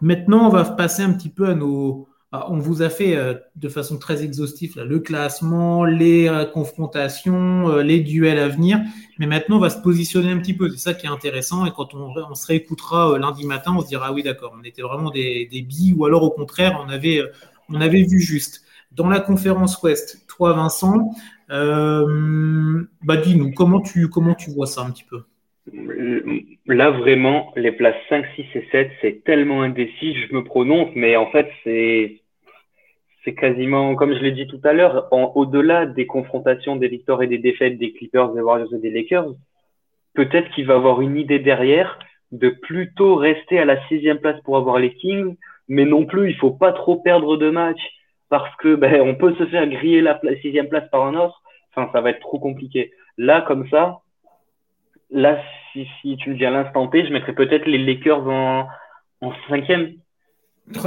maintenant, 0.00 0.46
on 0.46 0.50
va 0.50 0.64
passer 0.64 1.02
un 1.02 1.12
petit 1.12 1.28
peu 1.28 1.48
à 1.48 1.54
nos, 1.54 2.08
on 2.32 2.58
vous 2.58 2.82
a 2.82 2.90
fait 2.90 3.16
euh, 3.16 3.34
de 3.54 3.68
façon 3.68 3.98
très 3.98 4.24
exhaustive 4.24 4.80
le 4.80 4.98
classement, 4.98 5.84
les 5.84 6.28
euh, 6.28 6.44
confrontations, 6.44 7.76
les 7.78 8.00
duels 8.00 8.38
à 8.40 8.48
venir. 8.48 8.80
Mais 9.20 9.26
maintenant, 9.26 9.58
on 9.58 9.60
va 9.60 9.70
se 9.70 9.80
positionner 9.80 10.32
un 10.32 10.38
petit 10.38 10.54
peu. 10.54 10.68
C'est 10.70 10.78
ça 10.78 10.94
qui 10.94 11.06
est 11.06 11.10
intéressant. 11.10 11.66
Et 11.66 11.70
quand 11.70 11.94
on, 11.94 12.34
se 12.34 12.46
réécoutera 12.48 13.16
lundi 13.16 13.46
matin, 13.46 13.74
on 13.76 13.80
se 13.80 13.86
dira 13.86 14.06
ah 14.08 14.12
oui, 14.12 14.24
d'accord, 14.24 14.56
on 14.60 14.64
était 14.64 14.82
vraiment 14.82 15.10
des, 15.10 15.48
des 15.52 15.62
billes, 15.62 15.94
ou 15.96 16.04
alors 16.04 16.24
au 16.24 16.30
contraire, 16.30 16.82
on 16.84 16.90
avait, 16.90 17.22
on 17.68 17.80
avait 17.80 18.02
vu 18.02 18.20
juste. 18.20 18.64
Dans 18.92 19.08
la 19.08 19.20
conférence 19.20 19.82
Ouest, 19.82 20.26
toi, 20.28 20.52
Vincent, 20.52 21.10
bah, 21.48 23.16
dis-nous, 23.22 23.52
comment 23.52 23.80
tu, 23.80 24.08
comment 24.08 24.34
tu 24.34 24.50
vois 24.50 24.66
ça 24.66 24.82
un 24.82 24.90
petit 24.90 25.04
peu? 25.04 25.22
Là, 26.66 26.90
vraiment, 26.90 27.52
les 27.56 27.72
places 27.72 27.96
5, 28.08 28.24
6 28.36 28.42
et 28.54 28.68
7, 28.70 28.90
c'est 29.00 29.24
tellement 29.24 29.62
indécis, 29.62 30.14
je 30.14 30.34
me 30.34 30.44
prononce, 30.44 30.90
mais 30.94 31.16
en 31.16 31.30
fait, 31.30 31.48
c'est, 31.64 32.22
c'est 33.24 33.34
quasiment, 33.34 33.94
comme 33.96 34.14
je 34.14 34.20
l'ai 34.20 34.32
dit 34.32 34.46
tout 34.46 34.60
à 34.64 34.72
l'heure, 34.72 35.08
au-delà 35.12 35.86
des 35.86 36.06
confrontations, 36.06 36.76
des 36.76 36.88
victoires 36.88 37.22
et 37.22 37.26
des 37.26 37.38
défaites 37.38 37.78
des 37.78 37.92
Clippers, 37.92 38.32
des 38.32 38.40
Warriors 38.40 38.72
et 38.74 38.78
des 38.78 38.90
Lakers, 38.90 39.34
peut-être 40.14 40.50
qu'il 40.52 40.66
va 40.66 40.74
avoir 40.74 41.00
une 41.00 41.16
idée 41.16 41.40
derrière 41.40 41.98
de 42.32 42.48
plutôt 42.48 43.16
rester 43.16 43.58
à 43.58 43.64
la 43.64 43.86
sixième 43.88 44.18
place 44.18 44.40
pour 44.44 44.56
avoir 44.56 44.78
les 44.78 44.94
Kings, 44.94 45.36
mais 45.68 45.84
non 45.84 46.04
plus, 46.04 46.30
il 46.30 46.36
faut 46.36 46.50
pas 46.50 46.72
trop 46.72 46.96
perdre 46.96 47.36
de 47.36 47.50
matchs 47.50 47.92
parce 48.28 48.54
que 48.56 48.74
ben, 48.74 49.00
on 49.02 49.14
peut 49.14 49.34
se 49.36 49.46
faire 49.46 49.66
griller 49.66 50.00
la, 50.00 50.18
sixième 50.42 50.68
place 50.68 50.88
par 50.90 51.04
un 51.04 51.14
autre. 51.14 51.42
Enfin, 51.74 51.90
ça 51.92 52.00
va 52.00 52.10
être 52.10 52.20
trop 52.20 52.38
compliqué. 52.38 52.92
Là, 53.18 53.42
comme 53.42 53.68
ça, 53.68 54.00
là, 55.10 55.40
si, 55.72 55.86
si 56.00 56.16
tu 56.16 56.30
me 56.30 56.36
dis 56.36 56.44
à 56.44 56.50
l'instant 56.50 56.88
T, 56.88 57.06
je 57.06 57.12
mettrais 57.12 57.34
peut-être 57.34 57.66
les 57.66 57.78
Lakers 57.78 58.26
en, 58.28 58.66
en 59.20 59.32
cinquième. 59.48 59.92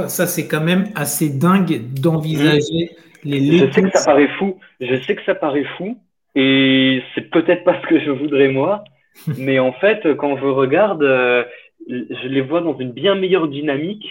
Ça, 0.08 0.26
c'est 0.26 0.46
quand 0.46 0.60
même 0.60 0.84
assez 0.94 1.30
dingue 1.30 1.92
d'envisager 2.00 2.90
les 3.24 3.40
Lakers. 3.40 3.68
Je 3.68 3.72
sais 3.72 3.82
que 3.82 3.98
ça 3.98 4.04
paraît 4.04 4.28
fou. 4.38 4.58
Je 4.80 5.00
sais 5.02 5.16
que 5.16 5.24
ça 5.24 5.34
paraît 5.34 5.66
fou. 5.76 5.98
Et 6.34 7.02
c'est 7.14 7.30
peut-être 7.30 7.64
pas 7.64 7.80
ce 7.80 7.86
que 7.86 8.00
je 8.00 8.10
voudrais 8.10 8.48
moi. 8.48 8.84
mais 9.38 9.58
en 9.58 9.72
fait, 9.72 10.14
quand 10.16 10.36
je 10.36 10.44
regarde, 10.44 11.02
euh, 11.02 11.44
je 11.88 12.28
les 12.28 12.40
vois 12.40 12.60
dans 12.60 12.78
une 12.78 12.92
bien 12.92 13.14
meilleure 13.14 13.48
dynamique 13.48 14.06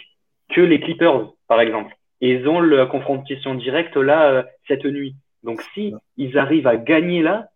que 0.50 0.62
les 0.62 0.80
Clippers, 0.80 1.32
par 1.47 1.62
exemple. 1.62 1.95
Et 2.22 2.34
ils 2.34 2.47
ont 2.47 2.60
la 2.60 2.86
confrontation 2.86 3.56
directe 3.56 3.95
là, 3.95 4.30
euh, 4.30 4.43
cette 4.68 4.86
nuit. 4.86 5.16
Donc 5.43 5.62
si 5.74 5.93
ils 6.18 6.38
arrivent 6.38 6.68
à 6.68 6.76
gagner 6.76 7.22
là, 7.22 7.47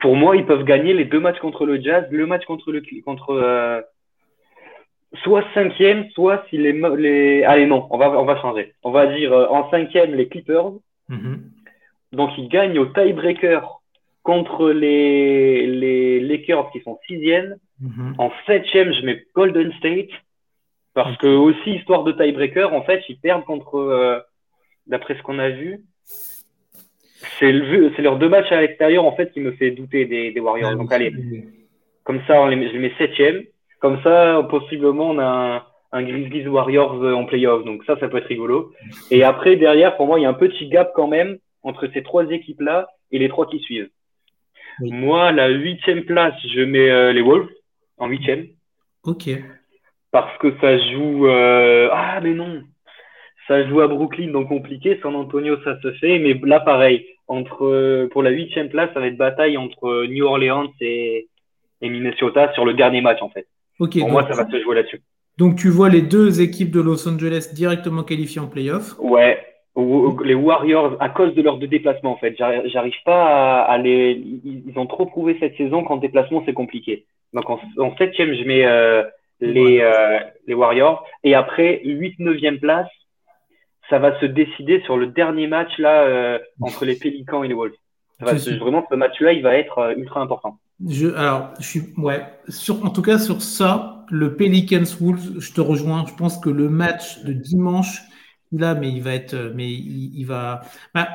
pour 0.00 0.16
moi, 0.16 0.36
ils 0.36 0.46
peuvent 0.46 0.64
gagner 0.64 0.92
les 0.92 1.04
deux 1.04 1.20
matchs 1.20 1.38
contre 1.38 1.66
le 1.66 1.80
Jazz, 1.80 2.06
le 2.10 2.26
match 2.26 2.44
contre 2.46 2.72
le 2.72 2.82
contre 3.04 3.30
euh, 3.30 3.80
soit 5.22 5.44
cinquième, 5.54 6.08
soit 6.10 6.44
si 6.48 6.56
les 6.56 6.72
les 6.96 7.44
allez 7.44 7.66
non, 7.66 7.86
on 7.90 7.98
va 7.98 8.10
on 8.10 8.24
va 8.24 8.40
changer. 8.40 8.72
On 8.82 8.90
va 8.90 9.06
dire 9.06 9.32
euh, 9.32 9.46
en 9.48 9.70
cinquième 9.70 10.14
les 10.14 10.28
Clippers. 10.28 10.72
Mm-hmm. 11.10 11.38
Donc 12.12 12.30
ils 12.38 12.48
gagnent 12.48 12.78
au 12.78 12.86
tiebreaker 12.86 13.80
contre 14.22 14.70
les 14.70 15.66
les 15.66 16.20
Lakers 16.20 16.70
qui 16.72 16.80
sont 16.80 16.98
sixième. 17.06 17.56
Mm-hmm. 17.82 18.14
En 18.18 18.32
septième, 18.46 18.92
je 18.92 19.02
mets 19.04 19.24
Golden 19.34 19.72
State 19.74 20.10
parce 20.94 21.16
que 21.18 21.26
aussi 21.26 21.72
histoire 21.72 22.04
de 22.04 22.12
tiebreaker, 22.12 22.72
en 22.72 22.82
fait, 22.82 23.02
ils 23.08 23.18
perdent 23.18 23.44
contre 23.44 23.76
euh, 23.76 24.20
d'après 24.86 25.16
ce 25.16 25.22
qu'on 25.22 25.38
a 25.38 25.50
vu, 25.50 25.82
c'est 27.38 27.52
le, 27.52 27.90
leurs 27.98 28.18
deux 28.18 28.28
matchs 28.28 28.52
à 28.52 28.60
l'extérieur 28.60 29.04
en 29.04 29.16
fait 29.16 29.32
qui 29.32 29.40
me 29.40 29.52
fait 29.52 29.70
douter 29.70 30.04
des, 30.04 30.40
Warriors. 30.40 30.76
Donc 30.76 30.92
allez, 30.92 31.12
comme 32.04 32.20
ça, 32.26 32.40
on 32.40 32.46
les, 32.46 32.68
je 32.68 32.72
les 32.72 32.78
mets 32.78 32.92
septième. 32.98 33.42
Comme 33.80 34.00
ça, 34.02 34.46
possiblement, 34.48 35.10
on 35.10 35.18
a 35.18 35.24
un, 35.24 35.62
un 35.98 36.02
Grizzlies 36.02 36.46
Warriors 36.48 37.02
en 37.02 37.24
playoff. 37.24 37.64
Donc 37.64 37.84
ça, 37.84 37.98
ça 37.98 38.08
peut 38.08 38.18
être 38.18 38.26
rigolo. 38.26 38.72
Et 39.10 39.24
après, 39.24 39.56
derrière, 39.56 39.96
pour 39.96 40.06
moi, 40.06 40.18
il 40.18 40.22
y 40.22 40.26
a 40.26 40.30
un 40.30 40.34
petit 40.34 40.68
gap 40.68 40.92
quand 40.94 41.08
même 41.08 41.38
entre 41.62 41.88
ces 41.92 42.02
trois 42.02 42.24
équipes-là 42.30 42.88
et 43.10 43.18
les 43.18 43.28
trois 43.28 43.46
qui 43.46 43.58
suivent. 43.60 43.90
Moi, 44.80 45.32
la 45.32 45.48
huitième 45.48 46.04
place, 46.04 46.34
je 46.52 46.60
mets 46.60 46.90
euh, 46.90 47.12
les 47.12 47.22
Wolves 47.22 47.48
en 47.98 48.08
huitième. 48.08 48.46
Ok. 49.04 49.28
Parce 50.14 50.38
que 50.38 50.54
ça 50.60 50.78
joue. 50.78 51.26
Euh... 51.26 51.88
Ah, 51.90 52.20
mais 52.22 52.34
non. 52.34 52.62
Ça 53.48 53.66
joue 53.66 53.80
à 53.80 53.88
Brooklyn, 53.88 54.30
donc 54.30 54.46
compliqué. 54.46 54.96
San 55.02 55.16
Antonio, 55.16 55.56
ça 55.64 55.76
se 55.80 55.90
fait. 55.94 56.20
Mais 56.20 56.34
là, 56.44 56.60
pareil 56.60 57.04
entre 57.26 57.64
euh, 57.64 58.08
pour 58.12 58.22
la 58.22 58.30
huitième 58.30 58.68
place, 58.68 58.90
ça 58.94 59.00
va 59.00 59.08
être 59.08 59.16
bataille 59.16 59.56
entre 59.56 59.88
euh, 59.88 60.06
New 60.06 60.24
Orleans 60.24 60.70
et, 60.80 61.26
et 61.80 61.88
Minnesota 61.88 62.52
sur 62.52 62.64
le 62.64 62.74
dernier 62.74 63.00
match 63.00 63.22
en 63.22 63.28
fait. 63.28 63.48
Pour 63.76 64.08
moi, 64.08 64.24
ça 64.28 64.40
va 64.40 64.48
se 64.48 64.62
jouer 64.62 64.76
là-dessus. 64.76 65.02
Donc 65.36 65.56
tu 65.56 65.68
vois 65.68 65.88
les 65.88 66.02
deux 66.02 66.40
équipes 66.40 66.70
de 66.70 66.80
Los 66.80 67.08
Angeles 67.08 67.50
directement 67.52 68.04
qualifiées 68.04 68.40
en 68.40 68.46
playoff. 68.46 68.94
Ouais. 69.00 69.44
Les 70.24 70.34
Warriors, 70.34 70.96
à 71.00 71.08
cause 71.08 71.34
de 71.34 71.42
leurs 71.42 71.58
deux 71.58 71.66
déplacements, 71.66 72.12
en 72.12 72.18
fait, 72.18 72.36
j'arrive 72.38 72.94
pas 73.04 73.62
à, 73.62 73.78
les. 73.78 74.12
Ils 74.44 74.78
ont 74.78 74.86
trop 74.86 75.06
prouvé 75.06 75.36
cette 75.40 75.56
saison 75.56 75.82
qu'en 75.82 75.96
déplacement 75.96 76.44
c'est 76.46 76.52
compliqué. 76.52 77.04
Donc 77.32 77.50
en, 77.50 77.58
septième, 77.98 78.32
je 78.32 78.44
mets 78.44 78.64
euh, 78.64 79.02
les, 79.52 79.82
les 80.46 80.54
Warriors. 80.54 81.04
Et 81.22 81.34
après, 81.34 81.80
8 81.84 82.18
neuvième 82.20 82.58
place, 82.58 82.88
ça 83.90 83.98
va 83.98 84.18
se 84.20 84.26
décider 84.26 84.80
sur 84.82 84.96
le 84.96 85.08
dernier 85.08 85.46
match 85.46 85.78
là 85.78 86.02
euh, 86.02 86.38
entre 86.60 86.84
les 86.84 86.96
Pélicans 86.96 87.42
et 87.42 87.48
les 87.48 87.54
Wolves. 87.54 87.74
vraiment, 88.20 88.86
ce 88.88 88.94
match-là, 88.94 89.32
il 89.32 89.42
va 89.42 89.56
être 89.56 89.78
euh, 89.78 89.94
ultra 89.96 90.20
important. 90.20 90.58
Je, 90.88 91.08
alors, 91.14 91.50
je 91.60 91.66
suis, 91.66 91.82
ouais, 91.98 92.24
sur, 92.48 92.84
en 92.84 92.90
tout 92.90 93.02
cas 93.02 93.18
sur 93.18 93.42
ça, 93.42 94.04
le 94.10 94.36
Pelicans 94.36 94.84
Wolves, 95.00 95.38
je 95.40 95.52
te 95.52 95.60
rejoins. 95.60 96.04
Je 96.06 96.14
pense 96.14 96.38
que 96.38 96.50
le 96.50 96.68
match 96.68 97.22
de 97.24 97.32
dimanche, 97.32 98.00
là, 98.52 98.74
mais 98.74 98.88
il 98.90 99.02
va 99.02 99.14
être, 99.14 99.52
mais 99.54 99.70
il, 99.70 100.24
va, 100.24 100.62
bah, 100.94 101.08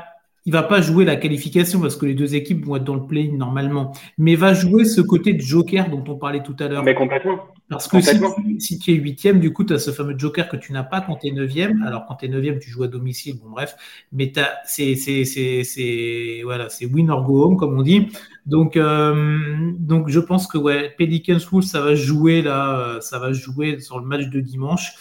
il 0.49 0.51
va 0.51 0.63
pas 0.63 0.81
jouer 0.81 1.05
la 1.05 1.15
qualification 1.15 1.79
parce 1.79 1.95
que 1.95 2.07
les 2.07 2.15
deux 2.15 2.33
équipes 2.33 2.65
vont 2.65 2.77
être 2.77 2.83
dans 2.83 2.95
le 2.95 3.05
play 3.05 3.27
normalement, 3.27 3.93
mais 4.17 4.35
va 4.35 4.55
jouer 4.55 4.83
ce 4.83 4.99
côté 4.99 5.33
de 5.33 5.41
joker 5.41 5.91
dont 5.91 6.03
on 6.07 6.15
parlait 6.15 6.41
tout 6.41 6.55
à 6.57 6.67
l'heure. 6.67 6.81
Mais 6.81 6.95
complètement. 6.95 7.37
Parce 7.69 7.87
que 7.87 8.01
si, 8.01 8.79
tu 8.79 8.91
es 8.91 8.95
huitième, 8.95 9.39
du 9.39 9.53
coup, 9.53 9.63
tu 9.63 9.73
as 9.73 9.77
ce 9.77 9.91
fameux 9.91 10.17
joker 10.17 10.49
que 10.49 10.57
tu 10.57 10.73
n'as 10.73 10.81
pas 10.81 11.01
quand 11.01 11.17
tu 11.17 11.27
es 11.27 11.31
neuvième. 11.31 11.83
Alors, 11.83 12.07
quand 12.07 12.15
tu 12.15 12.25
es 12.25 12.29
neuvième, 12.29 12.57
tu 12.57 12.71
joues 12.71 12.81
à 12.81 12.87
domicile, 12.87 13.35
bon, 13.39 13.51
bref. 13.51 13.75
Mais 14.11 14.33
c'est 14.65 16.41
voilà, 16.43 16.67
win 16.91 17.11
or 17.11 17.23
go 17.23 17.43
home, 17.43 17.55
comme 17.55 17.77
on 17.77 17.83
dit. 17.83 18.07
Donc, 18.47 18.75
euh, 18.75 19.71
donc 19.77 20.09
je 20.09 20.19
pense 20.19 20.47
que 20.47 20.57
ouais, 20.57 20.95
Pelicans 20.97 21.37
Wolves, 21.51 21.67
ça 21.67 21.81
va 21.81 21.93
jouer 21.93 22.41
là, 22.41 22.97
ça 23.01 23.19
va 23.19 23.33
jouer 23.33 23.79
sur 23.79 23.99
le 23.99 24.05
match 24.07 24.29
de 24.29 24.39
dimanche. 24.39 24.93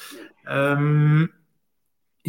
Euh, 0.50 1.26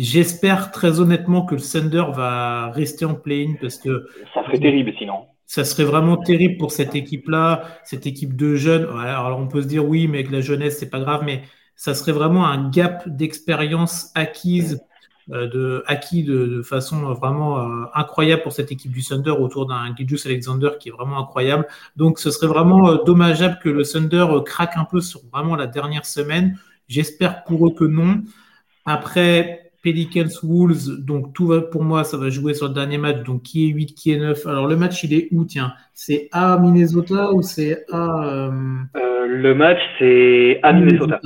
j'espère 0.04 0.72
très 0.72 1.00
honnêtement 1.00 1.45
que 1.45 1.56
le 1.56 1.62
Thunder 1.62 2.06
va 2.14 2.72
rester 2.72 3.06
en 3.06 3.16
play-in 3.16 3.54
parce 3.62 3.78
que. 3.78 4.08
Ça 4.34 4.43
serait 4.45 4.60
terrible 4.60 4.91
sinon 4.97 5.26
ça 5.50 5.64
serait 5.64 5.84
vraiment 5.84 6.16
terrible 6.16 6.58
pour 6.58 6.72
cette 6.72 6.93
équipe-là, 6.93 7.64
cette 7.84 8.06
équipe 8.06 8.36
de 8.36 8.54
jeunes. 8.54 8.88
Alors, 9.00 9.39
on 9.39 9.47
peut 9.47 9.64
se 9.64 9.68
dire 9.68 9.84
oui, 9.84 10.08
mais 10.08 10.20
avec 10.20 10.30
la 10.30 10.41
jeunesse, 10.41 10.78
c'est 10.78 10.91
pas 10.91 11.00
grave, 11.00 11.24
mais 11.26 11.41
ça 11.76 11.95
serait 11.95 12.12
vraiment 12.12 12.45
un 12.45 12.70
gap 12.70 13.10
d'expérience 13.10 14.12
acquise, 14.14 14.80
euh, 15.32 15.47
de, 15.47 15.84
acquis 15.88 16.24
de, 16.24 16.62
façon 16.62 17.14
vraiment 17.16 17.62
euh, 17.62 17.86
incroyable 17.95 18.43
pour 18.43 18.52
cette 18.52 18.72
équipe 18.72 18.91
du 18.91 19.02
Thunder 19.02 19.32
autour 19.32 19.66
d'un 19.66 19.95
Gijus 19.95 20.20
Alexander 20.26 20.70
qui 20.80 20.89
est 20.89 20.91
vraiment 20.91 21.18
incroyable. 21.18 21.66
Donc, 21.95 22.20
ce 22.20 22.30
serait 22.30 22.45
vraiment 22.45 22.88
euh, 22.88 22.97
dommageable 23.04 23.58
que 23.60 23.70
le 23.70 23.84
Thunder 23.84 24.28
craque 24.45 24.78
un 24.78 24.86
peu 24.86 25.02
sur 25.02 25.22
vraiment 25.34 25.56
la 25.56 25.66
dernière 25.66 26.06
semaine. 26.06 26.60
J'espère 26.88 27.43
pour 27.45 27.66
eux 27.66 27.74
que 27.74 27.86
non. 27.86 28.22
Après, 28.86 29.69
Pelicans 29.82 30.28
Wolves, 30.44 31.06
donc 31.06 31.34
tout 31.34 31.48
va 31.48 31.62
pour 31.62 31.84
moi, 31.84 32.04
ça 32.04 32.18
va 32.18 32.30
jouer 32.30 32.54
sur 32.54 32.68
le 32.68 32.74
dernier 32.74 32.98
match. 32.98 33.24
Donc 33.24 33.44
qui 33.44 33.66
est 33.66 33.74
8, 33.74 33.94
qui 33.96 34.12
est 34.12 34.18
9 34.18 34.46
Alors 34.48 34.68
le 34.68 34.76
match, 34.76 35.04
il 35.04 35.14
est 35.14 35.28
où 35.32 35.46
Tiens, 35.46 35.74
c'est 35.94 36.28
à 36.32 36.58
Minnesota 36.58 37.32
ou 37.34 37.42
c'est 37.42 37.86
à. 37.92 38.26
Euh, 38.26 38.52
euh, 38.98 39.26
le 39.28 39.56
match, 39.56 39.80
c'est 39.98 40.60
à 40.64 40.74
Minnesota. 40.74 41.20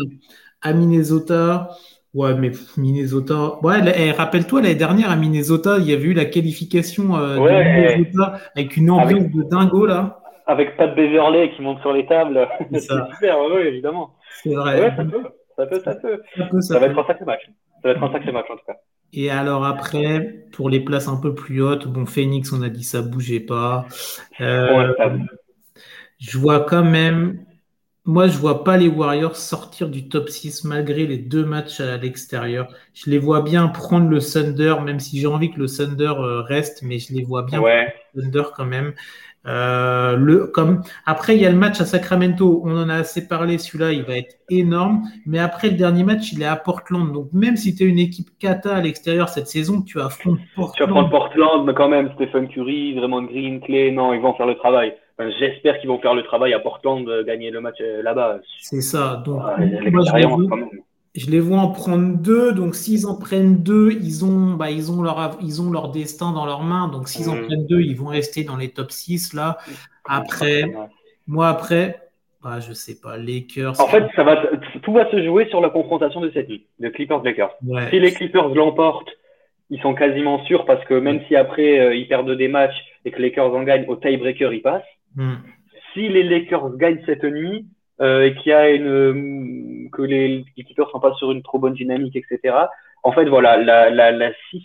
à 0.62 0.74
Minnesota. 0.74 1.70
Ouais, 2.14 2.36
mais 2.36 2.52
Minnesota. 2.78 3.58
Ouais, 3.64 3.80
eh, 3.98 4.12
rappelle-toi, 4.12 4.62
l'année 4.62 4.76
dernière 4.76 5.10
à 5.10 5.16
Minnesota, 5.16 5.78
il 5.80 5.90
y 5.90 5.94
avait 5.94 6.04
eu 6.04 6.14
la 6.14 6.26
qualification 6.26 7.16
euh, 7.16 7.38
de 7.38 7.96
Minnesota 7.98 8.34
avec 8.56 8.78
une 8.78 8.92
ambiance 8.92 9.32
de 9.32 9.44
dingo 9.50 9.88
là. 9.88 10.20
Avec 10.46 10.78
Pat 10.78 10.94
Beverley 10.94 11.52
qui 11.56 11.62
monte 11.64 11.80
sur 11.80 11.94
les 11.94 12.06
tables. 12.06 12.48
C'est 12.72 12.82
super, 13.14 13.38
oui, 13.52 13.62
évidemment. 13.62 14.12
C'est 14.44 14.54
vrai. 14.54 14.80
Ouais, 14.80 14.94
ça 14.96 15.06
peut, 15.06 15.24
ça 15.56 15.66
peut, 15.66 15.80
ça 15.80 15.96
peut. 15.96 16.62
Ça, 16.62 16.80
va 16.80 16.86
être 16.88 17.00
un 17.00 17.08
sacré 17.08 17.26
match. 17.26 17.50
Ça 17.84 17.90
va 17.90 17.92
être 17.92 18.04
un 18.04 18.12
sacré 18.12 18.32
match 18.32 18.46
en 18.50 18.56
tout 18.56 18.66
cas. 18.66 18.78
Et 19.16 19.30
alors 19.30 19.64
après, 19.66 20.48
pour 20.54 20.70
les 20.70 20.80
places 20.80 21.08
un 21.08 21.18
peu 21.18 21.36
plus 21.36 21.62
hautes, 21.62 21.88
bon, 21.88 22.08
Phoenix, 22.08 22.52
on 22.52 22.64
a 22.64 22.70
dit 22.70 22.84
ça 22.84 23.04
bougeait 23.04 23.40
pas. 23.40 23.86
Euh, 24.42 24.92
je 26.20 26.38
vois 26.40 26.62
quand 26.62 26.84
même 26.84 27.46
moi, 28.06 28.28
je 28.28 28.38
vois 28.38 28.66
pas 28.66 28.76
les 28.76 28.90
Warriors 28.90 29.38
sortir 29.38 29.88
du 29.88 30.10
top 30.10 30.28
6 30.28 30.66
malgré 30.66 31.08
les 31.08 31.18
deux 31.18 31.46
matchs 31.46 31.80
à 31.80 31.96
l'extérieur. 31.96 32.68
Je 32.94 33.10
les 33.10 33.18
vois 33.18 33.42
bien 33.42 33.70
prendre 33.70 34.10
le 34.10 34.20
Thunder, 34.20 34.76
même 34.84 35.00
si 35.00 35.22
j'ai 35.22 35.28
envie 35.28 35.52
que 35.52 35.60
le 35.60 35.68
Thunder 35.68 36.14
euh, 36.18 36.42
reste, 36.42 36.82
mais 36.84 37.00
je 37.00 37.14
les 37.14 37.24
vois 37.24 37.44
bien 37.44 37.62
prendre 37.62 37.74
le 38.14 38.24
Thunder 38.24 38.44
quand 38.58 38.66
même. 38.66 38.94
Euh, 39.46 40.16
le, 40.16 40.48
comme, 40.48 40.82
après, 41.06 41.36
il 41.36 41.42
y 41.42 41.46
a 41.46 41.50
le 41.50 41.58
match 41.58 41.82
à 41.82 41.86
Sacramento. 41.86 42.62
On 42.66 42.78
en 42.78 42.90
a 42.90 42.96
assez 42.96 43.28
parlé. 43.28 43.58
Celui-là, 43.58 43.92
il 43.92 44.04
va 44.04 44.18
être 44.18 44.36
énorme. 44.50 45.04
Mais 45.26 45.40
après, 45.40 45.70
le 45.70 45.76
dernier 45.76 46.04
match, 46.04 46.32
il 46.34 46.42
est 46.42 46.48
à 46.48 46.56
Portland. 46.56 47.12
Donc, 47.12 47.30
même 47.34 47.58
si 47.58 47.76
tu 47.76 47.84
es 47.84 47.88
une 47.88 48.00
équipe 48.00 48.30
kata 48.40 48.76
à 48.76 48.82
l'extérieur 48.82 49.30
cette 49.30 49.48
saison, 49.48 49.82
tu 49.82 50.00
affrontes 50.00 50.40
Portland. 50.56 50.76
Tu 50.76 50.84
vas 50.84 50.90
prendre 50.90 51.10
Portland, 51.10 51.66
mais 51.66 51.74
quand 51.74 51.90
même, 51.90 52.12
Stephen 52.16 52.48
Curry, 52.48 52.96
Draymond 52.96 53.24
Green, 53.24 53.60
Clay, 53.62 53.92
non, 53.92 54.14
ils 54.14 54.22
vont 54.22 54.34
faire 54.34 54.48
le 54.48 54.56
travail. 54.56 54.94
J'espère 55.40 55.80
qu'ils 55.80 55.90
vont 55.90 56.00
faire 56.00 56.16
le 56.16 56.24
travail 56.24 56.54
à 56.54 56.60
Portland, 56.60 57.08
euh, 57.08 57.24
gagner 57.24 57.52
le 57.52 57.62
match 57.62 57.78
euh, 57.82 58.02
là-bas. 58.02 58.40
C'est 58.60 58.82
ça. 58.82 59.22
Donc, 59.26 59.42
je, 59.60 59.64
les 59.64 59.92
vois 61.40 61.60
en 61.60 61.70
prendre 61.70 62.18
deux. 62.18 62.54
Donc, 62.54 62.76
s'ils 62.76 63.06
en 63.06 63.16
prennent 63.16 63.62
deux, 63.64 63.92
ils 63.92 64.26
ont, 64.26 64.54
bah, 64.54 64.72
ils, 64.72 64.92
ont 64.92 65.02
leur, 65.02 65.38
ils 65.42 65.62
ont 65.62 65.72
leur 65.72 65.90
destin 65.90 66.32
dans 66.32 66.46
leurs 66.46 66.64
mains. 66.64 66.88
Donc, 66.88 67.08
s'ils 67.08 67.30
en 67.30 67.36
mm. 67.36 67.46
prennent 67.46 67.68
deux, 67.68 67.82
ils 67.82 67.96
vont 67.96 68.08
rester 68.08 68.44
dans 68.44 68.58
les 68.58 68.70
top 68.70 68.92
6. 68.92 69.34
Là. 69.34 69.58
Après, 70.06 70.64
moi, 71.28 71.48
après, 71.50 72.00
bah, 72.44 72.60
je 72.60 72.74
sais 72.74 73.00
pas, 73.00 73.18
Lakers. 73.18 73.80
En 73.80 73.88
fait, 73.88 74.04
ça 74.16 74.24
va, 74.24 74.44
tout 74.82 74.94
va 74.94 75.10
se 75.10 75.24
jouer 75.24 75.48
sur 75.50 75.62
la 75.62 75.70
confrontation 75.70 76.20
de 76.20 76.30
cette 76.32 76.50
nuit, 76.50 76.66
de 76.80 76.90
Clippers-Lakers. 76.90 77.56
Si 77.90 78.00
les 78.00 78.12
Clippers 78.12 78.50
l'emportent, 78.50 79.12
ils 79.70 79.82
sont 79.82 79.96
quasiment 79.96 80.44
sûrs 80.46 80.66
parce 80.66 80.84
que 80.86 80.94
même 80.94 81.22
si 81.28 81.36
après 81.36 81.80
euh, 81.80 81.96
ils 81.96 82.08
perdent 82.08 82.36
des 82.36 82.50
matchs 82.50 82.76
et 83.06 83.12
que 83.12 83.22
les 83.22 83.30
Lakers 83.30 83.56
en 83.56 83.64
gagnent, 83.64 83.86
au 83.88 83.96
tiebreaker, 83.96 84.54
ils 84.54 84.62
passent. 84.62 84.84
Hmm. 85.16 85.36
Si 85.94 86.10
les 86.10 86.24
Lakers 86.24 86.76
gagnent 86.78 87.02
cette 87.06 87.24
nuit 87.24 87.66
euh, 88.02 88.26
et 88.26 88.36
qu'il 88.36 88.50
y 88.50 88.54
a 88.54 88.70
une 88.70 89.90
que 89.92 90.02
les, 90.02 90.46
Clippers 90.56 90.90
sont 90.90 91.00
pas 91.00 91.14
sur 91.16 91.32
une 91.32 91.44
trop 91.44 91.60
bonne 91.60 91.74
dynamique, 91.74 92.16
etc. 92.16 92.56
En 93.04 93.12
fait, 93.12 93.26
voilà, 93.26 93.58
la 93.58 93.90
la 93.90 94.12
la 94.12 94.32
6 94.50 94.64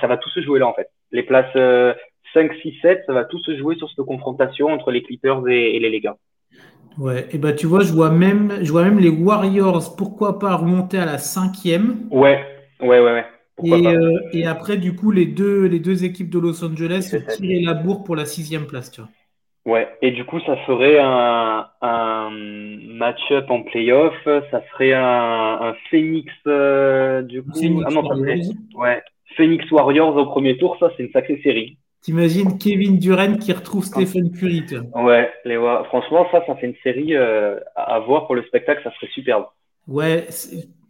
ça 0.00 0.06
va 0.06 0.16
tout 0.16 0.30
se 0.30 0.40
jouer 0.40 0.60
là 0.60 0.68
en 0.68 0.74
fait. 0.74 0.88
Les 1.10 1.22
places 1.24 1.56
5, 2.34 2.52
6, 2.62 2.74
7, 2.82 3.04
ça 3.06 3.12
va 3.12 3.24
tout 3.24 3.38
se 3.38 3.56
jouer 3.56 3.76
sur 3.76 3.88
cette 3.88 4.04
confrontation 4.04 4.66
entre 4.68 4.90
les 4.90 5.02
Clippers 5.02 5.48
et, 5.48 5.78
les 5.78 5.90
Lakers. 5.90 6.16
Ouais, 6.98 7.26
et 7.32 7.38
bah 7.38 7.52
tu 7.52 7.66
vois, 7.66 7.80
je 7.80 7.92
vois 7.92 8.10
même, 8.10 8.58
je 8.62 8.70
vois 8.70 8.84
même 8.84 8.98
les 8.98 9.08
Warriors, 9.08 9.96
pourquoi 9.96 10.38
pas 10.38 10.54
remonter 10.56 10.98
à 10.98 11.06
la 11.06 11.18
cinquième? 11.18 12.06
Ouais, 12.10 12.44
ouais, 12.80 13.00
ouais, 13.00 13.00
ouais. 13.00 13.24
Et, 13.62 13.86
euh, 13.86 14.18
et, 14.32 14.46
après, 14.46 14.76
du 14.76 14.96
coup, 14.96 15.12
les 15.12 15.26
deux, 15.26 15.66
les 15.66 15.78
deux 15.78 16.04
équipes 16.04 16.28
de 16.28 16.40
Los 16.40 16.64
Angeles 16.64 17.14
ont 17.14 17.36
tiré 17.36 17.60
la 17.60 17.74
bourre 17.74 18.02
pour 18.02 18.16
la 18.16 18.24
sixième 18.26 18.66
place, 18.66 18.90
tu 18.90 19.00
vois. 19.00 19.10
Ouais, 19.66 19.88
et 20.02 20.10
du 20.10 20.24
coup, 20.24 20.40
ça 20.40 20.56
ferait 20.66 20.98
un, 20.98 21.66
un 21.80 22.30
match-up 22.30 23.50
en 23.50 23.62
playoff. 23.62 24.14
Ça 24.24 24.62
serait 24.72 24.92
un, 24.92 25.58
un 25.60 25.74
Phoenix, 25.90 26.30
euh, 26.46 27.22
du 27.22 27.42
coup. 27.42 27.52
Phoenix 27.58 27.84
ah 27.86 27.90
non, 27.90 28.02
Warriors. 28.02 28.52
Ouais, 28.74 29.02
Phoenix 29.36 29.70
Warriors 29.70 30.16
au 30.16 30.26
premier 30.26 30.58
tour, 30.58 30.76
ça, 30.78 30.90
c'est 30.96 31.04
une 31.04 31.12
sacrée 31.12 31.40
série. 31.42 31.78
T'imagines 32.02 32.58
Kevin 32.58 32.98
Durant 32.98 33.36
qui 33.38 33.52
retrouve 33.52 33.82
Stephen 33.82 34.30
Curry. 34.32 34.64
Ouais, 34.94 35.30
les, 35.46 35.56
franchement, 35.86 36.26
ça, 36.30 36.44
ça 36.46 36.54
fait 36.56 36.66
une 36.66 36.76
série 36.82 37.16
euh, 37.16 37.58
à 37.74 37.98
voir 38.00 38.26
pour 38.26 38.34
le 38.34 38.42
spectacle, 38.42 38.82
ça 38.84 38.92
serait 38.96 39.10
superbe. 39.14 39.46
Ouais, 39.88 40.26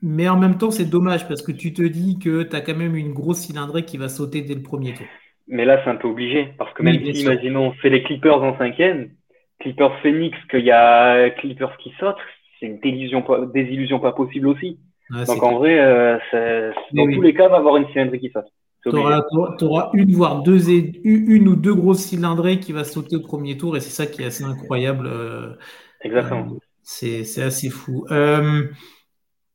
mais 0.02 0.28
en 0.28 0.36
même 0.36 0.58
temps, 0.58 0.72
c'est 0.72 0.90
dommage 0.90 1.28
parce 1.28 1.42
que 1.42 1.52
tu 1.52 1.72
te 1.72 1.82
dis 1.82 2.18
que 2.18 2.42
tu 2.42 2.56
as 2.56 2.60
quand 2.60 2.76
même 2.76 2.96
une 2.96 3.12
grosse 3.12 3.38
cylindrée 3.38 3.84
qui 3.84 3.96
va 3.96 4.08
sauter 4.08 4.42
dès 4.42 4.54
le 4.54 4.62
premier 4.62 4.92
tour. 4.94 5.06
Mais 5.46 5.64
là, 5.64 5.80
c'est 5.84 5.90
un 5.90 5.96
peu 5.96 6.08
obligé 6.08 6.48
parce 6.58 6.72
que 6.72 6.82
même 6.82 7.04
si, 7.04 7.22
imaginons, 7.22 7.74
c'est 7.82 7.90
les 7.90 8.02
Clippers 8.02 8.42
en 8.42 8.56
cinquième, 8.56 9.10
Clippers 9.60 9.98
Phoenix, 10.00 10.36
qu'il 10.50 10.64
y 10.64 10.70
a 10.70 11.30
Clippers 11.30 11.76
qui 11.78 11.92
sautent, 12.00 12.16
c'est 12.58 12.66
une 12.66 12.80
désillusion 12.80 13.22
pas, 13.22 13.44
désillusion 13.46 14.00
pas 14.00 14.12
possible 14.12 14.48
aussi. 14.48 14.78
Donc 15.10 15.42
en 15.42 15.58
vrai, 15.58 15.78
euh, 15.78 16.72
dans 16.92 17.06
tous 17.06 17.20
les 17.20 17.34
cas, 17.34 17.48
va 17.48 17.58
avoir 17.58 17.76
une 17.76 17.86
cylindrée 17.88 18.20
qui 18.20 18.30
saute. 18.30 18.46
Tu 18.82 18.90
auras, 18.90 19.90
une, 19.94 20.12
voire 20.12 20.42
deux, 20.42 20.68
une 21.04 21.48
ou 21.48 21.56
deux 21.56 21.74
grosses 21.74 22.02
cylindrées 22.02 22.60
qui 22.60 22.72
va 22.72 22.84
sauter 22.84 23.16
au 23.16 23.20
premier 23.20 23.56
tour 23.56 23.76
et 23.76 23.80
c'est 23.80 23.90
ça 23.90 24.06
qui 24.06 24.22
est 24.22 24.26
assez 24.26 24.44
incroyable. 24.44 25.06
Euh, 25.06 25.54
Exactement. 26.02 26.52
Euh, 26.52 26.58
c'est 26.82 27.42
assez 27.42 27.70
fou. 27.70 28.04
Euh, 28.10 28.64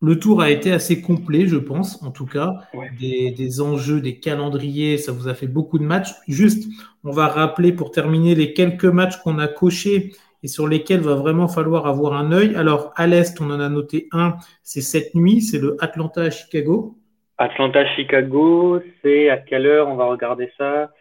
le 0.02 0.18
tour 0.18 0.42
a 0.42 0.50
été 0.50 0.72
assez 0.72 1.02
complet, 1.02 1.46
je 1.46 1.58
pense, 1.58 2.02
en 2.04 2.12
tout 2.12 2.26
cas. 2.26 2.54
Des, 3.00 3.62
enjeux, 3.62 4.00
des 4.00 4.20
calendriers, 4.20 4.98
ça 4.98 5.12
vous 5.12 5.28
a 5.28 5.34
fait 5.34 5.48
beaucoup 5.48 5.78
de 5.78 5.84
matchs. 5.84 6.14
Juste, 6.28 6.70
on 7.04 7.12
va 7.12 7.28
rappeler 7.28 7.74
pour 7.74 7.92
terminer 7.92 8.34
les 8.34 8.54
quelques 8.54 8.86
matchs 8.86 9.18
qu'on 9.18 9.40
a 9.40 9.48
cochés 9.48 10.12
et 10.42 10.48
sur 10.48 10.68
lesquels 10.68 11.02
va 11.02 11.16
vraiment 11.16 11.50
falloir 11.50 11.86
avoir 11.86 12.14
un 12.14 12.32
œil. 12.32 12.56
Alors, 12.56 12.94
à 12.96 13.08
l'Est, 13.08 13.42
on 13.42 13.52
en 13.52 13.60
a 13.60 13.68
noté 13.68 14.08
un, 14.14 14.38
c'est 14.64 14.82
cette 14.82 15.16
nuit, 15.16 15.42
c'est 15.42 15.60
le 15.60 15.76
Atlanta 15.82 16.22
à 16.22 16.30
Chicago. 16.30 16.96
Atlanta 17.38 17.86
Chicago, 17.96 18.82
c'est 19.02 19.30
à 19.30 19.38
quelle 19.38 19.66
heure? 19.66 19.90
On 19.90 19.96
va 19.96 20.06
regarder 20.06 20.50
ça. 20.58 20.92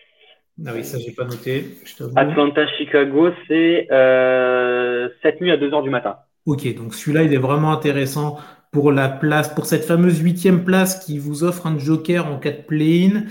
Ah 0.67 0.71
oui, 0.75 0.83
ça, 0.83 0.99
j'ai 0.99 1.13
pas 1.13 1.25
noté. 1.25 1.65
Atlanta 2.17 2.67
Chicago, 2.77 3.31
c'est 3.47 3.87
euh, 3.93 5.09
cette 5.23 5.41
nuit 5.41 5.53
à 5.53 5.57
2 5.57 5.73
heures 5.73 5.85
du 5.85 5.91
matin. 5.91 6.17
Ok, 6.47 6.75
donc 6.75 6.95
celui-là, 6.95 7.23
il 7.23 7.33
est 7.33 7.39
vraiment 7.39 7.73
intéressant 7.73 8.39
pour 8.71 8.93
la 8.93 9.09
place, 9.09 9.55
pour 9.55 9.67
cette 9.67 9.85
fameuse 9.85 10.21
huitième 10.21 10.65
place 10.65 11.05
qui 11.05 11.19
vous 11.19 11.45
offre 11.45 11.67
un 11.67 11.79
joker 11.79 12.27
en 12.27 12.39
cas 12.39 12.53
de 12.53 12.63
play-in. 12.63 13.25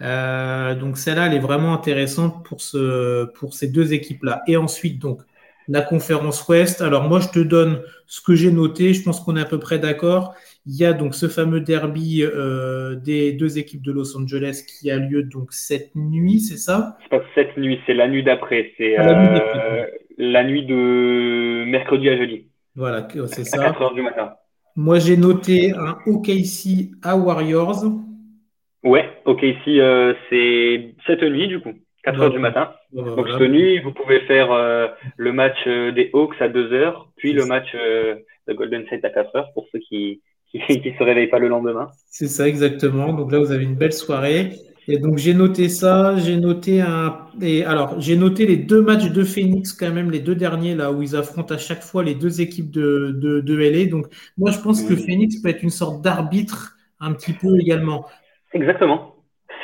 Euh, 0.00 0.74
donc 0.74 0.96
celle-là, 0.96 1.26
elle 1.26 1.34
est 1.34 1.40
vraiment 1.40 1.74
intéressante 1.74 2.44
pour, 2.44 2.60
ce, 2.60 3.24
pour 3.24 3.54
ces 3.54 3.68
deux 3.68 3.92
équipes-là. 3.92 4.42
Et 4.46 4.56
ensuite, 4.56 5.00
donc, 5.00 5.22
la 5.68 5.80
conférence 5.80 6.46
Ouest. 6.48 6.82
Alors 6.82 7.08
moi, 7.08 7.20
je 7.20 7.28
te 7.28 7.38
donne 7.38 7.82
ce 8.06 8.20
que 8.20 8.34
j'ai 8.34 8.50
noté. 8.50 8.92
Je 8.92 9.02
pense 9.02 9.20
qu'on 9.20 9.36
est 9.36 9.40
à 9.40 9.46
peu 9.46 9.58
près 9.58 9.78
d'accord. 9.78 10.34
Il 10.66 10.76
y 10.76 10.84
a 10.84 10.92
donc 10.92 11.14
ce 11.14 11.28
fameux 11.28 11.60
derby 11.60 12.22
euh, 12.22 12.94
des 12.94 13.32
deux 13.32 13.58
équipes 13.58 13.82
de 13.82 13.92
Los 13.92 14.16
Angeles 14.16 14.64
qui 14.66 14.90
a 14.90 14.96
lieu 14.96 15.22
donc 15.22 15.52
cette 15.52 15.94
nuit, 15.94 16.40
c'est 16.40 16.56
ça? 16.56 16.96
C'est 17.02 17.18
pas 17.18 17.24
cette 17.34 17.56
nuit, 17.56 17.80
c'est 17.86 17.94
la 17.94 18.08
nuit 18.08 18.22
d'après. 18.22 18.72
C'est 18.78 18.96
ah, 18.96 19.08
euh, 19.08 19.86
la, 20.16 20.44
nuit 20.44 20.64
de 20.64 21.64
mercredi 21.66 22.08
à 22.08 22.16
jeudi. 22.16 22.46
Voilà, 22.76 23.06
c'est 23.26 23.44
ça. 23.44 23.60
À 23.60 23.64
4 23.66 23.82
heures 23.82 23.94
du 23.94 24.02
matin. 24.02 24.34
Moi, 24.76 24.98
j'ai 24.98 25.16
noté 25.16 25.72
un 25.72 25.98
OKC 26.06 26.90
à 27.02 27.16
Warriors. 27.16 27.84
Ouais, 28.82 29.08
OKC, 29.24 29.68
euh, 29.68 30.14
c'est 30.28 30.94
cette 31.06 31.22
nuit, 31.22 31.46
du 31.46 31.60
coup, 31.60 31.74
4 32.02 32.20
heures 32.20 32.30
du 32.30 32.40
matin. 32.40 32.72
Donc, 32.92 33.28
cette 33.28 33.50
nuit, 33.50 33.78
vous 33.78 33.92
pouvez 33.92 34.20
faire 34.22 34.50
euh, 34.50 34.88
le 35.16 35.32
match 35.32 35.56
euh, 35.68 35.92
des 35.92 36.10
Hawks 36.12 36.34
à 36.40 36.48
2 36.48 36.72
heures, 36.72 37.08
puis 37.16 37.32
le 37.32 37.46
match 37.46 37.72
de 37.74 38.52
Golden 38.52 38.84
State 38.86 39.04
à 39.04 39.10
4 39.10 39.36
heures 39.36 39.52
pour 39.54 39.66
ceux 39.70 39.78
qui 39.78 40.20
ne 40.54 40.58
se 40.60 41.02
réveillent 41.02 41.28
pas 41.28 41.38
le 41.38 41.48
lendemain. 41.48 41.88
C'est 42.08 42.26
ça, 42.26 42.48
exactement. 42.48 43.12
Donc 43.12 43.30
là, 43.30 43.38
vous 43.38 43.52
avez 43.52 43.64
une 43.64 43.76
belle 43.76 43.92
soirée. 43.92 44.50
Et 44.86 44.98
donc 44.98 45.18
j'ai 45.18 45.34
noté 45.34 45.68
ça, 45.68 46.16
j'ai 46.16 46.36
noté 46.36 46.80
un. 46.80 47.26
Et 47.40 47.64
alors 47.64 48.00
j'ai 48.00 48.16
noté 48.16 48.46
les 48.46 48.56
deux 48.56 48.82
matchs 48.82 49.10
de 49.10 49.24
Phoenix 49.24 49.72
quand 49.72 49.90
même, 49.90 50.10
les 50.10 50.20
deux 50.20 50.34
derniers 50.34 50.74
là 50.74 50.92
où 50.92 51.02
ils 51.02 51.16
affrontent 51.16 51.54
à 51.54 51.58
chaque 51.58 51.82
fois 51.82 52.04
les 52.04 52.14
deux 52.14 52.40
équipes 52.40 52.70
de, 52.70 53.12
de, 53.14 53.40
de 53.40 53.56
LA. 53.56 53.90
Donc 53.90 54.06
moi 54.36 54.50
je 54.50 54.58
pense 54.58 54.82
que 54.82 54.94
Phoenix 54.94 55.40
peut 55.40 55.48
être 55.48 55.62
une 55.62 55.70
sorte 55.70 56.02
d'arbitre 56.02 56.76
un 57.00 57.12
petit 57.12 57.32
peu 57.32 57.58
également. 57.60 58.06
Exactement. 58.52 59.14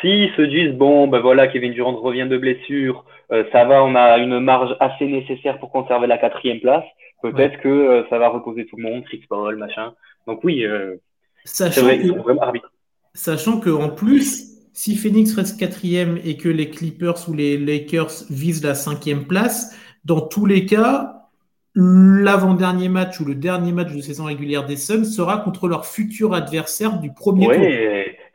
S'ils 0.01 0.31
se 0.37 0.43
disent 0.43 0.75
bon 0.75 1.09
ben 1.09 1.21
voilà 1.21 1.49
Kevin 1.49 1.73
Durant 1.73 1.97
revient 1.97 2.27
de 2.27 2.39
blessure, 2.39 3.05
euh, 3.33 3.45
ça 3.53 3.65
va, 3.65 3.85
on 3.85 3.95
a 3.95 4.19
une 4.19 4.41
marge 4.41 4.75
assez 4.81 5.07
nécessaire 5.07 5.59
pour 5.59 5.71
conserver 5.71 6.07
la 6.07 6.19
quatrième 6.19 6.61
place. 6.61 6.85
Peut-être 7.23 7.61
que 7.61 7.69
euh, 7.69 8.03
ça 8.09 8.19
va 8.19 8.29
reposer 8.29 8.65
tout 8.67 8.77
le 8.77 8.85
monde, 8.85 9.05
Chris 9.05 9.23
Paul, 9.29 9.57
machin. 9.57 9.93
Donc 10.27 10.43
oui, 10.43 10.65
euh, 10.65 10.97
sachant 11.45 11.83
vrai, 11.83 11.99
que, 11.99 12.09
vraiment 12.09 12.41
arbitre. 12.41 12.73
Sachant 13.13 13.61
qu'en 13.61 13.91
plus 13.91 14.50
si 14.73 14.97
Phoenix 14.97 15.35
reste 15.35 15.59
quatrième 15.59 16.19
et 16.25 16.37
que 16.37 16.49
les 16.49 16.71
Clippers 16.71 17.29
ou 17.29 17.35
les 17.35 17.59
Lakers 17.59 18.25
visent 18.31 18.65
la 18.65 18.75
cinquième 18.75 19.27
place, 19.27 19.77
dans 20.05 20.21
tous 20.21 20.47
les 20.47 20.67
cas, 20.67 21.29
l'avant-dernier 21.75 22.89
match 22.89 23.21
ou 23.21 23.25
le 23.25 23.35
dernier 23.35 23.73
match 23.73 23.93
de 23.93 24.01
saison 24.01 24.25
régulière 24.25 24.67
des 24.67 24.77
Suns 24.77 25.05
sera 25.05 25.39
contre 25.39 25.69
leur 25.69 25.87
futur 25.87 26.35
adversaire 26.35 26.99
du 26.99 27.13
premier 27.13 27.47
tour. 27.47 27.57
Oui, 27.59 27.75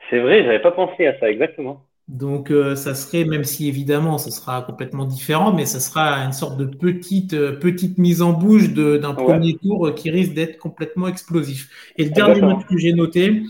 c'est 0.09 0.19
vrai, 0.19 0.43
j'avais 0.43 0.61
pas 0.61 0.71
pensé 0.71 1.07
à 1.07 1.19
ça, 1.19 1.29
exactement. 1.29 1.85
Donc, 2.07 2.51
euh, 2.51 2.75
ça 2.75 2.93
serait, 2.93 3.25
même 3.25 3.43
si 3.43 3.67
évidemment, 3.67 4.19
ce 4.19 4.29
sera 4.29 4.61
complètement 4.61 5.05
différent, 5.05 5.51
mais 5.51 5.65
ça 5.65 5.79
sera 5.79 6.23
une 6.23 6.33
sorte 6.33 6.57
de 6.57 6.65
petite, 6.65 7.33
euh, 7.33 7.53
petite 7.53 7.97
mise 7.97 8.21
en 8.21 8.31
bouche 8.31 8.73
d'un 8.73 9.15
premier 9.15 9.55
tour 9.55 9.91
qui 9.95 10.11
risque 10.11 10.33
d'être 10.33 10.59
complètement 10.59 11.07
explosif. 11.07 11.67
Et 11.97 12.03
le 12.05 12.11
dernier 12.11 12.41
match 12.41 12.61
que 12.69 12.77
j'ai 12.77 12.93
noté, 12.93 13.41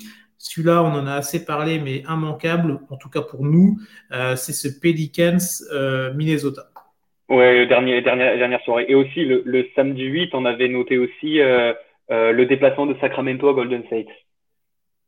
celui-là, 0.48 0.84
on 0.84 0.94
en 0.94 1.08
a 1.08 1.14
assez 1.14 1.46
parlé, 1.46 1.80
mais 1.80 2.04
immanquable, 2.10 2.80
en 2.90 2.98
tout 2.98 3.10
cas 3.10 3.22
pour 3.22 3.44
nous, 3.44 3.78
euh, 4.12 4.36
c'est 4.36 4.54
ce 4.54 4.68
Pelicans 4.80 5.38
Minnesota. 6.16 6.64
Ouais, 7.30 7.66
dernier, 7.66 8.02
dernière, 8.02 8.38
dernière 8.38 8.62
soirée. 8.62 8.86
Et 8.88 8.96
aussi, 8.96 9.26
le, 9.26 9.42
le, 9.46 9.66
samedi 9.76 10.04
8, 10.04 10.34
on 10.34 10.46
avait 10.46 10.68
noté 10.68 10.98
aussi 10.98 11.40
le 11.40 12.44
déplacement 12.44 12.86
de 12.86 12.96
Sacramento 13.00 13.50
à 13.50 13.54
Golden 13.54 13.84
State. 13.86 14.08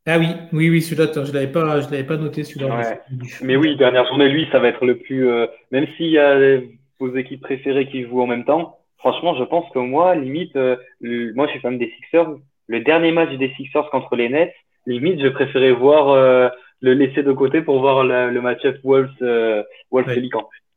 Ah 0.09 0.17
oui, 0.19 0.27
oui, 0.53 0.69
oui, 0.69 0.81
celui-là, 0.81 1.11
je 1.13 1.33
l'avais 1.33 1.51
pas, 1.51 1.81
je 1.81 1.91
l'avais 1.91 2.05
pas 2.05 2.15
noté 2.15 2.45
celui-là. 2.45 2.97
Mais 3.41 3.57
oui, 3.57 3.75
dernière 3.75 4.07
journée, 4.07 4.29
lui, 4.29 4.47
ça 4.53 4.59
va 4.59 4.69
être 4.69 4.85
le 4.85 4.99
plus. 4.99 5.27
Euh, 5.27 5.47
même 5.71 5.85
s'il 5.97 6.07
y 6.07 6.17
a 6.17 6.61
vos 6.97 7.13
équipes 7.17 7.41
préférées 7.41 7.89
qui 7.89 8.03
jouent 8.03 8.21
en 8.21 8.27
même 8.27 8.45
temps, 8.45 8.77
franchement, 8.99 9.35
je 9.35 9.43
pense 9.43 9.69
que 9.73 9.79
moi, 9.79 10.15
limite, 10.15 10.55
euh, 10.55 10.77
moi, 11.01 11.45
je 11.47 11.51
suis 11.51 11.59
fan 11.59 11.77
des 11.77 11.91
Sixers. 11.97 12.29
Le 12.67 12.79
dernier 12.79 13.11
match 13.11 13.38
des 13.38 13.51
Sixers 13.57 13.89
contre 13.89 14.15
les 14.15 14.29
Nets, 14.29 14.55
limite, 14.88 15.21
je 15.21 15.27
préférais 15.27 15.71
voir 15.71 16.09
euh, 16.09 16.49
le 16.81 16.93
laisser 16.93 17.23
de 17.23 17.33
côté 17.33 17.61
pour 17.61 17.79
voir 17.79 18.03
le 18.03 18.41
match-up 18.41 18.77
Wolves, 18.83 19.63
Wolves 19.91 20.11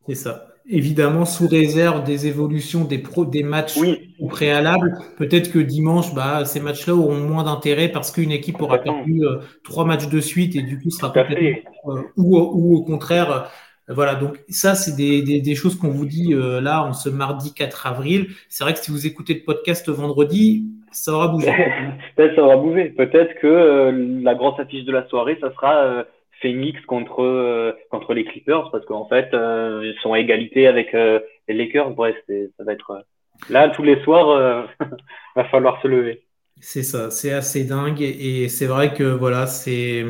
C'est 0.07 0.15
ça 0.15 0.51
évidemment 0.71 1.25
sous 1.25 1.49
réserve 1.49 2.05
des 2.05 2.27
évolutions 2.27 2.85
des, 2.85 2.99
pro, 2.99 3.25
des 3.25 3.43
matchs 3.43 3.79
au 4.21 4.29
préalable. 4.29 4.99
Peut-être 5.17 5.51
que 5.51 5.59
dimanche, 5.59 6.15
bah, 6.15 6.45
ces 6.45 6.61
matchs-là 6.61 6.95
auront 6.95 7.17
moins 7.17 7.45
d'intérêt 7.45 7.89
parce 7.89 8.11
qu'une 8.11 8.31
équipe 8.31 8.61
aura 8.63 8.79
perdu 8.79 9.25
euh, 9.25 9.39
trois 9.65 9.85
matchs 9.85 10.09
de 10.09 10.21
suite 10.21 10.57
et 10.57 10.63
du 10.63 10.81
coup 10.81 10.91
sera 10.91 11.09
complètement 11.09 11.71
euh, 11.89 12.03
ou, 12.17 12.39
ou, 12.39 12.77
au 12.77 12.83
contraire. 12.83 13.33
Euh, 13.33 13.93
voilà, 13.93 14.15
donc 14.15 14.39
ça, 14.49 14.77
c'est 14.77 14.95
des, 14.95 15.23
des, 15.23 15.41
des, 15.41 15.55
choses 15.57 15.77
qu'on 15.77 15.89
vous 15.89 16.07
dit 16.07 16.33
là 16.33 16.85
en 16.85 16.93
ce 16.93 17.09
mardi 17.09 17.53
4 17.53 17.89
avril. 17.89 18.29
C'est 18.49 18.63
vrai 18.63 18.73
que 18.73 18.79
si 18.79 18.93
vous 18.93 19.05
écoutez 19.05 19.35
le 19.35 19.41
podcast 19.41 19.89
vendredi, 19.89 20.65
ça 20.93 21.13
aura 21.13 21.29
bougé. 21.29 21.53
Peut-être 22.17 22.35
ça 22.37 22.43
aura 22.43 22.57
bougé. 22.57 22.91
Peut-être 22.91 23.35
que 23.41 24.23
la 24.23 24.35
grosse 24.35 24.59
affiche 24.59 24.85
de 24.85 24.93
la 24.93 25.07
soirée, 25.09 25.39
ça 25.41 25.53
sera 25.53 26.05
Phoenix 26.41 26.81
contre 26.87 27.23
euh, 27.23 27.73
contre 27.91 28.15
les 28.15 28.25
Clippers 28.25 28.71
parce 28.71 28.85
qu'en 28.87 29.07
fait 29.07 29.33
euh, 29.35 29.83
ils 29.85 30.01
sont 30.01 30.13
à 30.13 30.19
égalité 30.19 30.67
avec 30.67 30.95
euh, 30.95 31.21
les 31.49 31.55
Lakers. 31.55 31.91
Bref, 31.91 32.17
ça 32.29 32.65
va 32.65 32.73
être 32.73 33.05
là 33.49 33.69
tous 33.71 33.83
les 33.83 34.03
soirs, 34.03 34.67
va 35.37 35.45
falloir 35.45 35.81
se 35.83 35.89
lever. 35.89 36.25
C'est 36.61 36.83
ça, 36.83 37.11
c'est 37.11 37.33
assez 37.33 37.65
dingue 37.65 38.03
et, 38.03 38.49
c'est 38.49 38.67
vrai 38.67 38.93
que 38.93 39.05
voilà, 39.05 39.47
c'est 39.47 40.05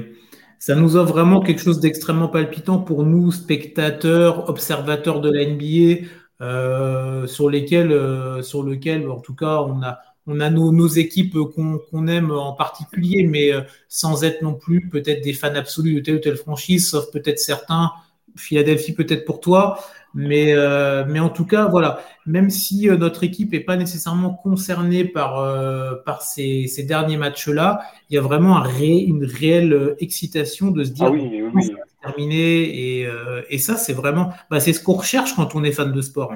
ça 0.59 0.75
nous 0.75 0.97
offre 0.97 1.13
vraiment 1.13 1.41
quelque 1.41 1.63
chose 1.63 1.81
d'extrêmement 1.81 2.29
palpitant 2.29 2.79
pour 2.79 3.05
nous 3.05 3.31
spectateurs, 3.31 4.49
observateurs 4.49 5.21
de 5.21 5.31
la 5.31 5.47
NBA, 5.47 7.27
sur 7.27 7.49
lesquels, 7.49 8.43
sur 8.43 8.63
lequel 8.63 9.09
en 9.09 9.21
tout 9.21 9.35
cas 9.35 9.63
on 9.63 9.83
a 9.83 10.01
on 10.27 10.41
a 10.41 10.51
nos, 10.51 10.87
équipes 10.87 11.37
qu'on 11.55 12.07
aime 12.07 12.31
en 12.31 12.53
particulier, 12.53 13.27
mais 13.27 13.53
euh, 13.53 13.63
sans 13.89 14.25
être 14.25 14.43
non 14.43 14.55
plus 14.55 14.89
peut-être 14.89 15.23
des 15.23 15.33
fans 15.33 15.55
absolus 15.55 15.95
de 15.95 16.01
telle 16.01 16.17
ou 16.17 16.19
telle 16.19 16.37
franchise, 16.37 16.89
sauf 16.91 17.11
peut-être 17.11 17.39
certains, 17.39 17.93
Philadelphie 18.37 18.93
peut-être 18.93 19.25
pour 19.25 19.41
toi, 19.41 19.81
mais, 20.15 20.53
euh, 20.53 21.05
mais 21.09 21.21
en 21.21 21.31
tout 21.31 21.47
cas, 21.47 21.67
voilà, 21.67 22.01
même 22.27 22.51
si 22.51 22.89
euh, 22.89 22.97
notre 22.97 23.25
équipe 23.25 23.53
n'est 23.53 23.61
pas 23.61 23.77
nécessairement 23.77 24.35
concernée 24.35 25.05
par, 25.05 25.35
par 26.05 26.23
ces, 26.23 26.69
derniers 26.87 27.17
matchs-là, 27.17 27.81
il 28.09 28.15
y 28.15 28.19
a 28.19 28.23
vraiment 28.23 28.63
une 28.65 29.25
réelle 29.25 29.97
excitation 29.99 30.71
de 30.71 30.85
se 30.85 30.91
dire 30.91 31.07
ah 31.07 31.11
oui, 31.11 31.43
oui, 31.53 31.73
terminé, 32.03 33.03
et, 33.49 33.59
ça, 33.59 33.77
c'est 33.77 33.95
vraiment, 33.95 34.33
bah, 34.51 34.61
c'est 34.61 34.73
ce 34.73 34.83
qu'on 34.83 34.95
recherche 34.95 35.35
quand 35.35 35.55
on 35.55 35.65
est 35.65 35.73
fan 35.73 35.93
de 35.93 36.01
sport. 36.03 36.35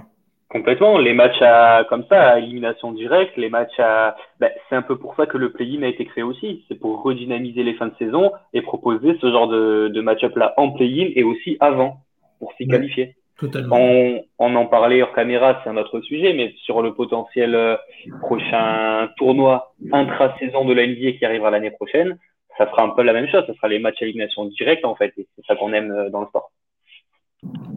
Complètement. 0.55 0.99
Les 0.99 1.15
matchs 1.15 1.43
à, 1.43 1.85
comme 1.89 2.05
ça, 2.09 2.29
à 2.29 2.39
élimination 2.39 2.93
directe, 2.93 3.37
les 3.37 3.49
matchs 3.49 3.77
à, 3.81 4.15
ben, 4.39 4.53
c'est 4.69 4.77
un 4.77 4.83
peu 4.83 4.97
pour 4.97 5.17
ça 5.17 5.27
que 5.27 5.37
le 5.37 5.51
play-in 5.51 5.83
a 5.83 5.89
été 5.89 6.05
créé 6.05 6.23
aussi. 6.23 6.65
C'est 6.69 6.79
pour 6.79 7.03
redynamiser 7.03 7.65
les 7.65 7.75
fins 7.75 7.89
de 7.89 7.97
saison 7.99 8.31
et 8.53 8.63
proposer 8.63 9.19
ce 9.21 9.33
genre 9.33 9.49
de, 9.49 9.89
de 9.89 10.01
match-up 10.01 10.37
là 10.37 10.55
en 10.57 10.71
play-in 10.71 11.11
et 11.17 11.25
aussi 11.25 11.57
avant 11.59 11.97
pour 12.39 12.53
s'y 12.53 12.69
qualifier. 12.69 13.17
Totalement. 13.37 13.77
On, 13.77 14.23
on, 14.39 14.55
en 14.55 14.67
parlait 14.67 15.03
hors 15.03 15.13
caméra, 15.13 15.61
c'est 15.65 15.71
un 15.71 15.77
autre 15.77 16.01
sujet, 16.03 16.33
mais 16.35 16.55
sur 16.63 16.83
le 16.83 16.95
potentiel 16.95 17.57
euh, 17.57 17.77
prochain 18.21 19.09
tournoi 19.17 19.75
intra-saison 19.91 20.65
de 20.65 20.73
la 20.73 20.87
NBA 20.87 21.19
qui 21.19 21.25
arrivera 21.25 21.51
l'année 21.51 21.73
prochaine, 21.73 22.17
ça 22.57 22.71
sera 22.71 22.85
un 22.85 22.91
peu 22.91 23.03
la 23.03 23.13
même 23.13 23.29
chose. 23.29 23.45
Ça 23.45 23.55
sera 23.55 23.67
les 23.67 23.81
matchs 23.81 24.03
à 24.03 24.05
élimination 24.05 24.45
directe 24.45 24.85
en 24.85 24.95
fait. 24.95 25.13
Et 25.17 25.27
c'est 25.35 25.45
ça 25.47 25.57
qu'on 25.57 25.73
aime 25.73 25.91
euh, 25.91 26.11
dans 26.11 26.21
le 26.21 26.29
sport. 26.29 26.53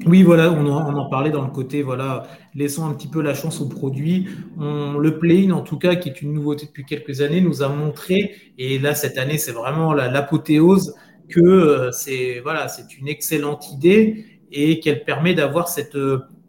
Oui, 0.05 0.24
voilà, 0.24 0.51
on 0.51 0.65
en, 0.68 1.09
parlait 1.09 1.32
dans 1.32 1.43
le 1.43 1.51
côté, 1.51 1.82
voilà, 1.82 2.28
laissons 2.55 2.86
un 2.86 2.93
petit 2.93 3.09
peu 3.09 3.22
la 3.22 3.34
chance 3.34 3.59
au 3.59 3.68
produit. 3.68 4.28
le 4.57 5.18
play-in, 5.20 5.51
en 5.51 5.61
tout 5.61 5.78
cas, 5.78 5.95
qui 5.95 6.09
est 6.09 6.22
une 6.22 6.34
nouveauté 6.34 6.65
depuis 6.65 6.86
quelques 6.86 7.22
années, 7.22 7.41
nous 7.41 7.61
a 7.61 7.68
montré, 7.68 8.36
et 8.57 8.80
là, 8.80 8.95
cette 8.95 9.18
année, 9.18 9.38
c'est 9.38 9.51
vraiment 9.51 9.93
l'apothéose, 9.93 10.95
que 11.30 11.41
euh, 11.41 11.91
c'est 11.91 12.39
voilà, 12.41 12.70
c'est 12.70 12.97
une 12.97 13.09
excellente 13.09 13.70
idée 13.74 14.26
et 14.49 14.80
qu'elle 14.80 15.03
permet 15.03 15.34
d'avoir 15.34 15.68
cette 15.68 15.97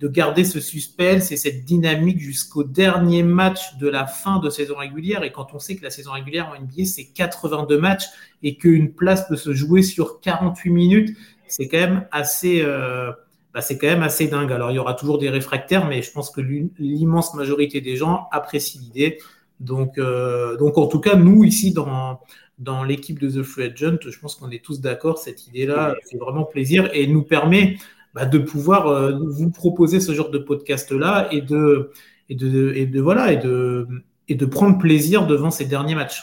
de 0.01 0.07
garder 0.07 0.45
ce 0.45 0.61
suspense 0.61 1.33
et 1.33 1.37
cette 1.37 1.65
dynamique 1.65 2.21
jusqu'au 2.21 2.63
dernier 2.63 3.23
match 3.23 3.77
de 3.79 3.89
la 3.89 4.07
fin 4.07 4.39
de 4.39 4.49
saison 4.49 4.77
régulière. 4.77 5.25
Et 5.25 5.33
quand 5.33 5.55
on 5.55 5.59
sait 5.59 5.75
que 5.75 5.83
la 5.83 5.91
saison 5.91 6.13
régulière 6.13 6.49
en 6.49 6.61
NBA, 6.61 6.85
c'est 6.85 7.07
82 7.07 7.79
matchs 7.79 8.05
et 8.43 8.57
qu'une 8.57 8.93
place 8.93 9.27
peut 9.27 9.37
se 9.37 9.53
jouer 9.55 9.83
sur 9.83 10.21
48 10.21 10.71
minutes, 10.71 11.17
c'est 11.49 11.69
quand 11.69 11.79
même 11.79 12.07
assez, 12.11 12.63
euh, 12.63 13.11
bah, 13.55 13.61
c'est 13.61 13.79
quand 13.79 13.87
même 13.87 14.03
assez 14.03 14.29
dingue. 14.29 14.53
Alors 14.53 14.71
il 14.71 14.75
y 14.75 14.79
aura 14.79 14.95
toujours 14.95 15.19
des 15.19 15.31
réfractaires, 15.31 15.87
mais 15.87 16.03
je 16.03 16.13
pense 16.13 16.31
que 16.31 16.41
l'immense 16.41 17.35
majorité 17.35 17.81
des 17.81 17.97
gens 17.97 18.29
apprécient 18.31 18.81
l'idée. 18.81 19.19
Donc, 19.61 19.99
euh, 19.99 20.57
donc 20.57 20.79
en 20.79 20.87
tout 20.87 21.01
cas, 21.01 21.17
nous 21.17 21.45
ici 21.45 21.73
dans 21.73 22.21
dans 22.59 22.83
l'équipe 22.83 23.21
de 23.21 23.29
The 23.29 23.45
Free 23.45 23.65
Agent, 23.65 23.99
je 24.03 24.19
pense 24.19 24.35
qu'on 24.35 24.51
est 24.51 24.65
tous 24.65 24.81
d'accord. 24.81 25.19
Cette 25.19 25.47
idée-là 25.47 25.95
fait 26.11 26.19
vraiment 26.19 26.45
plaisir 26.45 26.91
et 26.93 27.07
nous 27.07 27.23
permet 27.23 27.77
bah, 28.15 28.27
de 28.27 28.39
pouvoir 28.39 28.89
euh, 28.89 29.17
vous 29.21 29.51
proposer 29.51 30.01
ce 30.01 30.13
genre 30.13 30.31
de 30.31 30.39
podcast-là 30.39 31.29
et 31.31 31.41
de 31.41 31.93
et 32.29 32.35
de 32.35 32.73
et 32.75 32.87
de 32.87 33.01
voilà 33.01 33.33
et 33.33 33.37
de 33.37 33.87
et 34.29 34.35
de 34.35 34.47
prendre 34.47 34.79
plaisir 34.79 35.27
devant 35.27 35.51
ces 35.51 35.67
derniers 35.67 35.95
matchs. 35.95 36.23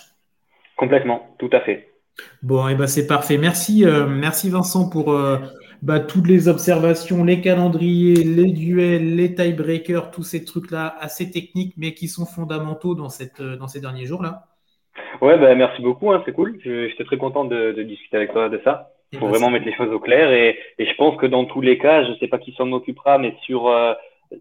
Complètement, 0.75 1.35
tout 1.39 1.49
à 1.53 1.61
fait. 1.61 1.94
Bon, 2.41 2.67
et 2.67 2.75
ben 2.75 2.87
c'est 2.87 3.07
parfait. 3.07 3.37
Merci, 3.37 3.85
euh, 3.85 4.05
merci 4.07 4.49
Vincent 4.49 4.89
pour 4.89 5.11
euh, 5.11 5.37
bah, 5.81 5.99
toutes 5.99 6.27
les 6.27 6.47
observations, 6.47 7.23
les 7.23 7.41
calendriers, 7.41 8.23
les 8.23 8.51
duels, 8.51 9.15
les 9.15 9.33
tiebreakers, 9.33 10.11
tous 10.11 10.23
ces 10.23 10.45
trucs-là 10.45 10.95
assez 10.99 11.31
techniques, 11.31 11.73
mais 11.77 11.93
qui 11.93 12.07
sont 12.07 12.25
fondamentaux 12.25 12.95
dans, 12.95 13.09
cette, 13.09 13.41
euh, 13.41 13.57
dans 13.57 13.67
ces 13.67 13.81
derniers 13.81 14.05
jours-là. 14.05 14.43
Ouais, 15.21 15.37
bah, 15.37 15.55
merci 15.55 15.81
beaucoup, 15.81 16.11
hein, 16.11 16.21
c'est 16.25 16.31
cool. 16.31 16.57
J'étais 16.63 17.03
très 17.03 17.17
content 17.17 17.45
de, 17.45 17.71
discuter 17.83 18.17
avec 18.17 18.31
toi 18.31 18.49
de 18.49 18.61
ça. 18.63 18.91
Il 19.11 19.19
faut 19.19 19.27
vraiment 19.27 19.49
mettre 19.49 19.65
les 19.65 19.75
choses 19.75 19.91
au 19.93 19.99
clair. 19.99 20.31
Et, 20.31 20.57
et, 20.77 20.85
je 20.85 20.95
pense 20.95 21.17
que 21.17 21.25
dans 21.25 21.45
tous 21.45 21.61
les 21.61 21.77
cas, 21.77 22.03
je 22.03 22.11
ne 22.11 22.15
sais 22.15 22.27
pas 22.27 22.37
qui 22.37 22.53
s'en 22.53 22.71
occupera, 22.71 23.17
mais 23.17 23.35
sur 23.43 23.71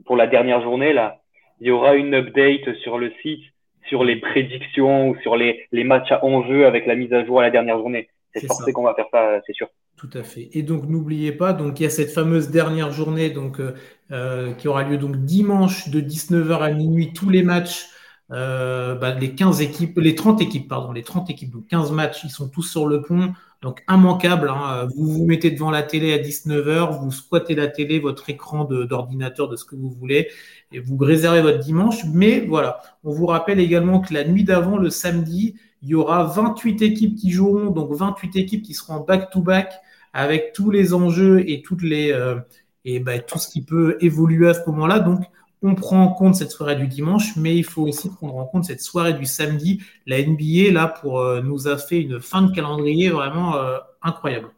pour 0.07 0.17
la 0.17 0.27
dernière 0.27 0.63
journée, 0.63 0.93
là, 0.93 1.21
il 1.61 1.69
y 1.69 1.71
aura 1.71 1.95
une 1.95 2.15
update 2.15 2.75
sur 2.83 2.99
le 2.99 3.13
site 3.23 3.43
sur 3.89 4.05
les 4.05 4.17
prédictions 4.17 5.11
ou 5.11 5.17
sur 5.21 5.37
les, 5.37 5.67
les 5.73 5.85
matchs 5.85 6.13
à 6.13 6.25
enjeu 6.25 6.67
avec 6.67 6.87
la 6.87 6.95
mise 6.95 7.13
à 7.13 7.25
jour 7.25 7.41
à 7.41 7.43
la 7.43 7.51
dernière 7.51 7.79
journée. 7.79 8.09
C'est 8.35 8.47
forcé 8.47 8.73
qu'on 8.73 8.83
va 8.83 8.95
faire 8.95 9.07
ça, 9.13 9.41
c'est 9.47 9.53
sûr. 9.53 9.69
Tout 9.97 10.11
à 10.15 10.23
fait. 10.23 10.49
Et 10.53 10.63
donc 10.63 10.89
n'oubliez 10.89 11.33
pas, 11.33 11.53
donc 11.53 11.79
il 11.79 11.85
y 11.85 11.87
a 11.87 11.91
cette 11.91 12.11
fameuse 12.11 12.51
dernière 12.51 12.91
journée 12.91 13.31
donc 13.31 13.61
euh, 13.61 13.75
euh, 14.11 14.53
qui 14.53 14.67
aura 14.67 14.83
lieu 14.83 14.99
donc 14.99 15.17
dimanche 15.19 15.89
de 15.89 16.01
19h 16.01 16.59
à 16.59 16.71
minuit 16.73 17.13
tous 17.13 17.31
les 17.31 17.45
matchs 17.45 17.87
euh, 18.31 18.95
bah, 18.95 19.15
les 19.15 19.35
15 19.35 19.61
équipes, 19.61 19.99
les 19.99 20.15
30 20.15 20.41
équipes, 20.41 20.69
pardon, 20.69 20.93
les 20.93 21.03
30 21.03 21.31
équipes, 21.31 21.53
donc 21.53 21.67
15 21.69 21.93
matchs, 21.93 22.25
ils 22.25 22.31
sont 22.31 22.49
tous 22.49 22.63
sur 22.63 22.87
le 22.87 23.03
pont, 23.03 23.35
donc 23.65 23.83
immanquable. 23.89 24.49
Hein. 24.49 24.87
vous 24.95 25.07
vous 25.11 25.25
mettez 25.25 25.51
devant 25.51 25.71
la 25.71 25.83
télé 25.83 26.13
à 26.13 26.19
19h, 26.19 27.01
vous 27.01 27.11
squattez 27.11 27.57
la 27.57 27.67
télé, 27.67 27.99
votre 27.99 28.31
écran 28.31 28.65
d'ordinateur, 28.65 29.49
de, 29.49 29.57
ce 29.57 29.65
que 29.65 29.75
vous 29.75 29.91
voulez, 29.91 30.29
et 30.71 30.79
vous 30.79 30.97
réservez 30.97 31.43
votre 31.43 31.59
dimanche. 31.59 32.05
Mais 32.13 32.41
voilà, 32.41 32.81
on 33.03 33.11
vous 33.11 33.27
rappelle 33.27 33.59
également 33.59 34.01
que 34.01 34.15
la 34.15 34.25
nuit 34.25 34.45
d'avant, 34.45 34.77
le 34.77 34.91
samedi, 34.91 35.57
il 35.83 35.89
y 35.89 35.95
aura 35.95 36.25
28 36.25 36.83
équipes 36.83 37.17
qui 37.17 37.31
joueront, 37.31 37.71
donc 37.71 37.91
28 37.93 38.37
équipes 38.37 38.63
qui 38.63 38.75
seront 38.75 39.01
back-to-back 39.01 39.73
avec 40.13 40.53
tous 40.53 40.71
les 40.71 40.95
enjeux 40.95 41.49
et 41.51 41.63
toutes 41.63 41.83
les 41.83 42.13
euh, 42.13 42.37
et 42.85 43.01
bah, 43.01 43.19
tout 43.19 43.39
ce 43.39 43.49
qui 43.49 43.65
peut 43.65 43.97
évoluer 44.01 44.49
à 44.49 44.55
ce 44.55 44.61
moment-là. 44.71 45.01
Donc 45.01 45.25
on 45.65 45.75
prend 45.75 46.03
en 46.03 46.13
compte 46.13 46.35
cette 46.35 46.51
soirée 46.51 46.77
du 46.77 46.87
dimanche, 46.87 47.37
mais 47.37 47.57
il 47.57 47.65
faut 47.65 47.83
aussi 47.83 48.11
prendre 48.11 48.37
en 48.37 48.45
compte 48.45 48.65
cette 48.65 48.81
soirée 48.81 49.15
du 49.15 49.27
samedi. 49.27 49.83
La 50.07 50.23
NBA, 50.23 50.73
là, 50.73 50.89
pour, 50.89 51.21
euh, 51.21 51.41
nous 51.41 51.69
a 51.69 51.79
fait 51.79 52.01
une 52.01 52.21
fin 52.21 52.43
de 52.43 52.53
calendrier 52.55 53.11
vraiment 53.11 53.57
euh, 53.57 53.79
incroyable. 54.03 54.54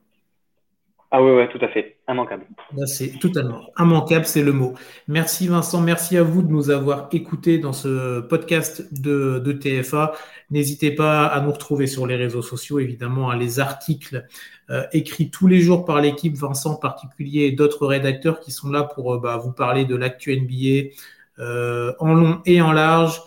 Ah 1.11 1.23
oui, 1.23 1.31
ouais, 1.31 1.49
tout 1.49 1.65
à 1.65 1.69
fait. 1.69 1.97
Immanquable. 2.09 2.47
c'est 2.87 3.19
totalement 3.19 3.63
immanquable, 3.79 4.27
c'est 4.27 4.43
le 4.43 4.53
mot. 4.53 4.75
Merci 5.09 5.49
Vincent, 5.49 5.81
merci 5.81 6.17
à 6.17 6.23
vous 6.23 6.43
de 6.43 6.51
nous 6.51 6.71
avoir 6.71 7.09
écoutés 7.13 7.59
dans 7.59 7.73
ce 7.73 8.21
podcast 8.21 8.93
de, 8.93 9.53
TFA. 9.53 10.13
N'hésitez 10.51 10.93
pas 10.93 11.27
à 11.27 11.41
nous 11.41 11.53
retrouver 11.53 11.87
sur 11.87 12.07
les 12.07 12.17
réseaux 12.17 12.43
sociaux, 12.43 12.81
évidemment, 12.81 13.31
à 13.31 13.37
les 13.37 13.61
articles 13.61 14.27
euh, 14.71 14.85
écrits 14.93 15.31
tous 15.31 15.47
les 15.47 15.61
jours 15.61 15.85
par 15.85 16.01
l'équipe, 16.01 16.35
Vincent 16.35 16.73
en 16.73 16.77
particulier, 16.77 17.47
et 17.47 17.53
d'autres 17.53 17.87
rédacteurs 17.87 18.41
qui 18.41 18.51
sont 18.51 18.71
là 18.71 18.83
pour 18.83 19.15
euh, 19.15 19.19
bah, 19.19 19.37
vous 19.37 19.53
parler 19.53 19.85
de 19.85 19.97
l'actu 19.97 20.37
NBA 20.37 20.91
euh, 21.39 21.93
en 22.01 22.15
long 22.15 22.41
et 22.47 22.61
en 22.61 22.73
large. 22.73 23.21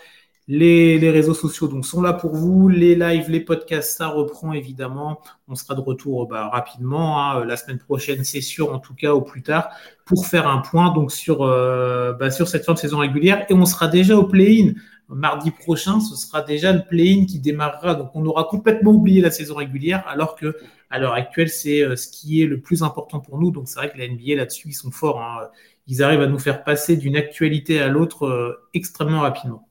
Les, 0.51 1.11
réseaux 1.11 1.35
sociaux 1.35 1.67
donc 1.67 1.85
sont 1.85 2.01
là 2.01 2.11
pour 2.11 2.33
vous. 2.35 2.69
Les 2.69 2.95
lives, 2.95 3.29
les 3.29 3.39
podcasts, 3.39 3.95
ça 3.95 4.07
reprend 4.07 4.51
évidemment. 4.51 5.21
On 5.47 5.53
sera 5.53 5.75
de 5.75 5.79
retour 5.79 6.27
bah, 6.27 6.49
rapidement. 6.49 7.21
Hein. 7.21 7.45
La 7.45 7.55
semaine 7.55 7.77
prochaine, 7.77 8.23
c'est 8.23 8.41
sûr, 8.41 8.73
en 8.73 8.79
tout 8.79 8.95
cas, 8.95 9.13
au 9.13 9.21
plus 9.21 9.43
tard, 9.43 9.69
pour 10.05 10.25
faire 10.25 10.47
un 10.47 10.57
point 10.57 10.91
donc 10.91 11.11
sur, 11.11 11.43
euh, 11.43 12.13
bah, 12.13 12.31
cette 12.31 12.65
fin 12.65 12.73
de 12.73 12.79
saison 12.79 12.97
régulière. 12.97 13.45
Et 13.49 13.53
on 13.53 13.65
sera 13.67 13.87
déjà 13.87 14.17
au 14.17 14.23
play-in. 14.23 14.73
Mardi 15.07 15.51
prochain, 15.51 15.99
ce 15.99 16.15
sera 16.15 16.41
déjà 16.41 16.73
le 16.73 16.81
play-in 16.83 17.27
qui 17.27 17.39
démarrera. 17.39 17.93
Donc 17.93 18.09
on 18.15 18.25
aura 18.25 18.45
complètement 18.45 18.91
oublié 18.91 19.21
la 19.21 19.29
saison 19.29 19.53
régulière, 19.53 20.03
alors 20.07 20.35
que 20.35 20.55
à 20.89 20.97
l'heure 20.97 21.13
actuelle, 21.13 21.49
c'est 21.49 21.83
euh, 21.83 21.95
ce 21.95 22.07
qui 22.07 22.41
est 22.41 22.47
le 22.47 22.59
plus 22.59 22.81
important 22.81 23.19
pour 23.19 23.37
nous. 23.37 23.51
Donc 23.51 23.67
c'est 23.67 23.75
vrai 23.75 23.91
que 23.91 23.99
la 23.99 24.07
NBA 24.07 24.35
là-dessus, 24.35 24.69
ils 24.69 24.73
sont 24.73 24.89
forts. 24.89 25.21
Hein. 25.21 25.47
Ils 25.85 26.01
arrivent 26.01 26.21
à 26.21 26.27
nous 26.27 26.39
faire 26.39 26.63
passer 26.63 26.97
d'une 26.97 27.15
actualité 27.15 27.79
à 27.79 27.87
l'autre 27.87 28.25
euh, 28.25 28.67
extrêmement 28.73 29.21
rapidement. 29.21 29.68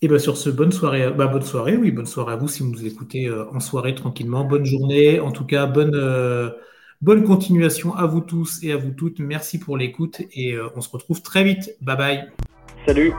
Et 0.00 0.06
bien 0.06 0.18
sur 0.18 0.36
ce, 0.36 0.48
bonne 0.48 0.70
soirée, 0.70 1.10
bah, 1.10 1.26
bonne 1.26 1.42
soirée, 1.42 1.76
oui, 1.76 1.90
bonne 1.90 2.06
soirée 2.06 2.34
à 2.34 2.36
vous 2.36 2.46
si 2.46 2.62
vous 2.62 2.70
nous 2.70 2.86
écoutez 2.86 3.26
euh, 3.26 3.50
en 3.52 3.58
soirée 3.58 3.96
tranquillement. 3.96 4.44
Bonne 4.44 4.64
journée, 4.64 5.18
en 5.18 5.32
tout 5.32 5.44
cas, 5.44 5.66
bonne, 5.66 5.94
euh, 5.94 6.50
bonne 7.00 7.24
continuation 7.24 7.94
à 7.94 8.06
vous 8.06 8.20
tous 8.20 8.62
et 8.62 8.70
à 8.70 8.76
vous 8.76 8.92
toutes. 8.92 9.18
Merci 9.18 9.58
pour 9.58 9.76
l'écoute 9.76 10.22
et 10.32 10.52
euh, 10.52 10.68
on 10.76 10.80
se 10.80 10.90
retrouve 10.90 11.20
très 11.20 11.42
vite. 11.42 11.74
Bye 11.80 11.96
bye. 11.96 12.24
Salut. 12.86 13.12